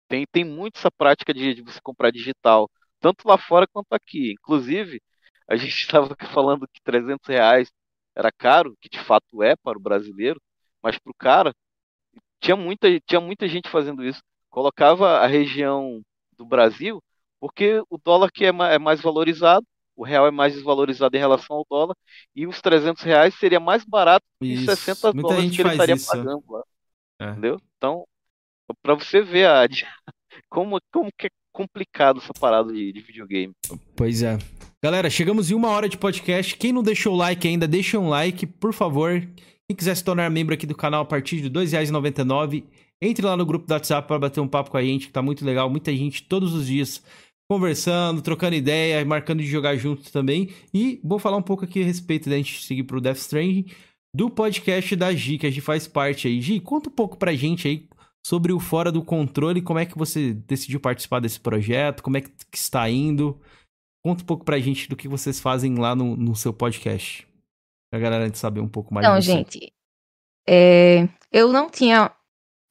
tem, 0.09 0.27
tem 0.33 0.45
muito 0.45 0.79
essa 0.79 0.91
prática 0.91 1.35
de, 1.35 1.55
de 1.55 1.63
você 1.63 1.81
comprar 1.83 2.11
digital, 2.11 2.71
tanto 3.01 3.27
lá 3.29 3.39
fora 3.39 3.67
quanto 3.67 3.93
aqui. 3.93 4.33
Inclusive, 4.33 5.01
a 5.49 5.57
gente 5.57 5.71
estava 5.79 6.17
falando 6.33 6.69
que 6.69 6.81
300 6.83 7.27
reais 7.29 7.71
era 8.15 8.31
caro, 8.33 8.77
que 8.81 8.89
de 8.89 8.99
fato 9.01 9.43
é 9.43 9.57
para 9.57 9.79
o 9.79 9.81
brasileiro, 9.83 10.41
mas 10.83 10.99
para 10.99 11.11
o 11.11 11.15
cara, 11.15 11.55
tinha 12.41 12.57
muita, 12.57 12.89
tinha 13.01 13.21
muita 13.21 13.49
gente 13.49 13.69
fazendo 13.69 14.05
isso. 14.05 14.23
Colocava 14.51 15.19
a 15.19 15.27
região 15.27 16.03
do 16.37 16.47
Brasil, 16.47 17.03
porque 17.41 17.83
o 17.91 17.99
dólar 17.99 18.31
que 18.33 18.45
é 18.45 18.49
é 18.49 18.79
mais 18.79 19.01
valorizado, 19.01 19.67
o 19.99 20.05
real 20.05 20.29
é 20.29 20.31
mais 20.31 20.55
desvalorizado 20.55 21.17
em 21.17 21.19
relação 21.19 21.57
ao 21.57 21.67
dólar, 21.69 21.97
e 22.35 22.47
os 22.47 22.61
300 22.61 23.03
reais 23.03 23.35
seria 23.35 23.59
mais 23.59 23.85
barato 23.85 24.25
que 24.41 24.55
Isso. 24.55 24.67
60 24.67 25.13
Muita 25.13 25.29
dólares 25.29 25.57
que 25.57 25.61
ele 25.61 25.71
estaria 25.71 25.95
isso. 25.97 26.07
pagando 26.07 26.45
lá. 26.49 26.63
É. 27.21 27.31
Entendeu? 27.31 27.61
Então, 27.77 28.05
pra 28.81 28.95
você 28.95 29.21
ver 29.21 29.49
a, 29.49 29.67
como, 30.49 30.79
como 30.93 31.11
que 31.19 31.27
é 31.27 31.31
complicado 31.53 32.21
essa 32.21 32.33
parada 32.33 32.73
de, 32.73 32.93
de 32.93 33.01
videogame. 33.01 33.53
Pois 33.97 34.23
é. 34.23 34.39
Galera, 34.81 35.11
chegamos 35.11 35.51
em 35.51 35.55
uma 35.55 35.71
hora 35.71 35.89
de 35.89 35.99
podcast. 35.99 36.57
Quem 36.57 36.73
não 36.73 36.85
deixou 36.85 37.15
o 37.15 37.17
like 37.17 37.49
ainda, 37.49 37.67
deixa 37.67 37.99
um 37.99 38.09
like, 38.09 38.47
por 38.47 38.73
favor. 38.73 39.21
Quem 39.67 39.77
quiser 39.77 39.97
se 39.97 40.05
tornar 40.05 40.31
membro 40.31 40.55
aqui 40.55 40.65
do 40.65 40.77
canal 40.77 41.03
a 41.03 41.05
partir 41.05 41.39
de 41.41 41.49
R$ 41.49 41.67
2,99, 41.67 42.63
entre 43.03 43.27
lá 43.27 43.37
no 43.37 43.45
grupo 43.45 43.67
do 43.67 43.73
WhatsApp 43.73 44.07
para 44.07 44.21
bater 44.21 44.39
um 44.39 44.47
papo 44.47 44.71
com 44.71 44.77
a 44.77 44.83
gente, 44.83 45.09
que 45.09 45.13
tá 45.13 45.21
muito 45.21 45.45
legal. 45.45 45.69
Muita 45.69 45.93
gente 45.93 46.23
todos 46.23 46.55
os 46.55 46.69
dias 46.69 47.03
conversando, 47.51 48.21
trocando 48.21 48.55
ideia, 48.55 49.05
marcando 49.05 49.41
de 49.41 49.47
jogar 49.47 49.77
junto 49.77 50.13
também. 50.13 50.51
E 50.73 51.01
vou 51.03 51.19
falar 51.19 51.37
um 51.37 51.43
pouco 51.43 51.65
aqui 51.65 51.83
a 51.83 51.85
respeito 51.85 52.29
da 52.29 52.37
gente 52.37 52.63
seguir 52.63 52.85
pro 52.85 53.01
Death 53.01 53.17
Stranding, 53.17 53.67
do 54.15 54.29
podcast 54.31 54.95
da 54.95 55.13
Gi, 55.15 55.39
que 55.39 55.47
a 55.47 55.51
gente 55.51 55.63
faz 55.63 55.87
parte 55.87 56.29
aí. 56.29 56.41
Gi, 56.41 56.61
conta 56.61 56.89
um 56.89 56.93
pouco 56.93 57.17
pra 57.17 57.35
gente 57.35 57.67
aí 57.67 57.89
sobre 58.27 58.53
o 58.53 58.61
Fora 58.61 58.93
do 58.93 59.03
Controle, 59.03 59.63
como 59.63 59.79
é 59.79 59.87
que 59.87 59.97
você 59.97 60.35
decidiu 60.35 60.79
participar 60.79 61.21
desse 61.21 61.41
projeto, 61.41 62.03
como 62.03 62.19
é 62.19 62.21
que 62.21 62.31
está 62.53 62.89
indo. 62.91 63.41
Conta 64.05 64.23
um 64.23 64.27
pouco 64.27 64.45
pra 64.45 64.59
gente 64.59 64.89
do 64.89 64.97
que 64.97 65.09
vocês 65.09 65.41
fazem 65.41 65.77
lá 65.77 65.95
no, 65.95 66.17
no 66.17 66.37
seu 66.37 66.53
podcast. 66.53 67.27
Pra 67.91 68.01
galera 68.01 68.33
saber 68.35 68.61
um 68.61 68.69
pouco 68.69 68.93
mais 68.93 69.07
você. 69.07 69.33
gente, 69.33 69.73
é, 70.47 71.09
eu 71.33 71.53
não 71.53 71.71
tinha. 71.71 72.11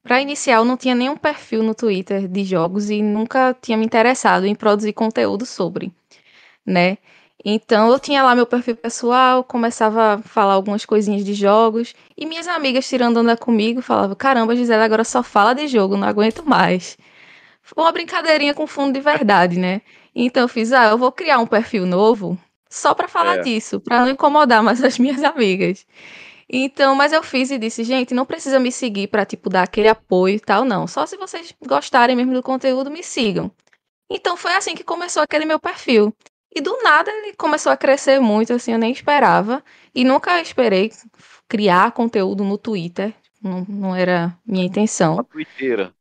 Pra 0.07 0.21
iniciar, 0.21 0.55
eu 0.59 0.63
não 0.65 0.77
tinha 0.77 0.95
nenhum 0.95 1.17
perfil 1.17 1.61
no 1.61 1.75
Twitter 1.75 2.29
de 2.29 2.45
jogos 2.45 2.89
e 2.89 3.01
nunca 3.03 3.53
tinha 3.61 3.77
me 3.77 3.85
interessado 3.85 4.45
em 4.45 4.55
produzir 4.55 4.93
conteúdo 4.93 5.45
sobre, 5.45 5.91
né? 6.65 6.97
Então, 7.45 7.91
eu 7.91 7.99
tinha 7.99 8.23
lá 8.23 8.35
meu 8.35 8.45
perfil 8.45 8.75
pessoal, 8.77 9.43
começava 9.43 10.15
a 10.15 10.19
falar 10.23 10.53
algumas 10.53 10.85
coisinhas 10.85 11.25
de 11.25 11.33
jogos, 11.33 11.93
e 12.17 12.25
minhas 12.25 12.47
amigas 12.47 12.87
tirando 12.87 13.19
onda 13.19 13.37
comigo 13.37 13.81
falavam: 13.81 14.15
Caramba, 14.15 14.55
Gisele 14.55 14.83
agora 14.83 15.03
só 15.03 15.23
fala 15.23 15.53
de 15.55 15.67
jogo, 15.67 15.97
não 15.97 16.07
aguento 16.07 16.43
mais. 16.47 16.97
Foi 17.63 17.83
uma 17.83 17.91
brincadeirinha 17.91 18.53
com 18.53 18.67
fundo 18.67 18.93
de 18.93 19.01
verdade, 19.01 19.59
né? 19.59 19.81
Então, 20.15 20.43
eu 20.43 20.49
fiz: 20.49 20.73
Ah, 20.73 20.85
eu 20.91 20.97
vou 20.97 21.11
criar 21.11 21.39
um 21.39 21.47
perfil 21.47 21.85
novo 21.85 22.37
só 22.69 22.93
pra 22.95 23.07
falar 23.09 23.37
É. 23.37 23.41
disso, 23.43 23.79
pra 23.81 24.01
não 24.01 24.09
incomodar 24.11 24.63
mais 24.63 24.83
as 24.83 24.99
minhas 24.99 25.23
amigas. 25.23 25.85
Então, 26.49 26.95
mas 26.95 27.11
eu 27.11 27.21
fiz 27.21 27.51
e 27.51 27.57
disse, 27.57 27.83
gente, 27.83 28.13
não 28.13 28.25
precisa 28.25 28.59
me 28.59 28.71
seguir 28.71 29.07
pra, 29.07 29.25
tipo, 29.25 29.49
dar 29.49 29.63
aquele 29.63 29.89
apoio 29.89 30.35
e 30.35 30.39
tal, 30.39 30.63
não. 30.63 30.87
Só 30.87 31.05
se 31.05 31.17
vocês 31.17 31.53
gostarem 31.65 32.15
mesmo 32.15 32.33
do 32.33 32.41
conteúdo, 32.41 32.89
me 32.89 33.03
sigam. 33.03 33.51
Então, 34.09 34.37
foi 34.37 34.53
assim 34.53 34.73
que 34.73 34.83
começou 34.83 35.21
aquele 35.21 35.43
meu 35.43 35.59
perfil. 35.59 36.13
E 36.55 36.61
do 36.61 36.81
nada 36.81 37.11
ele 37.11 37.33
começou 37.33 37.71
a 37.71 37.77
crescer 37.77 38.19
muito, 38.19 38.53
assim, 38.53 38.71
eu 38.71 38.79
nem 38.79 38.91
esperava. 38.91 39.61
E 39.93 40.05
nunca 40.05 40.41
esperei 40.41 40.91
criar 41.47 41.91
conteúdo 41.91 42.43
no 42.43 42.57
Twitter. 42.57 43.13
Não, 43.41 43.65
não 43.67 43.95
era 43.95 44.33
minha 44.45 44.65
intenção. 44.65 45.15
Uma 45.15 45.23
twitteira. 45.25 45.93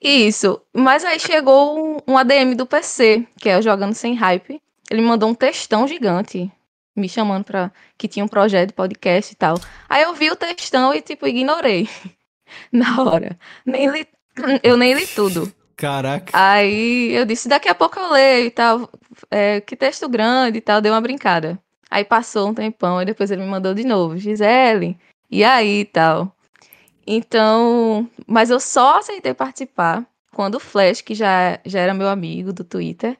Isso. 0.00 0.60
Mas 0.72 1.04
aí 1.04 1.18
chegou 1.18 1.78
um, 1.78 2.12
um 2.12 2.16
ADM 2.16 2.54
do 2.54 2.66
PC, 2.66 3.26
que 3.38 3.48
é 3.48 3.58
o 3.58 3.62
Jogando 3.62 3.94
Sem 3.94 4.14
Hype. 4.14 4.60
Ele 4.90 5.00
me 5.00 5.08
mandou 5.08 5.28
um 5.28 5.34
textão 5.34 5.86
gigante, 5.88 6.50
me 6.96 7.08
chamando 7.08 7.44
pra. 7.44 7.70
que 7.98 8.08
tinha 8.08 8.24
um 8.24 8.28
projeto 8.28 8.68
de 8.68 8.74
podcast 8.74 9.32
e 9.32 9.36
tal. 9.36 9.60
Aí 9.88 10.02
eu 10.02 10.14
vi 10.14 10.30
o 10.30 10.36
textão 10.36 10.94
e, 10.94 11.00
tipo, 11.00 11.26
ignorei. 11.26 11.88
Na 12.72 13.02
hora. 13.02 13.38
Nem 13.64 13.90
li, 13.90 14.06
eu 14.62 14.76
nem 14.76 14.94
li 14.94 15.06
tudo. 15.06 15.52
Caraca. 15.76 16.30
Aí 16.32 17.12
eu 17.12 17.26
disse, 17.26 17.48
daqui 17.48 17.68
a 17.68 17.74
pouco 17.74 17.98
eu 17.98 18.10
leio 18.10 18.46
e 18.46 18.50
tal. 18.50 18.90
É, 19.30 19.60
que 19.60 19.76
texto 19.76 20.08
grande 20.08 20.58
e 20.58 20.60
tal, 20.60 20.80
dei 20.80 20.90
uma 20.90 21.00
brincada. 21.00 21.58
Aí 21.90 22.04
passou 22.04 22.48
um 22.48 22.54
tempão, 22.54 23.00
e 23.00 23.04
depois 23.04 23.30
ele 23.30 23.42
me 23.42 23.48
mandou 23.48 23.72
de 23.72 23.84
novo, 23.84 24.16
Gisele, 24.16 24.98
e 25.30 25.44
aí 25.44 25.80
e 25.80 25.84
tal. 25.84 26.34
Então, 27.06 28.10
mas 28.26 28.50
eu 28.50 28.58
só 28.58 28.98
aceitei 28.98 29.32
participar 29.32 30.04
quando 30.34 30.56
o 30.56 30.60
Flash, 30.60 31.00
que 31.00 31.14
já, 31.14 31.58
já 31.64 31.80
era 31.80 31.94
meu 31.94 32.08
amigo 32.08 32.52
do 32.52 32.64
Twitter, 32.64 33.16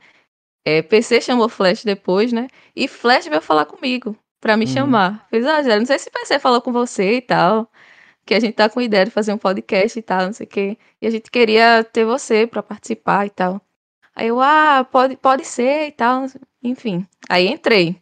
é, 0.66 0.82
PC 0.82 1.20
chamou 1.20 1.48
Flash 1.48 1.84
depois, 1.84 2.32
né? 2.32 2.48
E 2.74 2.88
Flash 2.88 3.26
veio 3.28 3.40
falar 3.40 3.66
comigo 3.66 4.16
pra 4.40 4.56
me 4.56 4.64
Uhum. 4.64 4.72
chamar. 4.72 5.24
Fez, 5.30 5.46
ah, 5.46 5.62
não 5.62 5.86
sei 5.86 5.96
se 6.00 6.10
PC 6.10 6.40
falou 6.40 6.60
com 6.60 6.72
você 6.72 7.18
e 7.18 7.20
tal, 7.22 7.70
que 8.26 8.34
a 8.34 8.40
gente 8.40 8.54
tá 8.54 8.68
com 8.68 8.80
ideia 8.80 9.04
de 9.04 9.12
fazer 9.12 9.32
um 9.32 9.38
podcast 9.38 9.96
e 9.96 10.02
tal, 10.02 10.26
não 10.26 10.32
sei 10.32 10.44
o 10.46 10.50
quê. 10.50 10.76
E 11.00 11.06
a 11.06 11.10
gente 11.10 11.30
queria 11.30 11.84
ter 11.84 12.04
você 12.04 12.48
pra 12.48 12.64
participar 12.64 13.26
e 13.26 13.30
tal. 13.30 13.60
Aí 14.14 14.26
eu, 14.28 14.40
ah, 14.40 14.84
pode, 14.90 15.16
pode 15.16 15.44
ser 15.44 15.86
e 15.88 15.92
tal. 15.92 16.26
Enfim, 16.62 17.06
aí 17.28 17.46
entrei. 17.46 17.96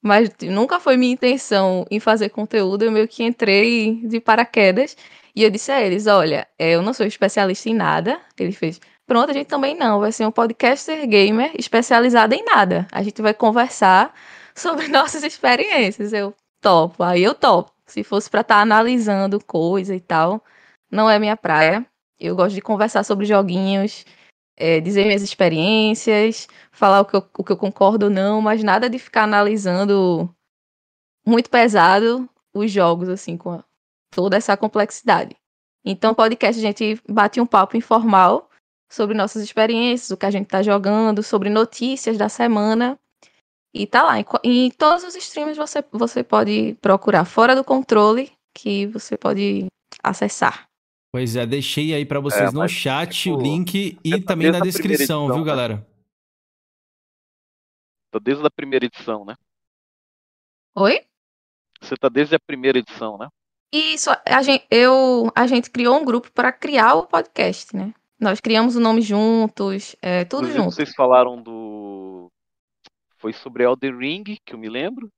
Mas 0.00 0.30
nunca 0.42 0.78
foi 0.78 0.96
minha 0.96 1.12
intenção 1.14 1.84
em 1.90 1.98
fazer 1.98 2.28
conteúdo, 2.28 2.84
eu 2.84 2.92
meio 2.92 3.08
que 3.08 3.24
entrei 3.24 3.96
de 4.06 4.20
paraquedas. 4.20 4.96
E 5.34 5.42
eu 5.42 5.50
disse 5.50 5.72
a 5.72 5.80
eles, 5.82 6.06
olha, 6.06 6.46
é, 6.58 6.72
eu 6.76 6.82
não 6.82 6.92
sou 6.92 7.04
especialista 7.06 7.68
em 7.68 7.74
nada. 7.74 8.20
Ele 8.38 8.52
fez, 8.52 8.80
pronto, 9.06 9.30
a 9.30 9.32
gente 9.32 9.46
também 9.46 9.76
não. 9.76 10.00
Vai 10.00 10.12
ser 10.12 10.26
um 10.26 10.30
podcaster 10.30 11.06
gamer 11.08 11.52
especializado 11.58 12.34
em 12.34 12.44
nada. 12.44 12.86
A 12.92 13.02
gente 13.02 13.20
vai 13.22 13.34
conversar 13.34 14.14
sobre 14.54 14.88
nossas 14.88 15.22
experiências. 15.22 16.12
Eu 16.12 16.34
topo, 16.60 17.02
aí 17.02 17.22
eu 17.22 17.34
topo. 17.34 17.72
Se 17.86 18.02
fosse 18.02 18.30
pra 18.30 18.40
estar 18.40 18.60
analisando 18.60 19.42
coisa 19.44 19.94
e 19.94 20.00
tal, 20.00 20.42
não 20.90 21.08
é 21.08 21.18
minha 21.18 21.36
praia. 21.36 21.86
Eu 22.18 22.34
gosto 22.34 22.54
de 22.54 22.62
conversar 22.62 23.04
sobre 23.04 23.26
joguinhos, 23.26 24.04
é, 24.56 24.80
dizer 24.80 25.04
minhas 25.04 25.22
experiências, 25.22 26.48
falar 26.70 27.00
o 27.00 27.04
que, 27.04 27.16
eu, 27.16 27.28
o 27.38 27.44
que 27.44 27.52
eu 27.52 27.56
concordo 27.56 28.06
ou 28.06 28.10
não, 28.10 28.40
mas 28.40 28.62
nada 28.62 28.88
de 28.88 28.98
ficar 28.98 29.24
analisando 29.24 30.34
muito 31.26 31.50
pesado 31.50 32.28
os 32.54 32.70
jogos, 32.70 33.08
assim, 33.08 33.36
com 33.36 33.62
toda 34.14 34.36
essa 34.36 34.56
complexidade. 34.56 35.36
Então, 35.84 36.14
podcast, 36.14 36.58
a 36.58 36.62
gente 36.62 37.00
bate 37.08 37.40
um 37.40 37.46
papo 37.46 37.76
informal 37.76 38.48
sobre 38.90 39.16
nossas 39.16 39.42
experiências, 39.42 40.10
o 40.10 40.16
que 40.16 40.26
a 40.26 40.30
gente 40.30 40.46
tá 40.46 40.62
jogando, 40.62 41.22
sobre 41.22 41.50
notícias 41.50 42.16
da 42.16 42.28
semana. 42.28 42.98
E 43.72 43.86
tá 43.86 44.02
lá. 44.02 44.20
Em, 44.20 44.24
em 44.44 44.70
todos 44.70 45.02
os 45.04 45.16
streams 45.16 45.56
você, 45.56 45.84
você 45.90 46.22
pode 46.22 46.76
procurar 46.80 47.24
fora 47.24 47.56
do 47.56 47.64
controle, 47.64 48.32
que 48.54 48.86
você 48.86 49.16
pode 49.16 49.66
acessar. 50.02 50.68
Pois 51.12 51.36
é, 51.36 51.46
deixei 51.46 51.94
aí 51.94 52.04
pra 52.04 52.20
vocês 52.20 52.50
É, 52.50 52.52
no 52.52 52.68
chat 52.68 53.30
o 53.30 53.36
tipo, 53.36 53.40
link 53.40 53.98
e 54.04 54.20
também 54.20 54.50
na 54.50 54.60
descrição, 54.60 55.24
edição, 55.24 55.26
viu, 55.28 55.44
né? 55.44 55.44
galera? 55.44 55.86
Tá 58.10 58.18
desde 58.20 58.46
a 58.46 58.50
primeira 58.50 58.84
edição, 58.84 59.24
né? 59.24 59.34
Oi? 60.76 61.04
Você 61.80 61.96
tá 61.96 62.08
desde 62.08 62.34
a 62.34 62.40
primeira 62.40 62.78
edição, 62.78 63.18
né? 63.18 63.28
Isso, 63.72 64.08
a 64.24 64.42
gente, 64.42 64.66
eu, 64.70 65.32
a 65.34 65.46
gente 65.46 65.70
criou 65.70 65.96
um 66.00 66.04
grupo 66.04 66.30
para 66.32 66.52
criar 66.52 66.94
o 66.94 67.06
podcast, 67.06 67.74
né? 67.76 67.92
Nós 68.24 68.40
criamos 68.40 68.74
o 68.74 68.80
nome 68.80 69.02
juntos, 69.02 69.94
é, 70.00 70.24
tudo 70.24 70.44
Inclusive, 70.44 70.64
junto. 70.64 70.74
vocês 70.74 70.94
falaram 70.94 71.42
do. 71.42 72.32
Foi 73.18 73.34
sobre 73.34 73.64
Elden 73.64 73.98
Ring, 73.98 74.24
que 74.46 74.54
eu 74.54 74.58
me 74.58 74.70
lembro. 74.70 75.10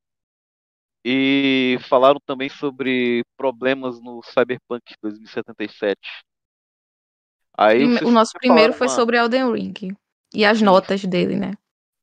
E 1.04 1.78
falaram 1.88 2.18
também 2.26 2.48
sobre 2.48 3.22
problemas 3.36 4.00
no 4.00 4.20
Cyberpunk 4.24 4.92
2077. 5.00 5.96
Aí 7.56 7.84
O 8.02 8.10
nosso 8.10 8.32
primeiro 8.32 8.72
falaram 8.72 8.78
foi 8.78 8.88
uma- 8.88 8.94
sobre 8.94 9.16
Elden 9.18 9.52
Ring. 9.52 9.96
E 10.34 10.44
as 10.44 10.60
notas 10.60 11.04
dele, 11.04 11.36
né? 11.36 11.52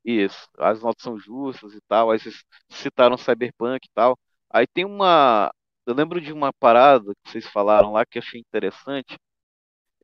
Isso, 0.06 0.48
as 0.58 0.82
notas 0.82 1.04
são 1.04 1.18
justas 1.18 1.74
e 1.74 1.82
tal. 1.82 2.12
Aí 2.12 2.20
vocês 2.20 2.46
citaram 2.70 3.18
Cyberpunk 3.18 3.86
e 3.86 3.92
tal. 3.94 4.18
Aí 4.50 4.66
tem 4.66 4.86
uma. 4.86 5.52
Eu 5.86 5.94
lembro 5.94 6.22
de 6.22 6.32
uma 6.32 6.54
parada 6.54 7.12
que 7.26 7.30
vocês 7.32 7.46
falaram 7.48 7.92
lá 7.92 8.06
que 8.06 8.18
eu 8.18 8.22
achei 8.22 8.40
interessante. 8.40 9.18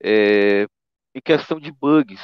É, 0.04 0.66
em 1.14 1.22
questão 1.22 1.60
de 1.60 1.72
bugs. 1.72 2.22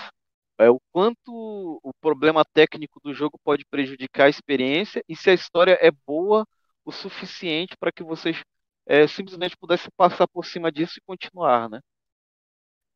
É, 0.58 0.70
o 0.70 0.80
quanto 0.92 1.80
o 1.84 1.92
problema 2.00 2.46
técnico 2.46 3.00
do 3.02 3.14
jogo 3.14 3.38
pode 3.44 3.66
prejudicar 3.66 4.26
a 4.28 4.30
experiência 4.30 5.04
e 5.08 5.16
se 5.16 5.30
a 5.30 5.34
história 5.34 5.78
é 5.82 5.92
boa 5.92 6.48
o 6.86 6.92
suficiente 6.92 7.76
para 7.78 7.92
que 7.92 8.04
vocês 8.04 8.42
é, 8.86 9.08
simplesmente 9.08 9.58
pudessem 9.58 9.90
passar 9.98 10.28
por 10.28 10.46
cima 10.46 10.72
disso 10.72 10.94
e 10.98 11.02
continuar, 11.06 11.70
né? 11.70 11.80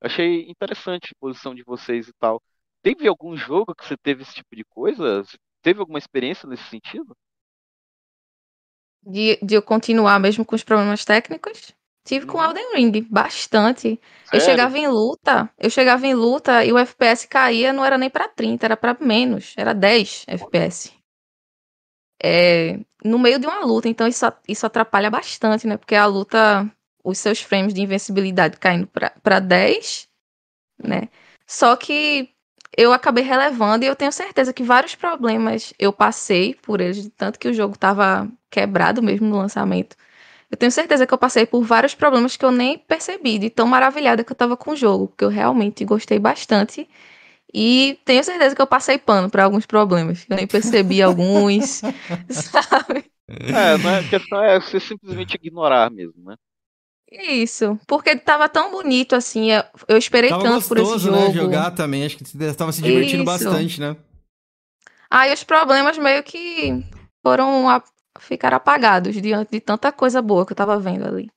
Achei 0.02 0.50
interessante 0.50 1.12
a 1.12 1.20
posição 1.20 1.54
de 1.54 1.64
vocês 1.64 2.08
e 2.08 2.14
tal. 2.20 2.42
Teve 2.82 3.08
algum 3.08 3.36
jogo 3.36 3.76
que 3.76 3.86
você 3.86 3.98
teve 3.98 4.22
esse 4.22 4.34
tipo 4.36 4.56
de 4.56 4.64
coisa? 4.64 5.24
Teve 5.62 5.82
alguma 5.82 6.00
experiência 6.00 6.48
nesse 6.48 6.64
sentido? 6.64 7.16
De, 9.04 9.38
de 9.44 9.56
eu 9.56 9.62
continuar 9.62 10.20
mesmo 10.20 10.46
com 10.46 10.56
os 10.56 10.64
problemas 10.64 11.04
técnicos. 11.04 11.74
Tive 12.04 12.26
com 12.26 12.38
Uhum. 12.38 12.45
Elden 12.45 12.74
Ring, 12.76 13.08
bastante. 13.10 14.00
Eu 14.26 14.39
Sério? 14.39 14.45
chegava 14.45 14.78
em 14.78 14.88
luta, 14.88 15.50
eu 15.58 15.70
chegava 15.70 16.08
em 16.08 16.14
luta 16.14 16.64
e 16.66 16.72
o 16.72 16.78
FPS 16.78 17.28
caía, 17.28 17.74
não 17.74 17.84
era 17.86 17.97
nem 17.97 18.10
pra 18.10 18.28
30, 18.28 18.66
era 18.66 18.78
pra 18.78 18.97
menos, 19.00 19.54
era 19.58 19.74
10 19.74 20.24
FPS. 20.28 20.91
É, 22.22 22.80
no 23.04 23.18
meio 23.18 23.39
de 23.39 23.47
uma 23.47 23.64
luta, 23.64 23.88
então 23.88 24.08
isso, 24.08 24.26
isso 24.47 24.66
atrapalha 24.66 25.10
bastante, 25.10 25.66
né? 25.68 25.78
Porque 25.78 25.95
a 25.95 26.06
luta, 26.06 26.70
os 27.04 27.18
seus 27.18 27.41
frames 27.41 27.74
de 27.74 27.82
invencibilidade 27.82 28.58
caindo 28.58 28.88
pra, 28.88 29.12
pra 29.24 29.39
10, 29.39 30.08
né? 30.84 31.10
Só 31.47 31.76
que 31.76 32.30
eu 32.78 32.93
acabei 32.93 33.24
relevando 33.24 33.86
e 33.86 33.88
eu 33.88 33.95
tenho 33.95 34.12
certeza 34.12 34.54
que 34.54 34.64
vários 34.64 34.95
problemas 34.95 35.74
eu 35.80 35.93
passei 35.93 36.56
por 36.56 36.82
eles, 36.82 37.10
tanto 37.18 37.39
que 37.39 37.47
o 37.50 37.54
jogo 37.54 37.78
tava 37.78 38.30
quebrado 38.50 39.02
mesmo 39.02 39.28
no 39.28 39.38
lançamento. 39.38 39.95
Eu 40.52 40.58
tenho 40.58 40.72
certeza 40.72 41.06
que 41.06 41.14
eu 41.14 41.18
passei 41.18 41.45
por 41.45 41.64
vários 41.64 41.93
problemas 41.93 42.36
que 42.36 42.43
eu 42.43 42.52
nem 42.52 42.78
percebi, 42.78 43.38
de 43.38 43.50
tão 43.50 43.68
maravilhada 43.68 44.24
que 44.24 44.32
eu 44.32 44.36
tava 44.36 44.58
com 44.58 44.72
o 44.72 44.76
jogo, 44.76 45.08
porque 45.08 45.24
eu 45.24 45.30
realmente 45.30 45.86
gostei 45.86 46.18
bastante. 46.18 46.89
E 47.54 48.00
tenho 48.06 48.24
certeza 48.24 48.56
que 48.56 48.62
eu 48.62 48.68
passei 48.68 48.97
pano 48.97 49.30
pra 49.30 49.43
alguns 49.43 49.66
problemas. 49.66 50.26
Eu 50.30 50.36
nem 50.36 50.47
percebi 50.47 51.02
alguns, 51.04 51.82
sabe? 52.30 53.06
É, 53.28 53.78
não 53.78 53.89
é- 53.91 54.00
a 54.00 54.10
questão 54.10 54.43
é 54.43 54.60
você 54.60 54.80
simplesmente 54.80 55.36
ignorar 55.36 55.89
mesmo, 55.91 56.24
né? 56.30 56.36
Isso. 57.12 57.80
Porque 57.88 58.16
tava 58.16 58.47
tão 58.47 58.72
bonito 58.72 59.16
assim. 59.16 59.52
Eu, 59.52 59.64
eu 59.88 59.97
esperei 59.97 60.30
Tava 60.30 60.43
tanto 60.43 60.68
por 60.68 60.78
esse 60.78 60.86
gostoso, 60.86 61.12
jogo. 61.12 61.18
né? 61.18 61.32
Jogar 61.32 61.72
também. 61.72 62.06
Acho 62.06 62.18
que 62.18 62.24
você 62.24 62.54
tava 62.54 62.72
se 62.72 62.82
divertindo 62.82 63.24
Isso. 63.24 63.26
bastante, 63.26 63.82
né? 63.82 63.95
Aí 65.10 65.34
os 65.34 65.43
problemas 65.43 65.97
meio 65.97 66.22
que 66.24 66.84
foram 67.24 67.68
a, 68.20 68.26
ficar 68.26 68.53
apagados 68.53 69.20
diante 69.22 69.51
de 69.51 69.59
tanta 69.61 69.91
coisa 69.91 70.22
boa 70.22 70.45
que 70.45 70.51
eu 70.53 70.57
tava 70.57 70.80
vendo 70.80 71.05
ali. 71.05 71.28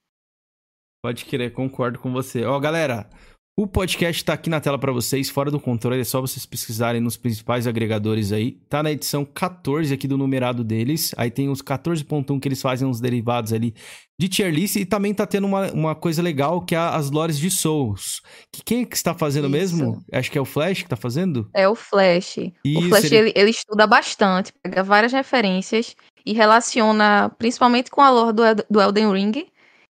Pode 1.04 1.24
querer, 1.24 1.52
concordo 1.52 1.98
com 1.98 2.12
você. 2.12 2.44
Ó, 2.44 2.58
galera, 2.60 3.10
o 3.58 3.66
podcast 3.66 4.24
tá 4.24 4.32
aqui 4.32 4.48
na 4.48 4.60
tela 4.60 4.78
pra 4.78 4.92
vocês, 4.92 5.28
fora 5.28 5.50
do 5.50 5.60
controle, 5.60 6.00
é 6.00 6.04
só 6.04 6.20
vocês 6.20 6.46
pesquisarem 6.46 7.00
nos 7.00 7.16
principais 7.16 7.66
agregadores 7.66 8.32
aí. 8.32 8.52
Tá 8.68 8.82
na 8.82 8.92
edição 8.92 9.24
14 9.24 9.92
aqui 9.92 10.06
do 10.08 10.16
numerado 10.16 10.62
deles. 10.64 11.12
Aí 11.18 11.30
tem 11.30 11.48
os 11.50 11.60
14.1 11.60 12.40
que 12.40 12.48
eles 12.48 12.62
fazem 12.62 12.86
uns 12.86 13.00
derivados 13.00 13.52
ali 13.52 13.74
de 14.18 14.28
tier 14.28 14.50
list 14.54 14.76
e 14.76 14.86
também 14.86 15.12
tá 15.12 15.26
tendo 15.26 15.46
uma, 15.48 15.72
uma 15.72 15.94
coisa 15.94 16.22
legal 16.22 16.62
que 16.62 16.74
é 16.74 16.78
as 16.78 17.10
lores 17.10 17.36
de 17.36 17.50
Souls. 17.50 18.22
Que 18.52 18.62
quem 18.64 18.82
é 18.82 18.84
que 18.86 18.96
está 18.96 19.12
fazendo 19.12 19.48
Isso. 19.48 19.76
mesmo? 19.76 20.04
Acho 20.12 20.30
que 20.30 20.38
é 20.38 20.40
o 20.40 20.44
Flash 20.44 20.84
que 20.84 20.88
tá 20.88 20.96
fazendo? 20.96 21.50
É 21.52 21.68
o 21.68 21.74
Flash. 21.74 22.36
o 22.38 22.52
Isso, 22.64 22.88
Flash 22.88 23.04
ele- 23.06 23.16
ele... 23.16 23.32
Ele, 23.34 23.50
estuda 23.50 23.86
bastante, 23.86 24.52
pega 24.62 24.82
várias 24.84 25.12
referências 25.12 25.94
e 26.24 26.32
relaciona, 26.32 27.30
principalmente 27.38 27.90
com 27.90 28.00
a 28.00 28.10
lore 28.10 28.34
do, 28.34 28.42
do 28.70 28.80
Elden 28.80 29.12
Ring, 29.12 29.46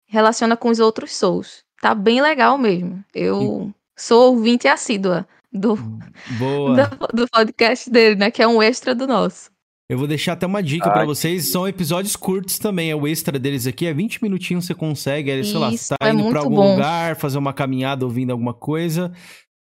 relaciona 0.07 0.55
com 0.57 0.69
os 0.69 0.79
outros 0.79 1.15
Souls. 1.15 1.63
Tá 1.81 1.95
bem 1.95 2.21
legal 2.21 2.57
mesmo. 2.57 3.03
Eu 3.13 3.73
sou 3.97 4.33
ouvinte 4.33 4.67
assídua 4.67 5.27
do, 5.51 5.75
Boa. 6.37 6.85
do, 7.13 7.23
do 7.23 7.27
podcast 7.29 7.89
dele, 7.89 8.15
né? 8.15 8.31
Que 8.31 8.41
é 8.41 8.47
um 8.47 8.61
extra 8.61 8.93
do 8.93 9.07
nosso. 9.07 9.49
Eu 9.89 9.97
vou 9.97 10.07
deixar 10.07 10.33
até 10.33 10.45
uma 10.45 10.61
dica 10.61 10.87
Ah, 10.87 10.91
pra 10.91 11.01
que 11.01 11.07
vocês. 11.07 11.47
São 11.47 11.67
episódios 11.67 12.15
curtos 12.15 12.59
também. 12.59 12.91
É 12.91 12.95
o 12.95 13.07
extra 13.07 13.39
deles 13.39 13.65
aqui. 13.65 13.87
É 13.87 13.93
20 13.93 14.21
minutinhos 14.21 14.65
você 14.65 14.75
consegue. 14.75 15.31
Aí, 15.31 15.43
sei 15.43 15.57
lá, 15.57 15.71
Isso, 15.71 15.85
você 15.85 15.95
tá 15.97 16.07
é 16.07 16.11
indo 16.11 16.29
pra 16.29 16.41
algum 16.41 16.55
bom. 16.55 16.73
lugar, 16.73 17.15
fazer 17.15 17.39
uma 17.39 17.53
caminhada 17.53 18.05
ouvindo 18.05 18.31
alguma 18.31 18.53
coisa. 18.53 19.11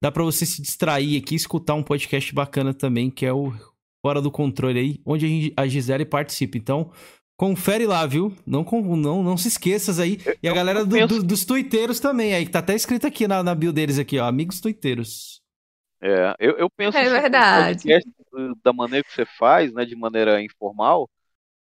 Dá 0.01 0.11
pra 0.11 0.23
você 0.23 0.45
se 0.45 0.61
distrair 0.61 1.17
aqui 1.17 1.33
e 1.33 1.37
escutar 1.37 1.73
um 1.73 1.83
podcast 1.83 2.33
bacana 2.33 2.73
também, 2.73 3.09
que 3.09 3.25
é 3.25 3.33
o 3.33 3.51
Fora 4.01 4.21
do 4.21 4.31
Controle 4.31 4.79
aí, 4.79 5.01
onde 5.05 5.25
a 5.25 5.29
Gi- 5.29 5.53
a 5.57 5.67
Gisele 5.67 6.05
participa. 6.05 6.57
Então, 6.57 6.91
confere 7.37 7.85
lá, 7.85 8.05
viu? 8.05 8.33
Não, 8.45 8.63
não, 8.97 9.23
não 9.23 9.37
se 9.37 9.47
esqueças 9.49 9.99
aí. 9.99 10.19
E 10.41 10.47
a 10.47 10.53
galera 10.53 10.85
do- 10.85 11.05
do- 11.05 11.23
dos 11.23 11.45
tuiteiros 11.45 11.99
também 11.99 12.33
aí, 12.33 12.45
que 12.45 12.51
tá 12.51 12.59
até 12.59 12.75
escrito 12.75 13.05
aqui 13.07 13.27
na, 13.27 13.43
na 13.43 13.55
bio 13.55 13.73
deles 13.73 13.99
aqui, 13.99 14.17
ó. 14.19 14.25
Amigos 14.27 14.59
tuiteiros. 14.61 15.41
É, 16.01 16.33
eu, 16.39 16.57
eu 16.57 16.69
penso 16.69 17.03
É 17.03 17.03
assim, 17.03 17.29
que 17.29 17.41
o 17.41 17.45
verdade. 17.49 17.83
podcast, 17.83 18.09
da 18.63 18.71
maneira 18.73 19.03
que 19.03 19.11
você 19.11 19.25
faz, 19.25 19.73
né, 19.73 19.85
de 19.85 19.95
maneira 19.95 20.41
informal, 20.41 21.09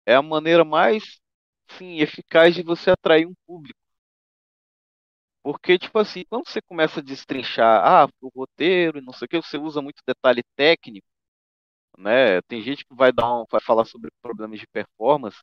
é 0.06 0.16
a 0.16 0.22
maneira 0.24 0.66
mais, 0.66 1.20
sim, 1.78 2.00
eficaz 2.00 2.56
de 2.56 2.64
você 2.64 2.92
atrair 2.92 3.28
um 3.28 3.36
público. 3.48 3.80
Porque, 5.42 5.78
tipo 5.78 6.00
assim, 6.00 6.24
quando 6.30 6.48
você 6.48 6.62
começa 6.62 7.00
a 7.00 7.04
destrinchar, 7.04 7.82
ah, 7.86 8.08
o 8.22 8.30
roteiro 8.36 8.98
e 9.00 9.02
não 9.02 9.14
sei 9.14 9.26
o 9.26 9.30
que, 9.30 9.38
você 9.42 9.58
usa 9.58 9.82
muito 9.82 10.02
detalhe 10.08 10.42
técnico, 10.56 11.06
né? 11.98 12.42
Tem 12.44 12.62
gente 12.62 12.86
que 12.86 12.96
vai 12.96 13.12
dar 13.12 13.42
um, 13.42 13.46
vai 13.52 13.62
falar 13.62 13.86
sobre 13.86 14.12
problemas 14.22 14.60
de 14.60 14.68
performance. 14.68 15.38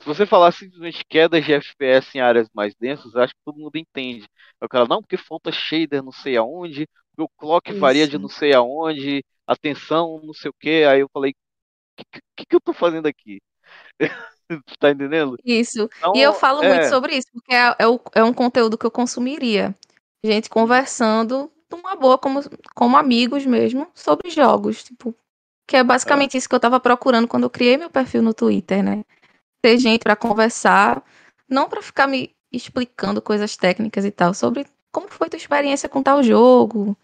Se 0.00 0.06
você 0.06 0.26
falar 0.26 0.52
simplesmente 0.52 1.04
quedas 1.08 1.44
de 1.44 1.54
FPS 1.54 2.18
em 2.18 2.20
áreas 2.20 2.48
mais 2.54 2.74
densas, 2.76 3.16
acho 3.16 3.34
que 3.34 3.40
todo 3.44 3.58
mundo 3.58 3.76
entende. 3.76 4.28
O 4.62 4.68
cara, 4.68 4.86
não, 4.88 5.00
porque 5.02 5.16
falta 5.16 5.52
shader 5.52 6.02
não 6.02 6.12
sei 6.12 6.36
aonde, 6.36 6.86
o 7.18 7.28
clock 7.38 7.72
varia 7.74 8.08
de 8.08 8.16
Isso. 8.16 8.18
não 8.18 8.28
sei 8.28 8.54
aonde, 8.54 9.24
a 9.46 9.56
tensão 9.56 10.20
não 10.24 10.34
sei 10.34 10.50
o 10.50 10.54
que. 10.60 10.84
Aí 10.84 11.00
eu 11.00 11.10
falei, 11.12 11.32
o 11.32 12.04
que, 12.12 12.20
que, 12.36 12.46
que 12.46 12.56
eu 12.56 12.60
tô 12.60 12.72
fazendo 12.74 13.06
aqui? 13.08 13.40
tá 14.78 14.90
entendendo? 14.90 15.36
Isso. 15.44 15.88
Então, 15.98 16.12
E 16.12 16.20
eu 16.20 16.32
falo 16.32 16.64
é, 16.64 16.64
muito 16.64 16.86
sobre 16.86 17.16
isso, 17.16 17.28
porque 17.32 17.54
é, 17.54 17.74
é, 17.78 17.86
o- 17.86 18.00
é 18.14 18.24
um 18.24 18.32
conteúdo 18.34 18.76
que 18.78 18.84
eu 18.86 18.90
consumiria. 18.90 19.74
Gente 20.24 20.48
conversando 20.50 21.50
numa 21.70 21.94
boa, 21.94 22.18
como, 22.18 22.40
como 22.74 22.96
amigos 22.96 23.46
mesmo, 23.46 23.86
sobre 23.94 24.30
jogos. 24.30 24.82
Tipo, 24.82 25.14
que 25.66 25.76
é 25.76 25.82
basicamente 25.84 26.36
isso 26.36 26.48
que 26.48 26.54
eu 26.54 26.60
tava 26.60 26.78
procurando 26.78 27.26
quando 27.26 27.42
eu 27.44 27.50
criei 27.50 27.76
meu 27.76 27.90
perfil 27.90 28.22
no 28.22 28.32
Twitter, 28.32 28.82
né? 28.82 29.04
Ter 29.60 29.78
gente 29.78 30.02
pra 30.02 30.14
conversar, 30.14 31.02
não 31.48 31.68
pra 31.68 31.82
ficar 31.82 32.06
me 32.06 32.34
explicando 32.52 33.20
coisas 33.20 33.56
técnicas 33.56 34.04
e 34.04 34.10
tal, 34.10 34.32
sobre 34.32 34.66
como 34.92 35.08
foi 35.08 35.28
tua 35.28 35.36
experiência 35.36 35.88
com 35.88 36.02
tal 36.02 36.22
jogo. 36.22 36.96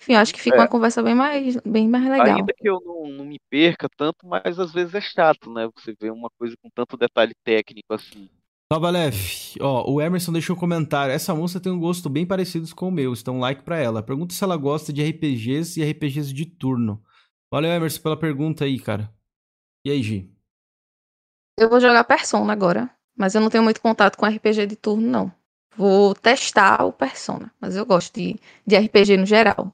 Enfim, 0.00 0.14
eu 0.14 0.18
acho 0.18 0.34
que 0.34 0.42
fica 0.42 0.56
É. 0.56 0.60
uma 0.60 0.68
conversa 0.68 1.02
bem 1.02 1.14
mais, 1.14 1.56
bem 1.64 1.88
mais 1.88 2.04
legal. 2.04 2.36
Ainda 2.36 2.52
que 2.52 2.68
eu 2.68 2.80
não, 2.84 3.06
não 3.08 3.24
me 3.24 3.38
perca 3.48 3.88
tanto, 3.96 4.26
mas 4.26 4.58
às 4.58 4.72
vezes 4.72 4.94
é 4.94 5.00
chato, 5.00 5.52
né? 5.52 5.68
Você 5.76 5.94
vê 5.98 6.10
uma 6.10 6.28
coisa 6.38 6.56
com 6.60 6.68
tanto 6.74 6.96
detalhe 6.96 7.32
técnico 7.44 7.94
assim. 7.94 8.28
Salvalef, 8.72 9.54
ó, 9.60 9.88
o 9.90 10.00
Emerson 10.00 10.32
deixou 10.32 10.56
um 10.56 10.58
comentário. 10.58 11.14
Essa 11.14 11.34
moça 11.34 11.60
tem 11.60 11.70
um 11.70 11.78
gosto 11.78 12.08
bem 12.08 12.26
parecido 12.26 12.66
com 12.74 12.88
o 12.88 12.92
meu, 12.92 13.12
então 13.12 13.38
like 13.38 13.62
pra 13.62 13.78
ela. 13.78 14.02
Pergunta 14.02 14.34
se 14.34 14.42
ela 14.42 14.56
gosta 14.56 14.92
de 14.92 15.02
RPGs 15.02 15.80
e 15.80 15.84
RPGs 15.84 16.32
de 16.32 16.44
turno. 16.44 17.00
Valeu, 17.54 17.70
Emerson, 17.70 18.02
pela 18.02 18.18
pergunta 18.18 18.64
aí, 18.64 18.80
cara. 18.80 19.08
E 19.86 19.90
aí, 19.92 20.02
Gi? 20.02 20.28
Eu 21.56 21.70
vou 21.70 21.78
jogar 21.78 22.02
Persona 22.02 22.52
agora, 22.52 22.92
mas 23.16 23.36
eu 23.36 23.40
não 23.40 23.48
tenho 23.48 23.62
muito 23.62 23.80
contato 23.80 24.16
com 24.18 24.26
RPG 24.26 24.66
de 24.66 24.74
turno, 24.74 25.06
não. 25.06 25.32
Vou 25.76 26.16
testar 26.16 26.84
o 26.84 26.92
Persona, 26.92 27.54
mas 27.60 27.76
eu 27.76 27.86
gosto 27.86 28.12
de, 28.12 28.40
de 28.66 28.74
RPG 28.74 29.16
no 29.16 29.24
geral. 29.24 29.72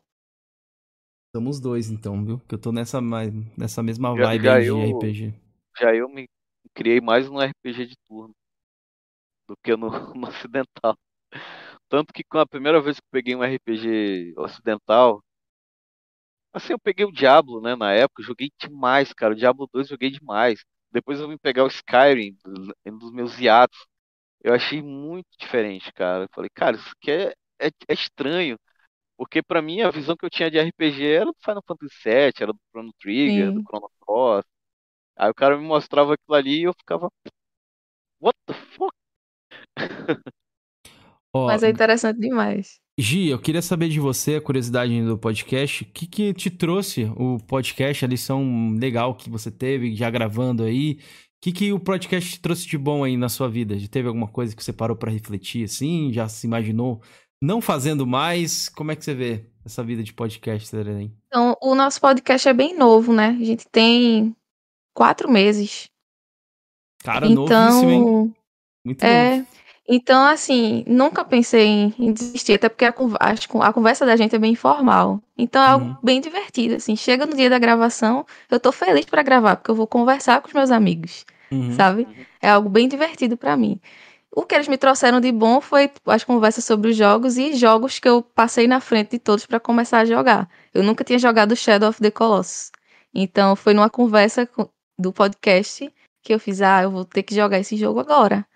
Somos 1.35 1.59
dois, 1.59 1.89
então, 1.89 2.23
viu? 2.23 2.39
Que 2.40 2.55
eu 2.55 2.59
tô 2.61 2.70
nessa, 2.70 3.01
mais- 3.01 3.32
nessa 3.57 3.82
mesma 3.82 4.15
Já- 4.15 4.27
vibe 4.27 4.44
já 4.44 4.55
aí 4.57 4.62
de 4.65 4.69
eu- 4.69 4.98
RPG. 4.98 5.35
Já 5.78 5.94
eu 5.94 6.07
me 6.07 6.28
criei 6.74 7.01
mais 7.01 7.31
no 7.31 7.40
RPG 7.40 7.86
de 7.86 7.94
turno 8.07 8.35
do 9.48 9.55
que 9.65 9.74
no, 9.74 9.89
no 10.15 10.28
ocidental. 10.28 10.98
Tanto 11.89 12.12
que 12.12 12.23
com 12.24 12.36
a 12.36 12.47
primeira 12.47 12.78
vez 12.82 12.97
que 13.01 13.07
eu 13.07 13.11
peguei 13.11 13.35
um 13.35 13.43
RPG 13.43 14.35
ocidental, 14.36 15.23
Assim, 16.53 16.73
eu 16.73 16.79
peguei 16.79 17.05
o 17.07 17.13
Diablo, 17.13 17.61
né, 17.61 17.77
na 17.77 17.93
época, 17.93 18.23
joguei 18.23 18.51
demais, 18.61 19.13
cara. 19.13 19.33
O 19.35 19.37
Diablo 19.37 19.69
2 19.73 19.89
joguei 19.89 20.11
demais. 20.11 20.65
Depois 20.93 21.21
eu 21.21 21.29
vim 21.29 21.39
pegar 21.39 21.65
o 21.65 21.69
Skyrim, 21.69 22.37
um 22.87 22.99
dos 22.99 23.13
meus 23.13 23.39
hiatos. 23.39 23.79
Eu 24.43 24.55
achei 24.55 24.83
muito 24.83 25.29
diferente, 25.39 25.93
cara. 25.95 26.25
Eu 26.25 26.29
falei, 26.35 26.51
cara, 26.55 26.77
isso 26.77 26.91
aqui 26.91 27.11
é, 27.13 27.35
é, 27.61 27.69
é 27.89 27.95
estranho. 27.95 28.59
Porque 29.17 29.43
pra 29.43 29.63
mim 29.63 29.83
a 29.83 29.91
visão 29.91 30.17
que 30.17 30.25
eu 30.27 30.31
tinha 30.31 30.51
de 30.51 30.59
RPG 30.59 31.07
era 31.07 31.27
do 31.27 31.37
Final 31.45 31.63
Fantasy 31.67 31.95
VII, 32.05 32.43
era 32.43 32.53
do 32.53 32.61
Chrono 32.73 32.93
Trigger, 33.01 33.53
Sim. 33.53 33.55
do 33.55 33.63
Chrono 33.63 33.91
Cross. 34.01 34.45
Aí 35.17 35.31
o 35.31 35.35
cara 35.35 35.59
me 35.59 35.65
mostrava 35.67 36.15
aquilo 36.15 36.37
ali 36.37 36.61
e 36.61 36.65
eu 36.65 36.75
ficava. 36.75 37.11
What 38.21 38.37
the 38.47 38.55
fuck? 38.55 38.95
Ó, 41.33 41.47
Mas 41.47 41.63
é 41.63 41.71
interessante 41.71 42.21
demais. 42.21 42.81
Gi, 43.01 43.29
eu 43.29 43.39
queria 43.39 43.63
saber 43.63 43.89
de 43.89 43.99
você, 43.99 44.37
a 44.37 44.41
curiosidade 44.41 45.03
do 45.03 45.17
podcast, 45.17 45.85
o 45.85 45.87
que, 45.87 46.07
que 46.07 46.35
te 46.35 46.51
trouxe 46.51 47.05
o 47.17 47.39
podcast, 47.39 48.05
a 48.05 48.09
lição 48.09 48.77
legal 48.79 49.15
que 49.15 49.31
você 49.31 49.51
teve, 49.51 49.95
já 49.95 50.11
gravando 50.11 50.63
aí? 50.65 50.99
O 51.01 51.43
que, 51.43 51.53
que 51.53 51.73
o 51.73 51.81
podcast 51.81 52.33
te 52.33 52.41
trouxe 52.41 52.67
de 52.67 52.77
bom 52.77 53.03
aí 53.03 53.17
na 53.17 53.31
sua 53.31 53.49
vida? 53.49 53.79
Já 53.79 53.89
teve 53.89 54.07
alguma 54.07 54.29
coisa 54.29 54.55
que 54.55 54.63
você 54.63 54.73
parou 54.73 54.95
pra 54.95 55.11
refletir 55.11 55.65
assim? 55.65 56.13
Já 56.13 56.29
se 56.29 56.47
imaginou 56.47 57.01
não 57.43 57.63
fazendo 57.63 58.07
mais? 58.07 58.69
Como 58.69 58.93
é 58.93 58.97
que 58.97 59.03
você 59.03 59.15
vê 59.15 59.47
essa 59.65 59.83
vida 59.83 60.03
de 60.03 60.13
podcast, 60.13 60.77
aí? 60.77 61.11
Então, 61.27 61.57
o 61.63 61.75
nosso 61.75 61.99
podcast 61.99 62.47
é 62.47 62.53
bem 62.53 62.77
novo, 62.77 63.15
né? 63.15 63.29
A 63.41 63.45
gente 63.45 63.67
tem 63.67 64.37
quatro 64.95 65.31
meses. 65.31 65.89
Cara, 67.03 67.27
novíssimo, 67.27 67.91
hein? 67.91 68.01
Então, 68.01 68.35
Muito 68.85 69.05
é. 69.05 69.37
novo. 69.39 69.60
Então, 69.93 70.25
assim, 70.27 70.85
nunca 70.87 71.25
pensei 71.25 71.67
em, 71.67 71.95
em 71.99 72.12
desistir, 72.12 72.55
até 72.55 72.69
porque 72.69 72.85
a, 72.85 72.91
a 72.91 73.73
conversa 73.73 74.07
da 74.07 74.15
gente 74.17 74.37
é 74.37 74.39
bem 74.39 74.53
informal. 74.53 75.21
Então 75.37 75.61
é 75.62 75.67
Uhum. 75.67 75.73
algo 75.73 75.99
bem 76.03 76.21
divertido, 76.21 76.77
assim. 76.77 76.95
Chega 76.95 77.27
no 77.27 77.35
dia 77.35 77.51
da 77.51 77.59
gravação, 77.59 78.25
eu 78.51 78.61
tô 78.61 78.71
feliz 78.71 79.05
pra 79.07 79.23
gravar, 79.23 79.57
porque 79.57 79.71
eu 79.71 79.75
vou 79.75 79.89
conversar 79.89 80.41
com 80.43 80.47
os 80.49 80.55
meus 80.55 80.71
amigos, 80.71 81.25
Uhum. 81.53 81.73
sabe? 81.73 82.07
É 82.41 82.51
algo 82.51 82.69
bem 82.69 82.89
divertido 82.89 83.37
pra 83.37 83.57
mim. 83.57 83.81
O 84.31 84.45
que 84.45 84.55
eles 84.55 84.69
me 84.69 84.79
trouxeram 84.79 85.21
de 85.21 85.33
bom 85.33 85.61
foi 85.61 85.91
as 86.07 86.25
conversas 86.25 86.65
sobre 86.65 86.91
os 86.91 86.97
jogos 86.97 87.37
e 87.37 87.55
jogos 87.55 87.99
que 87.99 88.09
eu 88.09 88.23
passei 88.23 88.67
na 88.69 88.81
frente 88.81 89.12
de 89.12 89.19
todos 89.19 89.45
pra 89.47 89.59
começar 89.61 90.01
a 90.01 90.05
jogar. 90.05 90.49
Eu 90.73 90.83
nunca 90.85 91.03
tinha 91.05 91.19
jogado 91.19 91.57
Shadow 91.57 91.89
of 91.91 92.01
the 92.01 92.11
Colossus. 92.12 92.71
Então 93.15 93.57
foi 93.57 93.75
numa 93.75 93.91
conversa 93.91 94.49
do 94.99 95.12
podcast 95.12 95.93
que 96.23 96.33
eu 96.35 96.39
fiz, 96.39 96.62
ah, 96.62 96.83
eu 96.83 96.91
vou 96.91 97.05
ter 97.05 97.23
que 97.25 97.35
jogar 97.35 97.59
esse 97.59 97.77
jogo 97.77 97.99
agora. 98.01 98.47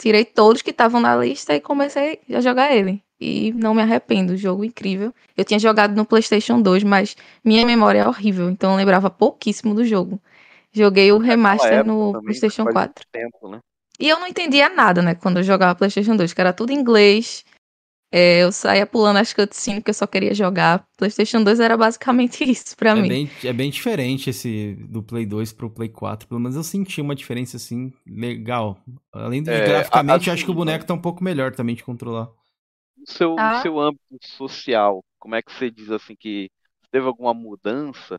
Tirei 0.00 0.24
todos 0.24 0.62
que 0.62 0.70
estavam 0.70 0.98
na 0.98 1.14
lista 1.14 1.54
e 1.54 1.60
comecei 1.60 2.20
a 2.32 2.40
jogar 2.40 2.74
ele. 2.74 3.02
E 3.20 3.52
não 3.52 3.74
me 3.74 3.82
arrependo, 3.82 4.34
jogo 4.34 4.64
incrível. 4.64 5.12
Eu 5.36 5.44
tinha 5.44 5.60
jogado 5.60 5.94
no 5.94 6.06
PlayStation 6.06 6.58
2, 6.62 6.82
mas 6.84 7.14
minha 7.44 7.66
memória 7.66 7.98
é 7.98 8.08
horrível, 8.08 8.48
então 8.48 8.70
eu 8.70 8.76
lembrava 8.78 9.10
pouquíssimo 9.10 9.74
do 9.74 9.84
jogo. 9.84 10.18
Joguei 10.72 11.12
o 11.12 11.18
remaster 11.18 11.84
no 11.84 12.12
também, 12.12 12.24
PlayStation 12.24 12.62
faz 12.64 12.72
4. 12.72 13.04
Tempo, 13.12 13.48
né? 13.50 13.58
E 13.98 14.08
eu 14.08 14.18
não 14.18 14.26
entendia 14.26 14.70
nada, 14.70 15.02
né, 15.02 15.14
quando 15.14 15.36
eu 15.36 15.42
jogava 15.42 15.74
PlayStation 15.74 16.16
2, 16.16 16.32
que 16.32 16.40
era 16.40 16.54
tudo 16.54 16.72
em 16.72 16.76
inglês. 16.76 17.44
É, 18.12 18.42
eu 18.42 18.50
saía 18.52 18.86
pulando 18.86 19.18
as 19.18 19.32
cutscenes 19.32 19.80
porque 19.80 19.90
eu 19.90 19.94
só 19.94 20.06
queria 20.06 20.34
jogar. 20.34 20.86
PlayStation 20.96 21.42
2 21.44 21.60
era 21.60 21.76
basicamente 21.76 22.44
isso 22.50 22.76
pra 22.76 22.94
É 22.94 23.02
mim. 23.02 23.18
bem, 23.18 23.30
é 23.44 23.52
bem 23.52 23.70
diferente 23.70 24.30
esse 24.30 24.74
do 24.88 25.00
Play 25.02 25.24
2 25.24 25.52
pro 25.52 25.70
Play 25.70 25.88
4. 25.88 26.26
Pelo 26.28 26.40
menos 26.40 26.56
eu 26.56 26.64
senti 26.64 27.00
uma 27.00 27.14
diferença 27.14 27.56
assim 27.56 27.92
legal. 28.04 28.78
Além 29.12 29.42
de 29.42 29.60
É, 29.60 29.60
graficamente, 29.60 30.28
a- 30.30 30.30
acho 30.30 30.44
que 30.44 30.50
o 30.50 30.54
boneco 30.54 30.84
tá 30.84 30.94
um 30.94 31.00
pouco 31.00 31.22
melhor 31.22 31.54
também 31.54 31.76
de 31.76 31.84
controlar. 31.84 32.28
No 32.96 33.06
seu, 33.06 33.40
no 33.40 33.52
Ah. 33.52 33.54
seu 33.54 33.78
âmbito 33.80 34.26
social, 34.36 35.02
como 35.18 35.34
é 35.34 35.42
que 35.42 35.52
você 35.52 35.70
diz 35.70 35.90
assim 35.90 36.14
que 36.16 36.50
teve 36.90 37.06
alguma 37.06 37.32
mudança? 37.34 38.18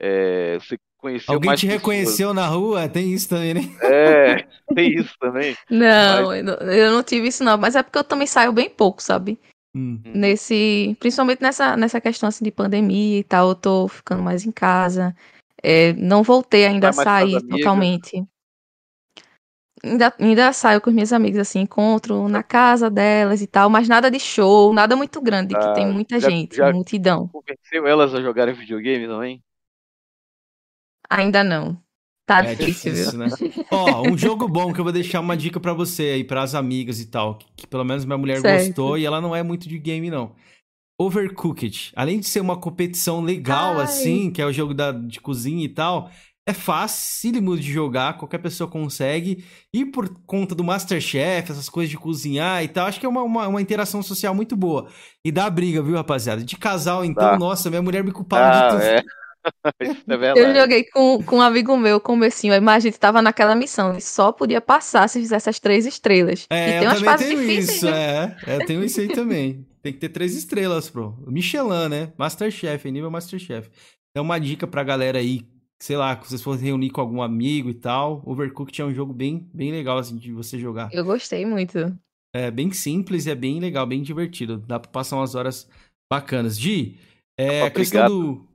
É, 0.00 0.58
você 0.60 0.78
conheceu 1.06 1.34
Alguém 1.34 1.46
mais 1.48 1.60
te 1.60 1.66
pessoas? 1.66 1.80
reconheceu 1.80 2.34
na 2.34 2.46
rua? 2.46 2.88
Tem 2.88 3.12
isso 3.12 3.28
também, 3.28 3.54
né? 3.54 3.60
É, 3.82 4.46
tem 4.74 4.92
isso 4.98 5.14
também. 5.20 5.56
Não, 5.70 6.26
Mas- 6.26 6.38
eu 6.38 6.44
não, 6.44 6.54
eu 6.72 6.92
não 6.92 7.02
tive 7.02 7.28
isso 7.28 7.44
não, 7.44 7.56
mas 7.56 7.76
é 7.76 7.82
porque 7.82 7.98
eu 7.98 8.04
também 8.04 8.26
saio 8.26 8.52
bem 8.52 8.68
pouco, 8.68 9.02
sabe? 9.02 9.38
Hum. 9.74 10.00
Nesse, 10.04 10.96
principalmente 10.98 11.40
nessa, 11.42 11.76
nessa 11.76 12.00
questão 12.00 12.28
assim 12.28 12.44
de 12.44 12.50
pandemia 12.50 13.18
e 13.20 13.24
tal, 13.24 13.50
eu 13.50 13.54
tô 13.54 13.88
ficando 13.88 14.22
mais 14.22 14.44
em 14.44 14.50
casa. 14.52 15.14
É, 15.62 15.92
não 15.94 16.22
voltei 16.22 16.66
ainda 16.66 16.88
a 16.88 16.92
Vai 16.92 17.04
sair 17.04 17.40
totalmente. 17.46 18.24
Ainda, 19.84 20.12
ainda 20.18 20.52
saio 20.52 20.80
com 20.80 20.88
as 20.90 20.94
minhas 20.94 21.12
amigas, 21.12 21.40
assim, 21.40 21.60
encontro 21.60 22.28
na 22.28 22.42
casa 22.42 22.90
delas 22.90 23.40
e 23.42 23.46
tal, 23.46 23.68
mas 23.70 23.86
nada 23.88 24.10
de 24.10 24.18
show, 24.18 24.72
nada 24.72 24.96
muito 24.96 25.20
grande, 25.20 25.54
que 25.54 25.60
Ah, 25.64 25.72
tem 25.74 25.86
muita 25.86 26.18
já- 26.18 26.30
gente, 26.30 26.56
já- 26.56 26.72
multidão. 26.72 27.28
Convenceu 27.28 27.86
elas 27.86 28.14
a 28.14 28.20
jogarem 28.20 28.54
videogame 28.54 29.06
também? 29.06 29.42
Ainda 31.10 31.42
não. 31.44 31.82
Tá 32.26 32.40
É 32.40 32.54
difícil, 32.54 32.92
viu? 32.94 33.12
difícil, 33.12 33.18
né? 33.18 33.30
Ó, 33.70 34.04
um 34.06 34.16
jogo 34.16 34.46
bom 34.46 34.72
que 34.72 34.78
eu 34.80 34.84
vou 34.84 34.92
deixar 34.92 35.20
uma 35.20 35.36
dica 35.36 35.58
pra 35.58 35.72
você 35.72 36.02
aí, 36.04 36.24
pras 36.24 36.54
amigas 36.54 37.00
e 37.00 37.06
tal, 37.06 37.36
que, 37.38 37.46
que 37.56 37.66
pelo 37.66 37.84
menos 37.84 38.04
minha 38.04 38.18
mulher 38.18 38.40
Certo. 38.40 38.42
gostou 38.42 38.98
e 38.98 39.04
ela 39.06 39.20
não 39.20 39.34
é 39.34 39.42
muito 39.42 39.68
de 39.68 39.78
game, 39.78 40.10
não. 40.10 40.34
Overcooked. 41.00 41.92
Além 41.96 42.20
de 42.20 42.26
ser 42.28 42.40
uma 42.40 42.58
competição 42.60 43.22
legal, 43.22 43.78
Ai. 43.78 43.84
assim, 43.84 44.30
que 44.32 44.42
é 44.42 44.46
o 44.46 44.52
jogo 44.52 44.74
da, 44.74 44.92
de 44.92 45.20
cozinha 45.20 45.64
e 45.64 45.68
tal, 45.68 46.10
é 46.46 46.52
facílimo 46.54 47.56
de 47.58 47.72
jogar, 47.72 48.18
qualquer 48.18 48.38
pessoa 48.38 48.70
consegue. 48.70 49.44
E 49.72 49.84
por 49.86 50.08
conta 50.26 50.54
do 50.54 50.64
Masterchef, 50.64 51.52
essas 51.52 51.68
coisas 51.68 51.90
de 51.90 51.98
cozinhar 51.98 52.64
e 52.64 52.68
tal, 52.68 52.86
acho 52.86 53.00
que 53.00 53.06
é 53.06 53.08
uma, 53.08 53.22
uma, 53.22 53.48
uma 53.48 53.62
interação 53.62 54.02
social 54.02 54.34
muito 54.34 54.56
boa. 54.56 54.90
E 55.24 55.32
dá 55.32 55.50
briga, 55.50 55.82
viu, 55.82 55.96
rapaziada? 55.96 56.44
De 56.44 56.56
casal, 56.56 57.04
então, 57.04 57.28
Dá. 57.28 57.36
nossa, 57.36 57.70
minha 57.70 57.82
mulher 57.82 58.04
me 58.04 58.12
culpava 58.12 58.50
de 58.50 58.62
Ah, 58.62 58.64
tudo. 58.64 58.82
é. 58.82 59.02
É 60.08 60.32
Eu 60.36 60.54
joguei 60.54 60.84
com, 60.84 61.22
com 61.22 61.36
um 61.36 61.40
amigo 61.40 61.76
meu, 61.76 62.00
com 62.00 62.14
o 62.14 62.16
Messinho, 62.16 62.52
aí, 62.52 62.60
mas 62.60 62.76
a 62.76 62.88
gente 62.88 62.98
tava 62.98 63.22
naquela 63.22 63.54
missão, 63.54 63.92
ele 63.92 64.00
só 64.00 64.32
podia 64.32 64.60
passar 64.60 65.08
se 65.08 65.20
fizesse 65.20 65.48
as 65.48 65.60
três 65.60 65.86
estrelas. 65.86 66.46
É, 66.50 66.68
e 66.68 66.72
tem 66.78 66.82
eu 66.82 66.90
umas 66.90 67.00
também 67.00 67.04
fases 67.04 67.26
tenho 67.28 67.40
difíceis, 67.40 67.76
isso, 67.76 67.86
viu? 67.86 67.94
é. 67.94 68.36
É, 68.46 68.56
eu 68.56 68.66
tenho 68.66 68.84
isso 68.84 69.00
aí 69.00 69.08
também. 69.08 69.66
Tem 69.82 69.92
que 69.92 69.98
ter 69.98 70.08
três 70.08 70.34
estrelas, 70.34 70.90
pro. 70.90 71.16
Michelin, 71.26 71.88
né? 71.88 72.12
Masterchef, 72.18 72.90
nível 72.90 73.10
Masterchef. 73.10 73.70
Então, 74.10 74.24
uma 74.24 74.38
dica 74.38 74.66
pra 74.66 74.82
galera 74.82 75.18
aí, 75.18 75.46
sei 75.80 75.96
lá, 75.96 76.16
que 76.16 76.26
vocês 76.26 76.42
forem 76.42 76.60
reunir 76.60 76.90
com 76.90 77.00
algum 77.00 77.22
amigo 77.22 77.70
e 77.70 77.74
tal. 77.74 78.22
Overcooked 78.24 78.80
é 78.80 78.84
um 78.84 78.94
jogo 78.94 79.12
bem, 79.12 79.48
bem 79.52 79.70
legal, 79.70 79.98
assim, 79.98 80.16
de 80.16 80.32
você 80.32 80.58
jogar. 80.58 80.88
Eu 80.92 81.04
gostei 81.04 81.44
muito. 81.46 81.96
É 82.34 82.50
bem 82.50 82.72
simples 82.72 83.26
e 83.26 83.30
é 83.30 83.34
bem 83.34 83.60
legal, 83.60 83.86
bem 83.86 84.02
divertido. 84.02 84.58
Dá 84.58 84.80
pra 84.80 84.90
passar 84.90 85.16
umas 85.16 85.34
horas 85.34 85.68
bacanas. 86.10 86.58
Gi, 86.58 86.98
é, 87.38 87.62
a 87.62 87.70
questão 87.70 88.08
do. 88.08 88.45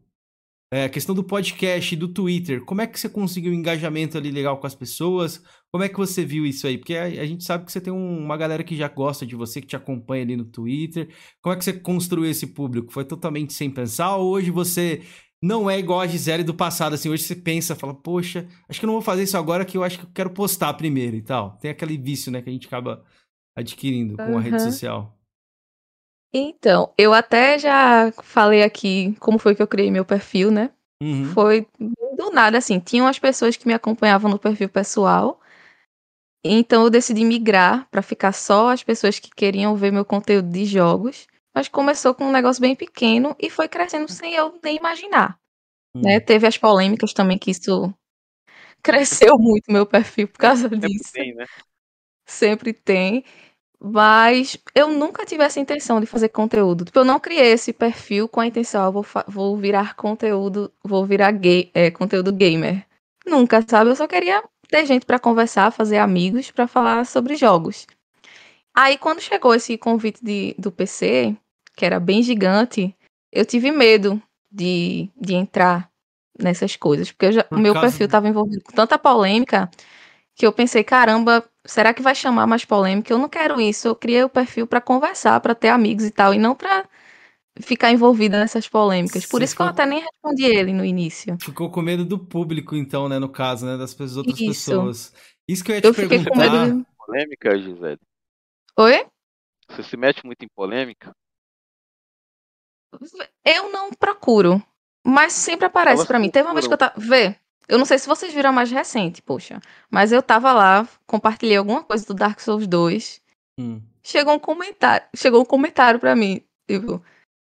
É, 0.74 0.86
a 0.86 0.90
questão 0.90 1.14
do 1.14 1.22
podcast 1.22 1.94
e 1.94 1.98
do 1.98 2.08
Twitter, 2.08 2.64
como 2.64 2.80
é 2.82 2.88
que 2.88 2.98
você 2.98 3.10
conseguiu 3.10 3.52
um 3.52 3.56
engajamento 3.56 4.18
ali 4.18 4.32
legal 4.32 4.58
com 4.58 4.66
as 4.66 4.74
pessoas? 4.74 5.44
Como 5.70 5.84
é 5.84 5.90
que 5.90 5.98
você 5.98 6.24
viu 6.24 6.46
isso 6.46 6.66
aí? 6.66 6.78
Porque 6.78 6.96
a, 6.96 7.04
a 7.04 7.26
gente 7.26 7.44
sabe 7.44 7.66
que 7.66 7.72
você 7.74 7.82
tem 7.82 7.92
um- 7.92 8.20
uma 8.20 8.38
galera 8.38 8.64
que 8.64 8.76
já 8.78 8.88
gosta 8.88 9.26
de 9.26 9.36
você, 9.36 9.60
que 9.60 9.68
te 9.68 9.76
acompanha 9.76 10.24
ali 10.24 10.38
no 10.38 10.46
Twitter. 10.46 11.14
Como 11.42 11.54
é 11.54 11.58
que 11.58 11.66
você 11.66 11.74
construiu 11.74 12.30
esse 12.32 12.48
público? 12.48 12.94
Foi 12.94 13.04
totalmente 13.04 13.52
sem 13.52 13.70
pensar? 13.70 14.16
Ou 14.16 14.32
hoje 14.32 14.50
você 14.50 15.02
não 15.44 15.70
é 15.70 15.78
igual 15.78 16.00
a 16.00 16.08
Gisele 16.08 16.44
do 16.44 16.54
passado? 16.54 16.94
Assim, 16.94 17.10
hoje 17.10 17.24
você 17.24 17.36
pensa, 17.36 17.76
fala, 17.76 17.94
poxa, 17.94 18.48
acho 18.70 18.80
que 18.80 18.86
eu 18.86 18.88
não 18.88 18.94
vou 18.94 19.02
fazer 19.02 19.24
isso 19.24 19.38
agora 19.38 19.66
que 19.66 19.76
eu 19.78 19.84
acho 19.84 20.00
que 20.00 20.06
eu 20.06 20.10
quero 20.14 20.30
postar 20.30 20.74
primeiro 20.76 21.18
e 21.18 21.22
tal. 21.22 21.58
Tem 21.58 21.70
aquele 21.72 21.98
vício, 21.98 22.32
né, 22.32 22.42
que 22.42 22.50
a 22.50 22.54
gente 22.54 22.68
acaba 22.68 23.04
adquirindo 23.58 24.16
com 24.16 24.38
a 24.38 24.42
rede 24.42 24.56
social. 24.72 25.18
Então, 26.34 26.94
eu 26.98 27.14
até 27.14 27.60
já 27.60 28.12
falei 28.24 28.64
aqui 28.64 29.16
como 29.20 29.38
foi 29.38 29.54
que 29.54 29.62
eu 29.62 29.68
criei 29.68 29.92
meu 29.92 30.06
perfil, 30.06 30.50
né? 30.50 30.72
Uhum. 31.02 31.26
Foi 31.34 31.68
do 32.16 32.32
nada, 32.32 32.58
assim. 32.58 32.80
Tinham 32.80 33.08
as 33.08 33.20
pessoas 33.20 33.58
que 33.58 33.68
me 33.68 33.74
acompanhavam 33.74 34.32
no 34.32 34.40
perfil 34.40 34.70
pessoal. 34.70 35.40
Então 36.44 36.84
eu 36.84 36.90
decidi 36.90 37.24
migrar 37.24 37.88
pra 37.92 38.02
ficar 38.02 38.32
só 38.32 38.70
as 38.70 38.84
pessoas 38.84 39.20
que 39.20 39.30
queriam 39.30 39.76
ver 39.76 39.92
meu 39.92 40.06
conteúdo 40.06 40.50
de 40.50 40.66
jogos. 40.66 41.28
Mas 41.54 41.68
começou 41.68 42.16
com 42.16 42.26
um 42.26 42.32
negócio 42.32 42.62
bem 42.62 42.76
pequeno 42.76 43.36
e 43.38 43.50
foi 43.50 43.68
crescendo 43.68 44.10
sem 44.10 44.34
eu 44.34 44.58
nem 44.64 44.78
imaginar. 44.78 45.38
Uhum. 45.94 46.04
Né? 46.04 46.20
Teve 46.20 46.48
as 46.48 46.58
polêmicas 46.58 47.14
também 47.14 47.38
que 47.38 47.52
isso 47.52 47.94
cresceu 48.82 49.38
muito 49.38 49.72
meu 49.72 49.86
perfil 49.86 50.30
por 50.30 50.40
causa 50.40 50.70
Sempre 50.70 50.88
disso. 50.88 51.12
tem, 51.12 51.36
né? 51.36 51.46
Sempre 52.26 52.74
tem. 52.74 53.26
Mas 53.84 54.58
eu 54.76 54.90
nunca 54.90 55.26
tive 55.26 55.44
essa 55.44 55.60
intenção 55.60 56.00
de 56.00 56.06
fazer 56.06 56.30
conteúdo. 56.30 56.86
Tipo, 56.86 57.00
eu 57.00 57.06
não 57.06 57.20
criei 57.20 57.52
esse 57.52 57.74
perfil 57.74 58.28
com 58.30 58.40
a 58.40 58.46
intenção, 58.46 58.84
ah, 58.86 58.90
vou, 58.92 59.06
vou 59.28 59.58
virar 59.58 59.96
conteúdo, 59.96 60.72
vou 60.84 61.04
virar 61.06 61.32
gay, 61.32 61.72
é, 61.74 61.90
conteúdo 61.90 62.32
gamer. 62.32 62.86
Nunca, 63.26 63.64
sabe? 63.68 63.90
Eu 63.90 63.96
só 63.96 64.08
queria 64.08 64.44
ter 64.68 64.86
gente 64.86 65.06
pra 65.06 65.18
conversar, 65.20 65.72
fazer 65.72 65.98
amigos 65.98 66.52
pra 66.52 66.68
falar 66.68 67.06
sobre 67.06 67.36
jogos. 67.36 67.88
Aí, 68.74 68.98
quando 68.98 69.20
chegou 69.22 69.54
esse 69.54 69.78
convite 69.78 70.24
de, 70.24 70.56
do 70.58 70.72
PC, 70.72 71.36
que 71.76 71.86
era 71.86 72.00
bem 72.00 72.24
gigante, 72.24 72.96
eu 73.32 73.46
tive 73.46 73.72
medo 73.72 74.22
de, 74.52 75.10
de 75.20 75.34
entrar 75.34 75.90
nessas 76.40 76.76
coisas. 76.76 77.12
Porque 77.12 77.32
já- 77.32 77.46
o 77.52 77.58
meu 77.60 77.74
perfil 77.82 78.06
estava 78.06 78.28
envolvido 78.30 78.64
com 78.64 78.72
tanta 78.74 78.98
polêmica 78.98 79.70
que 80.42 80.48
eu 80.48 80.52
pensei, 80.52 80.84
caramba, 80.84 81.48
será 81.64 81.94
que 81.94 82.02
vai 82.02 82.16
chamar 82.16 82.48
mais 82.48 82.66
polêmica? 82.66 83.14
Eu 83.14 83.20
não 83.20 83.30
quero 83.30 83.62
isso. 83.62 83.88
Eu 83.88 83.96
criei 83.96 84.24
o 84.24 84.30
perfil 84.30 84.66
pra 84.66 84.82
conversar, 84.82 85.40
pra 85.40 85.54
ter 85.54 85.70
amigos 85.70 86.04
e 86.04 86.10
tal, 86.10 86.34
e 86.34 86.40
não 86.40 86.56
pra 86.56 86.90
ficar 87.62 87.92
envolvida 87.92 88.40
nessas 88.40 88.68
polêmicas. 88.68 89.24
Por 89.28 89.40
Você 89.40 89.46
isso 89.46 89.56
que 89.56 89.62
eu 89.62 89.68
ficou- 89.68 89.82
até 89.84 89.86
nem 89.86 90.00
respondi 90.00 90.46
ele 90.46 90.74
no 90.74 90.84
início. 90.84 91.38
Ficou 91.40 91.70
com 91.70 91.80
medo 91.84 92.04
do 92.04 92.18
público, 92.18 92.76
então, 92.76 93.08
né? 93.08 93.20
No 93.20 93.30
caso, 93.30 93.68
né? 93.68 93.78
Das 93.78 93.94
pessoas, 93.94 94.18
outras 94.18 94.40
Isso. 94.40 94.48
pessoas. 94.72 95.14
Isso 95.48 95.64
que 95.64 95.72
eu 95.72 95.76
ia 95.76 95.82
te 95.82 95.88
Eu 95.88 95.94
fiquei 95.94 96.18
com 96.18 96.36
perguntar. 96.36 96.66
medo. 96.66 96.86
Polêmica, 97.06 97.60
Gisele? 97.60 98.00
Oi? 98.80 99.06
Você 99.70 99.84
se 99.84 99.96
mete 99.96 100.26
muito 100.26 100.44
em 100.44 100.48
polêmica? 100.56 101.12
Eu 103.46 103.72
não 103.72 103.92
procuro, 103.92 104.62
mas 105.06 105.34
sempre 105.34 105.66
aparece 105.68 106.06
pra 106.08 106.18
mim. 106.20 106.30
Teve 106.32 106.48
uma 106.48 106.54
vez 106.56 106.68
que 106.68 106.74
eu 106.74 106.78
tava. 106.78 106.94
Vê, 106.98 107.36
eu 107.72 107.78
não 107.78 107.86
sei 107.86 107.98
se 108.00 108.08
vocês 108.08 108.34
viram 108.34 108.50
a 108.52 108.54
mais 108.54 108.72
recente, 108.72 109.22
poxa. 109.22 109.60
Mas 109.90 110.12
eu 110.12 110.22
tava 110.22 110.52
lá, 110.54 110.88
compartilhei 111.08 111.58
alguma 111.58 111.84
coisa 111.84 112.06
do 112.06 112.14
Dark 112.14 112.40
Souls 112.40 112.68
2. 112.68 113.22
Hum. 113.58 113.82
Chegou 114.04 114.34
um 114.36 114.40
comentário. 114.40 115.08
Chegou 115.16 115.42
um 115.42 115.46
comentário 115.46 116.00
pra 116.00 116.16
mim. 116.16 116.42
Tipo, 116.68 117.04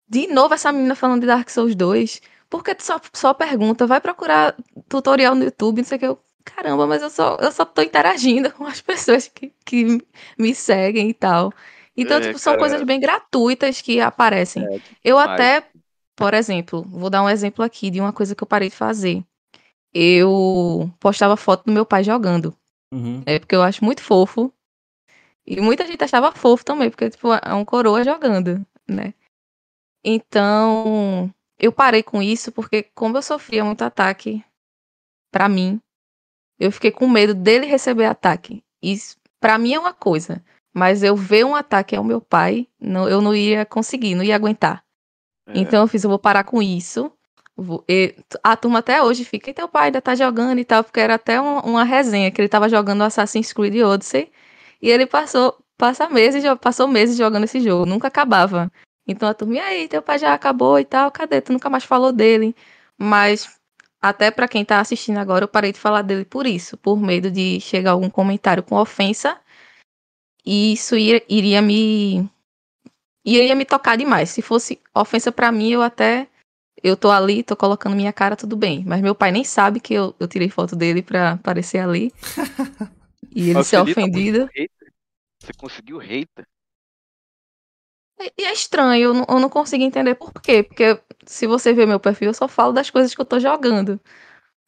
de 0.08 0.26
novo 0.28 0.54
essa 0.54 0.72
menina 0.72 0.94
falando 0.94 1.22
de 1.22 1.26
Dark 1.26 1.48
Souls 1.50 1.74
2. 1.74 2.20
Por 2.50 2.62
que 2.64 2.74
tu 2.74 2.84
só, 2.84 3.00
só 3.14 3.34
pergunta? 3.34 3.86
Vai 3.86 4.00
procurar 4.00 4.54
tutorial 4.88 5.34
no 5.34 5.44
YouTube, 5.44 5.78
não 5.78 5.84
sei 5.84 5.96
o 5.96 6.00
que. 6.00 6.06
Eu, 6.06 6.20
caramba, 6.44 6.86
mas 6.86 7.02
eu 7.02 7.10
só, 7.10 7.36
eu 7.40 7.50
só 7.52 7.64
tô 7.64 7.82
interagindo 7.82 8.52
com 8.54 8.66
as 8.66 8.80
pessoas 8.80 9.28
que, 9.28 9.52
que 9.64 9.98
me 10.38 10.54
seguem 10.54 11.08
e 11.10 11.14
tal. 11.14 11.52
Então, 11.96 12.18
É, 12.18 12.20
tipo, 12.20 12.38
são 12.38 12.52
cara. 12.52 12.58
coisas 12.58 12.82
bem 12.82 13.00
gratuitas 13.00 13.80
que 13.80 14.00
aparecem. 14.00 14.64
É, 14.64 14.80
Eu 15.04 15.18
até, 15.18 15.64
por 16.16 16.34
exemplo, 16.34 16.82
vou 16.88 17.10
dar 17.10 17.22
um 17.22 17.28
exemplo 17.28 17.64
aqui 17.64 17.90
de 17.90 18.00
uma 18.00 18.12
coisa 18.12 18.34
que 18.34 18.42
eu 18.42 18.46
parei 18.46 18.68
de 18.68 18.76
fazer. 18.76 19.24
Eu 19.94 20.90
postava 20.98 21.36
foto 21.36 21.66
do 21.66 21.72
meu 21.72 21.84
pai 21.84 22.02
jogando. 22.02 22.56
Uhum. 22.92 23.22
É 23.26 23.38
porque 23.38 23.54
eu 23.54 23.62
acho 23.62 23.84
muito 23.84 24.02
fofo. 24.02 24.52
E 25.46 25.60
muita 25.60 25.86
gente 25.86 26.02
achava 26.04 26.32
fofo 26.32 26.64
também, 26.64 26.88
porque 26.88 27.10
tipo, 27.10 27.28
é 27.32 27.54
um 27.54 27.64
coroa 27.64 28.04
jogando, 28.04 28.64
né? 28.88 29.12
Então, 30.04 31.32
eu 31.58 31.72
parei 31.72 32.02
com 32.02 32.22
isso 32.22 32.50
porque 32.52 32.84
como 32.94 33.16
eu 33.16 33.22
sofria 33.22 33.64
muito 33.64 33.82
ataque 33.82 34.44
pra 35.32 35.48
mim, 35.48 35.80
eu 36.58 36.70
fiquei 36.70 36.90
com 36.90 37.08
medo 37.08 37.34
dele 37.34 37.66
receber 37.66 38.06
ataque. 38.06 38.62
Isso 38.82 39.16
para 39.40 39.58
mim 39.58 39.74
é 39.74 39.80
uma 39.80 39.92
coisa, 39.92 40.44
mas 40.72 41.02
eu 41.02 41.16
ver 41.16 41.44
um 41.44 41.56
ataque 41.56 41.96
ao 41.96 42.04
meu 42.04 42.20
pai, 42.20 42.68
não, 42.80 43.08
eu 43.08 43.20
não 43.20 43.34
ia 43.34 43.66
conseguir, 43.66 44.14
não 44.14 44.22
ia 44.22 44.36
aguentar. 44.36 44.84
É. 45.46 45.58
Então 45.58 45.82
eu 45.82 45.88
fiz, 45.88 46.04
eu 46.04 46.10
vou 46.10 46.18
parar 46.18 46.44
com 46.44 46.62
isso. 46.62 47.12
E- 47.88 48.14
a 48.42 48.56
turma 48.56 48.78
até 48.80 49.02
hoje 49.02 49.24
fica, 49.24 49.50
e 49.50 49.54
teu 49.54 49.68
pai 49.68 49.86
ainda 49.86 50.00
tá 50.00 50.14
jogando 50.14 50.58
e 50.58 50.64
tal, 50.64 50.82
porque 50.84 51.00
era 51.00 51.14
até 51.16 51.40
uma, 51.40 51.62
uma 51.64 51.84
resenha 51.84 52.30
que 52.30 52.40
ele 52.40 52.48
tava 52.48 52.68
jogando 52.68 53.02
Assassin's 53.02 53.52
Creed 53.52 53.76
Odyssey 53.82 54.32
e 54.80 54.88
ele 54.90 55.06
passou, 55.06 55.56
passa 55.76 56.08
meses, 56.08 56.42
passou 56.60 56.88
meses 56.88 57.16
jogando 57.16 57.44
esse 57.44 57.60
jogo, 57.60 57.86
nunca 57.86 58.08
acabava. 58.08 58.70
Então 59.06 59.28
a 59.28 59.34
turma, 59.34 59.54
e 59.56 59.58
aí, 59.60 59.88
teu 59.88 60.02
pai 60.02 60.18
já 60.18 60.32
acabou 60.34 60.78
e 60.78 60.84
tal, 60.84 61.10
cadê? 61.10 61.40
Tu 61.40 61.52
nunca 61.52 61.68
mais 61.70 61.84
falou 61.84 62.12
dele. 62.12 62.54
Mas 62.98 63.58
até 64.00 64.30
pra 64.30 64.48
quem 64.48 64.64
tá 64.64 64.80
assistindo 64.80 65.18
agora, 65.18 65.44
eu 65.44 65.48
parei 65.48 65.72
de 65.72 65.78
falar 65.80 66.02
dele 66.02 66.24
por 66.24 66.46
isso, 66.46 66.76
por 66.76 66.96
medo 67.00 67.30
de 67.30 67.60
chegar 67.60 67.92
algum 67.92 68.10
comentário 68.10 68.62
com 68.62 68.76
ofensa 68.76 69.38
e 70.44 70.72
isso 70.72 70.96
ia- 70.96 71.22
iria 71.28 71.60
me 71.62 72.28
iria 73.24 73.54
me 73.54 73.64
tocar 73.64 73.96
demais. 73.96 74.30
Se 74.30 74.42
fosse 74.42 74.80
ofensa 74.94 75.30
pra 75.32 75.52
mim, 75.52 75.70
eu 75.70 75.82
até 75.82 76.28
eu 76.82 76.96
tô 76.96 77.10
ali, 77.10 77.42
tô 77.42 77.56
colocando 77.56 77.94
minha 77.94 78.12
cara, 78.12 78.36
tudo 78.36 78.56
bem. 78.56 78.84
Mas 78.86 79.00
meu 79.00 79.14
pai 79.14 79.30
nem 79.30 79.44
sabe 79.44 79.80
que 79.80 79.94
eu, 79.94 80.14
eu 80.18 80.26
tirei 80.26 80.48
foto 80.48 80.74
dele 80.74 81.02
pra 81.02 81.32
aparecer 81.32 81.78
ali. 81.78 82.12
E 83.34 83.44
ele 83.44 83.54
Mas 83.54 83.68
ser 83.68 83.78
ofendido. 83.78 84.46
Você 85.40 85.54
conseguiu 85.56 85.96
hater? 85.96 86.46
E 88.20 88.32
e 88.38 88.44
é 88.44 88.52
estranho, 88.52 89.02
eu 89.02 89.14
não, 89.14 89.26
eu 89.26 89.40
não 89.40 89.48
consigo 89.48 89.82
entender 89.82 90.14
por 90.16 90.32
quê. 90.34 90.62
Porque 90.62 91.00
se 91.24 91.46
você 91.46 91.72
ver 91.72 91.86
meu 91.86 91.98
perfil, 91.98 92.28
eu 92.28 92.34
só 92.34 92.46
falo 92.46 92.72
das 92.72 92.90
coisas 92.90 93.14
que 93.14 93.20
eu 93.20 93.24
tô 93.24 93.40
jogando. 93.40 93.98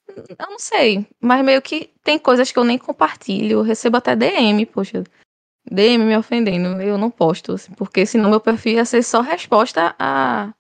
Eu 0.09 0.51
não 0.51 0.59
sei, 0.59 1.07
mas 1.21 1.45
meio 1.45 1.61
que 1.63 1.91
tem 2.03 2.19
coisas 2.19 2.51
que 2.51 2.59
eu 2.59 2.65
nem 2.65 2.79
compartilho. 2.79 3.59
Eu 3.59 3.63
recebo 3.63 3.97
até 3.97 4.17
DM, 4.17 4.67
poxa. 4.67 5.05
DM 5.71 6.05
me 6.05 6.17
ofendendo. 6.17 6.81
Eu 6.81 6.99
não 6.99 7.11
posto, 7.11 7.53
assim, 7.53 7.73
porque 7.75 8.07
senão 8.07 8.31
meu 8.31 8.41
perfil 8.41 8.75
ia 8.75 8.85
ser 8.85 9.03
só 9.03 9.21
resposta 9.21 9.95
a, 9.99 10.53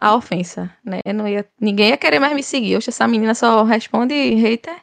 a 0.00 0.14
ofensa, 0.14 0.74
né? 0.82 1.00
Não 1.14 1.28
ia, 1.28 1.46
ninguém 1.60 1.90
ia 1.90 1.96
querer 1.96 2.18
mais 2.18 2.34
me 2.34 2.42
seguir. 2.42 2.76
Oxe, 2.76 2.88
essa 2.88 3.06
menina 3.06 3.34
só 3.34 3.62
responde 3.62 4.14
hater. 4.14 4.82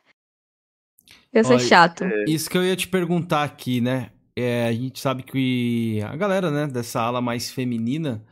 Ia 1.34 1.44
ser 1.44 1.54
Olha, 1.54 1.60
chato. 1.60 2.04
Isso 2.28 2.50
que 2.50 2.58
eu 2.58 2.64
ia 2.64 2.76
te 2.76 2.88
perguntar 2.88 3.44
aqui, 3.44 3.82
né? 3.82 4.12
É, 4.36 4.68
a 4.68 4.74
gente 4.74 5.00
sabe 5.00 5.24
que 5.24 6.00
a 6.04 6.16
galera, 6.16 6.52
né, 6.52 6.68
dessa 6.68 7.02
ala 7.02 7.20
mais 7.20 7.50
feminina, 7.50 8.24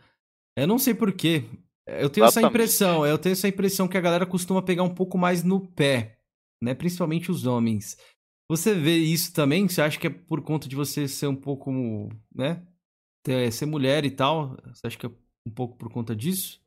eu 0.56 0.68
não 0.68 0.78
sei 0.78 0.94
porquê. 0.94 1.44
Eu 1.88 2.10
tenho 2.10 2.26
essa 2.26 2.42
impressão, 2.42 3.06
eu 3.06 3.18
tenho 3.18 3.34
essa 3.34 3.48
impressão 3.48 3.88
que 3.88 3.98
a 3.98 4.02
galera 4.02 4.26
costuma 4.26 4.62
pegar 4.62 4.84
um 4.84 4.94
pouco 4.94 5.18
mais 5.18 5.44
no 5.44 5.60
pé, 5.60 6.20
né? 6.64 6.76
Principalmente 6.76 7.32
os 7.32 7.46
homens. 7.46 7.98
Você 8.50 8.76
vê 8.76 8.98
isso 8.98 9.34
também? 9.34 9.68
Você 9.68 9.82
acha 9.82 10.00
que 10.00 10.06
é 10.08 10.10
por 10.10 10.42
conta 10.42 10.70
de 10.70 10.76
você 10.76 11.08
ser 11.08 11.28
um 11.28 11.36
pouco, 11.36 11.72
né? 12.34 12.62
ter- 13.26 13.52
ser 13.52 13.66
mulher 13.66 14.06
e 14.06 14.12
tal? 14.12 14.56
Você 14.68 14.86
acha 14.86 14.98
que 14.98 15.06
é 15.08 15.10
um 15.10 15.52
pouco 15.52 15.76
por 15.76 15.92
conta 15.92 16.16
disso? 16.16 16.62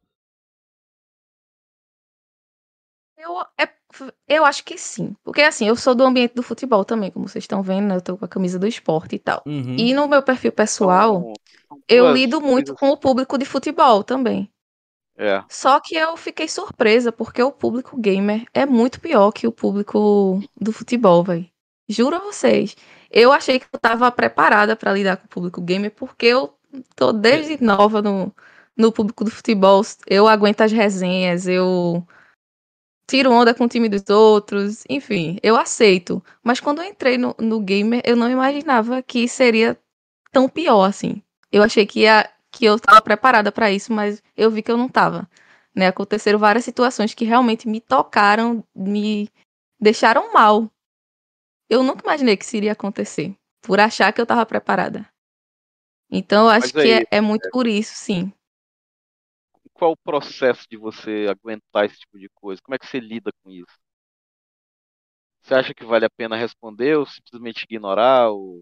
Eu, 3.29 3.41
é- 3.59 3.69
eu 4.29 4.45
acho 4.45 4.65
que 4.65 4.79
sim. 4.79 5.15
Porque 5.23 5.43
assim, 5.43 5.67
eu 5.69 5.77
sou 5.77 5.95
do 5.95 6.05
ambiente 6.05 6.35
do 6.35 6.43
futebol 6.43 6.85
também, 6.85 7.11
como 7.11 7.29
vocês 7.29 7.45
estão 7.45 7.63
vendo, 7.63 7.89
né? 7.89 7.97
Eu 7.97 8.01
tô 8.03 8.17
com 8.17 8.25
a 8.25 8.29
camisa 8.29 8.59
do 8.59 8.67
esporte 8.67 9.17
e 9.17 9.19
tal. 9.19 9.43
Uhum. 9.47 9.77
E 9.79 9.95
no 9.95 10.09
meu 10.09 10.23
perfil 10.23 10.53
pessoal, 10.53 11.33
eu 11.89 12.13
lido 12.13 12.41
muito 12.41 12.75
com 12.75 12.91
o 12.91 12.97
público 12.97 13.37
de 13.39 13.45
futebol 13.45 14.03
também. 14.03 14.51
É, 15.17 15.43
Só 15.51 15.81
que 15.81 15.97
eu 15.97 16.17
fiquei 16.17 16.49
surpresa, 16.49 17.11
porque 17.11 17.43
o 17.43 17.51
público 17.51 17.97
gamer 17.99 18.45
é 18.55 18.65
muito 18.67 19.01
pior 19.01 19.33
que 19.33 19.47
o 19.47 19.53
público 19.53 20.41
do 20.61 20.73
futebol, 20.73 21.25
velho. 21.25 21.49
Juro 21.89 22.17
a 22.17 22.21
vocês. 22.21 22.77
Eu 23.11 23.33
achei 23.33 23.59
que 23.59 23.67
eu 23.73 23.81
tava 23.81 24.11
preparada 24.13 24.77
pra 24.77 24.93
lidar 24.93 25.17
com 25.17 25.25
o 25.25 25.29
público 25.29 25.61
gamer, 25.63 25.91
porque 25.91 26.27
eu 26.27 26.55
tô 26.95 27.13
desde 27.13 27.63
nova 27.65 28.03
no, 28.03 28.33
no 28.77 28.93
público 28.93 29.25
do 29.25 29.31
futebol. 29.31 29.83
Eu 30.07 30.29
aguento 30.29 30.61
as 30.61 30.71
resenhas, 30.73 31.47
eu 31.49 32.07
tiro 33.09 33.33
onda 33.33 33.55
com 33.55 33.65
o 33.65 33.69
time 33.69 33.89
dos 33.89 34.09
outros, 34.11 34.85
enfim, 34.89 35.39
eu 35.43 35.57
aceito. 35.57 36.23
Mas 36.45 36.61
quando 36.61 36.83
eu 36.83 36.85
entrei 36.85 37.17
no, 37.17 37.35
no 37.39 37.59
gamer, 37.59 38.03
eu 38.05 38.15
não 38.15 38.31
imaginava 38.31 39.03
que 39.03 39.27
seria 39.27 39.77
tão 40.31 40.49
pior 40.49 40.85
assim. 40.85 41.23
Eu 41.51 41.63
achei 41.63 41.87
que 41.87 42.01
ia, 42.01 42.31
que 42.53 42.67
eu 42.67 42.77
estava 42.77 43.01
preparada 43.01 43.51
para 43.51 43.73
isso, 43.73 43.93
mas 43.93 44.23
eu 44.37 44.51
vi 44.51 44.63
que 44.63 44.71
eu 44.71 44.77
não 44.77 44.87
estava. 44.87 45.29
Né? 45.75 45.87
Aconteceram 45.87 46.39
várias 46.39 46.65
situações 46.65 47.15
que 47.15 47.25
realmente 47.25 47.67
me 47.67 47.81
tocaram, 47.81 48.63
me 48.77 49.31
deixaram 49.81 50.33
mal. 50.33 50.71
Eu 51.71 51.83
nunca 51.83 52.05
imaginei 52.05 52.37
que 52.37 52.45
isso 52.45 52.57
iria 52.57 52.73
acontecer, 52.73 53.35
por 53.63 53.81
achar 53.81 54.13
que 54.13 54.21
eu 54.21 54.25
estava 54.25 54.45
preparada. 54.45 55.09
Então, 56.11 56.45
eu 56.45 56.51
acho 56.51 56.61
Mas 56.61 56.73
que 56.73 56.93
aí, 56.93 57.07
é, 57.11 57.19
é 57.19 57.21
muito 57.21 57.49
por 57.51 57.67
isso, 57.67 57.95
sim. 57.95 58.33
Qual 59.79 59.93
o 59.93 59.97
processo 59.97 60.67
de 60.69 60.77
você 60.77 61.27
aguentar 61.31 61.87
esse 61.87 61.99
tipo 62.01 62.19
de 62.19 62.29
coisa? 62.35 62.61
Como 62.63 62.75
é 62.75 62.79
que 62.79 62.87
você 62.87 62.99
lida 62.99 63.31
com 63.43 63.51
isso? 63.51 63.79
Você 65.43 65.55
acha 65.55 65.73
que 65.73 65.85
vale 65.85 66.05
a 66.05 66.11
pena 66.11 66.37
responder 66.37 66.97
ou 66.99 67.07
simplesmente 67.07 67.63
ignorar? 67.63 68.29
Ou... 68.31 68.61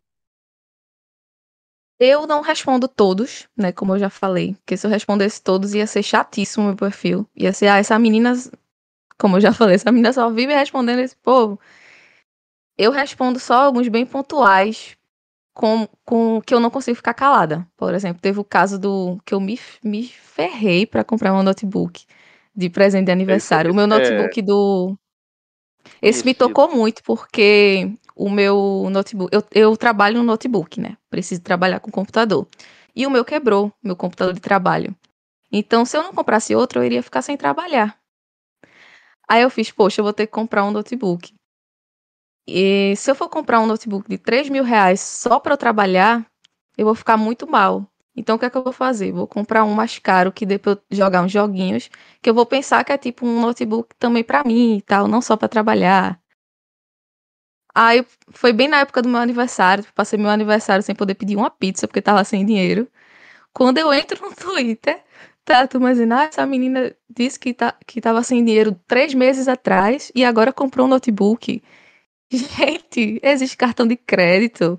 Eu 1.99 2.27
não 2.27 2.43
respondo 2.43 2.87
todos, 2.87 3.49
né? 3.57 3.73
Como 3.73 3.95
eu 3.95 3.99
já 3.99 4.11
falei. 4.11 4.55
Porque 4.57 4.77
se 4.77 4.87
eu 4.87 4.91
respondesse 4.91 5.43
todos, 5.43 5.75
ia 5.75 5.87
ser 5.87 6.03
chatíssimo 6.03 6.65
o 6.65 6.67
meu 6.69 6.77
perfil. 6.77 7.29
Ia 7.35 7.53
ser, 7.53 7.69
ah, 7.69 7.79
essa 7.79 7.99
menina. 7.99 8.35
Como 9.19 9.37
eu 9.37 9.41
já 9.41 9.53
falei, 9.55 9.77
essa 9.77 9.91
menina 9.91 10.13
só 10.13 10.31
vive 10.31 10.55
respondendo 10.55 11.01
esse 11.01 11.17
povo. 11.17 11.59
Eu 12.79 12.91
respondo 12.91 13.39
só 13.39 13.65
alguns 13.65 13.89
bem 13.89 14.07
pontuais, 14.07 14.97
com, 15.57 15.89
com 16.05 16.41
que 16.43 16.53
eu 16.53 16.61
não 16.61 16.71
consigo 16.71 16.97
ficar 16.97 17.15
calada. 17.15 17.67
Por 17.79 17.95
exemplo, 17.95 18.21
teve 18.21 18.39
o 18.39 18.45
caso 18.45 18.79
do 18.79 19.19
que 19.25 19.33
eu 19.33 19.41
me, 19.41 19.59
me 19.83 20.07
ferrei 20.07 20.87
pra 20.87 21.03
comprar 21.03 21.33
um 21.33 21.43
notebook 21.43 22.05
de 22.55 22.69
presente 22.69 23.07
de 23.07 23.13
aniversário. 23.13 23.73
O 23.73 23.75
meu 23.75 23.87
é- 23.89 23.89
notebook 23.89 24.43
do. 24.43 24.95
Esse 26.03 26.27
me 26.27 26.35
Conhecido. 26.35 26.35
tocou 26.35 26.77
muito 26.77 27.03
porque 27.03 27.91
o 28.15 28.29
meu 28.29 28.87
notebook. 28.91 29.35
Eu, 29.35 29.43
eu 29.55 29.77
trabalho 29.79 30.19
no 30.19 30.25
notebook, 30.25 30.79
né? 30.79 30.99
Preciso 31.09 31.41
trabalhar 31.41 31.81
com 31.81 31.91
computador. 31.91 32.47
E 32.95 33.07
o 33.07 33.11
meu 33.11 33.25
quebrou, 33.25 33.73
meu 33.83 33.97
computador 33.97 34.35
de 34.35 34.41
trabalho. 34.41 34.95
Então, 35.51 35.87
se 35.87 35.97
eu 35.97 36.03
não 36.03 36.13
comprasse 36.13 36.55
outro, 36.55 36.81
eu 36.81 36.85
iria 36.85 37.03
ficar 37.03 37.23
sem 37.23 37.37
trabalhar. 37.37 37.99
Aí 39.29 39.43
eu 39.43 39.51
fiz, 39.51 39.71
poxa, 39.71 40.01
eu 40.01 40.05
vou 40.05 40.13
ter 40.13 40.27
que 40.27 40.33
comprar 40.33 40.65
um 40.65 40.71
notebook. 40.71 41.35
E 42.47 42.95
se 42.97 43.11
eu 43.11 43.15
for 43.15 43.29
comprar 43.29 43.61
um 43.61 43.67
notebook 43.67 44.09
de 44.09 44.19
3 44.19 44.49
mil 44.49 44.65
reais 44.65 45.01
só 45.01 45.41
para 45.41 45.57
trabalhar, 45.57 46.27
eu 46.79 46.87
vou 46.87 46.95
ficar 46.95 47.17
muito 47.17 47.47
mal. 47.51 47.87
Então, 48.17 48.37
o 48.37 48.39
que 48.39 48.47
é 48.47 48.51
que 48.51 48.57
eu 48.57 48.65
vou 48.65 48.73
fazer? 48.73 49.13
Vou 49.13 49.27
comprar 49.27 49.65
um 49.65 49.75
mais 49.75 49.99
caro 49.99 50.33
que 50.33 50.47
dê 50.47 50.59
pra 50.59 50.73
eu 50.73 50.83
jogar 50.91 51.23
uns 51.23 51.33
joguinhos, 51.33 51.91
que 52.23 52.31
eu 52.31 52.35
vou 52.35 52.47
pensar 52.47 52.83
que 52.85 52.93
é 52.93 52.99
tipo 52.99 53.27
um 53.27 53.41
notebook 53.41 53.95
também 53.99 54.25
pra 54.25 54.43
mim 54.45 54.77
e 54.79 54.83
tal, 54.83 55.07
não 55.09 55.21
só 55.21 55.37
pra 55.37 55.49
trabalhar. 55.49 56.21
Aí 57.75 58.07
foi 58.31 58.53
bem 58.53 58.69
na 58.69 58.81
época 58.81 59.03
do 59.03 59.09
meu 59.09 59.21
aniversário, 59.21 59.85
passei 59.95 60.19
meu 60.19 60.31
aniversário 60.31 60.83
sem 60.83 60.95
poder 60.95 61.15
pedir 61.15 61.37
uma 61.37 61.51
pizza 61.51 61.87
porque 61.87 62.01
tava 62.01 62.25
sem 62.25 62.45
dinheiro. 62.47 62.89
Quando 63.55 63.79
eu 63.79 63.93
entro 63.95 64.23
no 64.23 64.35
Twitter, 64.37 65.03
Tá, 65.45 65.67
tu 65.69 65.79
imagina, 65.79 66.23
ah, 66.23 66.25
essa 66.25 66.47
menina 66.47 66.95
disse 67.09 67.39
que, 67.39 67.55
tá, 67.55 67.75
que 67.87 68.01
tava 68.01 68.23
sem 68.23 68.45
dinheiro 68.45 68.75
três 68.89 69.15
meses 69.15 69.49
atrás 69.49 70.13
e 70.15 70.25
agora 70.25 70.53
comprou 70.53 70.87
um 70.87 70.91
notebook. 70.91 71.63
Gente, 72.37 73.21
existe 73.23 73.57
cartão 73.57 73.87
de 73.87 73.97
crédito. 73.97 74.79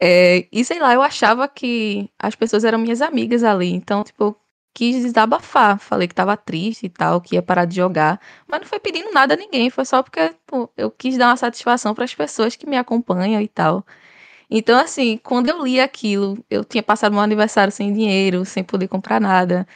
É, 0.00 0.46
e 0.52 0.64
sei 0.64 0.78
lá, 0.80 0.94
eu 0.94 1.02
achava 1.02 1.48
que 1.48 2.10
as 2.18 2.34
pessoas 2.34 2.64
eram 2.64 2.78
minhas 2.78 3.02
amigas 3.02 3.42
ali. 3.44 3.72
Então, 3.72 4.04
tipo, 4.04 4.36
quis 4.74 5.02
desabafar. 5.04 5.78
Falei 5.78 6.08
que 6.08 6.14
tava 6.14 6.36
triste 6.36 6.86
e 6.86 6.88
tal, 6.88 7.20
que 7.20 7.34
ia 7.36 7.42
parar 7.42 7.64
de 7.64 7.76
jogar. 7.76 8.20
Mas 8.46 8.60
não 8.60 8.66
foi 8.68 8.78
pedindo 8.80 9.12
nada 9.12 9.34
a 9.34 9.36
ninguém. 9.36 9.70
Foi 9.70 9.84
só 9.84 10.02
porque 10.02 10.34
pô, 10.46 10.70
eu 10.76 10.90
quis 10.90 11.16
dar 11.18 11.28
uma 11.30 11.36
satisfação 11.36 11.94
para 11.94 12.04
as 12.04 12.14
pessoas 12.14 12.56
que 12.56 12.66
me 12.68 12.76
acompanham 12.76 13.40
e 13.40 13.48
tal. 13.48 13.84
Então, 14.50 14.78
assim, 14.78 15.18
quando 15.18 15.48
eu 15.50 15.64
li 15.64 15.80
aquilo, 15.80 16.44
eu 16.50 16.64
tinha 16.64 16.82
passado 16.82 17.12
meu 17.12 17.22
aniversário 17.22 17.72
sem 17.72 17.92
dinheiro, 17.92 18.44
sem 18.44 18.64
poder 18.64 18.88
comprar 18.88 19.20
nada. 19.20 19.66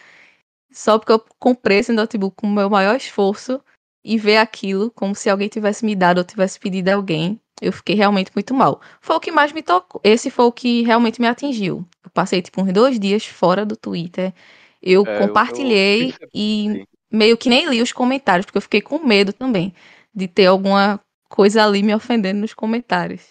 Só 0.73 0.99
porque 0.99 1.13
eu 1.13 1.21
comprei 1.39 1.79
esse 1.79 1.93
notebook 1.93 2.37
com 2.37 2.47
o 2.47 2.51
meu 2.51 2.71
maior 2.71 2.97
esforço 2.97 3.63
e 4.05 4.19
ver 4.19 4.39
aquilo 4.39 4.91
como 4.91 5.15
se 5.15 5.31
alguém 5.31 5.49
tivesse 5.49 5.85
me 5.85 5.95
dado 5.95 6.19
ou 6.19 6.24
tivesse 6.24 6.59
pedido 6.59 6.89
a 6.89 6.95
alguém, 6.95 7.41
eu 7.61 7.73
fiquei 7.73 7.95
realmente 7.95 8.31
muito 8.35 8.53
mal. 8.53 8.81
Foi 9.01 9.16
o 9.16 9.20
que 9.20 9.31
mais 9.31 9.53
me 9.53 9.62
tocou. 9.62 10.01
Esse 10.03 10.31
foi 10.31 10.45
o 10.47 10.53
que 10.53 10.83
realmente 10.83 11.20
me 11.20 11.29
atingiu. 11.29 11.87
Eu 12.05 12.11
passei 12.11 12.43
tipo 12.43 12.61
uns 12.61 12.73
dois 12.73 12.99
dias 12.99 13.24
fora 13.24 13.65
do 13.65 13.77
Twitter. 13.77 14.35
Eu 14.83 15.05
é, 15.07 15.19
compartilhei 15.19 16.11
eu, 16.11 16.15
eu... 16.20 16.29
e 16.35 16.87
meio 17.11 17.37
que 17.37 17.49
nem 17.49 17.69
li 17.69 17.81
os 17.81 17.93
comentários, 17.93 18.47
porque 18.47 18.59
eu 18.59 18.62
fiquei 18.62 18.81
com 18.81 18.99
medo 18.99 19.33
também 19.33 19.73
de 20.15 20.27
ter 20.27 20.47
alguma 20.47 21.01
coisa 21.29 21.65
ali 21.65 21.83
me 21.83 21.95
ofendendo 21.95 22.41
nos 22.41 22.53
comentários. 22.53 23.23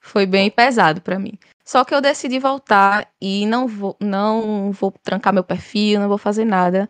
Foi 0.00 0.24
bem 0.24 0.50
pesado 0.50 1.02
para 1.02 1.18
mim. 1.18 1.38
Só 1.64 1.84
que 1.84 1.94
eu 1.94 2.00
decidi 2.00 2.38
voltar 2.38 3.06
e 3.20 3.44
não 3.44 3.68
vou, 3.68 3.96
não 4.00 4.72
vou 4.72 4.90
trancar 5.02 5.34
meu 5.34 5.44
perfil, 5.44 6.00
não 6.00 6.08
vou 6.08 6.16
fazer 6.16 6.44
nada, 6.46 6.88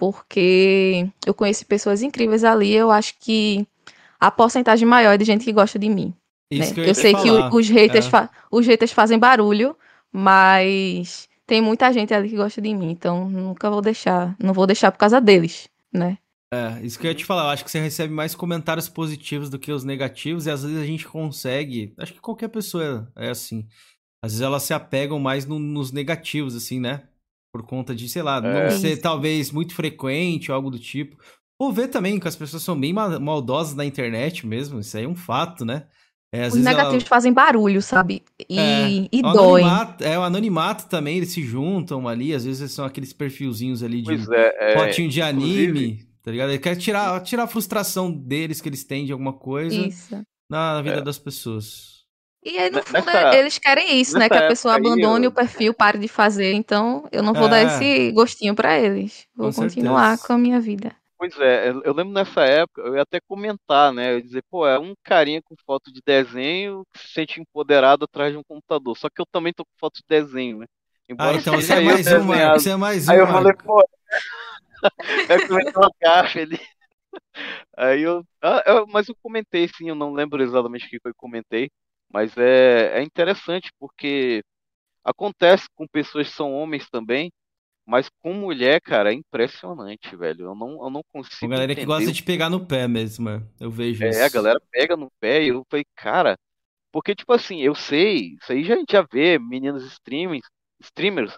porque 0.00 1.06
eu 1.26 1.34
conheci 1.34 1.62
pessoas 1.62 2.00
incríveis 2.00 2.42
ali. 2.42 2.72
Eu 2.72 2.90
acho 2.90 3.16
que 3.20 3.66
a 4.18 4.30
porcentagem 4.30 4.88
maior 4.88 5.12
é 5.12 5.18
de 5.18 5.26
gente 5.26 5.44
que 5.44 5.52
gosta 5.52 5.78
de 5.78 5.90
mim. 5.90 6.14
Né? 6.50 6.66
eu, 6.74 6.84
eu 6.84 6.94
sei 6.94 7.12
falar. 7.12 7.50
que 7.50 7.56
os 7.56 7.68
haters, 7.68 8.14
é. 8.14 8.28
os 8.50 8.66
haters 8.66 8.92
fazem 8.92 9.18
barulho, 9.18 9.76
mas 10.10 11.28
tem 11.46 11.60
muita 11.60 11.92
gente 11.92 12.14
ali 12.14 12.30
que 12.30 12.36
gosta 12.36 12.62
de 12.62 12.72
mim, 12.72 12.90
então 12.90 13.28
nunca 13.28 13.70
vou 13.70 13.82
deixar, 13.82 14.34
não 14.42 14.54
vou 14.54 14.66
deixar 14.66 14.90
por 14.90 14.96
causa 14.96 15.20
deles, 15.20 15.68
né? 15.92 16.16
É, 16.52 16.80
isso 16.82 16.98
que 16.98 17.06
eu 17.06 17.10
ia 17.10 17.14
te 17.14 17.26
falar, 17.26 17.42
eu 17.42 17.50
acho 17.50 17.64
que 17.64 17.70
você 17.70 17.78
recebe 17.78 18.12
mais 18.12 18.34
comentários 18.34 18.88
positivos 18.88 19.50
do 19.50 19.58
que 19.58 19.70
os 19.70 19.84
negativos, 19.84 20.46
e 20.46 20.50
às 20.50 20.62
vezes 20.62 20.78
a 20.78 20.86
gente 20.86 21.06
consegue. 21.06 21.92
Acho 21.98 22.14
que 22.14 22.20
qualquer 22.20 22.48
pessoa 22.48 23.12
é 23.14 23.28
assim. 23.28 23.66
Às 24.24 24.32
vezes 24.32 24.40
elas 24.40 24.62
se 24.62 24.72
apegam 24.72 25.18
mais 25.18 25.44
no, 25.44 25.58
nos 25.58 25.92
negativos, 25.92 26.56
assim, 26.56 26.80
né? 26.80 27.02
Por 27.52 27.62
conta 27.62 27.94
de, 27.94 28.08
sei 28.08 28.22
lá, 28.22 28.38
é. 28.38 28.70
não 28.70 28.78
ser 28.78 28.98
talvez 28.98 29.50
muito 29.50 29.74
frequente 29.74 30.50
ou 30.50 30.54
algo 30.54 30.70
do 30.70 30.78
tipo. 30.78 31.16
Ou 31.58 31.72
ver 31.72 31.88
também 31.88 32.18
que 32.18 32.28
as 32.28 32.36
pessoas 32.36 32.62
são 32.62 32.78
bem 32.78 32.92
maldosas 32.92 33.74
na 33.74 33.84
internet 33.84 34.46
mesmo, 34.46 34.80
isso 34.80 34.96
aí 34.96 35.04
é 35.04 35.08
um 35.08 35.14
fato, 35.14 35.64
né? 35.64 35.84
É, 36.32 36.46
Os 36.46 36.54
negativos 36.54 37.02
ela... 37.02 37.08
fazem 37.08 37.32
barulho, 37.32 37.82
sabe? 37.82 38.22
E, 38.48 38.58
é, 38.58 38.88
e 39.12 39.20
o 39.20 39.32
dói. 39.32 39.62
É, 40.00 40.16
o 40.16 40.22
anonimato 40.22 40.86
também, 40.86 41.16
eles 41.16 41.32
se 41.32 41.42
juntam 41.42 42.06
ali, 42.06 42.32
às 42.32 42.44
vezes 42.44 42.70
são 42.70 42.84
aqueles 42.84 43.12
perfilzinhos 43.12 43.82
ali 43.82 44.00
de 44.00 44.12
é, 44.32 44.72
é, 44.72 44.78
fotinho 44.78 45.08
de 45.08 45.20
anime, 45.20 46.06
tá 46.22 46.30
ligado? 46.30 46.50
Ele 46.50 46.60
quer 46.60 46.76
tirar, 46.76 47.20
tirar 47.22 47.42
a 47.42 47.48
frustração 47.48 48.12
deles 48.12 48.60
que 48.60 48.68
eles 48.68 48.84
têm 48.84 49.04
de 49.04 49.12
alguma 49.12 49.32
coisa 49.32 49.88
Isso. 49.88 50.22
Na, 50.48 50.80
vida 50.80 50.98
é. 50.98 51.02
das 51.02 51.18
pessoas. 51.18 51.99
E 52.42 52.58
aí, 52.58 52.70
no 52.70 52.82
fundo, 52.82 53.04
nessa, 53.04 53.36
eles 53.36 53.58
querem 53.58 54.00
isso, 54.00 54.18
né? 54.18 54.28
Que 54.28 54.36
a 54.36 54.48
pessoa 54.48 54.74
abandone 54.74 55.26
eu... 55.26 55.30
o 55.30 55.34
perfil, 55.34 55.74
pare 55.74 55.98
de 55.98 56.08
fazer. 56.08 56.52
Então, 56.54 57.06
eu 57.12 57.22
não 57.22 57.34
vou 57.34 57.48
dar 57.48 57.62
esse 57.62 58.10
gostinho 58.12 58.54
para 58.54 58.78
eles. 58.78 59.26
Vou 59.34 59.52
com 59.52 59.62
continuar 59.62 60.10
certeza. 60.10 60.26
com 60.26 60.32
a 60.32 60.38
minha 60.38 60.60
vida. 60.60 60.96
Pois 61.18 61.38
é, 61.38 61.68
eu 61.68 61.92
lembro 61.92 62.14
nessa 62.14 62.40
época, 62.46 62.80
eu 62.80 62.96
ia 62.96 63.02
até 63.02 63.20
comentar, 63.20 63.92
né? 63.92 64.12
Eu 64.12 64.16
ia 64.16 64.22
dizer, 64.22 64.42
pô, 64.50 64.66
é 64.66 64.78
um 64.78 64.94
carinha 65.04 65.42
com 65.42 65.54
foto 65.66 65.92
de 65.92 66.00
desenho 66.02 66.82
que 66.90 66.98
se 66.98 67.12
sente 67.12 67.38
empoderado 67.42 68.06
atrás 68.06 68.32
de 68.32 68.38
um 68.38 68.42
computador. 68.42 68.96
Só 68.96 69.10
que 69.10 69.20
eu 69.20 69.26
também 69.30 69.52
tô 69.52 69.62
com 69.62 69.78
foto 69.78 69.96
de 69.96 70.04
desenho, 70.08 70.60
né? 70.60 70.66
Embora 71.10 71.36
ah, 71.36 71.38
então 71.38 71.54
você 71.56 71.74
é 71.74 71.80
mais 71.80 72.06
uma, 72.06 72.52
você 72.54 72.70
é 72.70 72.76
mais 72.76 73.04
uma. 73.04 73.12
Aí 73.12 73.20
eu 73.20 73.26
falei, 73.26 73.52
pô, 73.52 73.84
é 75.28 75.46
começou 75.46 75.84
a 75.84 75.90
gafe 76.00 76.40
ali. 76.40 76.60
Aí 77.76 78.00
eu, 78.00 78.24
ah, 78.42 78.62
eu, 78.64 78.86
Mas 78.86 79.06
eu 79.08 79.14
comentei, 79.22 79.68
sim, 79.68 79.90
eu 79.90 79.94
não 79.94 80.14
lembro 80.14 80.42
exatamente 80.42 80.86
o 80.86 80.88
que 80.88 81.00
eu 81.04 81.12
comentei. 81.14 81.70
Mas 82.12 82.36
é, 82.36 82.98
é 82.98 83.02
interessante 83.02 83.70
porque 83.78 84.42
acontece 85.04 85.66
com 85.74 85.86
pessoas 85.86 86.28
que 86.28 86.34
são 86.34 86.52
homens 86.52 86.88
também, 86.90 87.30
mas 87.86 88.08
com 88.22 88.32
mulher, 88.32 88.80
cara, 88.80 89.10
é 89.10 89.14
impressionante, 89.14 90.14
velho. 90.16 90.46
Eu 90.46 90.54
não, 90.54 90.84
eu 90.84 90.90
não 90.90 91.02
consigo. 91.12 91.46
A 91.46 91.48
galera 91.48 91.72
entender. 91.72 91.80
que 91.80 91.86
gosta 91.86 92.12
de 92.12 92.22
pegar 92.22 92.50
no 92.50 92.64
pé 92.64 92.86
mesmo, 92.86 93.28
é. 93.28 93.42
eu 93.58 93.70
vejo 93.70 94.04
é, 94.04 94.10
isso. 94.10 94.18
É, 94.20 94.24
a 94.24 94.28
galera 94.28 94.60
pega 94.70 94.96
no 94.96 95.10
pé 95.20 95.42
e 95.42 95.48
eu 95.48 95.64
falei, 95.68 95.84
cara. 95.96 96.36
Porque, 96.92 97.14
tipo 97.14 97.32
assim, 97.32 97.60
eu 97.60 97.74
sei, 97.74 98.34
isso 98.40 98.52
aí 98.52 98.64
já, 98.64 98.74
a 98.74 98.78
gente 98.78 98.92
já 98.92 99.02
vê 99.02 99.38
meninos 99.38 99.84
streamers, 99.84 100.42
streamers 100.80 101.36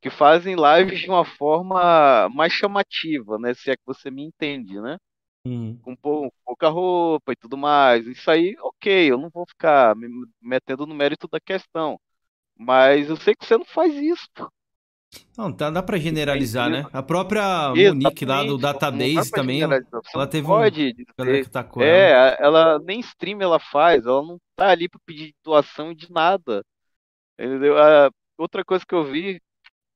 que 0.00 0.10
fazem 0.10 0.56
lives 0.56 1.00
de 1.00 1.08
uma 1.08 1.24
forma 1.24 2.28
mais 2.30 2.52
chamativa, 2.52 3.38
né? 3.38 3.54
Se 3.54 3.70
é 3.70 3.76
que 3.76 3.82
você 3.86 4.10
me 4.10 4.22
entende, 4.22 4.80
né? 4.80 4.96
Uhum. 5.46 5.78
Com 5.82 5.96
pouca 6.44 6.68
roupa 6.68 7.32
e 7.32 7.36
tudo 7.36 7.56
mais. 7.56 8.06
Isso 8.06 8.28
aí, 8.30 8.56
ok, 8.60 9.12
eu 9.12 9.16
não 9.16 9.30
vou 9.30 9.46
ficar 9.46 9.94
me 9.94 10.08
metendo 10.40 10.86
no 10.86 10.94
mérito 10.94 11.28
da 11.28 11.38
questão. 11.38 12.00
Mas 12.56 13.08
eu 13.08 13.16
sei 13.16 13.34
que 13.34 13.46
você 13.46 13.56
não 13.56 13.64
faz 13.64 13.94
isso. 13.94 14.26
Não, 15.36 15.52
tá, 15.52 15.70
dá 15.70 15.82
pra 15.82 15.98
generalizar, 15.98 16.68
né? 16.68 16.84
A 16.92 17.02
própria 17.02 17.68
Monique 17.68 18.24
lá 18.24 18.42
do 18.42 18.58
Database 18.58 19.30
também, 19.30 19.62
ela, 19.62 20.26
teve 20.26 20.46
pode 20.46 20.82
um... 20.82 21.24
Dizer, 21.24 21.44
que 21.44 21.50
tá 21.50 21.66
é, 21.78 22.10
ela. 22.10 22.36
ela 22.40 22.78
nem 22.80 23.00
stream 23.00 23.40
ela 23.40 23.60
faz, 23.60 24.04
ela 24.04 24.22
não 24.22 24.38
tá 24.56 24.70
ali 24.70 24.88
pra 24.88 25.00
pedir 25.06 25.34
doação 25.44 25.94
de 25.94 26.10
nada. 26.10 26.64
Entendeu? 27.38 27.78
A 27.78 28.10
outra 28.36 28.64
coisa 28.64 28.84
que 28.86 28.94
eu 28.94 29.04
vi, 29.04 29.40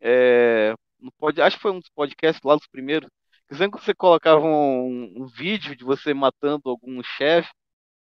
é, 0.00 0.74
no 1.00 1.10
pod, 1.18 1.40
acho 1.40 1.56
que 1.56 1.62
foi 1.62 1.72
um 1.72 1.80
dos 1.80 1.90
podcasts 1.90 2.42
lá 2.44 2.54
dos 2.54 2.66
primeiros, 2.68 3.08
sempre 3.56 3.78
que 3.78 3.84
você 3.84 3.94
colocava 3.94 4.40
um, 4.44 5.24
um 5.24 5.26
vídeo 5.26 5.76
de 5.76 5.84
você 5.84 6.14
matando 6.14 6.62
algum 6.70 7.02
chefe, 7.02 7.50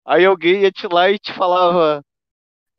aí 0.05 0.25
alguém 0.25 0.61
ia 0.63 0.71
te 0.71 0.87
lá 0.87 1.09
e 1.11 1.19
te 1.19 1.33
falava 1.33 2.03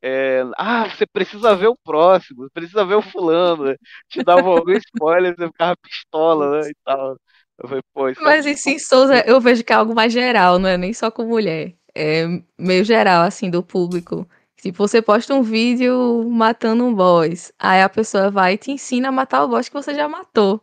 é, 0.02 0.42
ah, 0.56 0.88
você 0.88 1.06
precisa 1.06 1.56
ver 1.56 1.68
o 1.68 1.76
próximo, 1.76 2.48
precisa 2.52 2.84
ver 2.84 2.94
o 2.94 3.02
fulano, 3.02 3.64
né? 3.64 3.76
te 4.08 4.22
dava 4.22 4.48
algum 4.48 4.72
spoiler, 4.72 5.34
você 5.36 5.46
ficava 5.48 5.76
pistola, 5.82 6.62
né, 6.62 6.70
e 6.70 6.74
tal. 6.84 7.16
Falei, 7.60 7.82
Pô, 7.92 8.04
Mas 8.22 8.46
em 8.46 8.54
Sim 8.54 8.78
Souza 8.78 9.24
eu 9.26 9.40
vejo 9.40 9.64
que 9.64 9.72
é 9.72 9.76
algo 9.76 9.94
mais 9.94 10.12
geral, 10.12 10.58
não 10.58 10.68
é 10.68 10.76
nem 10.76 10.92
só 10.92 11.10
com 11.10 11.24
mulher. 11.24 11.74
É 11.94 12.26
meio 12.56 12.84
geral, 12.84 13.24
assim, 13.24 13.50
do 13.50 13.62
público. 13.62 14.28
Tipo, 14.56 14.78
você 14.86 15.02
posta 15.02 15.34
um 15.34 15.42
vídeo 15.42 16.28
matando 16.30 16.84
um 16.84 16.94
boss, 16.94 17.52
aí 17.58 17.82
a 17.82 17.88
pessoa 17.88 18.30
vai 18.30 18.54
e 18.54 18.58
te 18.58 18.70
ensina 18.72 19.08
a 19.08 19.12
matar 19.12 19.44
o 19.44 19.48
boss 19.48 19.68
que 19.68 19.74
você 19.74 19.94
já 19.94 20.08
matou. 20.08 20.60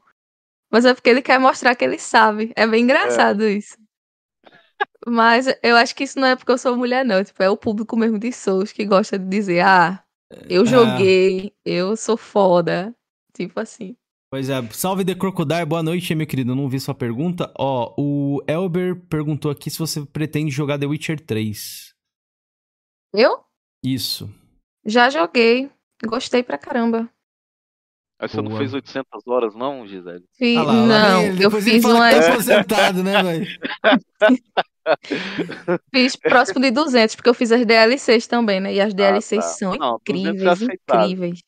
Mas 0.76 0.84
é 0.84 0.94
porque 0.94 1.10
ele 1.10 1.22
quer 1.22 1.40
mostrar 1.40 1.74
que 1.74 1.86
ele 1.86 1.98
sabe. 1.98 2.52
É 2.54 2.68
bem 2.68 2.84
engraçado 2.84 3.46
é. 3.46 3.54
isso. 3.54 3.78
Mas 5.08 5.48
eu 5.64 5.78
acho 5.78 5.96
que 5.96 6.04
isso 6.04 6.20
não 6.20 6.28
é 6.28 6.36
porque 6.36 6.52
eu 6.52 6.58
sou 6.58 6.76
mulher, 6.76 7.06
não. 7.06 7.24
Tipo, 7.24 7.42
é 7.42 7.50
o 7.50 7.56
público 7.56 7.96
mesmo 7.96 8.20
de 8.20 8.30
Souls 8.34 8.74
que 8.74 8.84
gosta 8.84 9.18
de 9.18 9.26
dizer, 9.26 9.62
ah, 9.62 10.04
eu 10.50 10.64
é. 10.64 10.66
joguei, 10.66 11.54
eu 11.64 11.96
sou 11.96 12.18
foda. 12.18 12.94
Tipo 13.34 13.62
assim. 13.62 13.96
Pois 14.30 14.50
é, 14.50 14.62
salve 14.72 15.06
The 15.06 15.16
Crocodile, 15.16 15.64
boa 15.64 15.82
noite, 15.82 16.14
meu 16.14 16.28
querido. 16.28 16.52
Eu 16.52 16.58
não 16.58 16.68
vi 16.68 16.78
sua 16.78 16.94
pergunta. 16.94 17.50
Ó, 17.58 17.96
o 17.98 18.44
Elber 18.46 19.00
perguntou 19.08 19.52
aqui 19.52 19.70
se 19.70 19.80
você 19.80 20.06
pretende 20.06 20.52
jogar 20.52 20.78
The 20.78 20.88
Witcher 20.88 21.26
3. 21.26 21.96
Eu? 23.14 23.46
Isso. 23.82 24.30
Já 24.86 25.10
joguei. 25.10 25.72
Gostei 26.06 26.44
pra 26.44 26.58
caramba. 26.58 27.10
Aí 28.18 28.30
você 28.30 28.38
Boa. 28.38 28.50
não 28.50 28.58
fez 28.58 28.74
800 28.74 29.28
horas, 29.28 29.56
não, 29.56 29.86
Gisele? 29.86 30.24
Sim, 30.32 30.58
ah 30.58 30.64
lá, 30.64 30.74
não, 30.74 31.22
eu 31.38 31.52
fiz 31.52 31.84
uma. 31.84 32.10
Tá 32.10 32.32
aposentado, 32.32 33.04
né, 33.04 33.22
velho? 33.22 33.46
fiz 35.94 36.16
próximo 36.16 36.62
de 36.62 36.72
200, 36.72 37.16
porque 37.16 37.30
eu 37.30 37.34
fiz 37.34 37.52
as 37.52 37.66
DLCs 37.66 38.26
também, 38.28 38.62
né? 38.62 38.74
E 38.74 38.80
as 38.80 38.94
DLCs 38.94 39.34
ah, 39.34 39.42
tá. 39.42 39.42
são 39.42 39.76
não, 39.76 39.98
incríveis, 39.98 40.62
é 40.62 40.66
incríveis. 40.66 41.40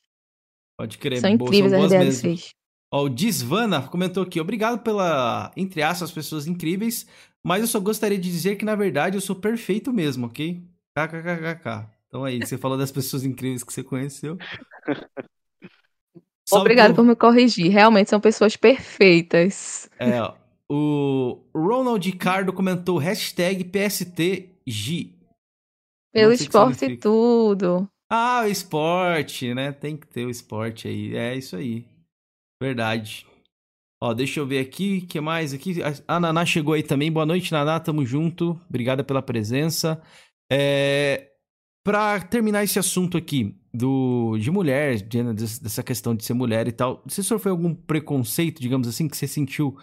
Pode 0.78 0.98
crer, 0.98 1.22
São 1.22 1.30
incríveis 1.30 1.72
são 1.72 1.84
as 1.84 1.90
DLCs. 1.90 2.24
Mesmo. 2.24 2.50
Ó, 2.92 3.06
o 3.06 3.10
Disvana 3.10 3.88
comentou 3.88 4.24
aqui: 4.24 4.42
obrigado 4.42 4.80
pela, 4.80 5.54
entre 5.56 5.82
aspas, 5.82 6.12
pessoas 6.12 6.48
incríveis, 6.48 7.08
mas 7.46 7.62
eu 7.62 7.68
só 7.68 7.80
gostaria 7.80 8.18
de 8.18 8.30
dizer 8.30 8.58
que, 8.58 8.66
na 8.66 8.76
verdade, 8.76 9.16
eu 9.16 9.22
sou 9.22 9.38
perfeito 9.38 9.94
mesmo, 9.94 10.28
ok? 10.28 10.62
KKKKK. 10.94 11.96
Então 12.08 12.26
aí, 12.26 12.40
você 12.40 12.58
falou 12.58 12.78
das 12.78 12.92
pessoas 12.92 13.24
incríveis 13.24 13.64
que 13.64 13.72
você 13.72 13.84
conheceu. 13.84 14.38
Obrigado 16.52 16.90
por... 16.92 16.98
por 16.98 17.06
me 17.06 17.16
corrigir. 17.16 17.72
Realmente 17.72 18.10
são 18.10 18.20
pessoas 18.20 18.56
perfeitas. 18.56 19.90
É, 20.00 20.22
o 20.70 21.40
Ronald 21.56 22.06
Ricardo 22.06 22.54
comentou 22.54 22.98
hashtag 22.98 23.64
PSTG. 23.64 25.14
Pelo 26.14 26.34
esporte 26.34 26.86
e 26.86 26.98
tudo. 26.98 27.88
Ah, 28.10 28.44
o 28.46 28.48
esporte, 28.48 29.54
né? 29.54 29.72
Tem 29.72 29.98
que 29.98 30.08
ter 30.08 30.26
o 30.26 30.30
esporte 30.30 30.88
aí. 30.88 31.16
É 31.16 31.36
isso 31.36 31.56
aí. 31.56 31.86
Verdade. 32.62 33.26
Ó, 34.02 34.14
deixa 34.14 34.40
eu 34.40 34.46
ver 34.46 34.60
aqui, 34.60 35.02
o 35.04 35.08
que 35.08 35.20
mais 35.20 35.54
aqui? 35.54 35.78
A 36.08 36.20
Naná 36.20 36.46
chegou 36.46 36.74
aí 36.74 36.84
também. 36.84 37.12
Boa 37.12 37.26
noite, 37.26 37.52
Naná, 37.52 37.80
tamo 37.80 38.06
junto. 38.06 38.60
Obrigada 38.70 39.04
pela 39.04 39.22
presença. 39.22 40.02
É, 40.52 41.32
para 41.88 42.20
terminar 42.20 42.66
esse 42.66 42.78
assunto 42.78 43.18
aqui 43.18 43.56
do 43.74 44.38
de 44.38 44.52
mulher, 44.52 44.96
de, 44.96 45.24
dessa 45.24 45.82
questão 45.82 46.14
de 46.14 46.26
ser 46.26 46.34
mulher 46.34 46.68
e 46.68 46.74
tal, 46.74 47.02
você 47.08 47.24
sofreu 47.24 47.54
algum 47.54 47.74
preconceito, 47.74 48.62
digamos 48.62 48.90
assim, 48.90 49.08
que 49.08 49.16
você 49.16 49.26
sentiu 49.26 49.78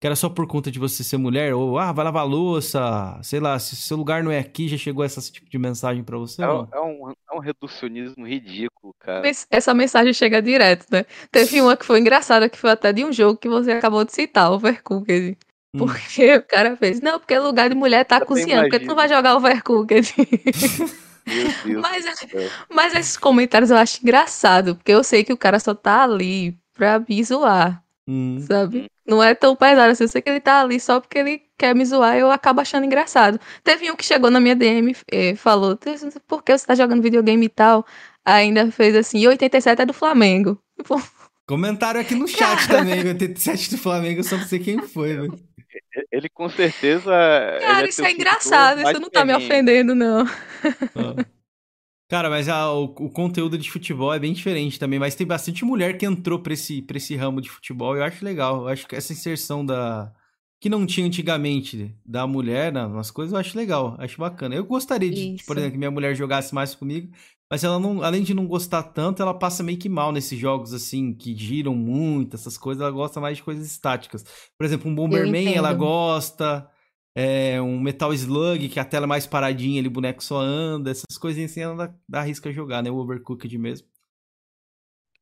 que 0.00 0.06
era 0.06 0.16
só 0.16 0.30
por 0.30 0.46
conta 0.46 0.70
de 0.70 0.78
você 0.78 1.04
ser 1.04 1.18
mulher, 1.18 1.52
ou 1.52 1.78
ah, 1.78 1.92
vai 1.92 2.02
lavar 2.02 2.26
louça, 2.26 3.20
sei 3.22 3.40
lá, 3.40 3.58
se 3.58 3.76
seu 3.76 3.98
lugar 3.98 4.24
não 4.24 4.30
é 4.30 4.38
aqui, 4.38 4.68
já 4.68 4.78
chegou 4.78 5.04
esse 5.04 5.30
tipo 5.30 5.50
de 5.50 5.58
mensagem 5.58 6.02
para 6.02 6.16
você? 6.16 6.42
É, 6.42 6.46
é, 6.46 6.80
um, 6.80 7.10
é 7.10 7.36
um 7.36 7.38
reducionismo 7.38 8.26
ridículo, 8.26 8.94
cara. 8.98 9.30
Essa 9.50 9.74
mensagem 9.74 10.14
chega 10.14 10.40
direto, 10.40 10.86
né? 10.90 11.04
Teve 11.30 11.60
uma 11.60 11.76
que 11.76 11.84
foi 11.84 12.00
engraçada, 12.00 12.48
que 12.48 12.56
foi 12.56 12.70
até 12.70 12.90
de 12.90 13.04
um 13.04 13.12
jogo 13.12 13.38
que 13.38 13.50
você 13.50 13.72
acabou 13.72 14.02
de 14.02 14.14
citar, 14.14 14.50
Overcooked. 14.50 15.36
Hum. 15.74 15.78
Porque 15.78 16.36
o 16.36 16.42
cara 16.42 16.74
fez, 16.74 17.02
não, 17.02 17.18
porque 17.18 17.38
lugar 17.38 17.68
de 17.68 17.74
mulher 17.74 18.06
tá 18.06 18.20
Eu 18.20 18.24
cozinhando, 18.24 18.62
porque 18.62 18.80
tu 18.80 18.86
não 18.86 18.96
vai 18.96 19.10
jogar 19.10 19.36
Overcooked. 19.36 20.14
mas, 21.80 22.04
mas 22.72 22.94
esses 22.94 23.16
comentários 23.16 23.70
eu 23.70 23.76
acho 23.76 24.00
engraçado, 24.02 24.76
porque 24.76 24.92
eu 24.92 25.04
sei 25.04 25.24
que 25.24 25.32
o 25.32 25.36
cara 25.36 25.58
só 25.60 25.74
tá 25.74 26.02
ali 26.04 26.56
pra 26.74 27.02
me 27.06 27.22
zoar. 27.22 27.82
Hum. 28.06 28.40
Sabe? 28.40 28.90
Não 29.06 29.22
é 29.22 29.34
tão 29.34 29.54
pesado 29.54 29.92
assim. 29.92 30.04
Eu 30.04 30.08
sei 30.08 30.22
que 30.22 30.30
ele 30.30 30.40
tá 30.40 30.60
ali 30.60 30.80
só 30.80 31.00
porque 31.00 31.18
ele 31.18 31.42
quer 31.58 31.74
me 31.74 31.84
zoar 31.84 32.16
e 32.16 32.20
eu 32.20 32.30
acabo 32.30 32.60
achando 32.60 32.84
engraçado. 32.84 33.38
Teve 33.62 33.90
um 33.90 33.96
que 33.96 34.04
chegou 34.04 34.30
na 34.30 34.40
minha 34.40 34.56
DM 34.56 34.96
e 35.12 35.36
falou: 35.36 35.78
Por 36.26 36.42
que 36.42 36.56
você 36.56 36.66
tá 36.66 36.74
jogando 36.74 37.02
videogame 37.02 37.46
e 37.46 37.48
tal? 37.48 37.84
Ainda 38.24 38.70
fez 38.70 38.96
assim: 38.96 39.18
e 39.18 39.28
87 39.28 39.82
é 39.82 39.86
do 39.86 39.92
Flamengo. 39.92 40.58
Comentaram 41.46 42.00
aqui 42.00 42.14
no 42.14 42.28
chat 42.28 42.68
cara... 42.68 42.78
também: 42.78 43.04
87 43.04 43.72
do 43.72 43.78
Flamengo, 43.78 44.22
só 44.22 44.36
não 44.36 44.46
sei 44.46 44.60
quem 44.60 44.80
foi, 44.80 45.14
velho. 45.16 45.38
Ele 46.10 46.28
com 46.28 46.48
certeza. 46.48 47.10
Cara, 47.60 47.88
isso 47.88 48.04
é 48.04 48.12
engraçado, 48.12 48.80
isso 48.80 49.00
não 49.00 49.10
tá 49.10 49.24
me 49.24 49.34
ofendendo, 49.34 49.94
não. 49.94 50.24
Ah. 50.24 51.24
Cara, 52.10 52.28
mas 52.28 52.48
a, 52.48 52.72
o, 52.72 52.86
o, 52.86 53.08
conteúdo 53.08 53.56
de 53.56 53.70
futebol 53.70 54.12
é 54.12 54.18
bem 54.18 54.32
diferente 54.32 54.80
também, 54.80 54.98
mas 54.98 55.14
tem 55.14 55.24
bastante 55.24 55.64
mulher 55.64 55.96
que 55.96 56.04
entrou 56.04 56.40
pra 56.40 56.52
esse, 56.52 56.82
pra 56.82 56.96
esse 56.96 57.14
ramo 57.14 57.40
de 57.40 57.48
futebol. 57.48 57.96
Eu 57.96 58.02
acho 58.02 58.24
legal. 58.24 58.62
Eu 58.62 58.68
acho 58.68 58.84
que 58.88 58.96
essa 58.96 59.12
inserção 59.12 59.64
da. 59.64 60.12
que 60.60 60.68
não 60.68 60.84
tinha 60.84 61.06
antigamente 61.06 61.94
da 62.04 62.26
mulher 62.26 62.72
nas 62.72 63.12
coisas, 63.12 63.32
eu 63.32 63.38
acho 63.38 63.56
legal. 63.56 63.94
Acho 63.96 64.18
bacana. 64.18 64.56
Eu 64.56 64.64
gostaria 64.64 65.08
de, 65.08 65.36
de, 65.36 65.44
por 65.44 65.56
exemplo, 65.56 65.72
que 65.72 65.78
minha 65.78 65.90
mulher 65.90 66.16
jogasse 66.16 66.52
mais 66.52 66.74
comigo, 66.74 67.12
mas 67.50 67.64
ela 67.64 67.78
não, 67.78 68.02
além 68.02 68.22
de 68.22 68.32
não 68.32 68.46
gostar 68.46 68.82
tanto, 68.82 69.20
ela 69.20 69.34
passa 69.34 69.62
meio 69.62 69.78
que 69.78 69.88
mal 69.88 70.12
nesses 70.12 70.38
jogos 70.38 70.72
assim, 70.72 71.12
que 71.12 71.34
giram 71.34 71.74
muito, 71.74 72.36
essas 72.36 72.56
coisas. 72.56 72.80
Ela 72.80 72.90
gosta 72.92 73.20
mais 73.20 73.38
de 73.38 73.42
coisas 73.42 73.66
estáticas. 73.66 74.24
Por 74.56 74.64
exemplo, 74.64 74.90
um 74.90 74.94
Bomberman 74.94 75.54
ela 75.54 75.72
gosta 75.72 76.70
é, 77.14 77.60
um 77.60 77.80
Metal 77.80 78.12
Slug, 78.14 78.68
que 78.68 78.78
a 78.78 78.84
tela 78.84 79.04
é 79.04 79.08
mais 79.08 79.26
paradinha, 79.26 79.78
ele, 79.78 79.88
o 79.88 79.90
boneco 79.90 80.22
só 80.22 80.38
anda, 80.38 80.90
essas 80.90 81.18
coisinhas 81.18 81.50
assim, 81.50 81.60
ela 81.60 81.74
dá, 81.74 81.94
dá 82.08 82.22
risca 82.22 82.52
jogar, 82.52 82.82
né? 82.82 82.90
O 82.90 82.96
Overcooked 82.96 83.58
mesmo. 83.58 83.88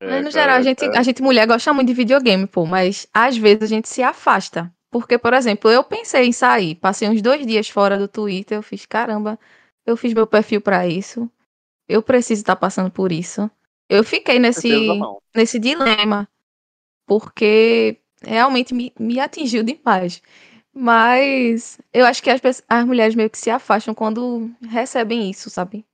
É, 0.00 0.06
mas 0.06 0.24
no 0.24 0.30
geral, 0.30 0.56
a 0.58 0.62
gente, 0.62 0.84
é. 0.84 0.98
a 0.98 1.02
gente 1.02 1.22
mulher 1.22 1.46
gosta 1.46 1.72
muito 1.72 1.88
de 1.88 1.94
videogame, 1.94 2.46
pô, 2.46 2.66
mas 2.66 3.08
às 3.12 3.36
vezes 3.36 3.62
a 3.62 3.66
gente 3.66 3.88
se 3.88 4.02
afasta. 4.02 4.72
Porque, 4.90 5.18
por 5.18 5.34
exemplo, 5.34 5.70
eu 5.70 5.84
pensei 5.84 6.26
em 6.26 6.32
sair, 6.32 6.74
passei 6.74 7.08
uns 7.08 7.20
dois 7.20 7.46
dias 7.46 7.68
fora 7.68 7.98
do 7.98 8.08
Twitter, 8.08 8.58
eu 8.58 8.62
fiz, 8.62 8.86
caramba, 8.86 9.38
eu 9.84 9.96
fiz 9.96 10.14
meu 10.14 10.26
perfil 10.26 10.60
para 10.60 10.86
isso, 10.86 11.30
eu 11.88 12.02
preciso 12.02 12.42
estar 12.42 12.56
passando 12.56 12.90
por 12.90 13.10
isso. 13.10 13.50
Eu 13.88 14.04
fiquei 14.04 14.38
nesse, 14.38 14.70
nesse 15.34 15.58
dilema, 15.58 16.28
porque 17.06 17.98
realmente 18.22 18.74
me, 18.74 18.92
me 18.98 19.18
atingiu 19.18 19.62
demais. 19.62 20.20
Mas 20.74 21.80
eu 21.92 22.04
acho 22.04 22.22
que 22.22 22.30
as, 22.30 22.40
as 22.68 22.84
mulheres 22.84 23.14
meio 23.14 23.30
que 23.30 23.38
se 23.38 23.50
afastam 23.50 23.94
quando 23.94 24.50
recebem 24.62 25.30
isso, 25.30 25.48
sabe? 25.50 25.84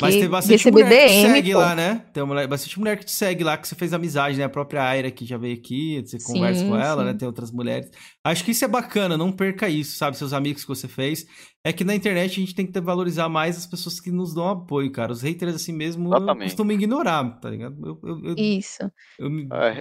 Mas 0.00 0.14
tem 0.14 0.28
bastante 0.28 0.70
mulher 0.70 0.88
DM, 0.88 1.00
que 1.00 1.08
te 1.08 1.32
segue 1.32 1.52
pô. 1.52 1.58
lá, 1.58 1.74
né? 1.74 2.04
Tem 2.12 2.22
uma, 2.22 2.46
bastante 2.46 2.78
mulher 2.78 2.96
que 2.96 3.04
te 3.04 3.10
segue 3.10 3.42
lá, 3.42 3.58
que 3.58 3.66
você 3.66 3.74
fez 3.74 3.92
amizade, 3.92 4.38
né? 4.38 4.44
A 4.44 4.48
própria 4.48 4.84
Aira 4.84 5.10
que 5.10 5.26
já 5.26 5.36
veio 5.36 5.56
aqui, 5.56 6.00
você 6.00 6.20
sim, 6.20 6.32
conversa 6.32 6.64
com 6.64 6.76
ela, 6.76 7.02
sim. 7.02 7.08
né? 7.08 7.14
Tem 7.14 7.26
outras 7.26 7.50
mulheres. 7.50 7.90
Acho 8.22 8.44
que 8.44 8.52
isso 8.52 8.64
é 8.64 8.68
bacana, 8.68 9.16
não 9.16 9.32
perca 9.32 9.68
isso, 9.68 9.96
sabe? 9.96 10.16
Seus 10.16 10.32
amigos 10.32 10.62
que 10.62 10.68
você 10.68 10.86
fez. 10.86 11.26
É 11.68 11.72
que 11.72 11.84
na 11.84 11.94
internet 11.94 12.32
a 12.32 12.40
gente 12.40 12.54
tem 12.54 12.66
que 12.66 12.80
valorizar 12.80 13.28
mais 13.28 13.58
as 13.58 13.66
pessoas 13.66 14.00
que 14.00 14.10
nos 14.10 14.32
dão 14.32 14.48
apoio, 14.48 14.90
cara. 14.90 15.12
Os 15.12 15.20
haters, 15.20 15.54
assim 15.54 15.70
mesmo, 15.70 16.08
costumam 16.40 16.72
ignorar, 16.72 17.38
tá 17.42 17.50
ligado? 17.50 17.76
Eu, 17.84 18.00
eu, 18.02 18.24
eu, 18.24 18.34
isso. 18.38 18.90
Eu, 19.18 19.30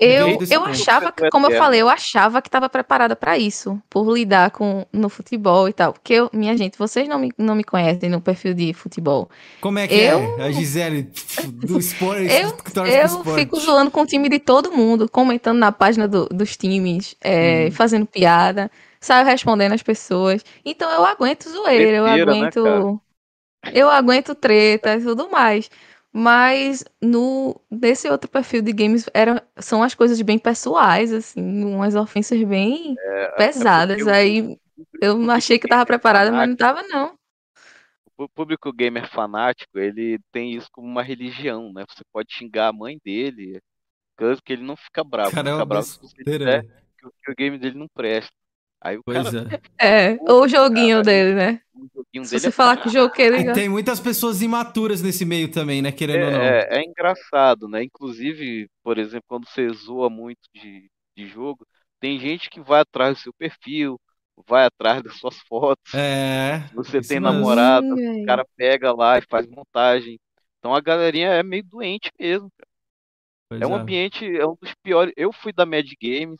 eu, 0.02 0.38
eu 0.52 0.66
achava 0.66 1.14
que, 1.14 1.30
como 1.30 1.50
eu 1.50 1.58
falei, 1.58 1.82
eu 1.82 1.88
achava 1.88 2.42
que 2.42 2.50
tava 2.50 2.68
preparada 2.68 3.16
para 3.16 3.38
isso, 3.38 3.82
por 3.90 4.14
lidar 4.14 4.52
com 4.52 4.86
no 4.92 5.08
futebol 5.08 5.70
e 5.70 5.72
tal. 5.72 5.94
Porque, 5.94 6.16
eu, 6.16 6.30
minha 6.34 6.58
gente, 6.58 6.78
vocês 6.78 7.08
não 7.08 7.20
me, 7.20 7.32
não 7.38 7.56
me 7.56 7.64
conhecem 7.64 8.10
no 8.10 8.20
perfil 8.20 8.54
de 8.54 8.74
futebol. 8.74 9.30
Como 9.62 9.80
é 9.80 9.88
que 9.88 9.96
eu... 9.96 10.20
é? 10.40 10.44
A 10.44 10.52
Gisele 10.52 11.10
do 11.54 11.80
esporte. 11.80 12.28
eu 12.30 12.54
eu 12.86 13.24
fico 13.34 13.58
zoando 13.62 13.92
com 13.92 14.02
o 14.02 14.06
time 14.06 14.28
de 14.28 14.40
todo 14.40 14.74
mundo, 14.74 15.08
comentando 15.10 15.58
na 15.58 15.72
página 15.72 16.06
do, 16.06 16.26
dos 16.26 16.58
times, 16.58 17.16
é, 17.22 17.68
hum. 17.68 17.72
fazendo 17.72 18.06
piada 18.06 18.70
saio 19.08 19.26
respondendo 19.26 19.74
as 19.74 19.82
pessoas. 19.82 20.44
Então 20.64 20.90
eu 20.92 21.06
aguento 21.06 21.50
zoeira, 21.50 21.98
eu 21.98 22.04
né, 22.04 22.22
aguento. 22.22 22.64
Né, 22.64 23.00
eu 23.74 23.90
aguento 23.90 24.36
treta 24.36 24.96
e 24.96 25.02
tudo 25.02 25.30
mais. 25.30 25.70
Mas 26.12 26.84
no 27.02 27.60
desse 27.70 28.10
outro 28.10 28.30
perfil 28.30 28.62
de 28.62 28.74
games 28.74 29.10
era, 29.14 29.46
são 29.58 29.84
as 29.84 29.94
coisas 29.94 30.20
bem 30.22 30.40
pessoais, 30.40 31.14
assim, 31.14 31.64
umas 31.64 31.96
ofensas 31.96 32.42
bem 32.44 32.96
é, 32.98 33.24
é 33.24 33.32
pesadas. 33.32 34.08
Aí 34.08 34.58
eu, 35.02 35.22
eu 35.22 35.32
achei 35.32 35.60
que 35.60 35.68
tava 35.68 35.86
preparada, 35.86 36.32
mas 36.32 36.50
não 36.50 36.56
tava, 36.56 36.84
não. 36.84 37.16
O 38.18 38.28
público 38.28 38.74
gamer 38.74 39.08
fanático, 39.12 39.78
ele 39.78 40.18
tem 40.32 40.56
isso 40.56 40.68
como 40.72 40.88
uma 40.88 41.04
religião, 41.04 41.72
né? 41.72 41.86
Você 41.88 42.04
pode 42.12 42.34
xingar 42.34 42.70
a 42.70 42.74
mãe 42.74 42.98
dele, 43.04 43.62
que 44.44 44.54
ele 44.54 44.64
não 44.64 44.76
fica 44.76 45.04
bravo. 45.04 45.32
Caramba, 45.32 45.58
fica 45.58 45.66
bravo 45.66 45.86
se 45.86 46.00
você 46.02 46.24
que, 46.24 47.10
que 47.24 47.32
o 47.32 47.36
game 47.36 47.60
dele 47.60 47.78
não 47.78 47.88
presta. 47.88 48.34
Aí 48.82 48.98
o 48.98 49.04
pois 49.04 49.24
cara... 49.24 49.62
é. 49.80 50.12
É, 50.12 50.18
ou 50.22 50.44
o 50.44 50.48
joguinho 50.48 50.98
cara, 50.98 51.04
dele, 51.04 51.34
né? 51.34 51.62
Joguinho 51.74 52.26
Se 52.26 52.32
dele 52.32 52.42
você 52.42 52.48
é 52.48 52.52
falar 52.52 52.78
que 52.78 52.90
jogo 52.90 53.14
que 53.14 53.22
ele... 53.22 53.54
Tem 53.54 53.70
muitas 53.70 54.00
pessoas 54.00 54.42
imaturas 54.42 55.02
nesse 55.02 55.26
meio 55.26 55.52
também, 55.52 55.82
né? 55.82 55.92
Querendo 55.92 56.20
é, 56.20 56.26
ou 56.26 56.32
não. 56.32 56.42
É, 56.42 56.68
é 56.70 56.84
engraçado, 56.84 57.68
né? 57.68 57.84
Inclusive, 57.84 58.70
por 58.84 58.98
exemplo, 58.98 59.26
quando 59.28 59.48
você 59.48 59.70
zoa 59.70 60.10
muito 60.10 60.42
de, 60.54 60.90
de 61.16 61.28
jogo, 61.28 61.66
tem 62.00 62.20
gente 62.20 62.50
que 62.50 62.62
vai 62.62 62.82
atrás 62.82 63.18
do 63.18 63.22
seu 63.22 63.34
perfil, 63.34 64.00
vai 64.48 64.66
atrás 64.66 65.02
das 65.02 65.18
suas 65.18 65.38
fotos. 65.48 65.94
É. 65.94 66.60
Você 66.74 67.02
tem 67.02 67.20
namorada, 67.20 67.88
o 67.88 68.26
cara 68.26 68.46
pega 68.56 68.94
lá 68.94 69.18
e 69.18 69.24
faz 69.30 69.48
montagem. 69.48 70.20
Então 70.60 70.76
a 70.76 70.82
galerinha 70.82 71.30
é 71.30 71.44
meio 71.44 71.64
doente 71.64 72.12
mesmo, 72.20 72.52
cara. 72.58 73.64
é 73.64 73.68
um 73.68 73.76
é. 73.76 73.80
ambiente, 73.80 74.26
é 74.26 74.46
um 74.46 74.56
dos 74.62 74.74
piores. 74.84 75.14
Eu 75.16 75.32
fui 75.32 75.52
da 75.54 75.66
Mad 75.66 75.88
Games, 76.02 76.40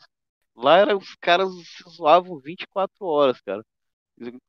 Lá 0.58 0.78
era, 0.78 0.96
os 0.96 1.14
caras 1.20 1.48
se 1.54 1.88
zoavam 1.88 2.40
24 2.40 3.06
horas, 3.06 3.40
cara. 3.40 3.64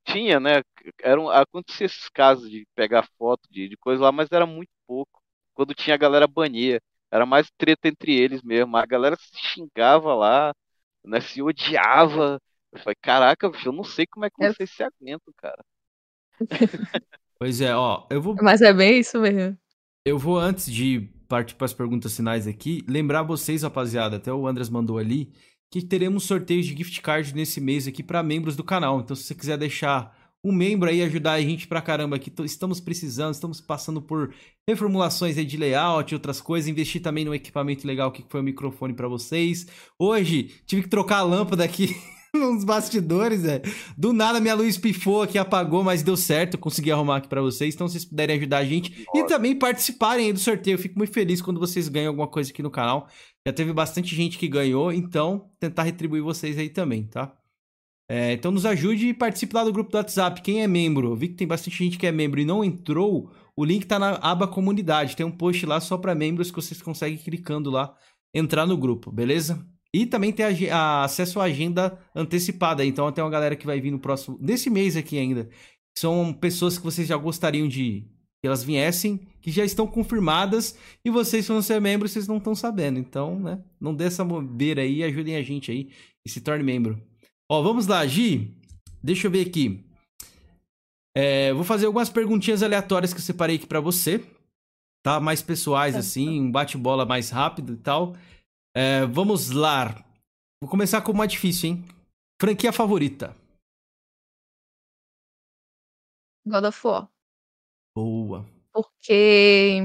Tinha, 0.06 0.40
né? 0.40 0.64
Eram, 1.03 1.30
acontecia 1.30 1.86
esses 1.86 2.10
casos 2.10 2.49
de 2.49 2.65
pegar 2.76 3.07
foto 3.18 3.41
de, 3.52 3.69
de 3.69 3.77
coisa 3.77 4.03
lá, 4.03 4.11
mas 4.11 4.31
era 4.31 4.45
muito 4.45 4.72
pouco. 4.88 5.22
Quando 5.53 5.76
tinha 5.76 5.94
a 5.94 5.98
galera 5.98 6.27
bania. 6.27 6.81
Era 7.11 7.26
mais 7.26 7.49
treta 7.57 7.88
entre 7.88 8.15
eles 8.15 8.41
mesmo. 8.44 8.76
A 8.77 8.86
galera 8.86 9.15
se 9.15 9.38
xingava 9.38 10.15
lá, 10.15 10.53
né? 11.03 11.22
Se 11.22 11.41
odiava. 11.41 12.40
Eu 12.72 12.80
falei, 12.80 12.95
caraca, 13.02 13.49
bicho, 13.49 13.69
eu 13.69 13.73
não 13.73 13.84
sei 13.84 14.06
como 14.07 14.26
é 14.26 14.30
que 14.30 14.48
vocês 14.48 14.72
se 14.72 14.84
aguentam, 14.84 15.34
cara. 15.38 15.64
Pois 17.40 17.61
é, 17.61 17.73
ó, 17.73 18.06
eu 18.10 18.22
vou. 18.22 18.36
Mas 18.41 18.61
é 18.61 18.73
bem 18.73 18.99
isso 18.99 19.18
mesmo. 19.22 19.57
Eu 20.03 20.19
vou, 20.19 20.38
antes 20.38 20.65
de 20.65 21.10
partir 21.26 21.56
para 21.56 21.64
as 21.65 21.73
perguntas 21.73 22.14
finais 22.14 22.45
aqui, 22.45 22.84
lembrar 22.86 23.23
vocês, 23.23 23.64
rapaziada, 23.64 24.18
até 24.18 24.34
o 24.34 24.45
Andres 24.45 24.69
mandou 24.69 24.98
ali, 24.98 25.31
que 25.72 25.82
teremos 25.82 26.24
sorteios 26.24 26.66
de 26.66 26.76
gift 26.76 27.02
card 27.02 27.34
nesse 27.36 27.62
mês 27.62 27.88
aqui 27.88 28.02
para 28.02 28.24
membros 28.24 28.56
do 28.56 28.64
canal. 28.64 29.00
Então, 29.00 29.16
se 29.16 29.24
você 29.24 29.36
quiser 29.36 29.58
deixar 29.58 30.18
um 30.44 30.54
membro 30.54 30.90
aí 30.90 31.02
ajudar 31.04 31.34
a 31.34 31.41
gente 31.41 31.68
pra 31.68 31.82
caramba 31.82 32.16
aqui, 32.16 32.32
estamos 32.46 32.80
precisando, 32.80 33.34
estamos 33.34 33.60
passando 33.60 34.02
por 34.02 34.34
reformulações 34.68 35.38
aí 35.38 35.46
de 35.46 35.58
layout 35.58 36.12
e 36.12 36.16
outras 36.16 36.40
coisas, 36.40 36.70
investir 36.70 37.02
também 37.02 37.26
no 37.26 37.36
equipamento 37.36 37.86
legal 37.86 38.12
que 38.12 38.24
foi 38.30 38.40
o 38.40 38.44
microfone 38.44 38.94
para 38.94 39.08
vocês. 39.08 39.68
Hoje 39.98 40.56
tive 40.66 40.84
que 40.84 40.90
trocar 40.90 41.18
a 41.18 41.24
lâmpada 41.24 41.64
aqui 41.64 41.96
nos 42.34 42.64
bastidores, 42.64 43.43
é. 43.45 43.61
Do 43.97 44.14
nada 44.14 44.39
minha 44.39 44.56
luz 44.56 44.77
pifou 44.77 45.22
aqui, 45.22 45.38
apagou, 45.38 45.84
mas 45.84 46.03
deu 46.03 46.15
certo, 46.15 46.57
consegui 46.57 46.91
arrumar 46.91 47.18
aqui 47.18 47.27
para 47.27 47.41
vocês. 47.41 47.76
Então, 47.76 47.88
se 47.88 47.93
vocês 47.93 48.06
puderem 48.06 48.38
ajudar 48.38 48.60
a 48.60 48.65
gente 48.65 49.06
Nossa. 49.07 49.19
e 49.19 49.27
também 49.27 49.56
participarem 49.57 50.27
aí 50.27 50.34
do 50.34 50.39
sorteio, 50.39 50.76
eu 50.76 50.80
fico 50.80 50.97
muito 50.97 51.14
feliz 51.14 51.41
quando 51.41 51.60
vocês 51.60 51.88
ganham 51.88 52.10
alguma 52.10 52.27
coisa 52.27 52.51
aqui 52.51 52.61
no 52.61 52.72
canal. 52.72 53.07
Já 53.45 53.53
teve 53.53 53.73
bastante 53.73 54.15
gente 54.15 54.38
que 54.38 54.47
ganhou, 54.47 54.91
então 54.91 55.49
tentar 55.60 55.84
retribuir 55.84 56.22
vocês 56.22 56.57
aí 56.57 56.69
também, 56.69 57.03
tá? 57.03 57.34
É, 58.11 58.34
então 58.34 58.51
nos 58.51 58.65
ajude 58.65 59.10
e 59.10 59.14
participe 59.14 59.53
lá 59.53 59.64
do 59.64 59.72
grupo 59.72 59.91
do 59.91 59.97
WhatsApp. 59.97 60.41
Quem 60.41 60.64
é 60.64 60.68
membro, 60.68 61.10
eu 61.10 61.15
vi 61.15 61.30
que 61.30 61.35
tem 61.35 61.47
bastante 61.47 61.77
gente 61.77 61.97
que 61.97 62.07
é 62.07 62.11
membro 62.11 62.39
e 62.39 62.45
não 62.45 62.64
entrou, 62.64 63.31
o 63.56 63.64
link 63.64 63.85
tá 63.85 63.99
na 63.99 64.15
aba 64.15 64.47
comunidade. 64.47 65.15
Tem 65.15 65.26
um 65.26 65.31
post 65.31 65.65
lá 65.65 65.80
só 65.80 65.97
para 65.97 66.15
membros 66.15 66.49
que 66.49 66.56
vocês 66.56 66.81
conseguem 66.81 67.18
clicando 67.19 67.69
lá 67.69 67.95
entrar 68.34 68.65
no 68.65 68.76
grupo, 68.76 69.11
beleza? 69.11 69.64
E 69.94 70.06
também 70.06 70.32
tem 70.32 70.45
a, 70.70 70.76
a, 70.76 71.03
acesso 71.03 71.40
à 71.40 71.45
agenda 71.45 71.98
antecipada. 72.16 72.86
Então 72.86 73.11
tem 73.11 73.24
uma 73.24 73.30
galera 73.30 73.56
que 73.56 73.66
vai 73.66 73.80
vir 73.82 73.91
no 73.91 73.99
próximo. 73.99 74.38
Desse 74.40 74.70
mês 74.70 74.95
aqui 74.95 75.18
ainda. 75.18 75.49
São 75.98 76.32
pessoas 76.32 76.78
que 76.78 76.84
vocês 76.84 77.07
já 77.07 77.18
gostariam 77.18 77.68
de 77.68 78.07
que 78.41 78.48
elas 78.48 78.64
viessem, 78.64 79.28
que 79.41 79.52
já 79.52 79.66
estão 79.66 79.86
confirmadas, 79.86 80.78
e 81.03 81.10
vocês, 81.10 81.45
se 81.45 81.52
não 81.52 81.61
ser 81.61 81.82
membro, 81.82 82.07
vocês 82.07 82.26
não 82.28 82.38
estão 82.38 82.56
sabendo. 82.56 82.98
Então, 82.98 83.38
né? 83.38 83.61
Não 83.80 83.94
dê 83.94 84.06
essa 84.06 84.24
bobeira 84.24 84.82
aí, 84.82 85.03
ajudem 85.03 85.36
a 85.36 85.41
gente 85.41 85.72
aí 85.72 85.90
e 86.26 86.30
se 86.30 86.40
torne 86.40 86.64
membro. 86.64 87.02
Ó, 87.49 87.61
vamos 87.61 87.88
lá, 87.88 88.06
Gi. 88.06 88.56
Deixa 89.03 89.28
eu 89.28 89.32
ver 89.32 89.48
aqui. 89.48 89.84
É, 91.16 91.52
vou 91.53 91.64
fazer 91.64 91.88
algumas 91.88 92.10
perguntinhas 92.10 92.64
aleatórias 92.64 93.14
que 93.14 93.20
eu 93.20 93.24
separei 93.24 93.57
aqui 93.57 93.68
para 93.68 93.82
você. 93.82 94.24
Tá? 95.03 95.20
Mais 95.20 95.41
pessoais, 95.41 95.95
assim, 95.95 96.41
um 96.41 96.52
bate-bola 96.52 97.06
mais 97.06 97.30
rápido 97.30 97.74
e 97.74 97.78
tal. 97.78 98.16
É, 98.81 99.06
vamos 99.06 99.51
lá. 99.51 99.93
Vou 100.64 100.72
começar 100.72 101.01
com 101.01 101.11
uma 101.11 101.27
difícil, 101.27 101.69
hein? 101.69 101.85
Franquia 102.41 102.72
favorita? 102.72 103.35
God 106.47 106.64
of 106.64 106.88
War. 106.88 107.10
Boa. 107.93 108.45
Porque 108.72 109.84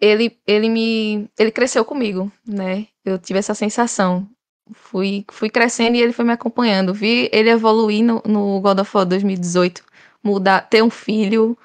ele, 0.00 0.36
ele 0.44 0.68
me. 0.68 1.30
Ele 1.38 1.52
cresceu 1.52 1.84
comigo, 1.84 2.32
né? 2.44 2.88
Eu 3.04 3.16
tive 3.20 3.38
essa 3.38 3.54
sensação. 3.54 4.28
Fui, 4.72 5.24
fui 5.30 5.48
crescendo 5.48 5.94
e 5.94 6.02
ele 6.02 6.12
foi 6.12 6.24
me 6.24 6.32
acompanhando. 6.32 6.92
Vi 6.92 7.30
ele 7.32 7.50
evoluir 7.50 8.02
no, 8.02 8.20
no 8.26 8.60
God 8.60 8.80
of 8.80 8.96
War 8.96 9.06
2018, 9.06 9.84
mudar, 10.24 10.62
ter 10.62 10.82
um 10.82 10.90
filho, 10.90 11.56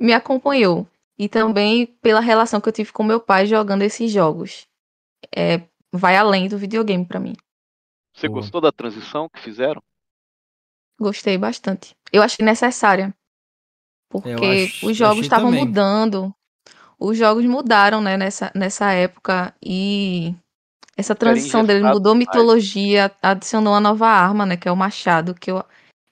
me 0.00 0.12
acompanhou. 0.12 0.84
E 1.16 1.28
também 1.28 1.86
pela 2.02 2.18
relação 2.18 2.60
que 2.60 2.68
eu 2.68 2.72
tive 2.72 2.90
com 2.90 3.04
meu 3.04 3.20
pai 3.20 3.46
jogando 3.46 3.82
esses 3.82 4.10
jogos. 4.10 4.66
É, 5.34 5.62
vai 5.92 6.16
além 6.16 6.48
do 6.48 6.58
videogame 6.58 7.04
para 7.04 7.20
mim. 7.20 7.34
Você 8.14 8.28
gostou 8.28 8.60
da 8.60 8.72
transição 8.72 9.28
que 9.28 9.40
fizeram? 9.40 9.82
Gostei 10.98 11.38
bastante. 11.38 11.94
Eu 12.12 12.22
achei 12.22 12.44
necessária. 12.44 13.14
Porque 14.08 14.68
acho, 14.72 14.86
os 14.86 14.96
jogos 14.96 15.20
estavam 15.20 15.52
mudando. 15.52 16.34
Os 16.98 17.16
jogos 17.16 17.44
mudaram, 17.44 18.00
né, 18.00 18.16
nessa, 18.16 18.50
nessa 18.54 18.90
época. 18.92 19.54
E 19.62 20.34
essa 20.96 21.14
transição 21.14 21.64
dele 21.64 21.84
mudou 21.84 22.14
mitologia, 22.14 23.12
adicionou 23.22 23.74
uma 23.74 23.80
nova 23.80 24.08
arma, 24.08 24.44
né, 24.44 24.56
que 24.56 24.66
é 24.66 24.72
o 24.72 24.76
machado, 24.76 25.34
que 25.34 25.50
eu 25.50 25.64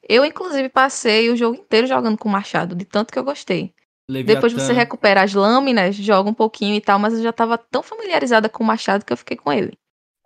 eu 0.08 0.24
inclusive 0.24 0.68
passei 0.68 1.30
o 1.30 1.36
jogo 1.36 1.56
inteiro 1.56 1.86
jogando 1.86 2.16
com 2.16 2.28
o 2.28 2.32
machado, 2.32 2.76
de 2.76 2.84
tanto 2.84 3.12
que 3.12 3.18
eu 3.18 3.24
gostei. 3.24 3.74
Leviathan. 4.08 4.34
Depois 4.34 4.52
você 4.52 4.72
recupera 4.72 5.22
as 5.22 5.34
lâminas, 5.34 5.96
joga 5.96 6.30
um 6.30 6.34
pouquinho 6.34 6.74
e 6.74 6.80
tal, 6.80 6.98
mas 6.98 7.14
eu 7.14 7.22
já 7.22 7.32
tava 7.32 7.58
tão 7.58 7.82
familiarizada 7.82 8.48
com 8.48 8.62
o 8.62 8.66
machado 8.66 9.04
que 9.04 9.12
eu 9.12 9.16
fiquei 9.16 9.36
com 9.36 9.52
ele. 9.52 9.76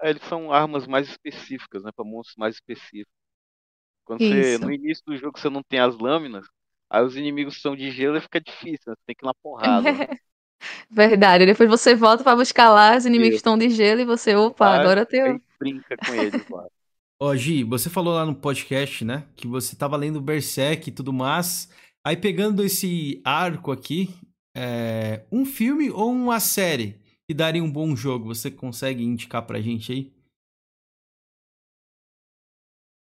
É, 0.03 0.11
eles 0.11 0.23
são 0.25 0.53
armas 0.53 0.87
mais 0.87 1.09
específicas, 1.09 1.83
né, 1.83 1.91
para 1.95 2.05
monstros 2.05 2.37
mais 2.37 2.55
específicos. 2.55 3.13
Quando 4.05 4.21
você 4.21 4.59
no 4.59 4.73
início 4.73 5.05
do 5.07 5.17
jogo 5.17 5.39
você 5.39 5.49
não 5.49 5.63
tem 5.63 5.79
as 5.79 5.97
lâminas, 5.97 6.47
aí 6.91 7.05
os 7.05 7.17
inimigos 7.17 7.61
são 7.61 7.77
de 7.77 7.91
gelo 7.91 8.17
e 8.17 8.21
fica 8.21 8.41
difícil, 8.41 8.91
né? 8.91 8.95
você 8.97 9.03
tem 9.07 9.15
que 9.15 9.25
ir 9.25 9.27
na 9.27 9.35
porrada. 9.35 9.85
Verdade. 10.91 11.47
Depois 11.47 11.69
você 11.69 11.95
volta 11.95 12.23
para 12.23 12.37
buscar 12.37 12.71
lá, 12.71 12.97
os 12.97 13.07
inimigos 13.07 13.37
estão 13.37 13.57
de 13.57 13.71
gelo 13.71 14.01
e 14.01 14.05
você, 14.05 14.35
opa, 14.35 14.67
ah, 14.67 14.81
agora 14.81 15.07
tem. 15.07 15.41
Brinca 15.59 15.97
com 15.97 16.15
eles 16.15 16.49
lá. 16.49 16.67
Ó, 17.19 17.35
Gi, 17.37 17.65
você 17.65 17.89
falou 17.91 18.15
lá 18.15 18.25
no 18.25 18.35
podcast, 18.35 19.05
né, 19.05 19.27
que 19.37 19.47
você 19.47 19.77
tava 19.77 19.97
lendo 19.97 20.21
Berserk 20.21 20.89
e 20.89 20.93
tudo 20.93 21.13
mais. 21.13 21.69
Aí 22.05 22.17
pegando 22.17 22.65
esse 22.65 23.21
arco 23.25 23.71
aqui, 23.71 24.09
é... 24.57 25.27
um 25.31 25.45
filme 25.45 25.91
ou 25.91 26.11
uma 26.11 26.41
série 26.41 27.01
que 27.29 27.35
daria 27.35 27.63
um 27.63 27.71
bom 27.71 27.95
jogo, 27.95 28.35
você 28.35 28.51
consegue 28.51 29.05
indicar 29.05 29.47
pra 29.47 29.61
gente 29.61 29.93
aí? 29.93 30.13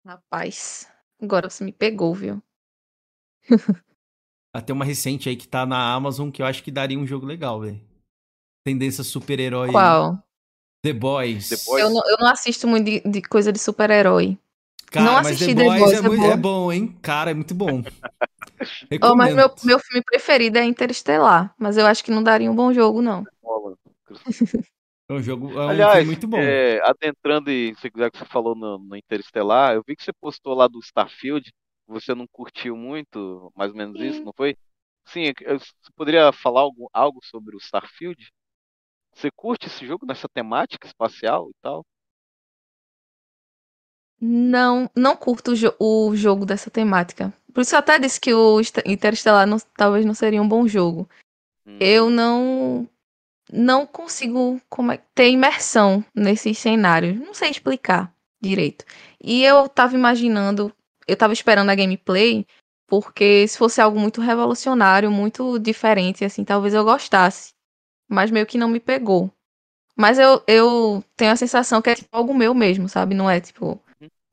Rapaz, 0.05 0.91
agora 1.21 1.49
você 1.49 1.63
me 1.63 1.71
pegou, 1.71 2.13
viu? 2.13 2.41
Até 4.53 4.73
uma 4.73 4.83
recente 4.83 5.29
aí 5.29 5.37
que 5.37 5.47
tá 5.47 5.65
na 5.65 5.93
Amazon 5.93 6.29
que 6.29 6.41
eu 6.41 6.45
acho 6.45 6.63
que 6.63 6.71
daria 6.71 6.99
um 6.99 7.07
jogo 7.07 7.25
legal, 7.25 7.61
velho. 7.61 7.79
Tendência 8.65 9.03
super-herói. 9.03 9.71
Qual? 9.71 10.21
The 10.83 10.93
Boys. 10.93 11.49
The 11.49 11.55
Boys. 11.65 11.83
Eu, 11.83 11.89
não, 11.89 12.01
eu 12.09 12.17
não 12.19 12.27
assisto 12.27 12.67
muito 12.67 12.85
de, 12.85 12.99
de 12.99 13.21
coisa 13.21 13.51
de 13.53 13.59
super-herói. 13.59 14.37
Cara, 14.87 15.05
não 15.05 15.17
assisti 15.17 15.55
The 15.55 15.63
Boys, 15.63 15.73
The 15.73 15.79
Boys 15.79 15.93
é, 15.93 15.95
é, 15.95 16.01
muito, 16.01 16.25
é, 16.25 16.37
bom, 16.37 16.71
hein? 16.71 16.97
Cara, 17.01 17.31
é 17.31 17.33
muito 17.33 17.55
bom. 17.55 17.81
oh, 19.01 19.15
mas 19.15 19.33
meu, 19.33 19.49
meu 19.63 19.79
filme 19.79 20.03
preferido 20.03 20.57
é 20.57 20.63
Interestelar. 20.63 21.53
Mas 21.57 21.77
eu 21.77 21.85
acho 21.85 22.03
que 22.03 22.11
não 22.11 22.23
daria 22.23 22.51
um 22.51 22.55
bom 22.55 22.73
jogo, 22.73 23.01
não. 23.01 23.23
É 25.09 25.13
um 25.13 25.21
jogo 25.21 25.51
é 25.51 25.65
um 25.65 25.69
Aliás, 25.69 26.05
muito 26.05 26.27
bom. 26.27 26.37
É, 26.37 26.79
adentrando 26.83 27.51
e 27.51 27.75
se 27.75 27.91
quiser 27.91 28.09
que 28.11 28.17
você 28.17 28.25
falou 28.25 28.55
no, 28.55 28.77
no 28.77 28.95
Interestelar, 28.95 29.75
eu 29.75 29.83
vi 29.85 29.95
que 29.95 30.03
você 30.03 30.13
postou 30.13 30.53
lá 30.53 30.67
do 30.67 30.79
Starfield 30.79 31.51
você 31.91 32.15
não 32.15 32.25
curtiu 32.27 32.75
muito, 32.75 33.51
mais 33.55 33.71
ou 33.71 33.77
menos 33.77 33.99
Sim. 33.99 34.07
isso, 34.07 34.23
não 34.23 34.33
foi? 34.33 34.55
Sim, 35.05 35.33
você 35.37 35.91
poderia 35.95 36.31
falar 36.31 36.61
algo, 36.61 36.89
algo 36.93 37.19
sobre 37.23 37.55
o 37.55 37.59
Starfield? 37.59 38.31
Você 39.13 39.29
curte 39.29 39.67
esse 39.67 39.85
jogo 39.85 40.05
nessa 40.05 40.29
temática 40.29 40.87
espacial 40.87 41.49
e 41.49 41.53
tal? 41.61 41.85
Não, 44.23 44.89
não 44.95 45.17
curto 45.17 45.51
o, 45.51 45.55
jo 45.55 45.73
o 45.79 46.15
jogo 46.15 46.45
dessa 46.45 46.69
temática. 46.69 47.33
Por 47.53 47.61
isso 47.61 47.75
eu 47.75 47.79
até 47.79 47.99
disse 47.99 48.19
que 48.19 48.33
o 48.33 48.61
Interestelar 48.85 49.45
não, 49.47 49.57
talvez 49.75 50.05
não 50.05 50.13
seria 50.13 50.41
um 50.41 50.47
bom 50.47 50.67
jogo. 50.67 51.09
Hum. 51.65 51.77
Eu 51.79 52.09
não 52.09 52.87
não 53.51 53.85
consigo 53.85 54.61
como 54.69 54.93
é, 54.93 54.97
ter 55.13 55.29
imersão 55.29 56.03
nesses 56.15 56.57
cenários. 56.57 57.19
Não 57.19 57.33
sei 57.33 57.49
explicar 57.49 58.13
direito. 58.41 58.85
E 59.21 59.43
eu 59.43 59.67
tava 59.67 59.95
imaginando 59.95 60.73
eu 61.07 61.17
tava 61.17 61.33
esperando 61.33 61.69
a 61.69 61.75
gameplay, 61.75 62.45
porque 62.87 63.47
se 63.47 63.57
fosse 63.57 63.81
algo 63.81 63.99
muito 63.99 64.21
revolucionário, 64.21 65.11
muito 65.11 65.59
diferente, 65.59 66.23
assim, 66.23 66.43
talvez 66.43 66.73
eu 66.73 66.83
gostasse. 66.83 67.53
Mas 68.09 68.31
meio 68.31 68.45
que 68.45 68.57
não 68.57 68.69
me 68.69 68.79
pegou. 68.79 69.31
Mas 69.95 70.19
eu, 70.19 70.41
eu 70.47 71.03
tenho 71.15 71.31
a 71.31 71.35
sensação 71.35 71.81
que 71.81 71.89
é 71.89 71.95
tipo 71.95 72.09
algo 72.11 72.33
meu 72.33 72.53
mesmo, 72.53 72.87
sabe? 72.87 73.13
Não 73.13 73.29
é 73.29 73.39
tipo. 73.39 73.81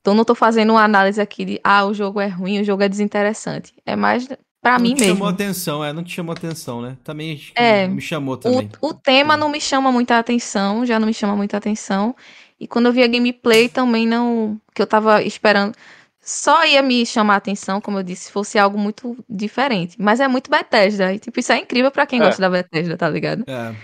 Então 0.08 0.16
não 0.16 0.24
tô 0.24 0.34
fazendo 0.34 0.70
uma 0.70 0.82
análise 0.82 1.20
aqui 1.20 1.44
de 1.44 1.60
ah, 1.62 1.84
o 1.84 1.92
jogo 1.92 2.18
é 2.18 2.28
ruim, 2.28 2.62
o 2.62 2.64
jogo 2.64 2.82
é 2.82 2.88
desinteressante. 2.88 3.74
É 3.84 3.94
mais 3.94 4.26
para 4.58 4.78
mim 4.78 4.94
mesmo. 4.94 5.06
Não 5.06 5.14
chamou 5.16 5.28
atenção, 5.28 5.84
é, 5.84 5.92
não 5.92 6.02
te 6.02 6.14
chamou 6.14 6.32
atenção, 6.32 6.80
né? 6.80 6.96
Também 7.04 7.38
é, 7.54 7.86
me 7.86 8.00
chamou 8.00 8.38
também. 8.38 8.70
O, 8.80 8.88
o 8.88 8.94
tema 8.94 9.36
não 9.36 9.50
me 9.50 9.60
chama 9.60 9.92
muita 9.92 10.18
atenção, 10.18 10.86
já 10.86 10.98
não 10.98 11.06
me 11.06 11.12
chama 11.12 11.36
muita 11.36 11.58
atenção. 11.58 12.16
E 12.58 12.66
quando 12.66 12.86
eu 12.86 12.92
vi 12.92 13.02
a 13.02 13.06
gameplay 13.06 13.68
também 13.68 14.06
não. 14.06 14.58
Que 14.74 14.80
eu 14.80 14.86
tava 14.86 15.22
esperando 15.22 15.74
só 16.22 16.64
ia 16.64 16.82
me 16.82 17.04
chamar 17.04 17.34
a 17.34 17.36
atenção, 17.36 17.78
como 17.78 17.98
eu 17.98 18.02
disse, 18.02 18.24
se 18.24 18.32
fosse 18.32 18.58
algo 18.58 18.78
muito 18.78 19.14
diferente. 19.28 19.94
Mas 19.98 20.20
é 20.20 20.28
muito 20.28 20.50
Bethesda. 20.50 21.12
E, 21.12 21.18
tipo, 21.18 21.38
isso 21.38 21.52
é 21.52 21.58
incrível 21.58 21.90
para 21.90 22.06
quem 22.06 22.18
é. 22.18 22.24
gosta 22.24 22.40
da 22.40 22.48
Bethesda, 22.48 22.96
tá 22.96 23.10
ligado? 23.10 23.44
É. 23.46 23.74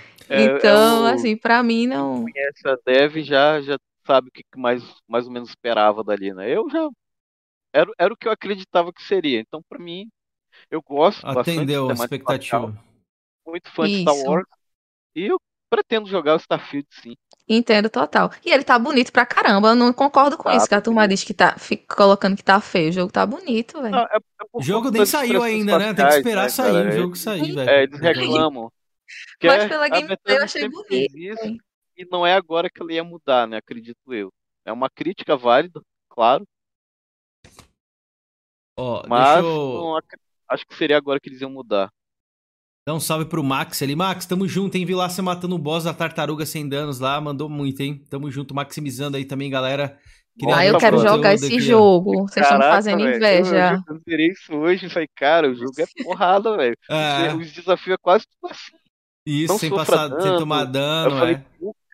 Então, 0.42 1.06
é, 1.06 1.10
é 1.10 1.12
o... 1.12 1.14
assim, 1.14 1.36
para 1.36 1.62
mim 1.62 1.86
não. 1.86 2.24
Quem 2.24 2.32
conhece 2.32 2.66
a 2.66 2.76
Dev 2.84 3.16
já, 3.18 3.60
já 3.60 3.78
sabe 4.06 4.28
o 4.28 4.32
que 4.32 4.44
mais, 4.56 4.82
mais 5.08 5.26
ou 5.26 5.32
menos 5.32 5.48
esperava 5.50 6.04
dali, 6.04 6.32
né? 6.32 6.50
Eu 6.50 6.68
já. 6.70 6.88
Era, 7.72 7.90
era 7.98 8.14
o 8.14 8.16
que 8.16 8.28
eu 8.28 8.32
acreditava 8.32 8.92
que 8.92 9.02
seria. 9.02 9.40
Então, 9.40 9.60
para 9.68 9.78
mim, 9.78 10.08
eu 10.70 10.80
gosto 10.82 11.18
Atendeu 11.26 11.34
bastante. 11.34 11.56
Atendeu 11.56 11.90
a 11.90 11.92
expectativa. 11.92 12.84
Muito 13.46 13.70
fã 13.70 13.86
isso. 13.86 13.96
de 13.96 14.02
Star 14.02 14.16
Wars. 14.16 14.46
E 15.14 15.26
eu 15.26 15.40
pretendo 15.68 16.08
jogar 16.08 16.34
o 16.34 16.38
Starfield, 16.38 16.86
sim. 16.90 17.14
Entendo 17.48 17.90
total. 17.90 18.30
E 18.44 18.50
ele 18.50 18.64
tá 18.64 18.78
bonito 18.78 19.12
pra 19.12 19.26
caramba. 19.26 19.68
Eu 19.70 19.74
não 19.74 19.92
concordo 19.92 20.36
com 20.36 20.44
tá, 20.44 20.56
isso, 20.56 20.68
que 20.68 20.74
a 20.74 20.80
turma 20.80 21.06
diz 21.06 21.22
que 21.22 21.34
tá 21.34 21.58
fica 21.58 21.94
colocando 21.94 22.36
que 22.36 22.44
tá 22.44 22.60
feio. 22.60 22.90
O 22.90 22.92
jogo 22.92 23.12
tá 23.12 23.26
bonito, 23.26 23.82
velho. 23.82 23.96
É, 23.96 24.16
é 24.16 24.18
o 24.52 24.62
jogo 24.62 24.90
nem 24.90 25.04
saiu 25.04 25.42
ainda, 25.42 25.78
né? 25.78 25.92
Tem 25.92 26.06
que 26.06 26.14
esperar 26.14 26.44
né, 26.44 26.48
sair 26.48 26.86
o 26.86 26.92
jogo 26.92 27.16
sair, 27.16 27.52
velho. 27.52 27.68
É, 27.68 27.82
eles 27.82 28.00
reclamam. 28.00 28.72
Mas 29.42 29.68
pela 29.68 29.88
gameplay 29.88 30.38
eu 30.38 30.42
achei 30.42 30.68
bonito. 30.68 31.18
Isso, 31.18 31.56
e 31.96 32.04
não 32.04 32.26
é 32.26 32.34
agora 32.34 32.68
que 32.70 32.82
ele 32.82 32.94
ia 32.94 33.04
mudar, 33.04 33.46
né? 33.46 33.58
Acredito 33.58 34.12
eu. 34.12 34.32
É 34.64 34.72
uma 34.72 34.88
crítica 34.88 35.36
válida, 35.36 35.80
claro. 36.08 36.44
Ó, 38.76 39.02
mas 39.08 39.44
eu... 39.44 39.44
não, 39.44 39.98
acho 40.48 40.66
que 40.66 40.74
seria 40.74 40.96
agora 40.96 41.20
que 41.20 41.28
eles 41.28 41.40
iam 41.40 41.50
mudar. 41.50 41.90
Dá 42.86 42.92
um 42.92 43.00
salve 43.00 43.24
pro 43.24 43.42
Max 43.42 43.80
ali. 43.80 43.96
Max, 43.96 44.26
tamo 44.26 44.46
junto, 44.46 44.76
hein? 44.76 44.84
Vi 44.84 44.94
lá 44.94 45.08
você 45.08 45.22
matando 45.22 45.54
o 45.54 45.58
boss 45.58 45.84
da 45.84 45.94
tartaruga 45.94 46.44
sem 46.44 46.68
danos 46.68 46.98
lá. 46.98 47.18
Mandou 47.18 47.48
muito, 47.48 47.80
hein? 47.80 48.04
Tamo 48.10 48.30
junto, 48.30 48.54
maximizando 48.54 49.16
aí 49.16 49.24
também, 49.24 49.48
galera. 49.48 49.98
Queria 50.38 50.56
ah, 50.56 50.66
eu 50.66 50.78
quero 50.78 50.98
jogar 50.98 51.32
esse 51.32 51.60
jogo. 51.60 52.26
Vocês 52.28 52.44
estão 52.44 52.60
fazendo 52.60 53.04
véio, 53.04 53.16
inveja. 53.16 53.82
Eu, 53.88 54.00
eu 54.06 54.20
isso 54.20 54.54
hoje. 54.54 54.90
Falei, 54.90 55.08
cara, 55.14 55.48
o 55.48 55.54
jogo 55.54 55.72
é 55.78 55.86
porrada, 56.04 56.56
velho. 56.56 56.76
É. 56.90 57.34
Os 57.34 57.52
desafios 57.52 57.94
é 57.94 57.98
quase 57.98 58.26
tudo 58.26 58.50
assim. 58.50 58.76
Isso, 59.26 59.52
Não 59.52 59.58
sem, 59.58 59.70
passar, 59.70 60.08
dano. 60.08 60.22
sem 60.22 60.36
tomar 60.36 60.64
dano. 60.64 61.14
Eu 61.14 61.18
falei, 61.18 61.34
é. 61.36 61.44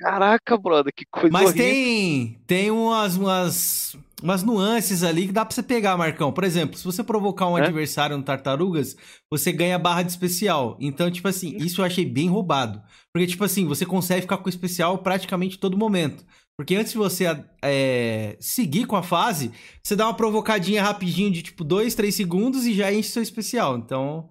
Caraca, 0.01 0.57
brother, 0.57 0.93
que 0.95 1.05
coisa 1.05 1.31
Mas 1.31 1.51
horrível. 1.51 1.65
tem, 1.65 2.39
tem 2.47 2.71
umas, 2.71 3.17
umas 3.17 3.97
umas 4.23 4.43
nuances 4.43 5.03
ali 5.03 5.27
que 5.27 5.33
dá 5.33 5.45
pra 5.45 5.55
você 5.55 5.63
pegar, 5.63 5.97
Marcão. 5.97 6.33
Por 6.33 6.45
exemplo, 6.45 6.77
se 6.77 6.85
você 6.85 7.03
provocar 7.03 7.49
um 7.49 7.59
é? 7.59 7.63
adversário 7.63 8.17
no 8.17 8.23
Tartarugas, 8.23 8.97
você 9.31 9.53
ganha 9.53 9.79
barra 9.79 10.03
de 10.03 10.11
especial. 10.11 10.77
Então, 10.81 11.11
tipo 11.11 11.27
assim, 11.27 11.57
isso 11.57 11.81
eu 11.81 11.85
achei 11.85 12.05
bem 12.05 12.29
roubado. 12.29 12.83
Porque, 13.13 13.27
tipo 13.27 13.45
assim, 13.45 13.67
você 13.67 13.87
consegue 13.87 14.23
ficar 14.23 14.39
com 14.39 14.47
o 14.47 14.51
especial 14.51 14.99
praticamente 14.99 15.59
todo 15.59 15.77
momento. 15.77 16.25
Porque 16.57 16.77
antes 16.77 16.93
de 16.93 16.99
você 16.99 17.25
é, 17.63 18.37
seguir 18.39 18.87
com 18.87 18.95
a 18.95 19.03
fase, 19.03 19.51
você 19.83 19.97
dá 19.97 20.07
uma 20.07 20.15
provocadinha 20.15 20.83
rapidinho 20.83 21.31
de 21.31 21.43
tipo 21.43 21.65
2, 21.65 21.95
3 21.95 22.15
segundos 22.15 22.67
e 22.67 22.75
já 22.75 22.93
enche 22.93 23.09
seu 23.09 23.23
especial. 23.23 23.79
Então, 23.79 24.29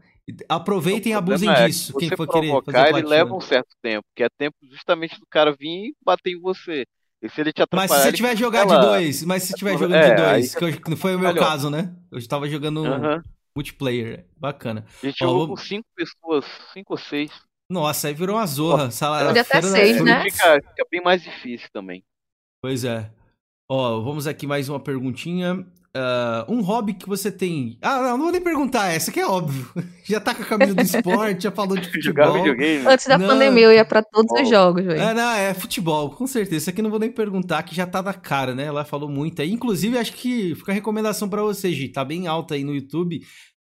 aproveitem 0.48 1.12
e 1.12 1.16
abusem 1.16 1.50
é 1.50 1.68
disso. 1.68 1.94
que 1.94 2.08
quem 2.08 2.18
for 2.18 2.28
querer 2.28 2.48
fazer 2.48 2.64
provocar, 2.64 2.82
ele 2.84 2.90
platina. 2.92 3.10
leva 3.10 3.34
um 3.36 3.42
certo 3.42 3.76
tempo, 3.82 4.06
que 4.16 4.24
é 4.24 4.30
tempo 4.38 4.56
justamente 4.70 5.20
do 5.20 5.26
cara 5.30 5.52
vir 5.58 5.90
e 5.90 5.96
bater 6.04 6.32
em 6.34 6.40
você. 6.40 6.86
E 7.22 7.30
se 7.30 7.42
ele 7.42 7.52
te 7.52 7.60
Mas 7.60 7.64
atrapalhar, 7.64 7.88
se 7.98 8.02
você 8.04 8.08
ele 8.10 8.18
tiver 8.18 8.38
jogar 8.38 8.66
de 8.66 8.80
dois, 8.80 9.24
mas 9.24 9.44
se 9.44 9.54
tiver 9.54 9.74
jogando 9.74 9.96
É, 9.96 10.16
de 10.16 10.22
aí 10.22 10.34
dois, 10.36 10.56
que 10.56 10.64
eu- 10.64 10.82
que 10.82 10.90
não 10.90 10.96
foi 10.98 11.16
o 11.16 11.20
meu 11.20 11.30
melhor. 11.34 11.46
caso, 11.48 11.70
né? 11.70 11.94
Eu 12.12 12.18
estava 12.18 12.48
jogando 12.48 12.84
multiplayer. 13.56 14.26
Bacana. 14.38 14.86
A 15.04 15.06
gente 15.06 15.24
Ó, 15.24 15.28
jogou 15.28 15.48
com 15.50 15.58
cinco 15.58 15.86
pessoas, 15.96 16.46
cinco 16.74 16.94
ou 16.94 16.98
seis. 16.98 17.32
Nossa, 17.70 18.08
aí 18.08 18.14
virou 18.14 18.38
uma 18.38 18.48
zorra. 18.48 18.90
Sala, 18.90 19.26
Pode 19.26 19.40
até 19.40 19.44
feira 19.44 19.68
seis, 19.68 20.02
né? 20.04 20.24
Fica, 20.24 20.56
fica 20.56 20.86
bem 20.90 21.02
mais 21.04 21.22
difícil 21.22 21.68
também. 21.74 22.04
Pois 22.64 22.84
é. 22.84 23.12
Ó, 23.70 24.00
vamos 24.02 24.26
aqui 24.26 24.48
mais 24.48 24.70
uma 24.70 24.80
perguntinha. 24.80 25.66
Ah, 25.96 26.46
um 26.48 26.62
hobby 26.62 26.94
que 26.94 27.08
você 27.10 27.32
tem. 27.32 27.78
Ah, 27.82 27.98
não, 28.04 28.10
não 28.18 28.24
vou 28.26 28.32
nem 28.32 28.42
perguntar, 28.42 28.90
essa 28.92 29.12
que 29.12 29.20
é 29.20 29.26
óbvio. 29.28 29.68
Já 30.06 30.20
tá 30.20 30.36
com 30.36 30.44
a 30.44 30.46
camisa 30.46 30.74
do 30.76 30.82
esporte, 30.82 31.44
já 31.44 31.52
falou 31.52 31.76
de 31.78 31.90
Jogar 32.02 32.28
futebol. 32.28 32.44
videogame. 32.44 32.88
Antes 32.88 33.06
da 33.08 33.18
Não. 33.18 33.28
pandemia 33.28 33.64
eu 33.64 33.74
ia 33.74 33.84
pra 33.86 34.02
todos 34.04 34.32
os 34.32 34.48
Oh. 34.48 34.50
jogos, 34.52 34.84
velho. 34.86 35.00
É, 35.02 35.14
não, 35.14 35.32
é 35.32 35.54
futebol, 35.54 36.10
com 36.12 36.26
certeza. 36.28 36.58
Isso 36.58 36.70
aqui 36.70 36.82
não 36.82 36.90
vou 36.92 37.00
nem 37.00 37.12
perguntar, 37.12 37.64
que 37.64 37.76
já 37.76 37.86
tá 37.88 38.02
na 38.02 38.14
cara, 38.14 38.54
né? 38.56 38.66
Ela 38.66 38.86
falou 38.86 39.10
muito 39.10 39.42
aí. 39.42 39.52
Inclusive, 39.52 39.98
acho 39.98 40.14
que 40.14 40.54
fica 40.56 40.72
a 40.72 40.76
recomendação 40.76 41.28
pra 41.30 41.42
você, 41.42 41.72
Gi. 41.74 41.90
Tá 41.90 42.04
bem 42.06 42.28
alta 42.28 42.54
aí 42.56 42.64
no 42.64 42.74
YouTube. 42.76 43.22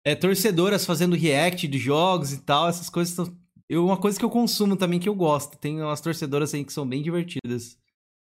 É, 0.05 0.15
torcedoras 0.15 0.85
fazendo 0.86 1.15
react 1.16 1.66
de 1.69 1.78
jogos 1.78 2.32
e 2.32 2.43
tal. 2.45 2.69
Essas 2.69 2.89
coisas 2.90 3.15
são. 3.15 3.32
Eu, 3.69 3.85
uma 3.85 3.97
coisa 3.97 4.19
que 4.19 4.24
eu 4.24 4.31
consumo 4.31 4.77
também 4.77 4.99
que 4.99 5.09
eu 5.09 5.15
gosto. 5.15 5.57
Tem 5.59 5.81
umas 5.82 6.01
torcedoras 6.01 6.53
aí 6.55 6.65
que 6.65 6.73
são 6.73 6.86
bem 6.86 7.03
divertidas. 7.03 7.77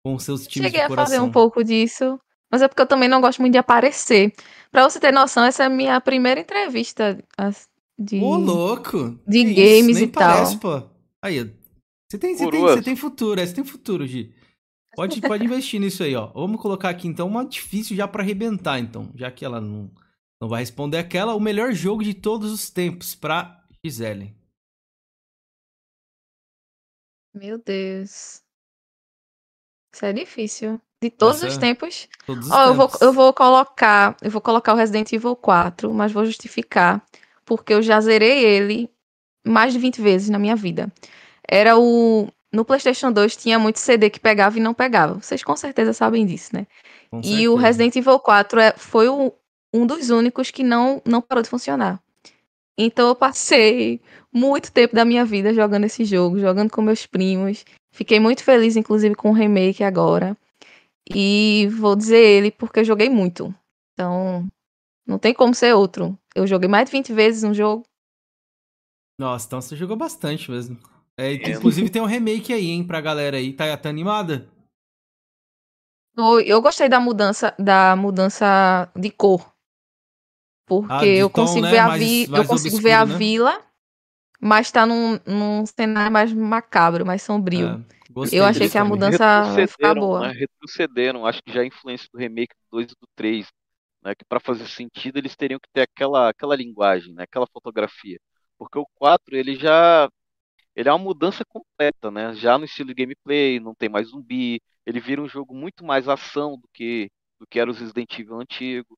Com 0.04 0.18
seus 0.18 0.46
times 0.46 0.70
Cheguei 0.70 0.86
de 0.86 0.92
a 0.92 0.96
fazer 0.96 1.20
um 1.20 1.30
pouco 1.30 1.62
disso, 1.62 2.18
mas 2.50 2.62
é 2.62 2.68
porque 2.68 2.82
eu 2.82 2.86
também 2.86 3.08
não 3.08 3.20
gosto 3.20 3.40
muito 3.40 3.52
de 3.52 3.58
aparecer. 3.58 4.34
Pra 4.70 4.88
você 4.88 4.98
ter 4.98 5.12
noção, 5.12 5.44
essa 5.44 5.64
é 5.64 5.66
a 5.66 5.70
minha 5.70 6.00
primeira 6.00 6.40
entrevista 6.40 7.22
de. 7.98 8.20
Ô, 8.20 8.36
louco! 8.36 9.18
de 9.26 9.44
Que 9.44 9.54
games 9.54 9.96
Nem 9.96 10.04
e 10.04 10.08
tal. 10.08 10.22
parece, 10.22 10.58
pô. 10.58 10.82
Aí. 11.22 11.54
Você 12.10 12.18
tem, 12.18 12.36
você 12.36 12.50
tem, 12.50 12.60
você 12.60 12.82
tem 12.82 12.96
futuro, 12.96 13.40
é, 13.40 13.46
você 13.46 13.54
tem 13.54 13.64
futuro, 13.64 14.06
Gi. 14.06 14.34
Pode, 14.96 15.20
pode 15.20 15.44
investir 15.44 15.80
nisso 15.80 16.02
aí, 16.02 16.16
ó. 16.16 16.26
Vamos 16.26 16.60
colocar 16.60 16.88
aqui, 16.88 17.06
então, 17.06 17.28
uma 17.28 17.44
difícil 17.44 17.96
já 17.96 18.08
pra 18.08 18.22
arrebentar, 18.22 18.80
então. 18.80 19.12
Já 19.14 19.30
que 19.30 19.44
ela 19.44 19.60
não, 19.60 19.88
não 20.42 20.48
vai 20.48 20.60
responder 20.60 20.98
aquela, 20.98 21.36
o 21.36 21.40
melhor 21.40 21.72
jogo 21.72 22.02
de 22.02 22.12
todos 22.12 22.50
os 22.50 22.68
tempos 22.68 23.14
pra 23.14 23.64
Gisele. 23.84 24.34
Meu 27.32 27.58
Deus. 27.58 28.42
Isso 29.94 30.04
é 30.04 30.12
difícil. 30.12 30.80
De 31.02 31.08
todos 31.10 31.38
Essa 31.38 31.48
os 31.48 31.56
tempos. 31.56 32.08
Todos 32.26 32.46
os 32.46 32.52
Ó, 32.52 32.66
eu 32.66 32.74
vou, 32.74 32.86
tempos. 32.86 33.00
eu 33.02 33.12
vou 33.12 33.32
colocar. 33.32 34.16
Eu 34.20 34.30
vou 34.30 34.40
colocar 34.40 34.74
o 34.74 34.76
Resident 34.76 35.10
Evil 35.12 35.34
4, 35.34 35.92
mas 35.94 36.12
vou 36.12 36.24
justificar. 36.26 37.02
Porque 37.44 37.72
eu 37.72 37.80
já 37.82 38.00
zerei 38.00 38.44
ele 38.44 38.90
mais 39.46 39.72
de 39.72 39.78
20 39.78 40.00
vezes 40.00 40.28
na 40.28 40.38
minha 40.38 40.54
vida. 40.54 40.92
Era 41.48 41.78
o. 41.78 42.28
No 42.52 42.64
PlayStation 42.64 43.12
2 43.12 43.36
tinha 43.36 43.58
muito 43.58 43.78
CD 43.78 44.10
que 44.10 44.18
pegava 44.20 44.58
e 44.58 44.60
não 44.60 44.74
pegava. 44.74 45.14
Vocês 45.14 45.42
com 45.42 45.56
certeza 45.56 45.92
sabem 45.92 46.26
disso, 46.26 46.50
né? 46.52 46.66
Com 47.10 47.20
E 47.24 47.48
o 47.48 47.52
certeza. 47.52 47.56
Resident 47.66 47.96
Evil 47.96 48.18
4 48.18 48.60
é, 48.60 48.72
foi 48.76 49.08
o- 49.08 49.32
um 49.72 49.86
dos 49.86 50.10
únicos 50.10 50.50
que 50.50 50.64
não, 50.64 51.00
não 51.06 51.22
parou 51.22 51.42
de 51.42 51.48
funcionar. 51.48 52.00
Então 52.76 53.08
eu 53.08 53.14
passei 53.14 54.00
muito 54.32 54.72
tempo 54.72 54.94
da 54.96 55.04
minha 55.04 55.24
vida 55.24 55.54
jogando 55.54 55.84
esse 55.84 56.04
jogo, 56.04 56.38
jogando 56.40 56.70
com 56.70 56.82
meus 56.82 57.06
primos. 57.06 57.64
Fiquei 57.92 58.18
muito 58.18 58.42
feliz, 58.42 58.76
inclusive, 58.76 59.14
com 59.14 59.30
o 59.30 59.34
remake 59.34 59.84
agora. 59.84 60.36
E 61.08 61.68
vou 61.68 61.96
dizer 61.96 62.18
ele 62.18 62.50
porque 62.50 62.80
eu 62.80 62.84
joguei 62.84 63.08
muito. 63.08 63.54
Então, 63.92 64.46
não 65.06 65.18
tem 65.18 65.34
como 65.34 65.54
ser 65.54 65.74
outro. 65.74 66.18
Eu 66.34 66.46
joguei 66.46 66.68
mais 66.68 66.86
de 66.86 66.92
20 66.92 67.12
vezes 67.12 67.42
um 67.44 67.54
jogo. 67.54 67.84
Nossa, 69.18 69.46
então 69.46 69.60
você 69.60 69.76
jogou 69.76 69.96
bastante 69.96 70.50
mesmo. 70.50 70.78
É, 71.16 71.34
É. 71.34 71.50
inclusive 71.50 71.90
tem 71.90 72.00
um 72.00 72.06
remake 72.06 72.52
aí, 72.52 72.70
hein, 72.70 72.86
pra 72.86 73.00
galera 73.00 73.36
aí. 73.36 73.52
Tá, 73.52 73.76
tá 73.76 73.88
animada? 73.88 74.48
Eu, 76.16 76.40
eu 76.40 76.62
gostei 76.62 76.88
da 76.88 77.00
mudança, 77.00 77.54
da 77.58 77.94
mudança 77.96 78.90
de 78.96 79.10
cor. 79.10 79.52
Porque 80.66 80.92
Ah, 80.92 81.00
de 81.00 81.18
eu 81.18 81.28
tom, 81.28 81.42
consigo 81.42 81.62
né? 81.62 81.70
ver 81.72 81.78
a 81.78 81.88
Mais- 81.88 82.00
vi, 82.02 82.24
eu 82.24 82.30
mais 82.30 82.46
consigo 82.48 82.76
obscuro, 82.76 82.82
ver 82.82 82.92
a 82.92 83.04
né? 83.04 83.16
vila, 83.16 83.62
mas 84.40 84.70
tá 84.70 84.86
num, 84.86 85.18
num 85.26 85.66
cenário 85.66 86.12
mais 86.12 86.32
macabro, 86.32 87.04
mais 87.04 87.22
sombrio. 87.22 87.66
É, 87.66 87.99
gostei 88.10 88.38
Eu 88.38 88.44
achei 88.44 88.68
que 88.68 88.78
a 88.78 88.84
mudança 88.84 89.42
Retrocederam, 89.54 90.00
boa. 90.00 90.20
Né? 90.28 90.32
Retrocederam, 90.32 91.26
acho 91.26 91.42
que 91.42 91.52
já 91.52 91.60
a 91.62 91.66
influência 91.66 92.08
do 92.12 92.18
remake 92.18 92.54
do 92.54 92.76
2 92.78 92.86
e 92.92 92.94
do 93.00 93.08
3. 93.14 93.46
Né? 94.02 94.14
Que 94.14 94.24
para 94.24 94.40
fazer 94.40 94.66
sentido 94.66 95.18
eles 95.18 95.36
teriam 95.36 95.60
que 95.60 95.68
ter 95.72 95.82
aquela, 95.82 96.28
aquela 96.30 96.56
linguagem, 96.56 97.14
né? 97.14 97.24
aquela 97.24 97.46
fotografia. 97.46 98.18
Porque 98.58 98.78
o 98.78 98.86
4 98.94 99.36
ele 99.36 99.54
já 99.56 100.08
ele 100.74 100.88
é 100.88 100.92
uma 100.92 100.98
mudança 100.98 101.44
completa, 101.44 102.10
né? 102.10 102.32
Já 102.34 102.56
no 102.56 102.64
estilo 102.64 102.88
de 102.88 102.94
gameplay, 102.94 103.58
não 103.58 103.74
tem 103.74 103.88
mais 103.88 104.08
zumbi, 104.08 104.60
ele 104.86 105.00
vira 105.00 105.20
um 105.20 105.28
jogo 105.28 105.54
muito 105.54 105.84
mais 105.84 106.08
ação 106.08 106.52
do 106.56 106.68
que 106.72 107.10
do 107.38 107.46
que 107.46 107.58
era 107.58 107.70
os 107.70 107.78
Resident 107.78 108.18
Evil 108.18 108.40
antigo. 108.40 108.96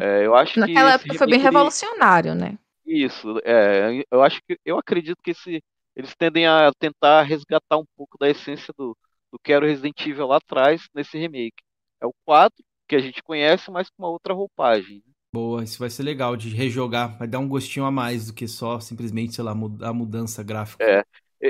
É, 0.00 0.26
eu 0.26 0.34
acho 0.34 0.54
que 0.54 0.60
Naquela 0.60 0.94
esse 0.94 1.04
época 1.04 1.18
foi 1.18 1.26
bem 1.26 1.36
ele- 1.36 1.44
revolucionário, 1.44 2.34
né? 2.34 2.58
Isso, 2.84 3.38
é, 3.44 4.02
eu 4.10 4.22
acho 4.22 4.40
que 4.46 4.58
eu 4.64 4.78
acredito 4.78 5.18
que 5.22 5.30
esse, 5.30 5.62
eles 5.96 6.14
tendem 6.14 6.46
a 6.46 6.70
tentar 6.78 7.22
resgatar 7.22 7.78
um 7.78 7.86
pouco 7.96 8.16
da 8.18 8.28
essência 8.28 8.72
do, 8.76 8.96
do 9.32 9.38
que 9.38 9.52
era 9.52 9.64
o 9.64 9.68
Resident 9.68 10.00
Evil 10.06 10.26
lá 10.26 10.36
atrás 10.36 10.82
nesse 10.94 11.18
remake. 11.18 11.62
É 12.00 12.06
o 12.06 12.12
4 12.24 12.64
que 12.88 12.96
a 12.96 13.00
gente 13.00 13.22
conhece, 13.22 13.70
mas 13.70 13.88
com 13.90 14.02
uma 14.02 14.10
outra 14.10 14.34
roupagem. 14.34 15.02
Boa, 15.32 15.62
isso 15.62 15.78
vai 15.78 15.88
ser 15.88 16.02
legal 16.02 16.36
de 16.36 16.48
rejogar. 16.48 17.16
Vai 17.16 17.28
dar 17.28 17.38
um 17.38 17.48
gostinho 17.48 17.86
a 17.86 17.90
mais 17.90 18.26
do 18.26 18.34
que 18.34 18.48
só 18.48 18.80
simplesmente, 18.80 19.34
sei 19.34 19.44
lá, 19.44 19.52
a 19.52 19.92
mudança 19.92 20.42
gráfica. 20.42 20.84
É, 20.84 21.04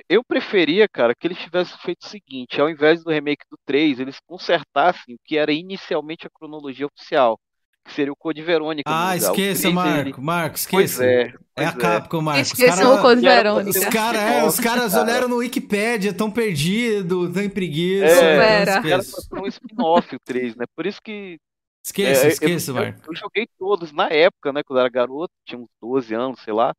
eu 0.09 0.23
preferia, 0.23 0.87
cara, 0.89 1.15
que 1.15 1.27
eles 1.27 1.39
tivessem 1.39 1.79
feito 1.79 2.03
o 2.03 2.09
seguinte, 2.09 2.61
ao 2.61 2.69
invés 2.69 3.03
do 3.03 3.11
remake 3.11 3.45
do 3.51 3.59
3, 3.65 3.99
eles 3.99 4.21
consertassem 4.27 5.15
o 5.15 5.19
que 5.25 5.37
era 5.37 5.53
inicialmente 5.53 6.27
a 6.27 6.31
cronologia 6.31 6.87
oficial, 6.87 7.41
que 7.85 7.93
seria 7.95 8.13
o 8.13 8.17
Code 8.17 8.43
Verônica. 8.43 8.89
Ah. 8.91 9.13
O 9.13 9.17
esqueça, 9.17 9.63
3, 9.63 9.75
Marco. 9.75 10.23
Marco, 10.23 10.59
Pois 10.71 10.91
esqueça. 10.93 11.05
é, 11.05 11.23
É 11.23 11.35
pois 11.55 11.69
a 11.69 11.73
Capcom, 11.73 12.21
Marco. 12.23 12.41
Esqueçam 12.43 12.95
o 12.97 13.01
Code 13.03 13.21
Verônica. 13.21 13.79
Os, 13.79 13.85
cara, 13.87 14.19
é, 14.19 14.45
os 14.47 14.61
caras 14.61 14.93
Cara. 14.93 15.05
olharam 15.05 15.29
no 15.29 15.37
Wikipedia, 15.37 16.13
tão 16.15 16.31
perdidos, 16.31 17.33
tão 17.33 17.43
em 17.43 17.51
preguiça. 17.51 18.05
É, 18.07 18.61
Era. 18.63 18.73
Era 18.89 19.03
um 19.43 19.47
spin-off 19.47 20.15
o 20.15 20.21
3, 20.25 20.55
né? 20.57 20.65
Por 20.77 20.87
isso 20.87 21.01
que 21.03 21.39
Esqueça, 21.85 22.25
É, 22.25 22.27
eu- 22.27 22.31
esqueça, 22.33 22.71
eu, 22.73 22.75
Marco. 22.75 23.01
eu 23.09 23.15
joguei 23.17 23.49
todos 23.59 23.91
na 23.91 24.07
época, 24.09 24.53
né? 24.53 24.63
Quando 24.63 24.79
eu 24.79 24.81
era 24.83 24.91
garoto, 24.91 25.33
tinha 25.47 25.59
uns 25.59 25.69
12 25.81 26.15
anos, 26.15 26.41
sei 26.43 26.53
lá. 26.53 26.75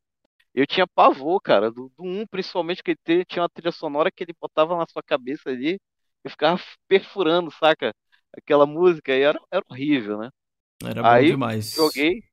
Eu 0.54 0.68
tinha 0.68 0.86
pavor, 0.88 1.42
cara, 1.42 1.72
do, 1.72 1.92
do 1.98 2.04
1, 2.04 2.26
principalmente, 2.28 2.84
que 2.84 2.96
ele 3.08 3.26
tinha 3.26 3.42
uma 3.44 3.50
trilha 3.50 3.72
sonora 3.72 4.12
que 4.12 4.24
ele 4.24 4.34
botava 4.40 4.78
na 4.78 4.86
sua 4.88 5.02
cabeça 5.04 5.50
ali, 5.50 5.80
eu 6.24 6.30
ficava 6.32 6.62
perfurando, 6.88 7.52
saca? 7.52 7.94
Aquela 8.38 8.66
música 8.68 9.12
aí 9.14 9.22
era, 9.22 9.40
era 9.52 9.64
horrível, 9.70 10.18
né? 10.20 10.30
Era 10.86 11.04
bom 11.04 11.10
Aí 11.10 11.28
demais. 11.28 11.74
Joguei. 11.76 12.24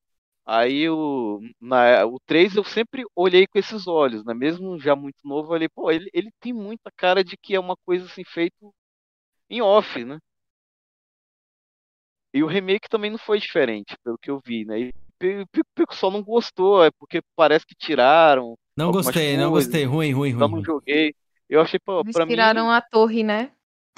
Aí 0.47 0.89
o, 0.89 1.41
na, 1.61 2.07
o 2.07 2.19
3 2.27 2.57
eu 2.57 2.65
sempre 2.65 3.05
olhei 3.15 3.47
com 3.47 3.59
esses 3.59 3.87
olhos, 3.87 4.25
né? 4.25 4.35
Mesmo 4.35 4.79
já 4.81 4.97
muito 4.97 5.19
novo, 5.25 5.49
eu 5.51 5.55
olhei, 5.55 5.69
pô, 5.69 5.91
ele, 5.91 6.11
ele 6.13 6.31
tem 6.41 6.53
muita 6.55 6.91
cara 6.97 7.23
de 7.25 7.37
que 7.37 7.55
é 7.55 7.61
uma 7.61 7.77
coisa 7.85 8.07
assim 8.07 8.25
feito 8.25 8.75
em 9.51 9.63
off, 9.63 10.05
né? 10.05 10.19
E 12.33 12.43
o 12.43 12.47
remake 12.47 12.89
também 12.89 13.11
não 13.11 13.19
foi 13.19 13.39
diferente, 13.39 13.97
pelo 14.05 14.19
que 14.19 14.31
eu 14.31 14.41
vi, 14.45 14.65
né? 14.65 14.81
E 14.81 14.93
o 15.43 15.87
pessoal 15.87 16.13
não 16.13 16.23
gostou, 16.23 16.85
é 16.85 16.91
porque 16.91 17.21
parece 17.35 17.67
que 17.67 17.75
tiraram, 17.75 18.57
Não 18.77 18.93
gostei, 18.93 19.37
não 19.37 19.51
coisas, 19.51 19.65
gostei. 19.65 19.85
Ruim, 19.85 20.13
ruim, 20.13 20.33
eu 20.33 20.39
ruim. 20.39 20.51
não 20.53 20.65
joguei. 20.65 21.15
Eu 21.49 21.61
achei, 21.61 21.81
pô, 21.81 22.05
Eles 22.05 22.15
pra 22.15 22.25
mim, 22.27 22.33
tiraram 22.33 22.71
a 22.71 22.81
torre, 22.81 23.23
né? 23.25 23.53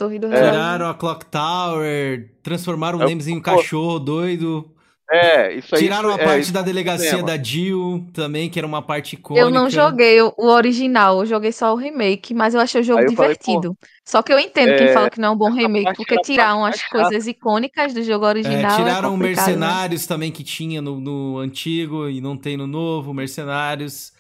Torre 0.05 0.19
do 0.19 0.27
É. 0.27 0.31
relógio. 0.31 0.51
Tiraram 0.53 0.89
a 0.89 0.95
Clock 0.95 1.27
Tower, 1.27 2.31
transformaram 2.43 2.99
o 2.99 3.03
Eu- 3.03 3.09
Nemesis 3.09 3.29
em 3.33 3.37
um 3.37 3.41
cachorro 3.41 3.99
doido. 3.99 4.71
é, 5.13 5.55
isso 5.55 5.75
aí 5.75 5.83
Tiraram 5.83 6.09
a 6.11 6.15
é, 6.15 6.25
parte 6.25 6.53
da 6.53 6.63
delegacia 6.63 7.11
problema. 7.11 7.37
da 7.37 7.43
Jill 7.45 8.07
também, 8.15 8.49
que 8.49 8.59
era 8.59 8.67
uma 8.67 8.81
parte 8.81 9.15
icônica. 9.15 9.45
Eu 9.45 9.51
não 9.51 9.69
joguei 9.69 10.23
o 10.23 10.33
original, 10.39 11.21
eu 11.21 11.27
joguei 11.27 11.51
só 11.53 11.73
o 11.75 11.77
remake, 11.77 12.33
mas 12.33 12.55
eu 12.55 12.61
achei 12.61 12.81
o 12.81 12.85
jogo 12.85 13.01
eu 13.03 13.13
falei, 13.13 13.37
divertido. 13.37 13.77
Só 14.07 14.23
que 14.23 14.33
eu 14.33 14.39
entendo 14.39 14.77
quem 14.77 14.87
é, 14.89 14.93
fala 14.93 15.11
que 15.11 15.21
não 15.21 15.29
é 15.29 15.31
um 15.33 15.37
bom 15.37 15.51
remake, 15.53 15.95
porque 15.97 16.17
tiraram 16.23 16.65
as 16.65 16.83
coisas 16.89 17.27
icônicas 17.27 17.93
do 17.93 18.03
jogo 18.03 18.25
É, 18.25 18.29
original 18.29 18.73
é 18.73 18.77
tiraram 18.85 19.17
né? 19.17 19.27
Mercenários 19.29 20.07
também 20.07 20.31
que 20.33 20.43
tinha 20.45 20.81
no, 20.81 21.01
no 21.01 21.39
antigo 21.39 22.09
e 22.09 22.21
não 22.21 22.37
tem 22.37 22.57
no 22.57 22.67
novo, 22.67 23.13
Mercenários. 23.13 24.13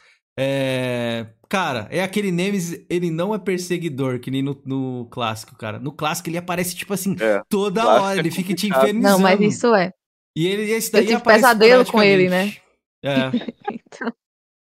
Cara, 1.50 1.88
é 1.90 2.00
aquele 2.00 2.30
Nemesis, 2.30 2.86
ele 2.88 3.10
não 3.10 3.34
é 3.34 3.38
perseguidor, 3.38 4.20
que 4.20 4.30
nem 4.30 4.40
no, 4.40 4.56
no 4.64 5.06
clássico, 5.10 5.56
cara. 5.56 5.80
No 5.80 5.90
clássico 5.90 6.28
ele 6.28 6.38
aparece, 6.38 6.76
tipo 6.76 6.94
assim, 6.94 7.16
É, 7.20 7.42
toda 7.48 7.84
hora, 7.86 8.16
é 8.16 8.20
ele 8.20 8.30
fica 8.30 8.54
te 8.54 8.68
infernizando. 8.68 9.02
Não, 9.02 9.18
mas 9.18 9.40
isso 9.40 9.74
é. 9.74 9.92
E 10.38 10.46
ele, 10.46 10.70
esse 10.70 10.92
daí 10.92 11.02
tive 11.02 11.14
aparece 11.16 11.42
pesadelo 11.42 11.84
com 11.84 12.00
ele, 12.00 12.24
esporadicamente. 12.26 12.62
É. 13.04 13.30
Então, 13.92 14.12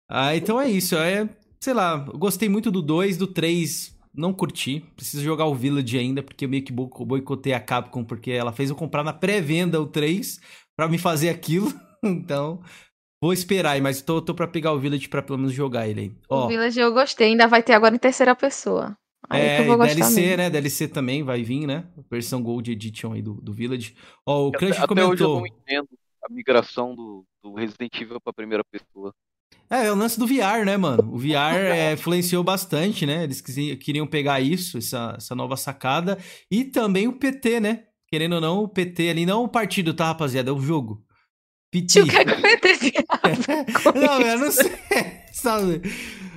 Ah, 0.09 0.35
então 0.35 0.61
é 0.61 0.69
isso. 0.69 0.95
É, 0.95 1.27
sei 1.59 1.73
lá, 1.73 2.05
eu 2.07 2.17
gostei 2.17 2.47
muito 2.47 2.71
do 2.71 2.81
2, 2.81 3.17
do 3.17 3.27
3. 3.27 3.93
não 4.13 4.33
curti. 4.33 4.79
Preciso 4.95 5.21
jogar 5.23 5.45
o 5.45 5.53
Village 5.55 5.97
ainda, 5.97 6.23
porque 6.23 6.45
eu 6.45 6.49
meio 6.49 6.63
que 6.63 6.71
bo- 6.71 6.87
boicotei 7.05 7.51
a 7.53 7.59
Capcom, 7.59 8.05
porque 8.05 8.31
ela 8.31 8.53
fez 8.53 8.69
eu 8.69 8.75
comprar 8.77 9.03
na 9.03 9.11
pré-venda 9.11 9.81
o 9.81 9.85
3 9.87 10.39
pra 10.77 10.87
me 10.87 10.97
fazer 10.97 11.27
aquilo. 11.29 11.67
Então, 12.03 12.61
vou 13.21 13.33
esperar 13.33 13.71
aí, 13.71 13.81
mas 13.81 14.01
tô, 14.01 14.21
tô 14.21 14.33
pra 14.33 14.47
pegar 14.47 14.73
o 14.73 14.79
Village 14.79 15.07
pra 15.09 15.21
pelo 15.21 15.37
menos 15.39 15.53
jogar 15.53 15.87
ele 15.87 15.99
aí. 16.01 16.11
O 16.29 16.35
Ó, 16.35 16.47
Village 16.47 16.79
eu 16.79 16.93
gostei, 16.93 17.29
ainda 17.29 17.47
vai 17.47 17.63
ter 17.63 17.73
agora 17.73 17.95
em 17.95 17.99
terceira 17.99 18.35
pessoa. 18.35 18.97
Aí 19.29 19.41
que 19.41 19.47
é, 19.47 19.59
eu 19.61 19.65
vou 19.65 19.75
e 19.75 19.77
gostar 19.77 19.95
DLC, 19.95 20.21
mesmo. 20.21 20.37
né? 20.37 20.49
DLC 20.49 20.87
também 20.87 21.23
vai 21.23 21.43
vir, 21.43 21.67
né? 21.67 21.85
Versão 22.09 22.41
Gold 22.41 22.71
Edition 22.71 23.13
aí 23.13 23.21
do, 23.21 23.33
do 23.33 23.51
Village. 23.53 23.95
Ó, 24.25 24.45
o 24.45 24.47
Até, 24.49 24.57
Crush 24.59 24.79
até 24.79 25.05
hoje 25.05 25.23
eu 25.23 25.27
comentou. 25.27 25.39
não 25.39 25.47
entendo 25.47 25.87
a 26.23 26.31
migração 26.33 26.95
do, 26.95 27.25
do 27.43 27.53
Resident 27.53 27.93
Evil 27.99 28.21
pra 28.21 28.31
primeira 28.31 28.63
pessoa. 28.63 29.13
É, 29.69 29.87
é 29.87 29.91
o 29.91 29.95
lance 29.95 30.17
do 30.17 30.25
VR, 30.25 30.63
né, 30.65 30.77
mano? 30.77 31.13
O 31.13 31.17
VR 31.17 31.55
é, 31.57 31.91
influenciou 31.93 32.41
bastante, 32.43 33.05
né? 33.05 33.23
Eles 33.25 33.41
queriam 33.41 34.07
pegar 34.07 34.39
isso, 34.39 34.77
essa, 34.77 35.15
essa 35.17 35.35
nova 35.35 35.57
sacada. 35.57 36.17
E 36.49 36.63
também 36.63 37.07
o 37.07 37.13
PT, 37.13 37.59
né? 37.59 37.83
Querendo 38.09 38.35
ou 38.35 38.41
não, 38.41 38.59
o 38.63 38.69
PT 38.69 39.09
ali, 39.09 39.25
não 39.25 39.43
o 39.43 39.49
partido, 39.49 39.93
tá, 39.93 40.05
rapaziada? 40.05 40.49
É 40.49 40.53
o 40.53 40.61
jogo. 40.61 41.03
PT. 41.71 41.87
Tio, 41.87 42.03
o 42.05 42.07
que 42.07 42.17
é 42.17 42.25
que 42.25 42.33
Não, 43.95 44.21
eu 44.21 44.35
isso? 44.35 44.37
não 44.37 44.51
sei. 44.51 44.71
Sabe? 45.33 45.81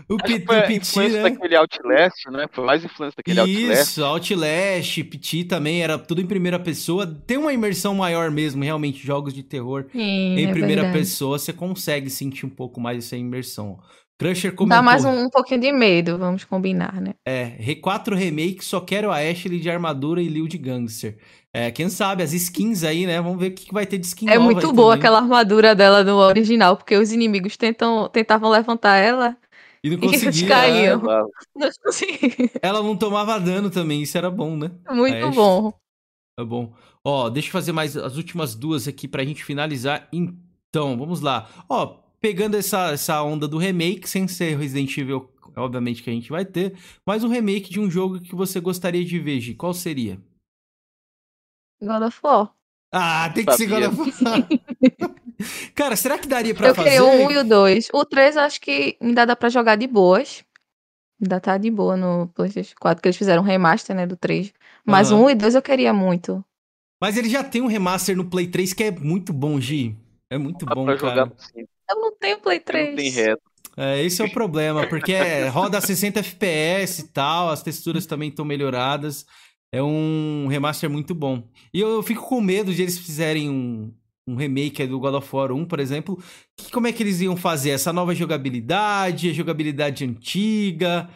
O 0.08 0.16
PT, 0.18 0.44
foi 0.44 0.60
PT, 0.62 0.74
influência 0.74 1.22
né? 1.22 1.30
daquele 1.30 1.56
Outlast, 1.56 2.26
né? 2.32 2.46
Foi 2.52 2.64
mais 2.64 2.84
influência 2.84 3.14
daquele 3.16 3.40
Outlast. 3.40 3.82
Isso, 3.82 4.04
Outlast, 4.04 5.04
PT 5.04 5.44
também, 5.44 5.82
era 5.82 5.96
tudo 5.98 6.20
em 6.20 6.26
primeira 6.26 6.58
pessoa. 6.58 7.06
Tem 7.06 7.36
uma 7.38 7.52
imersão 7.52 7.94
maior 7.94 8.30
mesmo, 8.30 8.62
realmente, 8.64 9.06
jogos 9.06 9.32
de 9.32 9.42
terror 9.44 9.86
Sim, 9.92 10.00
em 10.36 10.46
é 10.46 10.50
primeira 10.50 10.82
verdade. 10.82 10.98
pessoa, 10.98 11.38
você 11.38 11.52
consegue 11.52 12.10
sentir 12.10 12.44
um 12.44 12.50
pouco 12.50 12.80
mais 12.80 12.98
essa 13.04 13.16
imersão. 13.16 13.78
Crusher 14.18 14.50
Dá 14.50 14.56
comentou. 14.56 14.82
mais 14.82 15.04
um, 15.04 15.26
um 15.26 15.30
pouquinho 15.30 15.60
de 15.60 15.72
medo, 15.72 16.18
vamos 16.18 16.44
combinar, 16.44 17.00
né? 17.00 17.14
É, 17.26 17.56
R4 17.58 18.14
Remake, 18.14 18.62
só 18.62 18.78
quero 18.80 19.10
a 19.10 19.16
Ashley 19.16 19.58
de 19.60 19.70
armadura 19.70 20.20
e 20.20 20.28
Liu 20.28 20.46
de 20.46 20.58
gangster. 20.58 21.16
É, 21.52 21.70
quem 21.70 21.88
sabe, 21.88 22.22
as 22.22 22.32
skins 22.32 22.84
aí, 22.84 23.06
né? 23.06 23.20
Vamos 23.20 23.38
ver 23.40 23.48
o 23.50 23.54
que 23.54 23.72
vai 23.72 23.84
ter 23.86 23.98
de 23.98 24.06
skin 24.06 24.26
É 24.28 24.38
nova 24.38 24.44
muito 24.44 24.66
aí 24.66 24.72
boa 24.72 24.94
também. 24.94 24.98
aquela 24.98 25.18
armadura 25.18 25.74
dela 25.74 26.04
no 26.04 26.16
original, 26.16 26.76
porque 26.76 26.96
os 26.96 27.10
inimigos 27.12 27.56
tentam, 27.56 28.08
tentavam 28.08 28.48
levantar 28.50 28.96
ela 28.96 29.36
E 29.82 29.90
não 29.90 29.98
e 30.02 30.14
eles 30.14 30.22
conseguia. 30.22 30.48
caíam. 30.48 31.10
Ah, 31.10 31.24
Não 31.56 31.70
consegui. 31.82 32.50
Ela 32.62 32.82
não 32.82 32.96
tomava 32.96 33.38
dano 33.40 33.70
também, 33.70 34.02
isso 34.02 34.16
era 34.16 34.30
bom, 34.30 34.56
né? 34.56 34.70
Muito 34.90 35.26
Ashe. 35.26 35.36
bom. 35.36 35.72
É 36.38 36.44
bom. 36.44 36.72
Ó, 37.04 37.28
deixa 37.30 37.48
eu 37.48 37.52
fazer 37.52 37.72
mais 37.72 37.96
as 37.96 38.16
últimas 38.16 38.54
duas 38.54 38.86
aqui 38.88 39.08
pra 39.08 39.24
gente 39.24 39.44
finalizar. 39.44 40.08
Então, 40.12 40.96
vamos 40.98 41.20
lá. 41.20 41.48
Ó, 41.68 41.86
pegando 42.20 42.56
essa, 42.56 42.90
essa 42.92 43.22
onda 43.22 43.48
do 43.48 43.58
remake, 43.58 44.08
sem 44.08 44.28
ser 44.28 44.56
Resident 44.58 44.96
Evil, 44.98 45.30
obviamente 45.56 46.02
que 46.02 46.10
a 46.10 46.12
gente 46.12 46.30
vai 46.30 46.44
ter, 46.44 46.76
mas 47.06 47.24
um 47.24 47.28
remake 47.28 47.70
de 47.70 47.80
um 47.80 47.90
jogo 47.90 48.20
que 48.20 48.34
você 48.34 48.60
gostaria 48.60 49.04
de 49.04 49.18
ver, 49.18 49.40
Gi, 49.40 49.54
qual 49.54 49.74
seria? 49.74 50.20
God 51.82 52.02
of 52.02 52.18
War. 52.22 52.50
Ah, 52.92 53.30
tem 53.34 53.44
que 53.44 53.52
ser 53.54 53.66
God 53.66 53.84
of 53.84 53.98
War. 54.24 54.48
Cara, 55.74 55.96
será 55.96 56.18
que 56.18 56.28
daria 56.28 56.54
pra 56.54 56.68
eu 56.68 56.74
fazer? 56.74 56.90
queria 56.90 57.04
o 57.04 57.26
1 57.26 57.30
e 57.30 57.38
o 57.38 57.44
2. 57.44 57.88
O 57.92 58.04
3 58.04 58.36
eu 58.36 58.42
acho 58.42 58.60
que 58.60 58.96
ainda 59.00 59.24
dá 59.24 59.34
pra 59.34 59.48
jogar 59.48 59.76
de 59.76 59.86
boas. 59.86 60.44
Ainda 61.22 61.40
tá 61.40 61.56
de 61.58 61.70
boa 61.70 61.96
no 61.96 62.28
PlayStation 62.34 62.74
4, 62.80 63.00
que 63.02 63.08
eles 63.08 63.16
fizeram 63.16 63.42
um 63.42 63.44
remaster, 63.44 63.94
né, 63.94 64.06
do 64.06 64.16
3. 64.16 64.52
Mas 64.84 65.10
o 65.10 65.16
1 65.16 65.30
e 65.30 65.34
2 65.34 65.54
eu 65.54 65.62
queria 65.62 65.92
muito. 65.92 66.44
Mas 67.00 67.16
ele 67.16 67.28
já 67.30 67.42
tem 67.42 67.62
um 67.62 67.66
remaster 67.66 68.16
no 68.16 68.24
Play 68.28 68.46
3 68.48 68.72
que 68.74 68.84
é 68.84 68.90
muito 68.90 69.32
bom, 69.32 69.58
Gi. 69.60 69.96
É 70.30 70.36
muito 70.36 70.66
dá 70.66 70.74
bom, 70.74 70.84
pra 70.84 70.96
cara. 70.98 71.24
jogar. 71.24 71.32
Eu 71.90 71.96
não 71.96 72.12
tenho 72.16 72.38
Play 72.40 72.60
3. 72.60 72.90
Não 72.90 72.96
tem 72.96 73.10
reto. 73.10 73.42
É, 73.76 74.02
esse 74.02 74.20
é 74.20 74.24
o 74.24 74.30
problema, 74.30 74.86
porque 74.86 75.12
é- 75.12 75.48
roda 75.48 75.80
60 75.80 76.20
FPS 76.20 77.00
e 77.02 77.08
tal, 77.08 77.48
as 77.50 77.62
texturas 77.62 78.04
também 78.04 78.28
estão 78.28 78.44
melhoradas. 78.44 79.24
É 79.72 79.82
um 79.82 80.46
remaster 80.48 80.90
muito 80.90 81.14
bom. 81.14 81.42
E 81.72 81.80
eu 81.80 82.02
fico 82.02 82.26
com 82.26 82.40
medo 82.40 82.74
de 82.74 82.82
eles 82.82 82.98
fizerem 82.98 83.48
um, 83.48 83.92
um 84.26 84.34
remake 84.34 84.84
do 84.86 84.98
God 84.98 85.14
of 85.14 85.36
War 85.36 85.52
1, 85.52 85.64
por 85.66 85.78
exemplo. 85.78 86.20
Que, 86.56 86.70
como 86.72 86.86
é 86.88 86.92
que 86.92 87.02
eles 87.02 87.20
iam 87.20 87.36
fazer? 87.36 87.70
Essa 87.70 87.92
nova 87.92 88.14
jogabilidade, 88.14 89.30
a 89.30 89.32
jogabilidade 89.32 90.04
antiga? 90.04 91.08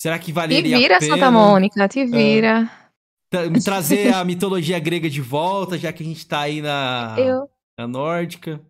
Será 0.00 0.18
que 0.18 0.26
Te 0.26 0.32
valeria 0.32 0.78
vira, 0.78 0.96
a 0.96 0.98
pena? 0.98 1.14
Santa 1.14 1.30
Mônica, 1.30 1.88
te 1.88 2.04
vira. 2.04 2.70
Tra- 3.30 3.48
Trazer 3.64 4.12
a 4.12 4.24
mitologia 4.24 4.78
grega 4.80 5.08
de 5.08 5.20
volta, 5.20 5.78
já 5.78 5.92
que 5.92 6.02
a 6.02 6.06
gente 6.06 6.26
tá 6.26 6.40
aí 6.40 6.60
na, 6.60 7.14
Eu, 7.16 7.48
na 7.78 7.86
nórdica. 7.86 8.60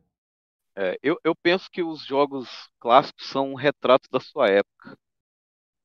É, 0.76 0.98
eu, 1.02 1.16
eu 1.24 1.34
penso 1.34 1.68
que 1.70 1.82
os 1.82 2.04
jogos 2.04 2.48
clássicos 2.78 3.26
são 3.28 3.52
um 3.52 3.54
retrato 3.54 4.08
da 4.10 4.20
sua 4.20 4.48
época. 4.48 4.98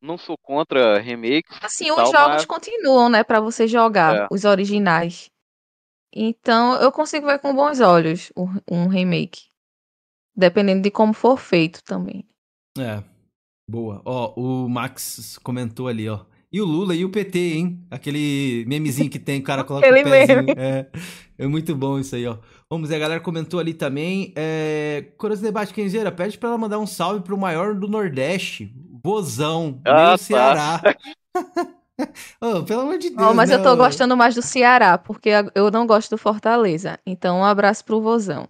Não 0.05 0.17
sou 0.17 0.37
contra 0.37 0.99
remakes. 0.99 1.57
assim, 1.61 1.89
os 1.89 1.95
tal, 1.97 2.05
jogos 2.11 2.35
mas- 2.35 2.45
continuam, 2.45 3.09
né, 3.09 3.23
pra 3.23 3.39
você 3.39 3.67
jogar, 3.67 4.15
É. 4.15 4.27
os 4.31 4.45
originais. 4.45 5.29
Então, 6.13 6.75
eu 6.75 6.91
consigo 6.91 7.25
ver 7.27 7.39
com 7.39 7.53
bons 7.53 7.79
olhos 7.81 8.31
um 8.69 8.87
remake. 8.87 9.45
Dependendo 10.37 10.81
de 10.81 10.91
como 10.91 11.13
for 11.13 11.37
feito 11.37 11.81
também. 11.83 12.25
É, 12.77 13.01
boa. 13.69 14.01
Ó, 14.05 14.33
o 14.39 14.69
Max 14.69 15.37
comentou 15.43 15.87
ali, 15.87 16.07
ó. 16.09 16.25
E 16.51 16.61
o 16.61 16.65
Lula 16.65 16.95
e 16.95 17.03
o 17.03 17.09
PT, 17.09 17.37
hein? 17.55 17.85
Aquele 17.91 18.63
memezinho 18.67 19.09
que 19.09 19.19
tem, 19.19 19.39
o 19.39 19.43
cara 19.43 19.63
coloca 19.63 19.85
Aquele 19.87 20.07
o 20.07 20.11
pezinho. 20.11 20.43
meme. 20.43 20.53
É, 20.57 20.89
é 21.37 21.47
muito 21.47 21.75
bom 21.75 21.99
isso 21.99 22.15
aí, 22.15 22.25
ó. 22.25 22.37
Vamos 22.69 22.87
ver, 22.89 22.95
a 22.95 22.99
galera 22.99 23.19
comentou 23.21 23.59
ali 23.59 23.73
também. 23.73 24.31
É... 24.37 25.05
Coroas 25.17 25.41
Debate 25.41 25.73
Kenzeira, 25.73 26.11
pede 26.11 26.37
pra 26.37 26.49
ela 26.49 26.57
mandar 26.57 26.79
um 26.79 26.87
salve 26.87 27.21
pro 27.23 27.37
maior 27.37 27.75
do 27.75 27.87
Nordeste, 27.89 28.73
Vozão, 29.05 29.79
Ah, 29.85 29.91
meu 29.91 30.11
tá. 30.11 30.17
Ceará. 30.17 30.81
Ô, 32.41 32.63
pelo 32.63 32.81
amor 32.81 32.97
de 32.97 33.11
Deus, 33.11 33.21
Ó, 33.21 33.33
mas 33.35 33.49
né, 33.49 33.55
eu 33.55 33.61
tô 33.63 33.71
ô? 33.71 33.77
gostando 33.77 34.17
mais 34.17 34.33
do 34.33 34.41
Ceará, 34.41 34.97
porque 34.97 35.29
eu 35.53 35.69
não 35.69 35.85
gosto 35.85 36.09
do 36.09 36.17
Fortaleza. 36.17 36.99
Então, 37.05 37.37
um 37.37 37.45
abraço 37.45 37.85
pro 37.85 38.01
Vozão. 38.01 38.47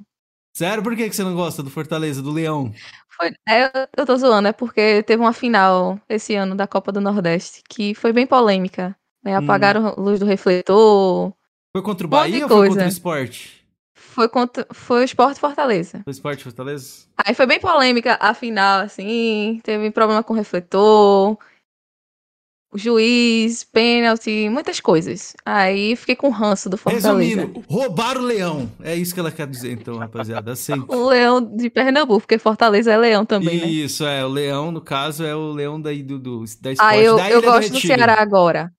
Sério, 0.55 0.81
por 0.81 0.95
que 0.95 1.09
que 1.09 1.15
você 1.15 1.23
não 1.23 1.35
gosta 1.35 1.61
do 1.61 1.69
Fortaleza, 1.69 2.21
do 2.21 2.31
Leão? 2.31 2.71
Foi, 3.09 3.31
é, 3.47 3.69
eu 3.97 4.05
tô 4.05 4.15
zoando, 4.15 4.47
é 4.47 4.53
porque 4.53 5.03
teve 5.03 5.21
uma 5.21 5.33
final 5.33 5.99
esse 6.07 6.33
ano 6.35 6.55
da 6.55 6.65
Copa 6.65 6.91
do 6.91 7.01
Nordeste 7.01 7.61
que 7.69 7.93
foi 7.93 8.13
bem 8.13 8.25
polêmica. 8.25 8.95
Né? 9.21 9.37
Hum. 9.37 9.43
Apagaram 9.43 9.87
a 9.87 9.99
luz 9.99 10.19
do 10.21 10.25
refletor. 10.25 11.33
Foi 11.73 11.81
contra 11.83 12.07
o 12.07 12.09
Bahia 12.09 12.45
ou 12.45 12.49
foi 12.49 12.69
contra 12.69 12.85
o 12.85 12.87
Esporte? 12.87 13.64
Foi, 14.15 14.29
contra, 14.29 14.65
foi 14.71 15.01
o 15.01 15.03
Sport 15.03 15.37
Fortaleza. 15.37 16.01
Foi 16.05 16.09
o 16.09 16.09
Esporte 16.11 16.41
Fortaleza? 16.41 17.03
Aí 17.17 17.35
foi 17.35 17.45
bem 17.45 17.59
polêmica 17.59 18.17
a 18.21 18.33
final, 18.33 18.79
assim. 18.79 19.59
Teve 19.61 19.91
problema 19.91 20.23
com 20.23 20.31
o 20.33 20.37
refletor, 20.37 21.37
o 22.71 22.77
juiz, 22.77 23.65
pênalti, 23.65 24.47
muitas 24.49 24.79
coisas. 24.79 25.35
Aí 25.45 25.97
fiquei 25.97 26.15
com 26.15 26.29
ranço 26.29 26.69
do 26.69 26.77
Fortaleza. 26.77 27.13
Resumindo, 27.13 27.61
roubaram 27.67 28.21
o 28.21 28.23
Leão. 28.23 28.71
É 28.81 28.95
isso 28.95 29.13
que 29.13 29.19
ela 29.19 29.33
quer 29.33 29.47
dizer, 29.47 29.73
então, 29.73 29.97
rapaziada. 29.97 30.53
Aceito. 30.53 30.85
O 30.95 31.09
leão 31.09 31.41
de 31.41 31.69
Pernambuco, 31.69 32.21
porque 32.21 32.37
Fortaleza 32.37 32.93
é 32.93 32.97
leão 32.97 33.25
também, 33.25 33.59
né? 33.59 33.67
Isso, 33.67 34.05
é. 34.05 34.23
O 34.23 34.29
leão, 34.29 34.71
no 34.71 34.79
caso, 34.79 35.25
é 35.25 35.35
o 35.35 35.51
leão 35.51 35.81
daí 35.81 36.01
do, 36.01 36.17
do, 36.17 36.45
da 36.61 36.71
esporte 36.71 36.79
Ah, 36.79 36.97
eu, 36.97 37.17
da 37.17 37.29
eu 37.29 37.41
gosto 37.41 37.67
do 37.67 37.75
Retiro. 37.75 37.95
Ceará 37.97 38.21
agora. 38.21 38.71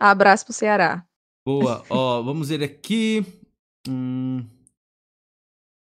Abraço 0.00 0.46
pro 0.46 0.54
Ceará. 0.54 1.04
Boa. 1.46 1.84
Ó, 1.90 2.22
vamos 2.22 2.48
ver 2.48 2.62
aqui. 2.62 3.22
Hum, 3.86 4.44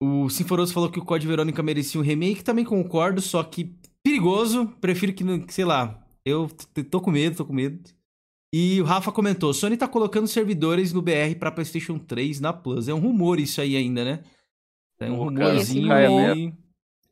O 0.02 0.30
Sinforoso 0.30 0.74
falou 0.74 0.92
que 0.92 1.00
o 1.00 1.06
Code 1.06 1.26
Verônica 1.28 1.62
merecia 1.64 2.00
um 2.00 2.04
remake. 2.04 2.44
Também 2.44 2.66
concordo, 2.66 3.22
só 3.22 3.44
que 3.44 3.74
perigoso. 4.04 4.68
Prefiro 4.82 5.14
que, 5.14 5.24
não- 5.24 5.40
que, 5.40 5.54
sei 5.54 5.66
lá. 5.66 6.02
Eu 6.26 6.50
tô 6.90 7.00
com 7.00 7.12
medo, 7.12 7.38
tô 7.38 7.46
com 7.46 7.54
medo. 7.54 7.80
E 8.54 8.82
o 8.82 8.86
Rafa 8.86 9.12
comentou: 9.12 9.54
Sony 9.54 9.78
tá 9.78 9.88
colocando 9.88 10.28
servidores 10.28 10.92
no 10.94 11.02
BR 11.02 11.36
pra 11.40 11.52
PlayStation 11.52 11.98
3 12.00 12.40
na 12.40 12.52
Plus. 12.54 12.88
É 12.88 12.94
um 12.94 13.00
rumor 13.00 13.40
isso 13.40 13.62
aí 13.62 13.76
ainda, 13.76 14.04
né? 14.04 14.24
É 15.00 15.10
um 15.12 15.16
rumorzinho 15.16 15.92
aí. 15.92 16.54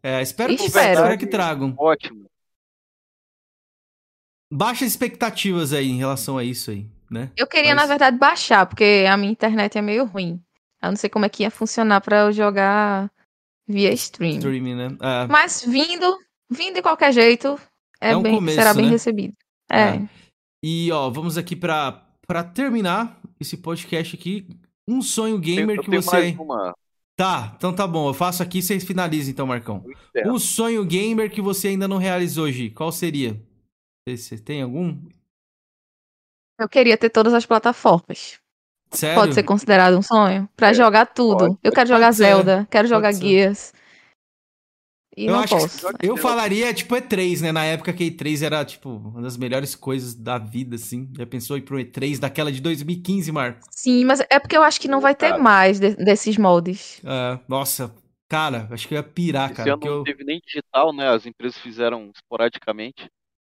É, 0.02 0.22
espero 0.22 0.56
que, 0.56 0.64
espero 0.66 1.18
que 1.18 1.28
tragam. 1.28 1.74
Ótimo. 1.78 2.26
Baixas 4.52 4.90
expectativas 4.90 5.74
aí 5.74 5.90
em 5.90 5.98
relação 5.98 6.38
a 6.38 6.44
isso 6.44 6.70
aí, 6.72 6.88
né? 7.10 7.32
Eu 7.36 7.48
queria, 7.48 7.74
Mas- 7.74 7.84
na 7.84 7.88
verdade, 7.88 8.18
baixar, 8.18 8.66
porque 8.66 9.06
a 9.10 9.18
minha 9.18 9.32
internet 9.32 9.78
é 9.78 9.82
meio 9.82 10.06
ruim. 10.06 10.40
Eu 10.84 10.90
não 10.90 10.96
sei 10.98 11.10
como 11.10 11.26
é 11.26 11.30
que 11.30 11.44
ia 11.44 11.52
funcionar 11.52 12.02
pra 12.02 12.22
eu 12.22 12.32
jogar 12.32 13.12
via 13.68 13.92
stream. 13.94 14.38
Streaming, 14.38 14.76
né? 14.76 14.88
É. 15.02 15.28
Mas 15.28 15.64
vindo, 15.64 16.18
vindo 16.50 16.76
de 16.76 16.82
qualquer 16.82 17.14
jeito, 17.14 17.60
é 18.02 18.12
É 18.12 18.18
um 18.18 18.22
bem, 18.22 18.36
começo, 18.36 18.58
será 18.58 18.74
bem 18.74 18.86
né? 18.86 18.92
recebido. 18.92 19.34
É. 19.72 19.82
É. 19.96 20.10
E, 20.64 20.92
ó, 20.92 21.10
vamos 21.10 21.38
aqui 21.38 21.56
pra, 21.56 22.06
pra 22.28 22.44
terminar 22.44 23.20
esse 23.40 23.58
podcast 23.58 24.16
aqui. 24.16 24.48
Um 24.88 25.02
sonho 25.02 25.38
gamer 25.40 25.78
eu 25.78 25.84
que 25.84 25.90
você. 25.90 26.12
mais 26.12 26.38
uma. 26.40 26.74
Tá, 27.16 27.54
então 27.56 27.74
tá 27.74 27.88
bom. 27.88 28.10
Eu 28.10 28.14
faço 28.14 28.42
aqui 28.42 28.58
e 28.60 28.62
vocês 28.64 28.84
finalizam, 28.84 29.32
então, 29.32 29.48
Marcão. 29.48 29.86
Um 30.26 30.40
sonho 30.40 30.84
gamer 30.84 31.32
que 31.32 31.42
você 31.42 31.70
ainda 31.70 31.88
não 31.88 31.98
realizou 31.98 32.46
hoje. 32.46 32.70
Qual 32.70 32.92
seria? 32.92 33.42
Você 34.08 34.38
tem 34.38 34.62
algum? 34.62 35.00
Eu 36.60 36.68
queria 36.68 36.98
ter 36.98 37.10
todas 37.10 37.34
as 37.34 37.46
plataformas. 37.46 38.40
Sério? 38.94 39.20
Pode 39.22 39.34
ser 39.34 39.44
considerado 39.44 39.98
um 39.98 40.02
sonho? 40.02 40.48
Pra 40.56 40.70
É, 40.70 40.74
jogar 40.74 41.06
tudo. 41.08 41.38
pode. 41.48 41.58
Eu 41.64 41.72
quero 41.72 41.90
jogar 41.90 42.12
ser, 42.14 42.24
Zelda, 42.24 42.68
quero 42.70 42.88
pode 42.88 42.96
jogar 42.96 43.14
ser. 43.14 43.22
Gears. 43.22 43.74
E 45.16 45.28
eu 45.28 45.34
não 45.34 45.42
acho 45.42 45.56
posso. 45.56 45.94
que 45.98 46.08
eu 46.10 46.18
falaria, 46.18 46.74
tipo, 46.74 46.96
E3, 46.96 47.42
né? 47.42 47.52
Na 47.52 47.64
época 47.64 47.94
que 47.94 48.04
E3 48.10 48.42
era, 48.42 48.66
tipo, 48.66 48.90
uma 48.90 49.22
das 49.22 49.38
melhores 49.38 49.76
coisas 49.76 50.16
da 50.16 50.40
vida, 50.40 50.76
assim. 50.76 51.08
Já 51.16 51.26
pensou 51.26 51.56
em 51.56 51.60
ir 51.60 51.64
pro 51.64 51.78
E3 51.80 52.18
daquela 52.20 52.52
de 52.52 52.60
2015, 52.60 53.32
Marco? 53.32 53.60
Sim, 53.70 54.06
mas 54.06 54.22
é 54.22 54.40
porque 54.40 54.58
eu 54.58 54.64
acho 54.64 54.82
que 54.82 54.88
não 54.88 55.00
vai 55.00 55.14
ter 55.14 55.30
Cara. 55.30 55.42
mais 55.42 55.80
de- 55.80 55.96
desses 55.98 56.36
moldes. 56.38 57.00
É, 57.06 57.40
nossa, 57.48 57.94
cara, 58.28 58.68
acho 58.72 58.88
que 58.88 58.96
eu 58.96 58.98
ia 58.98 59.04
pirar, 59.04 59.52
Esse 59.52 59.58
cara. 59.58 59.74
ano 59.74 59.82
não 59.86 59.92
eu- 59.98 60.04
teve 60.04 60.24
nem 60.24 60.42
digital, 60.44 60.92
né? 60.92 61.08
As 61.10 61.28
empresas 61.28 61.60
fizeram 61.60 62.10
esporadicamente. 62.16 63.08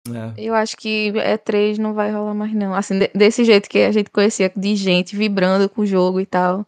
É. 0.10 0.34
Eu 0.38 0.54
acho 0.54 0.76
que 0.76 1.12
E3 1.14 1.78
não 1.78 1.94
vai 1.94 2.12
rolar 2.12 2.34
mais, 2.34 2.54
não. 2.54 2.74
Assim, 2.74 3.00
de- 3.00 3.12
desse 3.16 3.44
jeito 3.46 3.70
que 3.70 3.80
a 3.80 3.92
gente 3.92 4.10
conhecia, 4.10 4.52
de 4.56 4.76
gente 4.76 5.16
vibrando 5.16 5.70
com 5.70 5.82
o 5.82 5.86
jogo 5.86 6.20
e 6.20 6.26
tal. 6.26 6.68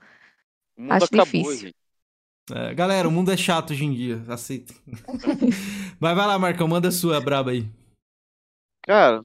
Acho 0.89 1.05
acabou, 1.05 1.25
difícil. 1.25 1.73
É, 2.51 2.73
galera, 2.73 3.07
o 3.07 3.11
mundo 3.11 3.31
é 3.31 3.37
chato 3.37 3.71
hoje 3.71 3.85
em 3.85 3.93
dia, 3.93 4.23
aceita. 4.29 4.73
Mas 5.99 6.15
vai 6.15 6.27
lá, 6.27 6.37
Marcão, 6.37 6.67
manda 6.67 6.89
a 6.89 6.91
sua 6.91 7.19
braba 7.19 7.51
aí. 7.51 7.67
Cara, 8.83 9.23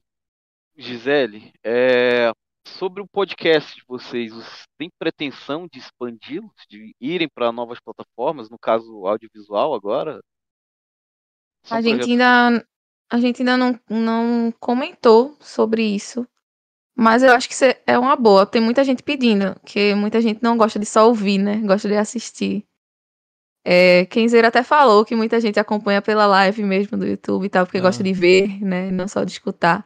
Gisele, 0.75 1.53
é, 1.63 2.31
sobre 2.65 3.01
o 3.01 3.07
podcast 3.07 3.75
de 3.75 3.83
vocês, 3.87 4.33
vocês 4.33 4.63
têm 4.77 4.89
pretensão 4.97 5.67
de 5.71 5.77
expandi-los, 5.77 6.51
de 6.67 6.95
irem 6.99 7.29
para 7.29 7.51
novas 7.51 7.79
plataformas, 7.79 8.49
no 8.49 8.57
caso 8.57 9.05
audiovisual 9.05 9.75
agora? 9.75 10.19
São 11.63 11.77
A 11.77 11.81
gente 11.81 11.99
projetos 11.99 12.11
ainda, 12.11 12.67
a 13.11 13.19
gente 13.19 13.41
ainda 13.41 13.57
não, 13.57 13.79
não 13.89 14.53
comentou 14.57 15.35
sobre 15.41 15.83
isso. 15.83 16.25
Mas 16.95 17.23
eu 17.23 17.33
acho 17.33 17.49
que 17.49 17.55
é 17.85 17.99
uma 17.99 18.15
boa. 18.15 18.45
Tem 18.45 18.61
muita 18.61 18.83
gente 18.85 19.03
pedindo, 19.03 19.55
que 19.65 19.93
muita 19.95 20.21
gente 20.21 20.41
não 20.41 20.57
gosta 20.57 20.79
de 20.79 20.85
só 20.85 21.07
ouvir, 21.07 21.37
né? 21.37 21.57
Gosta 21.57 21.89
de 21.89 21.97
assistir. 21.97 22.65
É, 23.65 24.05
Kenzeira 24.05 24.47
até 24.47 24.63
falou 24.63 25.03
que 25.05 25.15
muita 25.15 25.39
gente 25.41 25.59
acompanha 25.59 26.01
pela 26.01 26.25
live 26.25 26.63
mesmo 26.63 26.97
do 26.97 27.05
YouTube 27.05 27.45
e 27.45 27.49
tal, 27.49 27.65
porque 27.65 27.79
Ah. 27.79 27.81
gosta 27.81 28.01
de 28.03 28.13
ver, 28.13 28.63
né? 28.63 28.89
Não 28.91 29.07
só 29.07 29.23
de 29.25 29.31
escutar. 29.31 29.85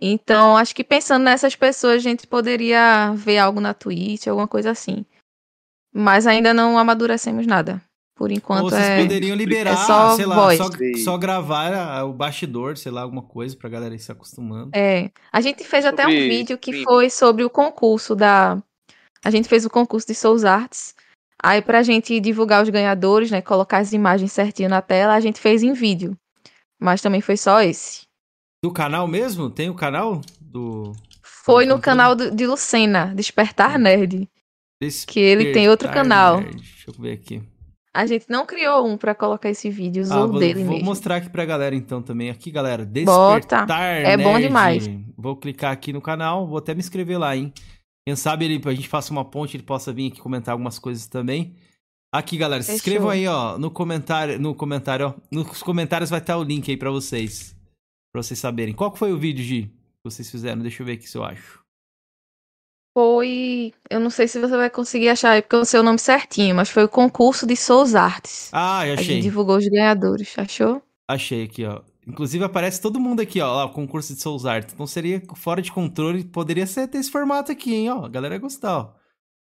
Então, 0.00 0.56
acho 0.56 0.74
que 0.74 0.82
pensando 0.82 1.22
nessas 1.22 1.54
pessoas, 1.54 1.96
a 1.96 1.98
gente 1.98 2.26
poderia 2.26 3.12
ver 3.14 3.38
algo 3.38 3.60
na 3.60 3.74
Twitch, 3.74 4.26
alguma 4.26 4.48
coisa 4.48 4.70
assim. 4.70 5.04
Mas 5.92 6.26
ainda 6.26 6.54
não 6.54 6.78
amadurecemos 6.78 7.46
nada. 7.46 7.80
Por 8.16 8.30
Ou 8.30 8.36
enquanto 8.36 8.70
vocês 8.70 8.80
é. 8.82 9.00
poderiam 9.02 9.36
liberar, 9.36 9.76
só 9.76 10.14
sei 10.14 10.24
lá, 10.24 10.36
voz. 10.36 10.56
só, 10.56 10.68
só 11.02 11.18
gravar 11.18 11.72
a- 11.74 12.04
o 12.04 12.12
bastidor, 12.12 12.76
sei 12.76 12.92
lá, 12.92 13.02
alguma 13.02 13.22
coisa 13.22 13.56
pra 13.56 13.68
galera 13.68 13.92
ir 13.94 13.98
se 13.98 14.12
acostumando. 14.12 14.70
É, 14.72 15.10
a 15.32 15.40
gente 15.40 15.64
fez 15.64 15.84
até 15.84 16.06
um 16.06 16.10
vídeo 16.10 16.56
que 16.56 16.84
foi 16.84 17.10
sobre 17.10 17.42
o 17.44 17.50
concurso 17.50 18.14
da. 18.14 18.62
A 19.24 19.30
gente 19.30 19.48
fez 19.48 19.64
o 19.66 19.70
concurso 19.70 20.06
de 20.06 20.14
Souls 20.14 20.44
Arts. 20.44 20.94
Aí, 21.42 21.60
pra 21.60 21.82
gente 21.82 22.20
divulgar 22.20 22.62
os 22.62 22.68
ganhadores, 22.68 23.30
né? 23.30 23.42
Colocar 23.42 23.78
as 23.78 23.92
imagens 23.92 24.30
certinho 24.32 24.68
na 24.68 24.80
tela, 24.80 25.14
a 25.14 25.20
gente 25.20 25.40
fez 25.40 25.62
em 25.62 25.72
vídeo. 25.72 26.16
Mas 26.80 27.00
também 27.02 27.20
foi 27.20 27.36
só 27.36 27.60
esse. 27.62 28.02
Do 28.62 28.70
canal 28.72 29.06
mesmo? 29.08 29.50
Tem 29.50 29.68
o 29.68 29.74
canal 29.74 30.20
do. 30.40 30.92
Foi 31.22 31.66
no 31.66 31.78
canal 31.80 32.14
do- 32.14 32.30
de 32.30 32.46
Lucena, 32.46 33.12
Despertar 33.14 33.78
Nerd. 33.78 34.28
Desse 34.80 35.06
Que 35.06 35.18
ele 35.20 35.52
tem 35.52 35.68
outro 35.68 35.88
canal. 35.90 36.40
Deixa 36.40 36.90
eu 36.90 36.94
ver 36.94 37.12
aqui. 37.12 37.42
A 37.94 38.06
gente 38.06 38.26
não 38.28 38.44
criou 38.44 38.84
um 38.86 38.96
pra 38.96 39.14
colocar 39.14 39.48
esse 39.48 39.70
vídeo, 39.70 40.02
usou 40.02 40.24
Ah, 40.24 40.26
vou, 40.26 40.40
dele 40.40 40.64
vou 40.64 40.72
mesmo. 40.74 40.84
mostrar 40.84 41.16
aqui 41.16 41.30
pra 41.30 41.44
galera 41.44 41.74
então 41.76 42.02
também. 42.02 42.28
Aqui, 42.28 42.50
galera, 42.50 42.84
Bota. 42.84 43.36
Despertar 43.38 43.84
É 43.84 44.16
bom 44.16 44.32
Nerd. 44.32 44.46
demais. 44.48 44.90
Vou 45.16 45.36
clicar 45.36 45.70
aqui 45.72 45.92
no 45.92 46.00
canal, 46.00 46.46
vou 46.46 46.58
até 46.58 46.74
me 46.74 46.80
inscrever 46.80 47.18
lá, 47.18 47.36
hein? 47.36 47.52
Quem 48.06 48.16
sabe 48.16 48.44
ele, 48.46 48.60
a 48.62 48.74
gente 48.74 48.88
faça 48.88 49.12
uma 49.12 49.24
ponte, 49.24 49.56
ele 49.56 49.62
possa 49.62 49.92
vir 49.92 50.08
aqui 50.10 50.20
comentar 50.20 50.52
algumas 50.52 50.78
coisas 50.78 51.06
também. 51.06 51.54
Aqui, 52.12 52.36
galera, 52.36 52.62
se 52.62 52.66
Fechou. 52.72 52.76
inscrevam 52.78 53.10
aí, 53.10 53.26
ó, 53.26 53.56
no 53.58 53.70
comentário, 53.70 54.38
no 54.38 54.54
comentário, 54.54 55.06
ó, 55.06 55.14
nos 55.32 55.62
comentários 55.62 56.10
vai 56.10 56.18
estar 56.20 56.36
o 56.36 56.42
link 56.44 56.70
aí 56.70 56.76
pra 56.76 56.90
vocês, 56.90 57.54
Pra 58.12 58.22
vocês 58.22 58.38
saberem. 58.38 58.74
Qual 58.74 58.92
que 58.92 58.98
foi 58.98 59.12
o 59.12 59.18
vídeo, 59.18 59.42
Gi, 59.44 59.62
que 59.62 60.04
vocês 60.04 60.30
fizeram? 60.30 60.62
Deixa 60.62 60.82
eu 60.82 60.86
ver 60.86 60.92
aqui 60.92 61.08
se 61.08 61.16
eu 61.18 61.24
acho. 61.24 61.63
Foi. 62.94 63.72
Eu 63.90 63.98
não 63.98 64.08
sei 64.10 64.28
se 64.28 64.38
você 64.40 64.56
vai 64.56 64.70
conseguir 64.70 65.08
achar 65.08 65.32
aí, 65.32 65.42
porque 65.42 65.56
eu 65.56 65.58
não 65.60 65.64
sei 65.64 65.80
o 65.80 65.82
nome 65.82 65.98
certinho, 65.98 66.54
mas 66.54 66.70
foi 66.70 66.84
o 66.84 66.88
concurso 66.88 67.46
de 67.46 67.56
Souls 67.56 67.94
Arts. 67.94 68.50
Ah, 68.52 68.86
já 68.86 68.92
A 68.92 68.96
gente 68.96 69.00
achei. 69.00 69.20
divulgou 69.20 69.56
os 69.56 69.66
ganhadores, 69.66 70.38
achou? 70.38 70.80
Achei 71.08 71.44
aqui, 71.44 71.64
ó. 71.64 71.82
Inclusive 72.06 72.44
aparece 72.44 72.80
todo 72.80 73.00
mundo 73.00 73.20
aqui, 73.20 73.40
ó, 73.40 73.52
lá, 73.52 73.64
o 73.64 73.72
concurso 73.72 74.14
de 74.14 74.20
Souls 74.20 74.44
Art. 74.46 74.70
Então 74.72 74.86
seria 74.86 75.20
fora 75.34 75.60
de 75.60 75.72
controle, 75.72 76.22
poderia 76.24 76.66
ser 76.66 76.86
ter 76.86 76.98
esse 76.98 77.10
formato 77.10 77.50
aqui, 77.50 77.74
hein, 77.74 77.90
ó. 77.90 78.04
A 78.04 78.08
galera 78.08 78.34
ia 78.34 78.40
gostar, 78.40 78.78
ó. 78.78 78.94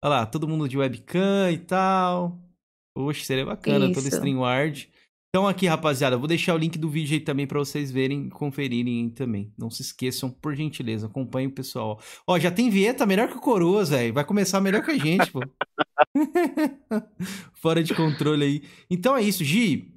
Olha 0.05 0.11
lá, 0.17 0.27
todo 0.27 0.47
mundo 0.47 0.69
de 0.69 0.79
webcam 0.79 1.51
e 1.51 1.59
tal. 1.59 2.39
Oxe, 2.97 3.25
seria 3.25 3.47
bacana, 3.47 3.87
todo 3.93 4.07
Isso. 4.07 4.92
Então 5.35 5.49
aqui, 5.49 5.67
rapaziada, 5.67 6.15
eu 6.15 6.19
vou 6.19 6.29
deixar 6.29 6.55
o 6.55 6.59
link 6.59 6.79
do 6.79 6.91
vídeo 6.91 7.15
aí 7.15 7.21
também 7.21 7.47
pra 7.47 7.59
vocês 7.59 7.91
verem 7.91 8.27
e 8.27 8.31
conferirem 8.31 9.09
também. 9.09 9.51
Não 9.57 9.71
se 9.71 9.81
esqueçam, 9.81 10.31
por 10.31 10.55
gentileza, 10.55 11.07
acompanhem 11.07 11.49
o 11.49 11.53
pessoal. 11.53 11.99
Ó, 12.27 12.39
já 12.39 12.51
tem 12.51 12.69
vinheta 12.69 13.07
melhor 13.07 13.29
que 13.29 13.39
o 13.39 13.41
Coroas, 13.41 13.89
velho. 13.89 14.13
Vai 14.13 14.27
começar 14.27 14.61
melhor 14.61 14.85
que 14.85 14.91
a 14.91 14.99
gente, 14.99 15.33
pô. 15.33 15.41
Fora 17.55 17.83
de 17.83 17.95
controle 17.95 18.45
aí. 18.45 18.63
Então 18.91 19.17
é 19.17 19.23
isso, 19.23 19.43
Gi. 19.43 19.91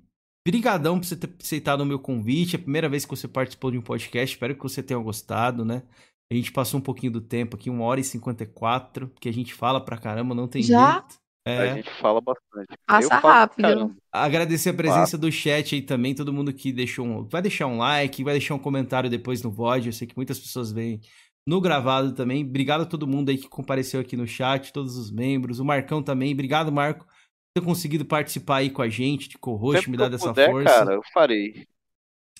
Brigadão 0.47 1.01
por 1.01 1.05
você 1.05 1.17
ter 1.17 1.29
aceitado 1.37 1.81
o 1.81 1.85
meu 1.85 1.99
convite. 1.99 2.55
É 2.55 2.59
a 2.59 2.61
primeira 2.61 2.87
vez 2.87 3.03
que 3.03 3.13
você 3.13 3.27
participou 3.27 3.71
de 3.71 3.77
um 3.77 3.81
podcast. 3.81 4.33
Espero 4.33 4.55
que 4.55 4.63
você 4.63 4.81
tenha 4.81 5.01
gostado, 5.01 5.65
né? 5.65 5.83
A 6.31 6.33
gente 6.33 6.53
passou 6.53 6.79
um 6.79 6.83
pouquinho 6.83 7.11
do 7.11 7.19
tempo 7.19 7.57
aqui, 7.57 7.69
1 7.69 7.81
hora 7.81 7.99
e 7.99 8.05
54, 8.05 9.09
porque 9.09 9.27
a 9.27 9.33
gente 9.33 9.53
fala 9.53 9.83
pra 9.83 9.97
caramba, 9.97 10.33
não 10.33 10.47
tem 10.47 10.63
Já? 10.63 10.93
jeito. 10.93 11.24
A 11.47 11.51
É. 11.51 11.75
gente 11.75 11.89
fala 12.01 12.19
bastante. 12.21 12.67
Passa 12.87 13.15
rápido. 13.17 13.61
caramba. 13.61 13.95
Agradecer 14.11 14.69
a 14.69 14.73
presença 14.73 15.17
do 15.17 15.31
chat 15.31 15.75
aí 15.75 15.81
também, 15.81 16.15
todo 16.15 16.33
mundo 16.33 16.51
que 16.51 16.71
deixou 16.73 17.05
um. 17.05 17.23
Vai 17.27 17.41
deixar 17.41 17.67
um 17.67 17.77
like, 17.77 18.23
vai 18.23 18.33
deixar 18.33 18.55
um 18.55 18.59
comentário 18.59 19.09
depois 19.09 19.43
no 19.43 19.51
VOD. 19.51 19.87
Eu 19.87 19.93
sei 19.93 20.07
que 20.07 20.15
muitas 20.17 20.39
pessoas 20.39 20.71
veem 20.71 20.99
no 21.47 21.61
gravado 21.61 22.13
também. 22.13 22.43
Obrigado 22.43 22.81
a 22.81 22.85
todo 22.85 23.05
mundo 23.07 23.29
aí 23.29 23.37
que 23.37 23.47
compareceu 23.47 23.99
aqui 24.01 24.17
no 24.17 24.27
chat, 24.27 24.73
todos 24.73 24.97
os 24.97 25.11
membros. 25.11 25.59
O 25.59 25.65
Marcão 25.65 26.01
também. 26.01 26.33
Obrigado, 26.33 26.71
Marco, 26.71 27.05
por 27.05 27.61
ter 27.61 27.65
conseguido 27.65 28.05
participar 28.05 28.57
aí 28.57 28.71
com 28.71 28.81
a 28.81 28.89
gente, 28.89 29.29
de 29.29 29.37
co-host, 29.37 29.77
Sempre 29.81 29.91
me 29.91 29.97
dar 29.97 30.09
dessa 30.09 30.29
puder, 30.29 30.49
força. 30.49 30.65
cara, 30.79 30.93
eu 30.95 31.01
farei. 31.13 31.67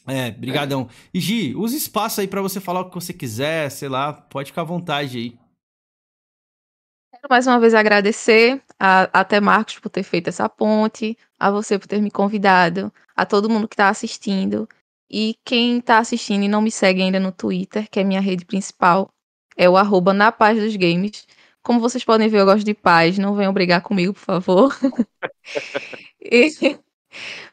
É, 0.08 0.32
brigadão. 0.32 0.88
E 1.14 1.20
Gi, 1.20 1.56
usa 1.56 1.76
espaço 1.76 2.22
aí 2.22 2.28
pra 2.28 2.42
você 2.42 2.60
falar 2.60 2.82
o 2.82 2.90
que 2.90 2.96
você 2.96 3.12
quiser, 3.14 3.70
sei 3.70 3.90
lá, 3.90 4.14
pode 4.14 4.50
ficar 4.52 4.62
à 4.62 4.66
vontade 4.66 5.18
aí. 5.18 5.38
Quero 7.16 7.30
mais 7.30 7.48
uma 7.48 7.60
vez 7.60 7.74
agradecer 7.74 8.62
a, 8.80 9.04
até 9.20 9.40
Marcos 9.40 9.80
por 9.80 9.90
ter 9.90 10.04
feito 10.04 10.28
essa 10.28 10.50
ponte, 10.50 11.18
a 11.40 11.50
você 11.50 11.80
por 11.80 11.88
ter 11.88 12.02
me 12.02 12.12
convidado, 12.12 12.92
a 13.16 13.26
todo 13.26 13.50
mundo 13.50 13.68
que 13.68 13.74
está 13.74 13.90
assistindo. 13.90 14.68
E 15.10 15.36
quem 15.46 15.78
está 15.78 16.00
assistindo 16.00 16.44
e 16.44 16.48
não 16.48 16.62
me 16.62 16.72
segue 16.72 17.02
ainda 17.02 17.20
no 17.20 17.32
Twitter, 17.32 17.90
que 17.90 18.00
é 18.00 18.04
minha 18.04 18.20
rede 18.20 18.44
principal, 18.44 19.10
é 19.56 19.70
o 19.70 19.78
arroba 19.78 20.14
na 20.14 20.32
paz 20.32 20.60
dos 20.60 20.76
games. 20.76 21.26
Como 21.64 21.80
vocês 21.80 22.04
podem 22.04 22.28
ver, 22.28 22.40
eu 22.42 22.46
gosto 22.46 22.66
de 22.66 22.74
paz, 22.74 23.18
não 23.18 23.34
venham 23.36 23.54
brigar 23.54 23.82
comigo, 23.82 24.14
por 24.14 24.20
favor. 24.22 24.76
E- 26.22 26.50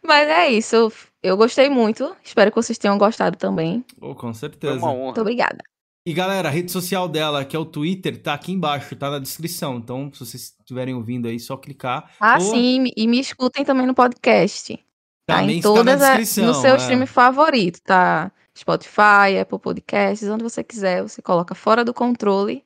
Mas 0.03 0.29
é 0.29 0.49
isso, 0.49 0.91
eu, 1.23 1.37
gostei 1.37 1.69
muito, 1.69 2.17
espero 2.25 2.51
que 2.51 2.57
vocês 2.57 2.79
tenham 2.79 2.99
gostado 2.99 3.37
também. 3.37 3.85
Oh, 4.01 4.15
com 4.15 4.33
Foi 4.33 4.35
certeza. 4.35 4.75
uma 4.79 4.91
honra. 4.91 5.05
Muito 5.05 5.21
obrigada. 5.21 5.59
E 6.05 6.13
galera, 6.13 6.49
a 6.49 6.51
rede 6.51 6.73
social 6.73 7.09
dela, 7.09 7.45
que 7.45 7.55
é 7.55 7.59
o 7.59 7.65
Twitter, 7.65 8.21
tá 8.21 8.35
aqui 8.35 8.51
embaixo, 8.51 8.97
tá 8.97 9.09
na 9.09 9.21
descrição. 9.21 9.77
Então, 9.77 10.13
se 10.13 10.19
vocês 10.19 10.57
estiverem 10.59 10.95
ouvindo 10.95 11.29
aí, 11.29 11.39
só 11.39 11.57
clicar. 11.57 12.11
Ah, 12.19 12.35
Ou 12.41 12.41
sim, 12.41 12.87
e 12.97 13.07
me 13.07 13.21
escutem 13.21 13.65
também 13.65 13.87
no 13.87 13.95
podcast. 13.95 14.85
Tá 15.25 15.45
em 15.45 15.61
todas 15.61 16.03
a- 16.03 16.17
descrição. 16.17 16.47
no 16.47 16.55
seu 16.55 16.75
é. 16.75 16.77
stream 16.77 17.07
favorito, 17.07 17.81
tá? 17.83 18.33
Spotify, 18.59 19.39
Apple 19.41 19.59
Podcasts, 19.61 20.29
onde 20.29 20.43
você 20.43 20.65
quiser, 20.65 21.03
você 21.03 21.23
coloca 21.23 21.55
fora 21.55 21.85
do 21.85 21.95
controle 21.95 22.65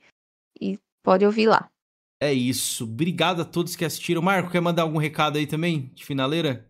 e 0.61 0.79
pode 1.05 1.25
ouvir 1.25 1.47
lá. 1.47 1.69
É 2.21 2.33
isso. 2.33 2.85
Obrigado 2.85 3.43
a 3.43 3.45
todos 3.45 3.77
que 3.77 3.85
assistiram. 3.85 4.23
Marco, 4.23 4.51
quer 4.51 4.61
mandar 4.61 4.83
algum 4.83 4.99
recado 4.99 5.37
aí 5.37 5.47
também? 5.47 5.93
De 5.95 6.05
finaleira? 6.05 6.67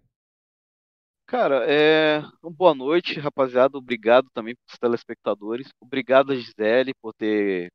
Cara, 1.27 1.65
é... 1.71 2.21
uma 2.43 2.53
boa 2.53 2.75
noite, 2.75 3.19
rapaziada. 3.19 3.77
Obrigado 3.77 4.29
também 4.33 4.55
pros 4.65 4.79
telespectadores. 4.79 5.69
Obrigado 5.81 6.33
a 6.33 6.37
Gisele 6.37 6.95
por 7.03 7.13
ter 7.15 7.73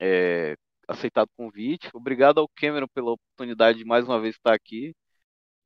é, 0.00 0.54
aceitado 0.88 1.28
o 1.28 1.36
convite. 1.44 1.88
Obrigado 1.94 2.40
ao 2.40 2.48
Cameron 2.56 2.88
pela 2.94 3.12
oportunidade 3.12 3.78
de 3.78 3.84
mais 3.86 4.04
uma 4.06 4.20
vez 4.20 4.36
estar 4.36 4.54
aqui. 4.54 4.94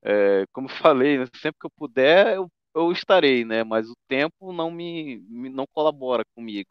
É, 0.02 0.46
como 0.52 0.68
falei, 0.70 1.18
né, 1.18 1.26
sempre 1.36 1.58
que 1.60 1.66
eu 1.66 1.70
puder, 1.76 2.36
eu, 2.36 2.48
eu 2.74 2.92
estarei, 2.92 3.44
né? 3.44 3.64
Mas 3.64 3.88
o 3.90 3.96
tempo 4.08 4.52
não 4.52 4.70
me, 4.70 5.18
me- 5.28 5.50
não 5.50 5.66
colabora 5.74 6.24
comigo. 6.36 6.70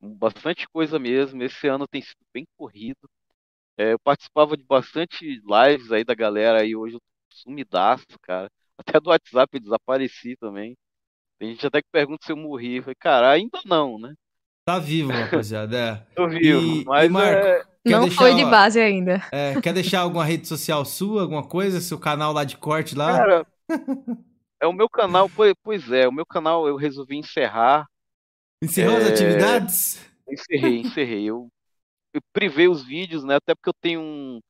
Bastante 0.00 0.66
coisa 0.68 0.98
mesmo. 0.98 1.42
Esse 1.42 1.66
ano 1.68 1.86
tem 1.88 2.00
sido 2.02 2.18
bem 2.32 2.46
corrido. 2.56 3.08
É, 3.78 3.92
eu 3.94 4.00
participava 4.00 4.56
de 4.56 4.64
bastante 4.64 5.24
lives 5.44 5.92
aí 5.92 6.04
da 6.04 6.14
galera 6.14 6.62
aí 6.62 6.76
hoje 6.76 6.96
eu 6.96 7.00
sumidaço, 7.30 8.06
cara. 8.22 8.50
Até 8.78 9.00
do 9.00 9.10
WhatsApp 9.10 9.56
eu 9.56 9.60
desapareci 9.60 10.36
também. 10.36 10.76
Tem 11.38 11.50
gente 11.52 11.66
até 11.66 11.82
que 11.82 11.88
pergunta 11.92 12.24
se 12.26 12.32
eu 12.32 12.36
morri. 12.36 12.76
Eu 12.78 12.82
falei, 12.84 12.96
cara, 12.96 13.30
ainda 13.32 13.60
não, 13.66 13.98
né? 14.00 14.14
Tá 14.64 14.78
vivo, 14.78 15.10
rapaziada. 15.10 15.76
É. 15.78 16.06
Eu 16.16 16.28
vivo, 16.28 16.82
E- 16.82 16.84
mas 16.84 17.06
e, 17.06 17.08
Marco, 17.08 17.46
é, 17.46 17.64
não 17.86 18.00
deixar 18.00 18.16
foi 18.16 18.34
de 18.34 18.44
base 18.44 18.80
ainda. 18.80 19.20
é, 19.32 19.56
quer 19.60 19.72
deixar 19.74 20.00
alguma 20.00 20.24
rede 20.24 20.46
social 20.46 20.84
sua, 20.84 21.22
alguma 21.22 21.46
coisa? 21.46 21.80
Seu 21.80 21.98
canal 21.98 22.32
lá 22.32 22.44
de 22.44 22.56
corte 22.56 22.94
lá? 22.94 23.16
cara, 23.16 23.46
É 24.60 24.66
o 24.66 24.72
meu 24.72 24.88
canal, 24.88 25.28
pois, 25.30 25.54
pois 25.62 25.90
é, 25.90 26.06
o 26.08 26.12
meu 26.12 26.26
canal 26.26 26.66
eu 26.68 26.76
resolvi 26.76 27.16
encerrar. 27.16 27.86
Encerrou 28.62 28.96
as 28.96 29.04
É. 29.04 29.08
atividades? 29.08 29.98
Encerrei, 30.28 30.80
encerrei. 30.80 31.24
Eu, 31.30 31.48
eu 32.14 32.20
privei 32.32 32.68
os 32.68 32.84
vídeos, 32.84 33.24
né? 33.24 33.36
Até 33.36 33.54
porque 33.54 33.70
eu 33.70 33.74
tenho 33.80 34.00
um, 34.02 34.40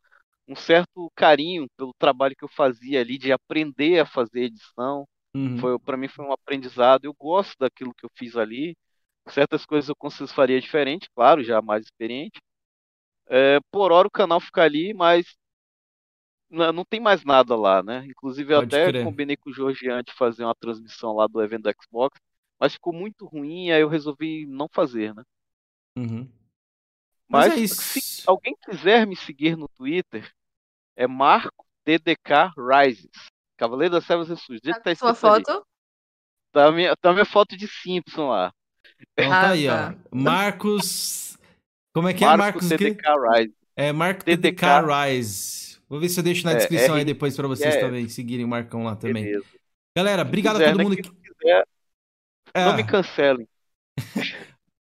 um 0.48 0.56
certo 0.56 1.12
carinho 1.14 1.66
pelo 1.76 1.92
trabalho 1.98 2.34
que 2.34 2.44
eu 2.44 2.48
fazia 2.48 3.00
ali, 3.00 3.18
de 3.18 3.30
aprender 3.30 4.00
a 4.00 4.06
fazer 4.06 4.44
edição. 4.44 5.06
Uhum. 5.34 5.58
Foi, 5.58 5.78
para 5.78 5.96
mim 5.96 6.08
foi 6.08 6.24
um 6.24 6.32
aprendizado. 6.32 7.04
Eu 7.04 7.14
gosto 7.14 7.54
daquilo 7.58 7.94
que 7.94 8.04
eu 8.04 8.10
fiz 8.16 8.34
ali. 8.34 8.74
Certas 9.28 9.66
coisas 9.66 9.90
eu 9.90 9.96
certeza 10.10 10.34
faria 10.34 10.58
diferente, 10.58 11.08
claro, 11.14 11.44
já 11.44 11.60
mais 11.60 11.84
experiente. 11.84 12.40
É, 13.28 13.58
por 13.70 13.92
hora 13.92 14.08
o 14.08 14.10
canal 14.10 14.40
fica 14.40 14.62
ali, 14.62 14.94
mas 14.94 15.36
não, 16.50 16.72
não 16.72 16.84
tem 16.84 16.98
mais 16.98 17.24
nada 17.24 17.54
lá, 17.54 17.82
né? 17.82 18.06
Inclusive 18.06 18.54
eu 18.54 18.60
Pode 18.60 18.74
até 18.74 18.90
crer. 18.90 19.04
combinei 19.04 19.36
com 19.36 19.50
o 19.50 19.52
Jorge 19.52 19.86
de 20.02 20.12
fazer 20.14 20.44
uma 20.44 20.54
transmissão 20.54 21.12
lá 21.12 21.26
do 21.26 21.42
evento 21.42 21.64
do 21.64 21.74
Xbox, 21.82 22.18
mas 22.58 22.72
ficou 22.72 22.92
muito 22.92 23.26
ruim, 23.26 23.70
aí 23.70 23.82
eu 23.82 23.88
resolvi 23.88 24.46
não 24.46 24.66
fazer, 24.72 25.14
né? 25.14 25.22
Uhum. 25.96 26.26
Mas, 27.28 27.48
Mas 27.48 27.62
é 27.62 27.66
se 27.66 28.22
alguém 28.26 28.56
quiser 28.64 29.06
me 29.06 29.14
seguir 29.14 29.56
no 29.56 29.68
Twitter, 29.68 30.32
é 30.98 31.06
Marco 31.06 31.64
DDK 31.86 32.52
Rises. 32.58 33.10
Cavaleiro 33.56 33.94
das 33.94 34.04
Servas 34.04 34.28
Jesus. 34.28 34.60
Do 34.60 34.64
jeito 34.64 34.78
que 34.78 34.84
tá 34.84 34.94
Sua 34.94 35.12
escrito 35.12 35.26
ali. 35.26 35.44
foto? 35.44 35.66
Tá 36.52 36.66
a 36.66 36.72
minha, 36.72 36.96
tá 36.96 37.10
a 37.10 37.12
minha 37.12 37.24
foto 37.24 37.56
de 37.56 37.66
Simpson 37.68 38.28
lá. 38.30 38.52
Então 39.12 39.30
tá 39.30 39.48
Ah, 39.48 39.50
aí, 39.50 39.68
ó. 39.68 39.76
tá. 39.76 39.94
Marcos. 40.12 41.38
Como 41.94 42.08
é 42.08 42.14
que 42.14 42.24
é, 42.24 42.26
Marco 42.26 42.38
Marcos? 42.38 42.66
o 42.70 42.76
quê? 42.76 42.90
DDK 42.90 43.02
Rise. 43.32 43.54
É 43.76 43.92
Marco 43.92 44.24
TDK. 44.24 44.56
TDK 44.56 44.66
Rise. 44.86 45.78
Vou 45.88 45.98
ver 46.00 46.08
se 46.08 46.20
eu 46.20 46.24
deixo 46.24 46.44
na 46.44 46.52
É, 46.52 46.56
descrição 46.56 46.94
R- 46.94 46.98
aí 47.00 47.04
depois 47.04 47.34
pra 47.36 47.48
vocês 47.48 47.74
é. 47.74 47.80
também 47.80 48.08
seguirem 48.08 48.44
o 48.44 48.48
Marcão 48.48 48.84
lá 48.84 48.94
também. 48.96 49.24
Beleza. 49.24 49.46
Galera, 49.96 50.22
obrigado 50.22 50.56
a 50.56 50.58
quiser, 50.58 50.70
todo 50.72 50.78
né? 50.78 50.84
mundo 50.84 50.96
Quem 50.96 51.02
que. 51.04 51.08
não 51.10 51.16
quiser, 51.22 51.64
É, 52.54 52.64
não 52.64 52.76
me 52.76 52.84
cancelem. 52.84 53.48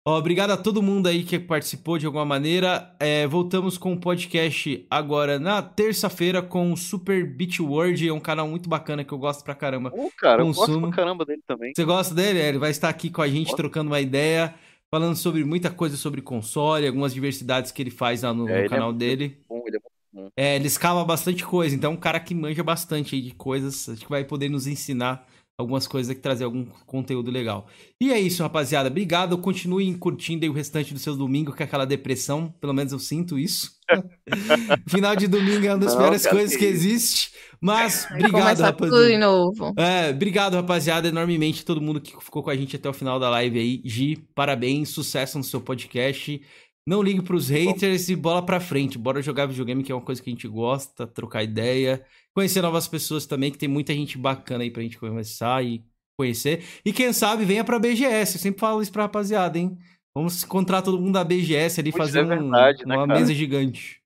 ó, 0.09 0.17
obrigado 0.17 0.51
a 0.51 0.57
todo 0.57 0.81
mundo 0.81 1.07
aí 1.07 1.23
que 1.23 1.37
participou 1.39 1.97
de 1.97 2.05
alguma 2.05 2.25
maneira. 2.25 2.95
É, 2.99 3.27
voltamos 3.27 3.77
com 3.77 3.93
o 3.93 3.99
podcast 3.99 4.85
agora 4.89 5.37
na 5.39 5.61
terça-feira 5.61 6.41
com 6.41 6.71
o 6.73 6.77
Super 6.77 7.25
Beat 7.25 7.59
World. 7.59 8.07
É 8.07 8.13
um 8.13 8.19
canal 8.19 8.47
muito 8.47 8.67
bacana 8.69 9.03
que 9.03 9.11
eu 9.11 9.17
gosto 9.17 9.43
pra 9.43 9.53
caramba. 9.55 9.91
Pô, 9.91 10.11
cara, 10.17 10.41
eu 10.41 10.47
gosto 10.47 10.59
Consumo. 10.65 10.87
pra 10.87 10.95
caramba 10.95 11.25
dele 11.25 11.41
também. 11.45 11.73
Você 11.75 11.83
gosta 11.85 12.13
dele? 12.15 12.39
É, 12.39 12.49
Ele 12.49 12.57
vai 12.57 12.71
estar 12.71 12.89
aqui 12.89 13.09
com 13.09 13.21
a 13.21 13.27
gente 13.27 13.47
Gosto. 13.47 13.57
trocando 13.57 13.91
uma 13.91 14.01
ideia, 14.01 14.53
falando 14.89 15.15
sobre 15.15 15.43
muita 15.43 15.69
coisa 15.69 15.95
sobre 15.95 16.21
console, 16.21 16.87
algumas 16.87 17.13
diversidades 17.13 17.71
que 17.71 17.81
ele 17.81 17.91
faz 17.91 18.23
lá 18.23 18.33
no, 18.33 18.47
É, 18.49 18.59
no 18.59 18.65
é 18.65 18.69
canal 18.69 18.91
dele. 18.91 19.37
Bom, 19.47 19.63
ele 19.67 19.77
é 19.77 19.79
muito 19.79 20.33
É, 20.35 20.55
ele 20.55 20.67
escala 20.67 21.05
bastante 21.05 21.43
coisa, 21.45 21.75
então 21.75 21.91
é 21.91 21.93
um 21.93 21.97
cara 21.97 22.19
que 22.19 22.33
manja 22.33 22.63
bastante 22.63 23.15
aí 23.15 23.21
de 23.21 23.31
coisas, 23.35 23.87
acho 23.89 24.01
que 24.03 24.09
vai 24.09 24.23
poder 24.23 24.49
nos 24.49 24.65
ensinar 24.65 25.27
algumas 25.59 25.85
coisas 25.85 26.15
que 26.15 26.21
trazer 26.21 26.45
algum 26.45 26.65
conteúdo 26.85 27.29
legal. 27.29 27.67
E 27.99 28.13
é 28.13 28.19
isso, 28.19 28.41
rapaziada. 28.41 28.87
Obrigado. 28.87 29.37
Continuem 29.37 29.93
curtindo 29.93 30.45
aí 30.45 30.49
o 30.49 30.53
restante 30.53 30.93
do 30.93 30.99
seu 30.99 31.17
domingo 31.17 31.53
com 31.53 31.61
aquela 31.61 31.85
depressão, 31.85 32.49
pelo 32.61 32.73
menos 32.73 32.93
eu 32.93 32.99
sinto 32.99 33.37
isso. 33.37 33.77
Final 34.87 35.17
de 35.17 35.27
domingo 35.27 35.65
é 35.65 35.71
uma 35.71 35.77
das 35.79 35.93
Não, 35.93 35.99
piores 36.01 36.25
coisas 36.25 36.55
que 36.55 36.59
que 36.59 36.65
existe. 36.65 37.31
Mas 37.59 38.05
obrigado, 38.09 38.31
começar 38.31 38.71
tudo 38.71 39.05
de 39.05 39.17
rapaziada. 39.17 39.25
novo. 39.25 39.73
É, 39.77 40.09
obrigado, 40.11 40.53
rapaziada, 40.53 41.09
enormemente 41.09 41.65
todo 41.65 41.81
mundo 41.81 41.99
que 41.99 42.11
ficou 42.23 42.41
com 42.41 42.49
a 42.49 42.55
gente 42.55 42.77
até 42.77 42.87
o 42.89 42.93
final 42.93 43.19
da 43.19 43.29
live 43.29 43.59
aí. 43.59 43.81
Gi, 43.83 44.15
parabéns, 44.33 44.89
sucesso 44.89 45.37
no 45.37 45.43
seu 45.43 45.59
podcast. 45.59 46.41
Não 46.87 47.03
ligue 47.03 47.21
pros 47.21 47.49
haters 47.49 48.07
e 48.07 48.15
bola 48.15 48.41
pra 48.45 48.61
frente. 48.61 48.97
Bora 48.97 49.21
jogar 49.21 49.45
videogame, 49.45 49.83
que 49.83 49.91
é 49.91 49.95
uma 49.95 50.01
coisa 50.01 50.23
que 50.23 50.29
a 50.29 50.33
gente 50.33 50.47
gosta, 50.47 51.05
trocar 51.05 51.43
ideia, 51.43 52.01
conhecer 52.35 52.61
novas 52.61 52.87
pessoas 52.87 53.25
também, 53.25 53.51
que 53.51 53.57
tem 53.57 53.69
muita 53.69 53.93
gente 53.93 54.17
bacana 54.17 54.63
aí 54.63 54.71
pra 54.71 54.81
gente 54.83 54.97
conversar 54.97 55.63
e 55.63 55.83
conhecer. 56.17 56.63
E 56.85 56.91
quem 56.93 57.11
sabe 57.13 57.45
venha 57.45 57.63
pra 57.63 57.79
BGS. 57.79 58.35
Eu 58.35 58.41
sempre 58.41 58.59
falo 58.59 58.81
isso 58.81 58.91
pra 58.91 59.03
rapaziada, 59.03 59.57
hein? 59.57 59.77
Vamos 60.15 60.43
encontrar 60.43 60.81
todo 60.81 60.99
mundo 60.99 61.13
da 61.13 61.23
BGS 61.23 61.79
ali, 61.79 61.91
Pois 61.91 62.05
fazer 62.05 62.19
é 62.19 62.23
um- 62.23 62.27
verdade, 62.27 62.85
né, 62.85 62.95
uma 62.97 63.07
cara? 63.07 63.19
mesa 63.19 63.33
gigante. 63.33 64.01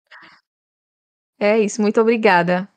É 1.39 1.59
isso, 1.59 1.81
muito 1.81 1.99
obrigada. 1.99 2.67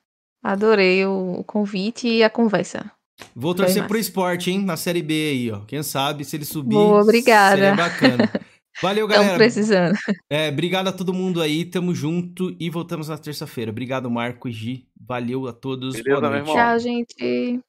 Adorei 0.43 1.05
o 1.05 1.43
convite 1.45 2.09
e 2.09 2.23
a 2.23 2.31
conversa. 2.31 2.91
Vou 3.35 3.55
torcer 3.55 3.87
pro 3.87 3.99
esporte, 3.99 4.51
hein? 4.51 4.61
Na 4.63 4.77
Série 4.77 5.03
B 5.03 5.15
aí, 5.15 5.51
ó. 5.51 5.61
Quem 5.61 5.83
sabe, 5.83 6.25
se 6.25 6.37
ele 6.37 6.45
subir, 6.45 6.75
Boa, 6.75 7.03
obrigada. 7.03 7.57
seria 7.57 7.75
bacana. 7.75 8.31
Valeu, 8.83 9.07
Estamos 9.07 9.27
galera. 9.27 9.39
precisando. 9.39 9.97
É, 10.29 10.49
obrigado 10.49 10.89
a 10.89 10.93
todo 10.93 11.15
mundo 11.15 11.41
aí, 11.41 11.65
tamo 11.65 11.95
junto 11.95 12.55
e 12.61 12.69
voltamos 12.69 13.09
na 13.09 13.17
terça-feira. 13.17 13.71
Obrigado, 13.71 14.11
Marco 14.11 14.49
e 14.49 14.53
Gi. 14.53 14.89
Valeu 15.01 15.47
a 15.47 15.53
todos. 15.53 15.95
Beleza, 15.95 16.21
Boa 16.21 16.31
noite. 16.31 16.53
Tchau, 16.53 16.79
gente. 16.79 17.61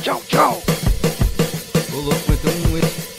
Tchau, 0.00 0.22
tchau. 0.26 0.62
Ô, 1.92 2.00
louco, 2.00 2.30
meteu 2.30 2.50
um 2.50 3.13